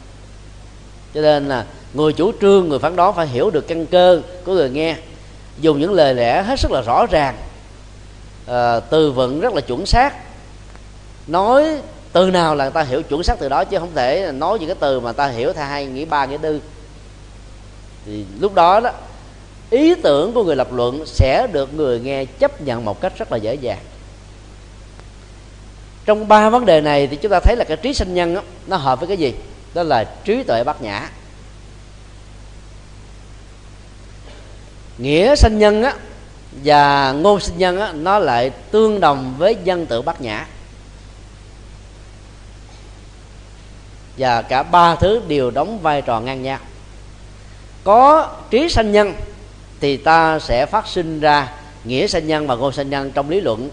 Cho 1.13 1.21
nên 1.21 1.47
là 1.49 1.65
người 1.93 2.13
chủ 2.13 2.31
trương 2.41 2.69
người 2.69 2.79
phán 2.79 2.95
đoán 2.95 3.15
phải 3.15 3.27
hiểu 3.27 3.49
được 3.49 3.67
căn 3.67 3.85
cơ 3.85 4.21
của 4.45 4.53
người 4.53 4.69
nghe 4.69 4.95
dùng 5.59 5.79
những 5.79 5.93
lời 5.93 6.13
lẽ 6.13 6.43
hết 6.43 6.59
sức 6.59 6.71
là 6.71 6.81
rõ 6.81 7.05
ràng 7.11 7.35
à, 8.47 8.79
từ 8.79 9.11
vựng 9.11 9.39
rất 9.39 9.53
là 9.53 9.61
chuẩn 9.61 9.85
xác. 9.85 10.13
Nói 11.27 11.79
từ 12.13 12.31
nào 12.31 12.55
là 12.55 12.65
người 12.65 12.73
ta 12.73 12.81
hiểu 12.83 13.03
chuẩn 13.03 13.23
xác 13.23 13.39
từ 13.39 13.49
đó 13.49 13.63
chứ 13.63 13.79
không 13.79 13.91
thể 13.95 14.31
nói 14.31 14.59
những 14.59 14.67
cái 14.67 14.77
từ 14.79 14.99
mà 14.99 15.11
ta 15.11 15.27
hiểu 15.27 15.53
theo 15.53 15.65
hai 15.65 15.85
nghĩa 15.85 16.05
ba 16.05 16.25
nghĩa 16.25 16.37
tư. 16.37 16.61
Thì 18.05 18.25
lúc 18.39 18.53
đó 18.53 18.79
đó 18.79 18.91
ý 19.69 19.95
tưởng 19.95 20.33
của 20.33 20.43
người 20.43 20.55
lập 20.55 20.73
luận 20.73 21.05
sẽ 21.05 21.47
được 21.51 21.73
người 21.73 21.99
nghe 21.99 22.25
chấp 22.25 22.61
nhận 22.61 22.85
một 22.85 23.01
cách 23.01 23.13
rất 23.17 23.31
là 23.31 23.37
dễ 23.37 23.55
dàng 23.55 23.79
trong 26.05 26.27
ba 26.27 26.49
vấn 26.49 26.65
đề 26.65 26.81
này 26.81 27.07
thì 27.07 27.15
chúng 27.15 27.31
ta 27.31 27.39
thấy 27.39 27.55
là 27.55 27.63
cái 27.63 27.77
trí 27.77 27.93
sanh 27.93 28.13
nhân 28.13 28.35
đó, 28.35 28.41
nó 28.67 28.77
hợp 28.77 28.99
với 28.99 29.07
cái 29.07 29.17
gì? 29.17 29.33
Đó 29.73 29.83
là 29.83 30.03
trí 30.03 30.43
tuệ 30.43 30.63
bát 30.63 30.81
nhã. 30.81 31.09
Nghĩa 34.97 35.35
sanh 35.35 35.59
nhân 35.59 35.83
á 35.83 35.93
và 36.63 37.11
ngôn 37.11 37.39
sinh 37.39 37.57
nhân 37.57 37.79
á 37.79 37.91
nó 37.91 38.19
lại 38.19 38.49
tương 38.49 38.99
đồng 38.99 39.35
với 39.37 39.57
dân 39.63 39.85
tự 39.85 40.01
bát 40.01 40.21
nhã. 40.21 40.47
Và 44.17 44.41
cả 44.41 44.63
ba 44.63 44.95
thứ 44.95 45.21
đều 45.27 45.51
đóng 45.51 45.79
vai 45.79 46.01
trò 46.01 46.19
ngang 46.19 46.43
nhau. 46.43 46.59
Có 47.83 48.29
trí 48.49 48.69
sanh 48.69 48.91
nhân 48.91 49.13
thì 49.79 49.97
ta 49.97 50.39
sẽ 50.39 50.65
phát 50.65 50.87
sinh 50.87 51.19
ra 51.19 51.53
nghĩa 51.83 52.07
sanh 52.07 52.27
nhân 52.27 52.47
và 52.47 52.55
ngôn 52.55 52.73
sanh 52.73 52.89
nhân 52.89 53.11
trong 53.11 53.29
lý 53.29 53.41
luận 53.41 53.69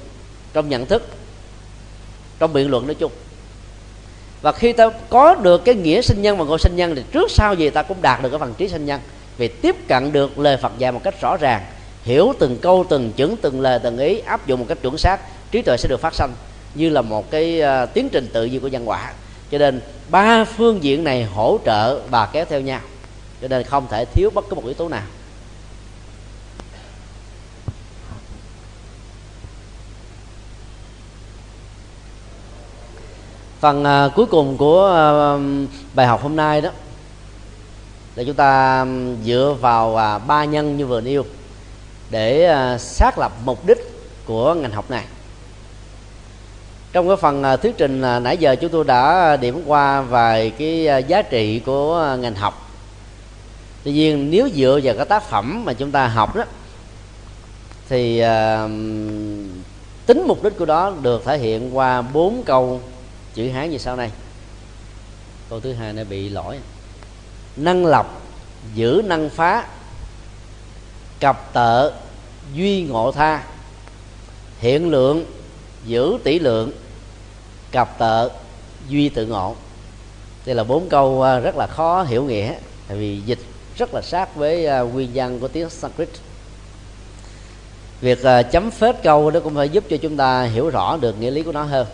trong 0.52 0.69
nhận 0.69 0.86
thức 0.86 1.09
trong 2.41 2.53
biện 2.53 2.71
luận 2.71 2.87
nói 2.87 2.95
chung. 2.95 3.12
Và 4.43 4.53
khi 4.53 4.73
ta 4.73 4.91
có 5.09 5.35
được 5.35 5.65
cái 5.65 5.75
nghĩa 5.75 6.03
sinh 6.03 6.23
nhân 6.23 6.39
và 6.39 6.45
ngộ 6.45 6.59
sinh 6.59 6.77
nhân 6.77 6.95
thì 6.97 7.03
trước 7.12 7.31
sau 7.31 7.55
gì 7.55 7.71
ta 7.71 7.83
cũng 7.83 8.03
đạt 8.03 8.23
được 8.23 8.29
cái 8.31 8.39
phần 8.39 8.55
trí 8.55 8.69
sinh 8.69 8.87
nhân. 8.87 9.01
Vì 9.37 9.49
tiếp 9.49 9.77
cận 9.89 10.12
được 10.12 10.39
lời 10.39 10.57
Phật 10.57 10.73
dạy 10.79 10.93
một 10.93 11.01
cách 11.05 11.21
rõ 11.21 11.37
ràng 11.37 11.62
hiểu 12.03 12.33
từng 12.39 12.57
câu 12.62 12.85
từng 12.89 13.12
chữ 13.12 13.35
từng 13.43 13.61
lời 13.61 13.79
từng 13.83 13.99
ý 13.99 14.19
áp 14.19 14.47
dụng 14.47 14.61
một 14.61 14.67
cách 14.69 14.79
chuẩn 14.83 14.99
xác 14.99 15.21
trí 15.51 15.62
tuệ 15.62 15.77
sẽ 15.77 15.89
được 15.89 16.01
phát 16.01 16.15
sinh 16.15 16.31
như 16.75 16.89
là 16.89 17.03
một 17.03 17.31
cái 17.31 17.62
uh, 17.62 17.95
tiến 17.95 18.09
trình 18.09 18.29
tự 18.33 18.45
nhiên 18.45 18.61
của 18.61 18.69
nhân 18.69 18.89
quả. 18.89 19.12
Cho 19.51 19.59
nên 19.59 19.81
ba 20.11 20.45
phương 20.45 20.85
diện 20.85 21.05
này 21.05 21.25
hỗ 21.25 21.59
trợ 21.65 22.01
và 22.11 22.29
kéo 22.33 22.45
theo 22.49 22.61
nhau. 22.61 22.81
Cho 23.43 23.49
nên 23.49 23.65
không 23.65 23.87
thể 23.91 24.05
thiếu 24.05 24.31
bất 24.35 24.45
cứ 24.49 24.55
một 24.55 24.65
yếu 24.65 24.75
tố 24.75 24.89
nào. 24.89 25.03
Phần 33.61 33.82
uh, 33.82 34.15
cuối 34.15 34.27
cùng 34.27 34.57
của 34.57 34.89
uh, 35.37 35.69
bài 35.95 36.07
học 36.07 36.23
hôm 36.23 36.37
nay 36.37 36.61
đó 36.61 36.70
là 38.16 38.24
chúng 38.24 38.35
ta 38.35 38.87
dựa 39.24 39.57
vào 39.61 39.91
uh, 39.91 40.27
ba 40.27 40.45
nhân 40.45 40.77
như 40.77 40.87
vừa 40.87 41.01
nêu 41.01 41.24
để 42.11 42.55
uh, 42.74 42.81
xác 42.81 43.19
lập 43.19 43.32
mục 43.45 43.66
đích 43.66 43.78
của 44.27 44.55
ngành 44.55 44.73
học 44.73 44.91
này. 44.91 45.05
Trong 46.93 47.09
cái 47.09 47.16
phần 47.16 47.43
uh, 47.55 47.62
thuyết 47.62 47.77
trình 47.78 48.03
uh, 48.16 48.23
nãy 48.23 48.37
giờ 48.37 48.57
chúng 48.57 48.70
tôi 48.70 48.85
đã 48.85 49.37
điểm 49.37 49.62
qua 49.66 50.01
vài 50.01 50.51
cái 50.51 50.89
uh, 50.99 51.09
giá 51.09 51.23
trị 51.23 51.59
của 51.59 52.11
uh, 52.15 52.20
ngành 52.20 52.35
học. 52.35 52.70
Tuy 53.85 53.93
nhiên 53.93 54.31
nếu 54.31 54.49
dựa 54.55 54.81
vào 54.82 54.95
cái 54.97 55.07
tác 55.07 55.23
phẩm 55.23 55.65
mà 55.65 55.73
chúng 55.73 55.91
ta 55.91 56.07
học 56.07 56.37
đó 56.37 56.45
thì 57.89 58.23
uh, 58.23 58.70
tính 60.07 60.24
mục 60.27 60.43
đích 60.43 60.59
của 60.59 60.65
đó 60.65 60.93
được 61.03 61.24
thể 61.24 61.39
hiện 61.39 61.77
qua 61.77 62.03
bốn 62.03 62.43
câu 62.47 62.81
chữ 63.35 63.51
hán 63.51 63.70
như 63.70 63.78
sau 63.78 63.97
này. 63.97 64.11
Câu 65.51 65.61
thứ 65.61 65.73
hai 65.73 65.93
nó 65.93 66.05
bị 66.05 66.28
lỗi. 66.28 66.59
Năng 67.57 67.86
lọc 67.86 68.23
giữ 68.74 69.02
năng 69.05 69.31
phá 69.31 69.66
cập 71.20 71.52
tợ, 71.52 71.93
duy 72.55 72.82
ngộ 72.82 73.12
tha. 73.12 73.44
Hiện 74.59 74.90
lượng, 74.90 75.24
giữ 75.85 76.19
tỷ 76.24 76.39
lượng 76.39 76.73
cập 77.73 77.98
tợ, 77.98 78.28
duy 78.89 79.09
tự 79.09 79.27
ngộ. 79.27 79.57
Đây 80.47 80.55
là 80.55 80.65
bốn 80.65 80.89
câu 80.89 81.23
à, 81.23 81.39
rất 81.39 81.57
là 81.57 81.66
khó 81.66 82.02
hiểu 82.02 82.24
nghĩa, 82.24 82.55
tại 82.89 82.97
vì 82.97 83.20
dịch 83.27 83.39
rất 83.77 83.94
là 83.94 84.02
sát 84.02 84.36
với 84.36 84.66
à, 84.66 84.81
nguyên 84.81 85.11
văn 85.15 85.40
của 85.40 85.48
tiếng 85.48 85.70
Sanskrit. 85.70 86.09
Việc 88.01 88.23
à, 88.23 88.43
chấm 88.43 88.70
phết 88.70 88.97
câu 89.02 89.31
đó 89.31 89.40
cũng 89.40 89.55
phải 89.55 89.69
giúp 89.69 89.85
cho 89.90 89.97
chúng 89.97 90.16
ta 90.16 90.43
hiểu 90.43 90.70
rõ 90.70 90.97
được 90.97 91.20
nghĩa 91.20 91.31
lý 91.31 91.43
của 91.43 91.52
nó 91.52 91.62
hơn. 91.62 91.86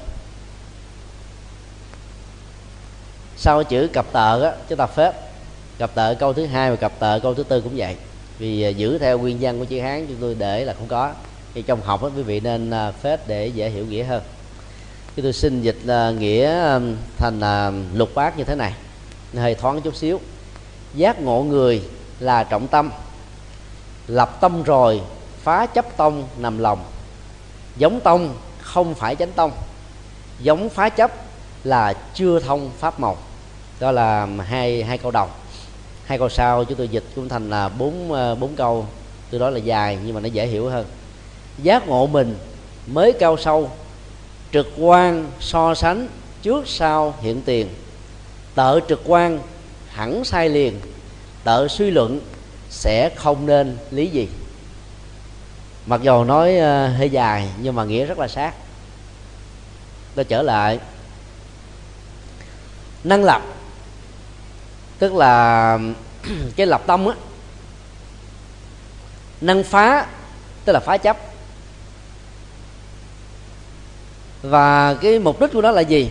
Sau 3.37 3.65
chữ 3.65 3.89
cặp 3.93 4.07
tợ 4.13 4.43
á 4.43 4.53
chúng 4.69 4.79
ta 4.79 4.87
phép. 4.87 5.13
Cặp 5.79 5.91
tợ 5.95 6.15
câu 6.15 6.33
thứ 6.33 6.47
hai 6.47 6.71
và 6.71 6.77
cặp 6.77 6.93
tợ 6.99 7.19
câu 7.19 7.35
thứ 7.35 7.43
tư 7.43 7.61
cũng 7.61 7.73
vậy. 7.77 7.97
Vì 8.39 8.63
à, 8.63 8.69
giữ 8.69 8.99
theo 8.99 9.19
nguyên 9.19 9.39
văn 9.41 9.59
của 9.59 9.65
chữ 9.65 9.81
hán, 9.81 10.07
chúng 10.07 10.17
tôi 10.21 10.35
để 10.39 10.65
là 10.65 10.73
không 10.73 10.89
có. 10.89 11.13
Thì 11.55 11.63
trong 11.63 11.83
học 11.83 12.03
á, 12.03 12.09
quý 12.17 12.23
vị 12.23 12.41
nên 12.41 12.71
à, 12.71 12.91
phép 12.91 13.29
để 13.29 13.47
dễ 13.47 13.71
hiểu 13.71 13.87
nghĩa 13.87 14.05
hơn. 14.05 14.23
Chúng 15.17 15.23
tôi 15.23 15.33
xin 15.33 15.63
dịch 15.63 15.79
à, 15.89 16.11
nghĩa 16.11 16.79
thành 17.19 17.41
lục 17.95 18.15
bát 18.15 18.39
như 18.39 18.45
thế 18.45 18.55
này. 18.55 18.75
Hơi 19.37 19.55
thoáng 19.55 19.81
chút 19.81 19.97
xíu. 19.97 20.21
Giác 20.95 21.21
ngộ 21.21 21.43
người 21.43 21.83
là 22.21 22.45
trọng 22.45 22.69
tâm. 22.69 22.91
Lập 24.07 24.41
tâm 24.41 24.63
rồi, 24.63 25.01
phá 25.43 25.67
chấp 25.67 25.97
tông 25.97 26.29
nằm 26.39 26.59
lòng. 26.59 26.85
Giống 27.77 28.01
tông 28.01 28.35
không 28.61 28.95
phải 28.95 29.17
chánh 29.17 29.33
tông. 29.33 29.53
Giống 30.41 30.69
phá 30.69 30.89
chấp 30.89 31.11
là 31.65 31.93
chưa 32.15 32.41
thông 32.41 32.71
pháp 32.79 33.01
màu 33.01 33.17
đó 33.81 33.93
là 33.93 34.27
hai 34.27 34.83
hai 34.83 34.99
câu 34.99 35.11
đầu. 35.11 35.29
Hai 36.05 36.19
câu 36.19 36.29
sau, 36.29 36.65
chúng 36.65 36.79
tôi 36.79 36.89
dịch 36.89 37.05
cũng 37.15 37.29
thành 37.29 37.51
là 37.51 37.69
bốn 37.69 38.13
ờ, 38.13 38.35
bốn 38.35 38.57
câu. 38.57 38.87
Từ 39.31 39.39
đó 39.39 39.51
là 39.51 39.59
dài, 39.59 39.99
nhưng 40.05 40.15
mà 40.15 40.21
nó 40.21 40.29
dễ 40.29 40.47
hiểu 40.47 40.69
hơn. 40.69 40.87
Giác 41.63 41.89
ngộ 41.89 42.07
mình 42.07 42.39
mới 42.87 43.13
cao 43.13 43.37
sâu, 43.37 43.71
trực 44.53 44.67
quan 44.79 45.31
so 45.41 45.75
sánh 45.75 46.09
trước 46.43 46.69
sau 46.69 47.15
hiện 47.21 47.43
tiền. 47.43 47.69
Tự 48.55 48.81
trực 48.89 49.01
quan 49.05 49.41
hẳn 49.89 50.25
sai 50.25 50.49
liền 50.49 50.81
tự 51.45 51.69
suy 51.69 51.91
luận 51.91 52.21
sẽ 52.71 53.11
không 53.17 53.47
nên 53.47 53.77
lý 53.91 54.07
gì. 54.07 54.29
Mặc 55.87 56.01
dù 56.03 56.25
nói 56.25 56.59
ờ, 56.59 56.89
hơi 56.89 57.11
dài, 57.11 57.49
nhưng 57.63 57.75
mà 57.75 57.85
nghĩa 57.85 58.05
rất 58.05 58.19
là 58.19 58.29
sát. 58.29 58.55
Tôi 60.15 60.25
trở 60.25 60.43
lại. 60.43 60.79
Năng 63.05 63.25
lập 63.25 63.43
tức 64.99 65.15
là 65.15 65.79
cái 66.57 66.67
lập 66.67 66.83
tâm 66.87 67.07
á 67.07 67.15
năng 69.41 69.65
phá 69.65 70.07
tức 70.65 70.73
là 70.73 70.81
phá 70.81 70.97
chấp. 70.97 71.17
Và 74.43 74.95
cái 74.95 75.19
mục 75.19 75.41
đích 75.41 75.53
của 75.53 75.63
nó 75.63 75.71
là 75.71 75.81
gì? 75.81 76.11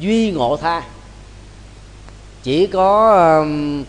Duy 0.00 0.30
ngộ 0.30 0.56
tha. 0.56 0.82
Chỉ 2.42 2.66
có 2.66 3.12
um, 3.40 3.84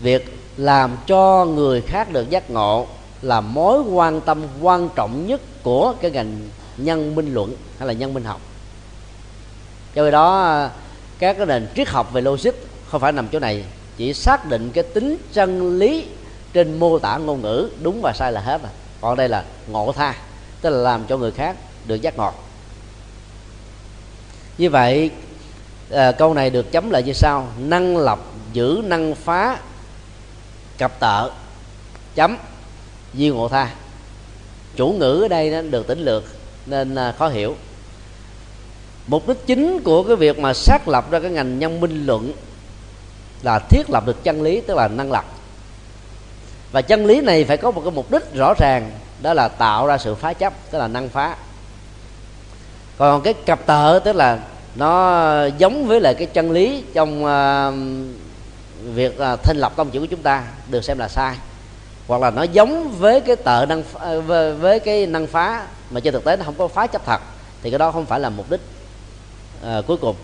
việc 0.00 0.38
làm 0.56 0.96
cho 1.06 1.44
người 1.44 1.80
khác 1.80 2.12
được 2.12 2.30
giác 2.30 2.50
ngộ 2.50 2.86
là 3.22 3.40
mối 3.40 3.80
quan 3.80 4.20
tâm 4.20 4.42
quan 4.60 4.88
trọng 4.94 5.26
nhất 5.26 5.40
của 5.62 5.94
cái 6.00 6.10
ngành 6.10 6.38
nhân 6.76 7.14
minh 7.14 7.34
luận 7.34 7.56
hay 7.78 7.88
là 7.88 7.92
nhân 7.92 8.14
minh 8.14 8.24
học. 8.24 8.40
Do 9.94 10.10
đó 10.10 10.68
các 11.18 11.36
cái 11.36 11.46
nền 11.46 11.66
triết 11.76 11.88
học 11.88 12.12
về 12.12 12.20
logic 12.20 12.52
không 12.88 13.00
phải 13.00 13.12
nằm 13.12 13.28
chỗ 13.28 13.38
này 13.38 13.64
chỉ 13.96 14.14
xác 14.14 14.46
định 14.48 14.70
cái 14.74 14.84
tính 14.84 15.16
chân 15.32 15.78
lý 15.78 16.06
trên 16.52 16.78
mô 16.78 16.98
tả 16.98 17.16
ngôn 17.16 17.42
ngữ 17.42 17.70
đúng 17.82 18.00
và 18.02 18.12
sai 18.12 18.32
là 18.32 18.40
hết 18.40 18.62
rồi. 18.62 18.70
Còn 19.00 19.16
đây 19.16 19.28
là 19.28 19.44
ngộ 19.68 19.92
tha 19.92 20.14
tức 20.60 20.70
là 20.70 20.76
làm 20.78 21.04
cho 21.08 21.16
người 21.16 21.30
khác 21.30 21.56
được 21.86 22.02
giác 22.02 22.16
ngọt 22.16 22.46
như 24.58 24.70
vậy 24.70 25.10
à, 25.90 26.12
câu 26.12 26.34
này 26.34 26.50
được 26.50 26.72
chấm 26.72 26.90
lại 26.90 27.02
như 27.02 27.12
sau. 27.12 27.48
Năng 27.58 27.96
lập 27.96 28.18
giữ 28.52 28.82
năng 28.84 29.14
phá 29.14 29.58
cặp 30.78 31.00
tợ 31.00 31.30
chấm 32.14 32.36
di 33.14 33.28
ngộ 33.28 33.48
tha. 33.48 33.70
Chủ 34.76 34.88
ngữ 34.88 35.22
ở 35.22 35.28
đây 35.28 35.50
nó 35.50 35.62
được 35.62 35.86
tính 35.86 35.98
lược 35.98 36.24
nên 36.66 36.94
à, 36.94 37.12
khó 37.12 37.28
hiểu. 37.28 37.56
Mục 39.06 39.28
đích 39.28 39.46
chính 39.46 39.82
của 39.82 40.02
cái 40.02 40.16
việc 40.16 40.38
mà 40.38 40.54
xác 40.54 40.88
lập 40.88 41.10
ra 41.10 41.20
cái 41.20 41.30
ngành 41.30 41.58
nhân 41.58 41.80
minh 41.80 42.06
luận 42.06 42.32
là 43.46 43.58
thiết 43.58 43.90
lập 43.90 44.06
được 44.06 44.24
chân 44.24 44.42
lý 44.42 44.60
tức 44.60 44.74
là 44.74 44.88
năng 44.88 45.12
lực. 45.12 45.24
Và 46.72 46.82
chân 46.82 47.06
lý 47.06 47.20
này 47.20 47.44
phải 47.44 47.56
có 47.56 47.70
một 47.70 47.80
cái 47.84 47.90
mục 47.90 48.10
đích 48.10 48.34
rõ 48.34 48.54
ràng 48.58 48.90
đó 49.22 49.34
là 49.34 49.48
tạo 49.48 49.86
ra 49.86 49.98
sự 49.98 50.14
phá 50.14 50.32
chấp 50.32 50.52
tức 50.70 50.78
là 50.78 50.88
năng 50.88 51.08
phá. 51.08 51.36
Còn 52.98 53.22
cái 53.22 53.34
cặp 53.34 53.66
tợ 53.66 54.00
tức 54.04 54.16
là 54.16 54.38
nó 54.74 55.46
giống 55.58 55.86
với 55.86 56.00
lại 56.00 56.14
cái 56.14 56.26
chân 56.26 56.50
lý 56.50 56.84
trong 56.94 57.24
uh, 57.24 57.74
việc 58.94 59.18
ờ, 59.18 59.32
uh, 59.32 59.42
thành 59.42 59.56
lập 59.56 59.72
công 59.76 59.90
chữ 59.90 60.00
của 60.00 60.06
chúng 60.06 60.22
ta 60.22 60.44
được 60.70 60.84
xem 60.84 60.98
là 60.98 61.08
sai. 61.08 61.36
Hoặc 62.06 62.20
là 62.20 62.30
nó 62.30 62.42
giống 62.42 62.90
với 62.98 63.20
cái 63.20 63.36
tợ 63.36 63.66
năng 63.68 63.82
ờ, 63.92 64.20
với, 64.20 64.54
với 64.54 64.80
cái 64.80 65.06
năng 65.06 65.26
phá 65.26 65.66
mà 65.90 66.00
trên 66.00 66.12
thực 66.12 66.24
tế 66.24 66.36
nó 66.36 66.44
không 66.44 66.54
có 66.58 66.68
phá 66.68 66.86
chấp 66.86 67.06
thật 67.06 67.20
thì 67.62 67.70
cái 67.70 67.78
đó 67.78 67.92
không 67.92 68.06
phải 68.06 68.20
là 68.20 68.28
mục 68.28 68.50
đích 68.50 68.60
uh, 69.78 69.86
cuối 69.86 69.96
cùng. 69.96 70.16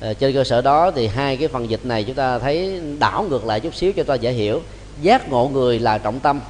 Ờ, 0.00 0.14
trên 0.14 0.34
cơ 0.34 0.44
sở 0.44 0.60
đó 0.60 0.90
thì 0.90 1.06
hai 1.06 1.36
cái 1.36 1.48
phần 1.48 1.70
dịch 1.70 1.86
này 1.86 2.04
chúng 2.04 2.14
ta 2.14 2.38
thấy 2.38 2.80
đảo 2.98 3.26
ngược 3.28 3.44
lại 3.44 3.60
chút 3.60 3.74
xíu 3.74 3.92
cho 3.92 4.02
ta 4.02 4.14
dễ 4.14 4.32
hiểu. 4.32 4.62
Giác 5.02 5.28
ngộ 5.28 5.48
người 5.48 5.78
là 5.78 5.98
trọng 5.98 6.20
tâm 6.20 6.40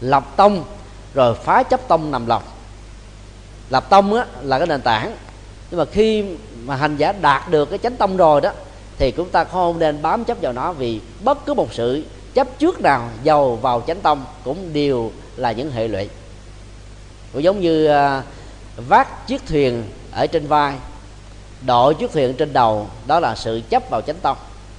lập 0.00 0.24
tông 0.36 0.64
rồi 1.14 1.34
phá 1.34 1.62
chấp 1.62 1.88
tông 1.88 2.10
nằm 2.10 2.26
lòng. 2.26 2.42
Lập 3.70 3.90
tông 3.90 4.14
á, 4.14 4.26
là 4.42 4.58
cái 4.58 4.66
nền 4.66 4.80
tảng 4.80 5.16
nhưng 5.70 5.78
mà 5.78 5.84
khi 5.84 6.24
mà 6.64 6.76
hành 6.76 6.96
giả 6.96 7.12
đạt 7.12 7.50
được 7.50 7.70
cái 7.70 7.78
chánh 7.78 7.96
tông 7.96 8.16
rồi 8.16 8.40
đó 8.40 8.52
thì 8.98 9.10
chúng 9.10 9.28
ta 9.28 9.44
không 9.44 9.78
nên 9.78 10.02
bám 10.02 10.24
chấp 10.24 10.38
vào 10.40 10.52
nó 10.52 10.72
vì 10.72 11.00
bất 11.24 11.46
cứ 11.46 11.54
một 11.54 11.72
sự 11.72 12.04
chấp 12.34 12.58
trước 12.58 12.80
nào 12.80 13.08
giàu 13.22 13.56
vào 13.56 13.82
chánh 13.86 14.00
tông 14.00 14.24
cũng 14.44 14.72
đều 14.72 15.12
là 15.36 15.52
những 15.52 15.70
hệ 15.70 15.88
lụy. 15.88 16.08
Cũng 17.32 17.42
giống 17.42 17.60
như 17.60 17.86
à, 17.86 18.22
vác 18.76 19.26
chiếc 19.26 19.46
thuyền 19.46 19.84
ở 20.12 20.26
trên 20.26 20.46
vai 20.46 20.74
đội 21.66 21.94
chiếc 21.94 22.12
thuyền 22.12 22.34
trên 22.34 22.52
đầu 22.52 22.86
đó 23.06 23.20
là 23.20 23.34
sự 23.34 23.60
chấp 23.70 23.90
vào 23.90 24.00
chánh 24.00 24.16
tông 24.22 24.36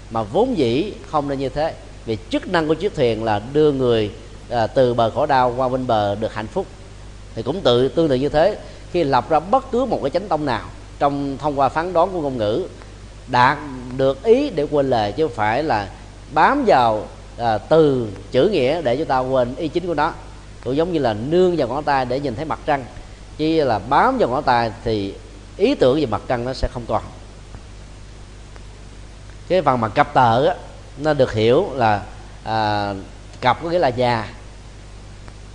mà 0.10 0.24
vốn 0.24 0.58
dĩ 0.58 0.94
không 1.10 1.30
nên 1.30 1.40
như 1.40 1.50
thế 1.50 1.74
vì 2.06 2.18
chức 2.30 2.48
năng 2.48 2.68
của 2.68 2.74
chiếc 2.74 2.96
thuyền 2.96 3.24
là 3.24 3.42
đưa 3.54 3.72
người 3.72 4.12
à, 4.50 4.68
từ 4.68 4.94
bờ 4.94 5.10
khổ 5.10 5.26
đau 5.26 5.54
qua 5.58 5.70
bên 5.70 5.88
bờ 5.88 6.16
được 6.16 6.34
hạnh 6.34 6.48
phúc. 6.48 6.66
Thì 7.36 7.42
cũng 7.42 7.62
tự 7.62 7.88
tương 7.88 8.10
tự 8.10 8.16
như 8.16 8.30
thế 8.30 8.58
khi 8.92 9.04
lập 9.04 9.30
ra 9.30 9.40
bất 9.40 9.72
cứ 9.72 9.86
một 9.86 10.00
cái 10.04 10.10
chánh 10.10 10.28
tông 10.28 10.46
nào 10.46 10.66
trong 11.00 11.38
thông 11.38 11.60
qua 11.60 11.70
phán 11.70 11.94
đoán 11.94 12.10
của 12.14 12.22
ngôn 12.22 12.38
ngữ 12.38 12.68
đạt 13.28 13.58
được 13.98 14.24
ý 14.24 14.50
để 14.50 14.68
quên 14.72 14.90
lời 14.90 15.12
chứ 15.12 15.28
không 15.28 15.36
phải 15.36 15.64
là 15.64 15.90
bám 16.34 16.64
vào 16.68 17.08
à, 17.38 17.58
từ 17.58 18.08
chữ 18.32 18.50
nghĩa 18.50 18.82
để 18.82 18.98
chúng 18.98 19.06
ta 19.06 19.20
quên 19.20 19.56
ý 19.56 19.68
chính 19.68 19.88
của 19.88 19.94
nó. 19.94 20.14
Cũng 20.64 20.76
giống 20.76 20.94
như 20.94 21.00
là 21.00 21.14
nương 21.14 21.58
vào 21.58 21.68
ngón 21.68 21.84
tay 21.84 22.06
để 22.06 22.20
nhìn 22.20 22.36
thấy 22.36 22.46
mặt 22.46 22.60
trăng 22.66 22.86
chỉ 23.38 23.62
là 23.62 23.80
bám 23.80 24.18
vào 24.18 24.30
ngón 24.30 24.44
tay 24.44 24.72
thì 24.84 25.14
ý 25.58 25.76
tưởng 25.76 26.00
về 26.00 26.06
mặt 26.06 26.22
trăng 26.28 26.46
nó 26.46 26.54
sẽ 26.54 26.68
không 26.74 26.86
còn. 26.88 27.04
Cái 29.48 29.62
phần 29.62 29.82
mặt 29.82 29.92
cặp 29.96 30.14
tờ 30.14 30.46
á, 30.46 30.56
nó 30.98 31.14
được 31.14 31.34
hiểu 31.34 31.70
là 31.74 32.04
à, 32.44 32.94
cặp 33.42 33.64
có 33.64 33.70
nghĩa 33.70 33.80
là 33.80 33.88
già. 33.88 34.28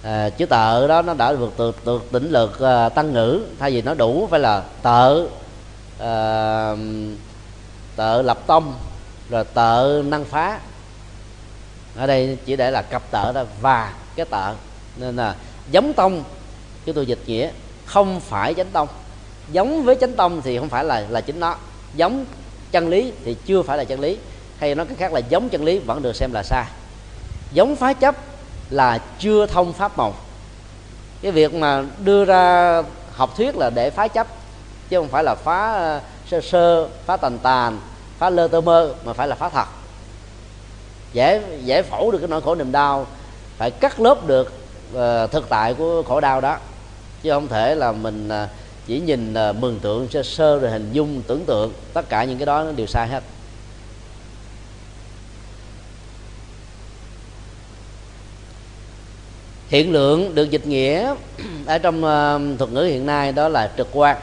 À, 0.02 0.31
chữ 0.31 0.47
tợ 0.47 0.89
đó 0.89 1.02
nó 1.02 1.14
đã 1.14 1.32
vượt 1.32 1.52
từ, 1.56 1.73
từ 1.85 2.01
tỉnh 2.12 2.31
lược 2.31 2.60
à, 2.60 2.89
tăng 2.89 3.12
ngữ 3.12 3.40
thay 3.59 3.70
vì 3.70 3.82
nó 3.82 3.94
đủ 3.94 4.28
phải 4.31 4.40
là 4.40 4.62
tợ 4.82 5.27
à, 5.98 6.74
tợ 7.97 8.23
lập 8.23 8.39
tông 8.47 8.74
rồi 9.31 9.44
tợ 9.44 10.02
năng 10.06 10.24
phá. 10.24 10.59
Ở 11.97 12.06
đây 12.06 12.39
chỉ 12.47 12.56
để 12.56 12.70
là 12.70 12.82
cặp 12.82 13.02
tợ 13.10 13.32
đó 13.32 13.44
và 13.60 13.94
cái 14.16 14.27
tợ 14.31 14.55
nên 14.97 15.16
là 15.16 15.35
giống 15.70 15.93
tông 15.93 16.24
chúng 16.85 16.94
tôi 16.94 17.06
dịch 17.06 17.20
nghĩa 17.27 17.51
không 17.85 18.20
phải 18.20 18.55
chánh 18.55 18.70
tông 18.73 18.89
giống 19.52 19.85
với 19.85 19.97
chánh 20.01 20.12
tông 20.12 20.43
thì 20.43 20.59
không 20.59 20.68
phải 20.68 20.85
là 20.85 21.05
là 21.09 21.20
chính 21.20 21.40
nó. 21.40 21.56
Giống 21.94 22.24
chân 22.70 22.89
lý 22.89 23.12
thì 23.24 23.36
chưa 23.47 23.62
phải 23.62 23.78
là 23.78 23.85
chân 23.85 24.01
lý. 24.01 24.18
Hay 24.59 24.74
nói 24.74 24.86
cách 24.86 24.98
khác 24.98 25.12
là 25.12 25.20
giống 25.28 25.48
chân 25.48 25.64
lý 25.64 25.78
vẫn 25.78 26.02
được 26.02 26.16
xem 26.16 26.32
là 26.32 26.43
sai. 26.43 26.64
Giống 27.52 27.77
phá 27.77 27.93
chấp 27.93 28.14
là 28.70 28.98
chưa 29.18 29.47
thông 29.47 29.73
pháp 29.73 29.98
màu. 29.98 30.14
Cái 31.23 31.32
việc 31.32 31.55
mà 31.55 31.85
đưa 31.98 32.24
ra 32.24 32.82
học 33.12 33.36
thuyết 33.36 33.56
là 33.56 33.70
để 33.70 33.90
phá 33.90 34.09
chấp 34.09 34.27
chứ 34.89 34.98
không 34.98 35.09
phải 35.09 35.24
là 35.24 35.35
phá 35.35 35.73
ờ, 35.73 36.01
sơ 36.31 36.40
sơ 36.40 36.89
phá 37.06 37.16
tàn 37.16 37.39
tàn 37.39 37.78
phá 38.18 38.31
lơ 38.31 38.48
tơ 38.48 38.60
mơ 38.60 38.94
mà 39.05 39.12
phải 39.12 39.28
là 39.28 39.35
phá 39.35 39.48
thật. 39.48 39.66
Giải 41.12 41.40
giải 41.64 41.82
phẫu 41.82 42.10
được 42.10 42.18
cái 42.18 42.28
nỗi 42.28 42.43
khổ 42.43 42.55
niềm 42.55 42.73
đau 42.73 43.06
phải 43.59 43.70
cắt 43.70 44.01
lớp 44.01 44.27
được 44.27 44.52
uh, 44.94 45.31
thực 45.31 45.48
tại 45.48 45.74
của 45.74 46.02
khổ 46.02 46.20
đau 46.20 46.40
đó. 46.40 46.59
Chứ 47.23 47.31
không 47.31 47.48
thể 47.48 47.74
là 47.74 47.93
mình 47.93 48.28
uh, 48.28 48.48
chỉ 48.86 49.00
nhìn 49.00 49.34
uh, 49.50 49.56
mường 49.56 49.78
tượng 49.80 50.08
sơ 50.10 50.22
sơ 50.22 50.58
rồi 50.58 50.70
hình 50.70 50.92
dung 50.92 51.22
tưởng 51.26 51.44
tượng. 51.44 51.72
Tất 51.92 52.08
cả 52.08 52.24
những 52.24 52.38
cái 52.38 52.46
đó 52.46 52.64
nó 52.64 52.72
đều 52.72 52.86
sai 52.86 53.08
hết. 53.08 53.22
Hiện 59.68 59.92
lượng 59.92 60.34
được 60.34 60.50
dịch 60.50 60.66
nghĩa 60.66 61.14
ở 61.66 61.78
trong 61.78 61.96
uh, 61.96 62.58
thuật 62.58 62.70
ngữ 62.70 62.82
hiện 62.82 63.06
nay 63.06 63.32
đó 63.32 63.48
là 63.48 63.72
trực 63.76 63.88
quan. 63.92 64.16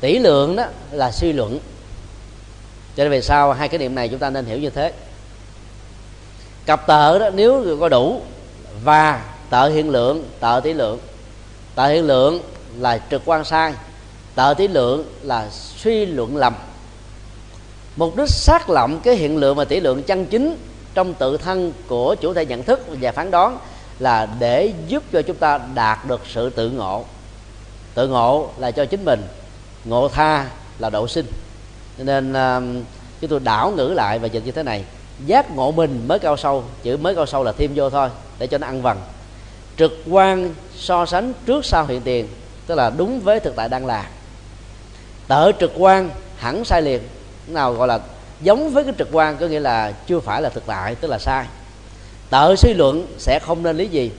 Tỷ 0.00 0.18
lượng 0.18 0.56
đó 0.56 0.64
là 0.90 1.12
suy 1.12 1.32
luận. 1.32 1.58
Cho 2.96 3.04
nên 3.04 3.10
về 3.10 3.20
sau 3.20 3.52
hai 3.52 3.68
cái 3.68 3.78
niệm 3.78 3.94
này 3.94 4.08
chúng 4.08 4.18
ta 4.18 4.30
nên 4.30 4.44
hiểu 4.44 4.58
như 4.58 4.70
thế. 4.70 4.92
Cặp 6.66 6.86
tợ 6.86 7.18
đó 7.18 7.30
nếu 7.34 7.76
có 7.80 7.88
đủ 7.88 8.22
và 8.84 9.24
tợ 9.50 9.68
hiện 9.68 9.90
lượng 9.90 10.24
tợ 10.40 10.60
tỷ 10.64 10.72
lượng. 10.72 10.98
Tợ 11.74 11.88
hiện 11.88 12.06
lượng 12.06 12.40
là 12.78 12.98
trực 13.10 13.22
quan 13.24 13.44
sai 13.44 13.74
tợ 14.34 14.54
tỷ 14.54 14.68
lượng 14.68 15.04
là 15.22 15.48
suy 15.50 16.06
luận 16.06 16.36
lầm. 16.36 16.54
Mục 17.96 18.16
đích 18.16 18.28
xác 18.28 18.70
lậm 18.70 19.00
cái 19.00 19.14
hiện 19.14 19.36
lượng 19.36 19.56
và 19.56 19.64
tỷ 19.64 19.80
lượng 19.80 20.02
chân 20.02 20.26
chính 20.26 20.56
trong 20.94 21.14
tự 21.14 21.36
thân 21.36 21.72
của 21.88 22.14
chủ 22.14 22.34
thể 22.34 22.46
nhận 22.46 22.62
thức 22.62 22.86
và 23.00 23.12
phán 23.12 23.30
đoán 23.30 23.58
là 23.98 24.28
để 24.38 24.72
giúp 24.86 25.02
cho 25.12 25.22
chúng 25.22 25.36
ta 25.36 25.60
đạt 25.74 25.98
được 26.06 26.20
sự 26.32 26.50
tự 26.50 26.70
ngộ. 26.70 27.04
Tự 27.94 28.08
ngộ 28.08 28.48
là 28.58 28.70
cho 28.70 28.84
chính 28.84 29.04
mình 29.04 29.22
ngộ 29.84 30.08
tha 30.08 30.46
là 30.78 30.90
độ 30.90 31.08
sinh. 31.08 31.26
Cho 31.98 32.04
nên 32.04 32.32
uh, 32.32 32.84
chúng 33.20 33.30
tôi 33.30 33.40
đảo 33.40 33.70
ngữ 33.70 33.92
lại 33.96 34.18
và 34.18 34.26
dịch 34.26 34.46
như 34.46 34.52
thế 34.52 34.62
này. 34.62 34.84
Giác 35.26 35.56
ngộ 35.56 35.72
mình 35.72 36.04
mới 36.08 36.18
cao 36.18 36.36
sâu 36.36 36.64
chữ 36.82 36.96
mới 36.96 37.14
cao 37.14 37.26
sâu 37.26 37.44
là 37.44 37.52
thêm 37.52 37.72
vô 37.74 37.90
thôi 37.90 38.08
để 38.38 38.46
cho 38.46 38.58
nó 38.58 38.66
ăn 38.66 38.82
vần. 38.82 38.98
Trực 39.76 39.92
quan 40.10 40.54
so 40.76 41.06
sánh 41.06 41.32
trước 41.46 41.64
sau 41.64 41.86
hiện 41.86 42.00
tiền 42.00 42.28
tức 42.70 42.76
là 42.76 42.90
đúng 42.90 43.20
với 43.20 43.40
thực 43.40 43.56
tại 43.56 43.68
đang 43.68 43.86
là. 43.86 44.06
Tự 45.28 45.52
trực 45.60 45.72
quan 45.76 46.10
hẳn 46.36 46.64
sai 46.64 46.82
liền. 46.82 47.00
Nào 47.46 47.72
gọi 47.72 47.88
là 47.88 48.00
giống 48.40 48.70
với 48.70 48.84
cái 48.84 48.92
trực 48.98 49.08
quan 49.12 49.36
có 49.36 49.46
nghĩa 49.46 49.60
là 49.60 49.92
chưa 50.06 50.20
phải 50.20 50.42
là 50.42 50.48
thực 50.48 50.66
tại 50.66 50.94
tức 50.94 51.08
là 51.08 51.18
sai. 51.18 51.46
Tự 52.30 52.54
suy 52.56 52.74
luận 52.74 53.06
sẽ 53.18 53.38
không 53.38 53.62
nên 53.62 53.76
lý 53.76 53.86
gì. 53.86 54.10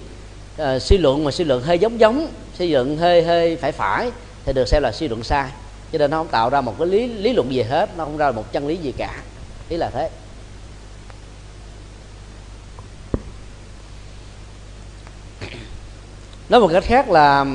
À, 0.58 0.80
suy 0.80 0.98
luận 0.98 1.24
mà 1.24 1.32
suy 1.32 1.44
luận 1.44 1.64
hơi 1.64 1.80
giống 1.80 2.00
giống 2.00 2.28
suy 2.58 2.70
luận 2.70 2.98
hơi 2.98 3.24
hơi 3.24 3.56
phải 3.56 3.72
phải 3.72 4.12
thì 4.46 4.54
được 4.54 4.68
xem 4.68 4.84
là 4.84 4.92
suy 4.92 5.08
luận 5.08 5.24
sai. 5.24 5.50
Cho 5.92 5.98
nên 5.98 6.12
nó 6.12 6.18
không 6.18 6.28
tạo 6.28 6.50
ra 6.50 6.62
một 6.62 6.76
cái 6.80 6.88
lý 6.88 7.08
lý 7.08 7.34
luận 7.34 7.54
gì 7.54 7.62
hết 7.62 7.90
nó 7.98 8.04
không 8.04 8.18
ra 8.18 8.32
một 8.32 8.52
chân 8.52 8.68
lý 8.68 8.78
gì 8.78 8.94
cả. 8.98 9.14
Ý 9.70 9.78
là 9.78 9.90
thế. 9.94 10.10
Nói 16.50 16.62
một 16.62 16.70
cách 16.74 16.84
khác 16.84 17.10
là 17.10 17.46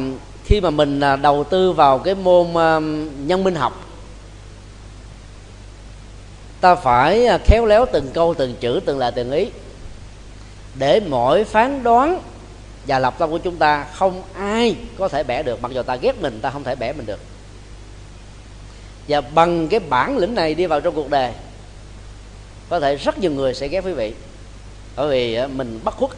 khi 0.47 0.61
mà 0.61 0.71
mình 0.71 1.01
à, 1.01 1.17
đầu 1.17 1.45
tư 1.45 1.73
vào 1.73 1.99
cái 1.99 2.15
môn 2.15 2.55
à, 2.55 2.81
nhân 3.27 3.45
minh 3.45 3.55
học, 3.55 3.87
ta 6.61 6.75
phải 6.75 7.27
à, 7.27 7.39
khéo 7.45 7.67
léo 7.67 7.87
từng 7.93 8.11
câu, 8.15 8.35
từng 8.35 8.55
chữ, 8.61 8.81
từng 8.87 8.99
lời, 8.99 9.13
từng 9.15 9.33
ý 9.33 9.47
để 10.75 11.01
mỗi 11.09 11.45
phán 11.45 11.83
đoán 11.83 12.21
và 12.87 12.99
lập 12.99 13.15
tâm 13.19 13.31
của 13.31 13.39
chúng 13.39 13.57
ta 13.57 13.87
không 13.95 14.23
ai 14.35 14.77
có 14.99 15.09
thể 15.09 15.23
bẻ 15.23 15.43
được. 15.43 15.63
Mặc 15.63 15.73
dù 15.73 15.83
ta 15.83 15.97
ghét 15.97 16.21
mình, 16.21 16.39
ta 16.43 16.51
không 16.51 16.65
thể 16.65 16.75
bẻ 16.75 16.93
mình 16.93 17.07
được. 17.07 17.21
Và 19.09 19.21
bằng 19.21 19.69
cái 19.69 19.81
bản 19.81 20.19
lĩnh 20.19 20.35
này 20.35 20.55
đi 20.55 20.67
vào 20.67 20.81
trong 20.81 20.95
cuộc 20.95 21.11
đời, 21.11 21.33
có 22.69 22.81
thể 22.81 22.97
rất 22.97 23.19
nhiều 23.19 23.31
người 23.31 23.55
sẽ 23.55 23.69
ghét 23.69 23.81
quý 23.85 23.93
vị. 23.93 24.15
Bởi 24.97 25.09
vì 25.09 25.47
mình 25.47 25.81
bất 25.85 25.97
khuất, 25.97 26.11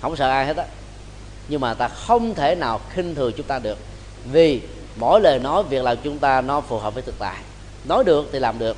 không 0.00 0.16
sợ 0.16 0.28
ai 0.28 0.46
hết 0.46 0.56
á 0.56 0.64
nhưng 1.50 1.60
mà 1.60 1.74
ta 1.74 1.88
không 1.88 2.34
thể 2.34 2.54
nào 2.54 2.80
khinh 2.90 3.14
thường 3.14 3.32
chúng 3.36 3.46
ta 3.46 3.58
được. 3.58 3.78
Vì 4.32 4.60
mỗi 4.96 5.20
lời 5.20 5.38
nói, 5.38 5.62
việc 5.62 5.82
làm 5.82 5.96
chúng 6.04 6.18
ta 6.18 6.40
nó 6.40 6.60
phù 6.60 6.78
hợp 6.78 6.94
với 6.94 7.02
thực 7.02 7.14
tại. 7.18 7.36
Nói 7.84 8.04
được 8.04 8.28
thì 8.32 8.38
làm 8.38 8.58
được. 8.58 8.76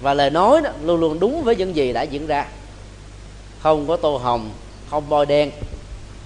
Và 0.00 0.14
lời 0.14 0.30
nói 0.30 0.60
đó 0.60 0.70
luôn 0.82 1.00
luôn 1.00 1.20
đúng 1.20 1.42
với 1.42 1.56
những 1.56 1.76
gì 1.76 1.92
đã 1.92 2.02
diễn 2.02 2.26
ra. 2.26 2.46
Không 3.60 3.86
có 3.86 3.96
tô 3.96 4.16
hồng, 4.16 4.50
không 4.90 5.04
bôi 5.08 5.26
đen, 5.26 5.50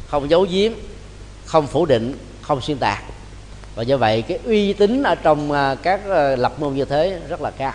không 0.06 0.30
giấu 0.30 0.46
giếm, 0.50 0.72
không 1.44 1.66
phủ 1.66 1.86
định, 1.86 2.18
không 2.42 2.60
xuyên 2.60 2.78
tạc. 2.78 3.02
Và 3.74 3.82
do 3.82 3.96
vậy, 3.96 4.22
cái 4.22 4.38
uy 4.44 4.72
tín 4.72 5.02
ở 5.02 5.14
trong 5.14 5.52
à, 5.52 5.74
các 5.74 6.00
à, 6.10 6.36
lập 6.36 6.60
môn 6.60 6.74
như 6.74 6.84
thế 6.84 7.20
rất 7.28 7.40
là 7.40 7.50
cao. 7.50 7.72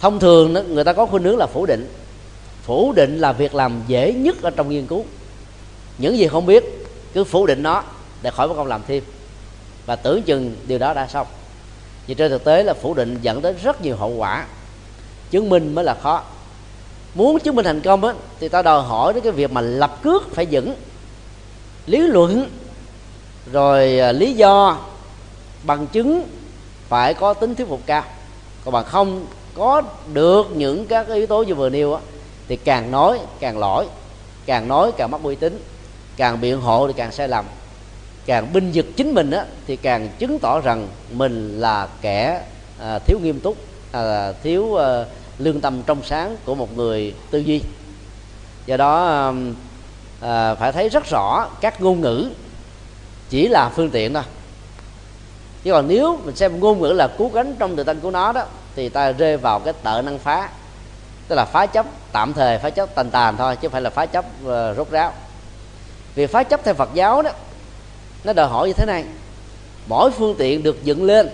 Thông 0.00 0.20
thường 0.20 0.74
người 0.74 0.84
ta 0.84 0.92
có 0.92 1.06
khuynh 1.06 1.22
hướng 1.22 1.36
là 1.36 1.46
phủ 1.46 1.66
định. 1.66 1.92
Phủ 2.62 2.92
định 2.92 3.18
là 3.18 3.32
việc 3.32 3.54
làm 3.54 3.82
dễ 3.86 4.12
nhất 4.12 4.42
ở 4.42 4.50
trong 4.50 4.68
nghiên 4.68 4.86
cứu 4.86 5.04
những 5.98 6.18
gì 6.18 6.28
không 6.28 6.46
biết 6.46 6.64
cứ 7.14 7.24
phủ 7.24 7.46
định 7.46 7.62
nó 7.62 7.82
để 8.22 8.30
khỏi 8.30 8.48
mất 8.48 8.54
công 8.56 8.66
làm 8.66 8.80
thêm. 8.88 9.02
Và 9.86 9.96
tưởng 9.96 10.22
chừng 10.22 10.56
điều 10.66 10.78
đó 10.78 10.94
đã 10.94 11.06
xong. 11.06 11.26
Vì 12.06 12.14
trên 12.14 12.30
thực 12.30 12.44
tế 12.44 12.62
là 12.62 12.74
phủ 12.74 12.94
định 12.94 13.18
dẫn 13.22 13.42
đến 13.42 13.56
rất 13.62 13.82
nhiều 13.82 13.96
hậu 13.96 14.10
quả. 14.10 14.46
Chứng 15.30 15.48
minh 15.48 15.74
mới 15.74 15.84
là 15.84 15.94
khó. 16.02 16.22
Muốn 17.14 17.38
chứng 17.40 17.54
minh 17.54 17.64
thành 17.64 17.80
công 17.80 18.04
á, 18.04 18.14
thì 18.40 18.48
ta 18.48 18.62
đòi 18.62 18.82
hỏi 18.82 19.12
đến 19.12 19.22
cái 19.22 19.32
việc 19.32 19.52
mà 19.52 19.60
lập 19.60 20.02
cước 20.02 20.34
phải 20.34 20.46
vững. 20.50 20.74
Lý 21.86 21.98
luận 21.98 22.50
rồi 23.52 23.98
à, 23.98 24.12
lý 24.12 24.32
do 24.32 24.78
bằng 25.62 25.86
chứng 25.86 26.22
phải 26.88 27.14
có 27.14 27.34
tính 27.34 27.54
thuyết 27.54 27.68
phục 27.68 27.80
cao. 27.86 28.04
Còn 28.64 28.72
bằng 28.72 28.84
không 28.84 29.26
có 29.54 29.82
được 30.12 30.46
những 30.56 30.86
các 30.86 31.08
yếu 31.08 31.26
tố 31.26 31.42
như 31.42 31.54
vừa 31.54 31.68
nêu 31.68 31.94
á, 31.94 32.00
thì 32.48 32.56
càng 32.56 32.90
nói 32.90 33.20
càng 33.40 33.58
lỗi 33.58 33.86
càng 34.46 34.68
nói 34.68 34.92
càng 34.96 35.10
mất 35.10 35.22
uy 35.22 35.34
tín 35.34 35.62
càng 36.16 36.40
biện 36.40 36.60
hộ 36.60 36.86
thì 36.86 36.92
càng 36.96 37.12
sai 37.12 37.28
lầm. 37.28 37.44
Càng 38.26 38.52
binh 38.52 38.70
vực 38.74 38.86
chính 38.96 39.14
mình 39.14 39.30
á, 39.30 39.44
thì 39.66 39.76
càng 39.76 40.08
chứng 40.18 40.38
tỏ 40.38 40.60
rằng 40.60 40.88
mình 41.10 41.60
là 41.60 41.88
kẻ 42.00 42.42
à, 42.80 42.98
thiếu 42.98 43.18
nghiêm 43.22 43.40
túc 43.40 43.56
à, 43.92 44.32
thiếu 44.42 44.76
à, 44.76 45.04
lương 45.38 45.60
tâm 45.60 45.82
trong 45.86 46.02
sáng 46.04 46.36
của 46.44 46.54
một 46.54 46.76
người 46.76 47.14
tư 47.30 47.38
duy. 47.38 47.62
Do 48.66 48.76
đó 48.76 49.06
à, 49.06 49.32
à, 50.20 50.54
phải 50.54 50.72
thấy 50.72 50.88
rất 50.88 51.04
rõ 51.10 51.48
các 51.60 51.82
ngôn 51.82 52.00
ngữ 52.00 52.30
chỉ 53.28 53.48
là 53.48 53.70
phương 53.74 53.90
tiện 53.90 54.14
thôi. 54.14 54.22
Chứ 55.64 55.72
còn 55.72 55.88
nếu 55.88 56.18
mình 56.24 56.36
xem 56.36 56.60
ngôn 56.60 56.80
ngữ 56.80 56.92
là 56.92 57.08
cứu 57.18 57.30
cánh 57.34 57.54
trong 57.58 57.76
tự 57.76 57.84
thân 57.84 58.00
của 58.00 58.10
nó 58.10 58.32
đó 58.32 58.44
thì 58.76 58.88
ta 58.88 59.12
rơi 59.12 59.36
vào 59.36 59.60
cái 59.60 59.74
tợ 59.82 60.02
năng 60.02 60.18
phá. 60.18 60.48
Tức 61.28 61.34
là 61.34 61.44
phá 61.44 61.66
chấp 61.66 61.86
tạm 62.12 62.32
thời 62.32 62.58
phá 62.58 62.70
chấp 62.70 62.94
tàn 62.94 63.10
tàn 63.10 63.36
thôi 63.36 63.56
chứ 63.56 63.68
không 63.68 63.72
phải 63.72 63.82
là 63.82 63.90
phá 63.90 64.06
chấp 64.06 64.24
uh, 64.42 64.48
ờ, 64.48 64.74
rốt 64.74 64.90
ráo 64.90 65.12
việc 66.16 66.30
phá 66.30 66.42
chấp 66.42 66.64
theo 66.64 66.74
phật 66.74 66.90
giáo 66.94 67.22
đó, 67.22 67.30
nó 68.24 68.32
đòi 68.32 68.48
hỏi 68.48 68.68
như 68.68 68.72
thế 68.72 68.86
này. 68.86 69.04
Mỗi 69.86 70.10
phương 70.10 70.34
tiện 70.38 70.62
được 70.62 70.84
dựng 70.84 71.04
lên, 71.04 71.28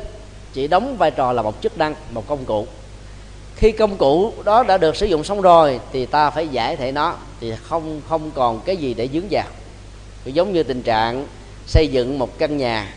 chỉ 0.52 0.68
đóng 0.68 0.96
vai 0.96 1.10
trò 1.10 1.32
là 1.32 1.42
một 1.42 1.62
chức 1.62 1.78
năng, 1.78 1.94
một 2.10 2.28
công 2.28 2.44
cụ. 2.44 2.66
Khi 3.56 3.72
công 3.72 3.96
cụ 3.96 4.32
đó 4.44 4.62
đã 4.62 4.78
được 4.78 4.96
sử 4.96 5.06
dụng 5.06 5.24
xong 5.24 5.40
rồi, 5.40 5.80
thì 5.92 6.06
ta 6.06 6.30
phải 6.30 6.48
giải 6.48 6.76
thể 6.76 6.92
nó, 6.92 7.14
thì 7.40 7.52
không 7.62 8.00
không 8.08 8.30
còn 8.34 8.60
cái 8.60 8.76
gì 8.76 8.94
để 8.94 9.08
dướng 9.12 9.26
vào 9.30 9.44
giống 10.24 10.52
như 10.52 10.62
tình 10.62 10.82
trạng 10.82 11.26
xây 11.66 11.88
dựng 11.88 12.18
một 12.18 12.38
căn 12.38 12.56
nhà 12.56 12.94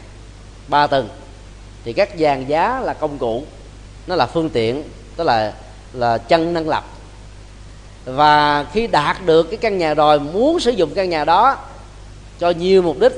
ba 0.68 0.88
tầng, 0.88 1.10
thì 1.84 1.94
các 1.94 2.10
dàn 2.20 2.46
giá 2.48 2.80
là 2.80 2.94
công 2.94 3.18
cụ, 3.18 3.44
nó 4.08 4.16
là 4.16 4.26
phương 4.26 4.50
tiện, 4.50 4.84
tức 5.16 5.24
là 5.24 5.54
là 5.94 6.18
chân 6.18 6.54
năng 6.54 6.70
lập. 6.70 6.86
Và 8.06 8.66
khi 8.74 8.88
đạt 8.88 9.26
được 9.26 9.44
cái 9.44 9.58
căn 9.58 9.78
nhà 9.78 9.94
rồi, 9.94 10.20
muốn 10.20 10.60
sử 10.60 10.72
dụng 10.72 10.94
căn 10.96 11.10
nhà 11.10 11.26
đó 11.26 11.58
cho 12.40 12.50
nhiều 12.50 12.82
mục 12.82 13.00
đích 13.00 13.14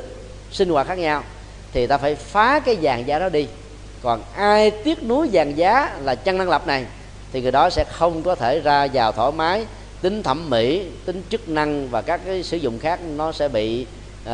sinh 0.52 0.69
hoạt 0.69 0.88
khác 0.88 0.98
nhau 0.98 1.23
thì 1.72 1.88
ta 1.88 1.98
phải 1.98 2.15
phá 2.15 2.60
cái 2.60 2.77
dàn 2.84 3.06
giá 3.06 3.19
đó 3.19 3.30
đi. 3.30 3.48
Còn 4.03 4.22
ai 4.35 4.72
tiếc 4.72 5.03
nuối 5.03 5.30
dàn 5.34 5.56
giá 5.56 5.98
là 6.03 6.15
chân 6.15 6.38
năng 6.38 6.49
lập 6.49 6.68
này 6.68 6.85
thì 7.31 7.41
người 7.41 7.52
đó 7.52 7.69
sẽ 7.69 7.84
không 7.91 8.23
có 8.23 8.35
thể 8.35 8.60
ra 8.60 8.88
vào 8.94 9.11
thoải 9.11 9.31
mái 9.31 9.65
tính 10.02 10.23
thẩm 10.23 10.49
mỹ 10.49 10.85
tính 11.06 11.22
chức 11.30 11.49
năng 11.49 11.89
và 11.89 12.02
các 12.02 12.22
cái 12.26 12.44
sử 12.44 12.57
dụng 12.57 12.80
khác 12.80 12.99
nó 13.15 13.31
sẽ 13.31 13.48
bị 13.48 13.85
uh, 14.23 14.30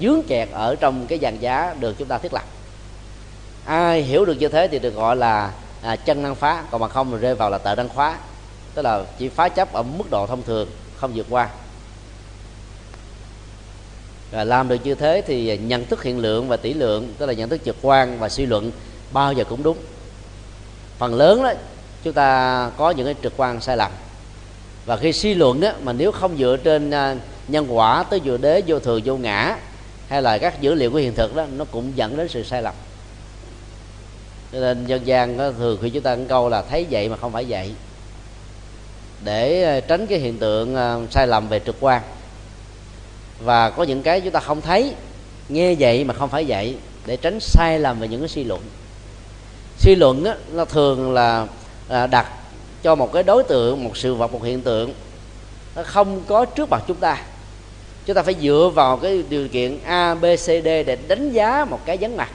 dướng 0.00 0.22
kẹt 0.28 0.48
ở 0.52 0.76
trong 0.80 1.06
cái 1.06 1.18
dàn 1.22 1.38
giá 1.40 1.74
được 1.80 1.94
chúng 1.98 2.08
ta 2.08 2.18
thiết 2.18 2.32
lập. 2.32 2.44
Ai 3.64 4.02
hiểu 4.02 4.24
được 4.24 4.36
như 4.38 4.48
thế 4.48 4.68
thì 4.68 4.78
được 4.78 4.94
gọi 4.94 5.16
là 5.16 5.50
à, 5.82 5.96
chân 5.96 6.22
năng 6.22 6.34
phá 6.34 6.62
còn 6.70 6.80
mà 6.80 6.88
không 6.88 7.12
thì 7.12 7.18
rơi 7.18 7.34
vào 7.34 7.50
là 7.50 7.58
tợ 7.58 7.74
năng 7.74 7.88
khóa 7.88 8.16
tức 8.74 8.82
là 8.82 9.04
chỉ 9.18 9.28
phá 9.28 9.48
chấp 9.48 9.72
ở 9.72 9.82
mức 9.82 10.10
độ 10.10 10.26
thông 10.26 10.42
thường 10.42 10.68
không 10.96 11.12
vượt 11.14 11.26
qua 11.30 11.48
và 14.30 14.44
làm 14.44 14.68
được 14.68 14.78
như 14.84 14.94
thế 14.94 15.22
thì 15.26 15.58
nhận 15.58 15.86
thức 15.86 16.02
hiện 16.02 16.18
lượng 16.18 16.48
và 16.48 16.56
tỷ 16.56 16.74
lượng 16.74 17.14
tức 17.18 17.26
là 17.26 17.32
nhận 17.32 17.48
thức 17.48 17.60
trực 17.64 17.76
quan 17.82 18.18
và 18.18 18.28
suy 18.28 18.46
luận 18.46 18.70
bao 19.12 19.32
giờ 19.32 19.44
cũng 19.44 19.62
đúng. 19.62 19.76
Phần 20.98 21.14
lớn 21.14 21.42
đó 21.42 21.52
chúng 22.04 22.12
ta 22.12 22.70
có 22.76 22.90
những 22.90 23.06
cái 23.06 23.14
trực 23.22 23.32
quan 23.36 23.60
sai 23.60 23.76
lầm. 23.76 23.92
Và 24.86 24.96
khi 24.96 25.12
suy 25.12 25.34
luận 25.34 25.60
đó 25.60 25.72
mà 25.82 25.92
nếu 25.92 26.12
không 26.12 26.38
dựa 26.38 26.56
trên 26.64 26.90
à, 26.90 27.16
nhân 27.48 27.66
quả 27.68 28.04
tới 28.10 28.20
vừa 28.24 28.36
đế 28.36 28.62
vô 28.66 28.78
thường 28.78 29.02
vô 29.04 29.16
ngã 29.16 29.56
hay 30.08 30.22
là 30.22 30.38
các 30.38 30.60
dữ 30.60 30.74
liệu 30.74 30.90
của 30.90 30.98
hiện 30.98 31.14
thực 31.14 31.36
đó 31.36 31.46
nó 31.56 31.64
cũng 31.64 31.92
dẫn 31.94 32.16
đến 32.16 32.28
sự 32.28 32.42
sai 32.42 32.62
lầm. 32.62 32.74
Cho 34.52 34.60
nên 34.60 34.86
dân 34.86 35.06
gian 35.06 35.36
đó, 35.36 35.52
thường 35.58 35.78
khi 35.82 35.90
chúng 35.90 36.02
ta 36.02 36.16
câu 36.28 36.48
là 36.48 36.62
thấy 36.62 36.86
vậy 36.90 37.08
mà 37.08 37.16
không 37.16 37.32
phải 37.32 37.44
vậy. 37.48 37.72
Để 39.24 39.62
à, 39.62 39.80
tránh 39.80 40.06
cái 40.06 40.18
hiện 40.18 40.38
tượng 40.38 40.76
à, 40.76 40.96
sai 41.10 41.26
lầm 41.26 41.48
về 41.48 41.60
trực 41.66 41.76
quan 41.80 42.02
và 43.40 43.70
có 43.70 43.82
những 43.82 44.02
cái 44.02 44.20
chúng 44.20 44.32
ta 44.32 44.40
không 44.40 44.60
thấy. 44.60 44.94
Nghe 45.48 45.74
vậy 45.78 46.04
mà 46.04 46.14
không 46.14 46.28
phải 46.28 46.44
vậy 46.48 46.76
để 47.06 47.16
tránh 47.16 47.40
sai 47.40 47.78
lầm 47.78 48.00
về 48.00 48.08
những 48.08 48.20
cái 48.20 48.28
suy 48.28 48.44
luận. 48.44 48.60
Suy 49.78 49.94
luận 49.94 50.24
á, 50.24 50.34
nó 50.52 50.64
thường 50.64 51.12
là 51.12 51.46
à, 51.88 52.06
đặt 52.06 52.26
cho 52.82 52.94
một 52.94 53.12
cái 53.12 53.22
đối 53.22 53.42
tượng 53.42 53.84
một 53.84 53.96
sự 53.96 54.14
vật 54.14 54.32
một 54.32 54.42
hiện 54.42 54.60
tượng 54.60 54.94
nó 55.76 55.82
không 55.82 56.22
có 56.26 56.44
trước 56.44 56.70
mặt 56.70 56.82
chúng 56.88 56.96
ta. 56.96 57.22
Chúng 58.06 58.16
ta 58.16 58.22
phải 58.22 58.34
dựa 58.42 58.70
vào 58.74 58.96
cái 58.96 59.22
điều 59.28 59.48
kiện 59.48 59.78
a 59.84 60.14
b 60.14 60.24
c 60.24 60.46
d 60.46 60.64
để 60.64 60.98
đánh 61.08 61.32
giá 61.32 61.64
một 61.64 61.80
cái 61.84 61.96
vắng 62.00 62.16
mặt 62.16 62.30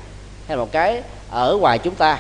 hay 0.48 0.58
một 0.58 0.72
cái 0.72 1.02
ở 1.30 1.58
ngoài 1.62 1.80
chúng 1.80 1.96
ta. 1.96 2.20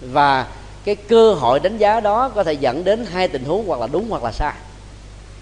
Và 0.00 0.46
cái 0.84 0.94
cơ 0.94 1.34
hội 1.34 1.60
đánh 1.60 1.78
giá 1.78 2.00
đó 2.00 2.28
có 2.28 2.44
thể 2.44 2.52
dẫn 2.52 2.84
đến 2.84 3.06
hai 3.12 3.28
tình 3.28 3.44
huống 3.44 3.66
hoặc 3.66 3.80
là 3.80 3.86
đúng 3.86 4.06
hoặc 4.10 4.24
là 4.24 4.32
sai 4.32 4.54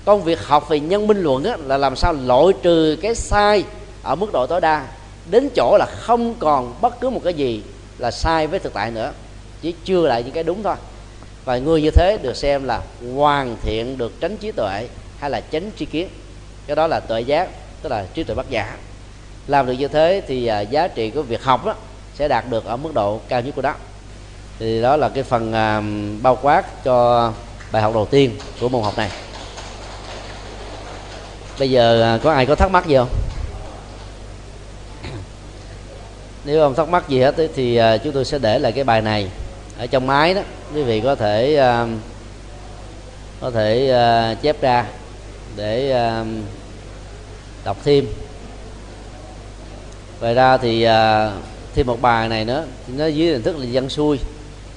công 0.05 0.23
việc 0.25 0.47
học 0.47 0.69
về 0.69 0.81
nhân 0.81 1.07
minh 1.07 1.23
luận 1.23 1.45
á, 1.45 1.57
là 1.67 1.77
làm 1.77 1.97
sao 1.97 2.13
loại 2.13 2.47
trừ 2.63 2.97
cái 3.03 3.15
sai 3.15 3.65
ở 4.03 4.15
mức 4.15 4.33
độ 4.33 4.47
tối 4.47 4.61
đa. 4.61 4.87
Đến 5.31 5.49
chỗ 5.57 5.77
là 5.79 5.87
không 5.87 6.35
còn 6.35 6.75
bất 6.81 7.01
cứ 7.01 7.11
một 7.11 7.21
cái 7.25 7.35
gì 7.35 7.63
là 7.99 8.11
sai 8.11 8.47
với 8.47 8.59
thực 8.59 8.75
tại 8.75 8.91
nữa. 8.91 9.13
Chỉ 9.63 9.75
chưa 9.85 10.07
lại 10.07 10.23
những 10.23 10.33
cái 10.33 10.45
đúng 10.45 10.63
thôi. 10.63 10.77
Và 11.45 11.59
người 11.59 11.83
như 11.83 11.91
thế 11.91 12.19
được 12.23 12.37
xem 12.37 12.65
là 12.65 12.81
hoàn 13.15 13.57
thiện 13.63 13.99
được 13.99 14.21
tránh 14.21 14.37
trí 14.37 14.53
tuệ 14.53 14.89
hay 15.19 15.31
là 15.31 15.41
tránh 15.41 15.71
tri 15.79 15.85
kiến. 15.85 16.09
Cái 16.67 16.77
đó 16.77 16.87
là 16.87 17.01
tuệ 17.01 17.21
giác 17.21 17.49
tức 17.83 17.89
là 17.89 18.07
trí 18.15 18.25
tuệ 18.25 18.35
bất 18.35 18.51
giả. 18.51 18.77
Làm 19.47 19.67
được 19.67 19.73
như 19.73 19.89
thế 19.89 20.23
thì 20.27 20.47
à, 20.47 20.61
giá 20.61 20.89
trị 20.89 21.11
của 21.11 21.23
việc 21.23 21.43
học 21.43 21.67
đó 21.67 21.75
sẽ 22.15 22.29
đạt 22.29 22.45
được 22.51 22.65
ở 22.65 22.77
mức 22.77 22.95
độ 22.95 23.21
cao 23.29 23.41
nhất 23.41 23.53
của 23.57 23.63
đó 23.63 23.75
thì 24.59 24.83
đó 24.83 24.97
là 24.97 25.09
cái 25.09 25.23
phần 25.23 25.53
à, 25.53 25.83
bao 26.23 26.39
quát 26.43 26.85
cho 26.85 27.33
bài 27.73 27.83
học 27.83 27.95
đầu 27.95 28.07
tiên 28.07 28.31
của 28.61 28.69
môn 28.69 28.83
học 28.83 28.99
này 28.99 29.11
bây 31.61 31.71
giờ 31.71 32.03
à, 32.03 32.19
có 32.23 32.33
ai 32.33 32.47
có 32.47 32.55
thắc 32.55 32.71
mắc 32.71 32.87
gì 32.87 32.97
không? 32.97 33.09
Nếu 36.45 36.61
không 36.61 36.75
thắc 36.75 36.89
mắc 36.89 37.09
gì 37.09 37.21
hết 37.21 37.35
thì 37.55 37.77
à, 37.77 37.97
chúng 37.97 38.13
tôi 38.13 38.25
sẽ 38.25 38.39
để 38.39 38.59
lại 38.59 38.73
cái 38.73 38.85
bài 38.85 39.03
này 39.03 39.31
ở 39.79 39.87
trong 39.87 40.07
máy 40.07 40.35
đó. 40.35 40.41
Quý 40.75 40.83
vị 40.83 41.01
có 41.01 41.15
thể 41.15 41.57
à, 41.57 41.87
có 43.41 43.51
thể 43.51 44.37
chép 44.43 44.61
ra 44.61 44.87
để 45.57 45.95
đọc 47.65 47.77
thêm. 47.85 48.07
Ngoài 50.21 50.35
ra 50.35 50.57
thì 50.57 50.87
thêm 51.75 51.87
một 51.87 52.03
bài 52.03 52.29
này 52.29 52.45
nữa, 52.45 52.67
nó 52.89 53.07
dưới 53.07 53.33
hình 53.33 53.43
thức 53.43 53.59
là 53.59 53.65
dân 53.65 53.89
xuôi. 53.89 54.19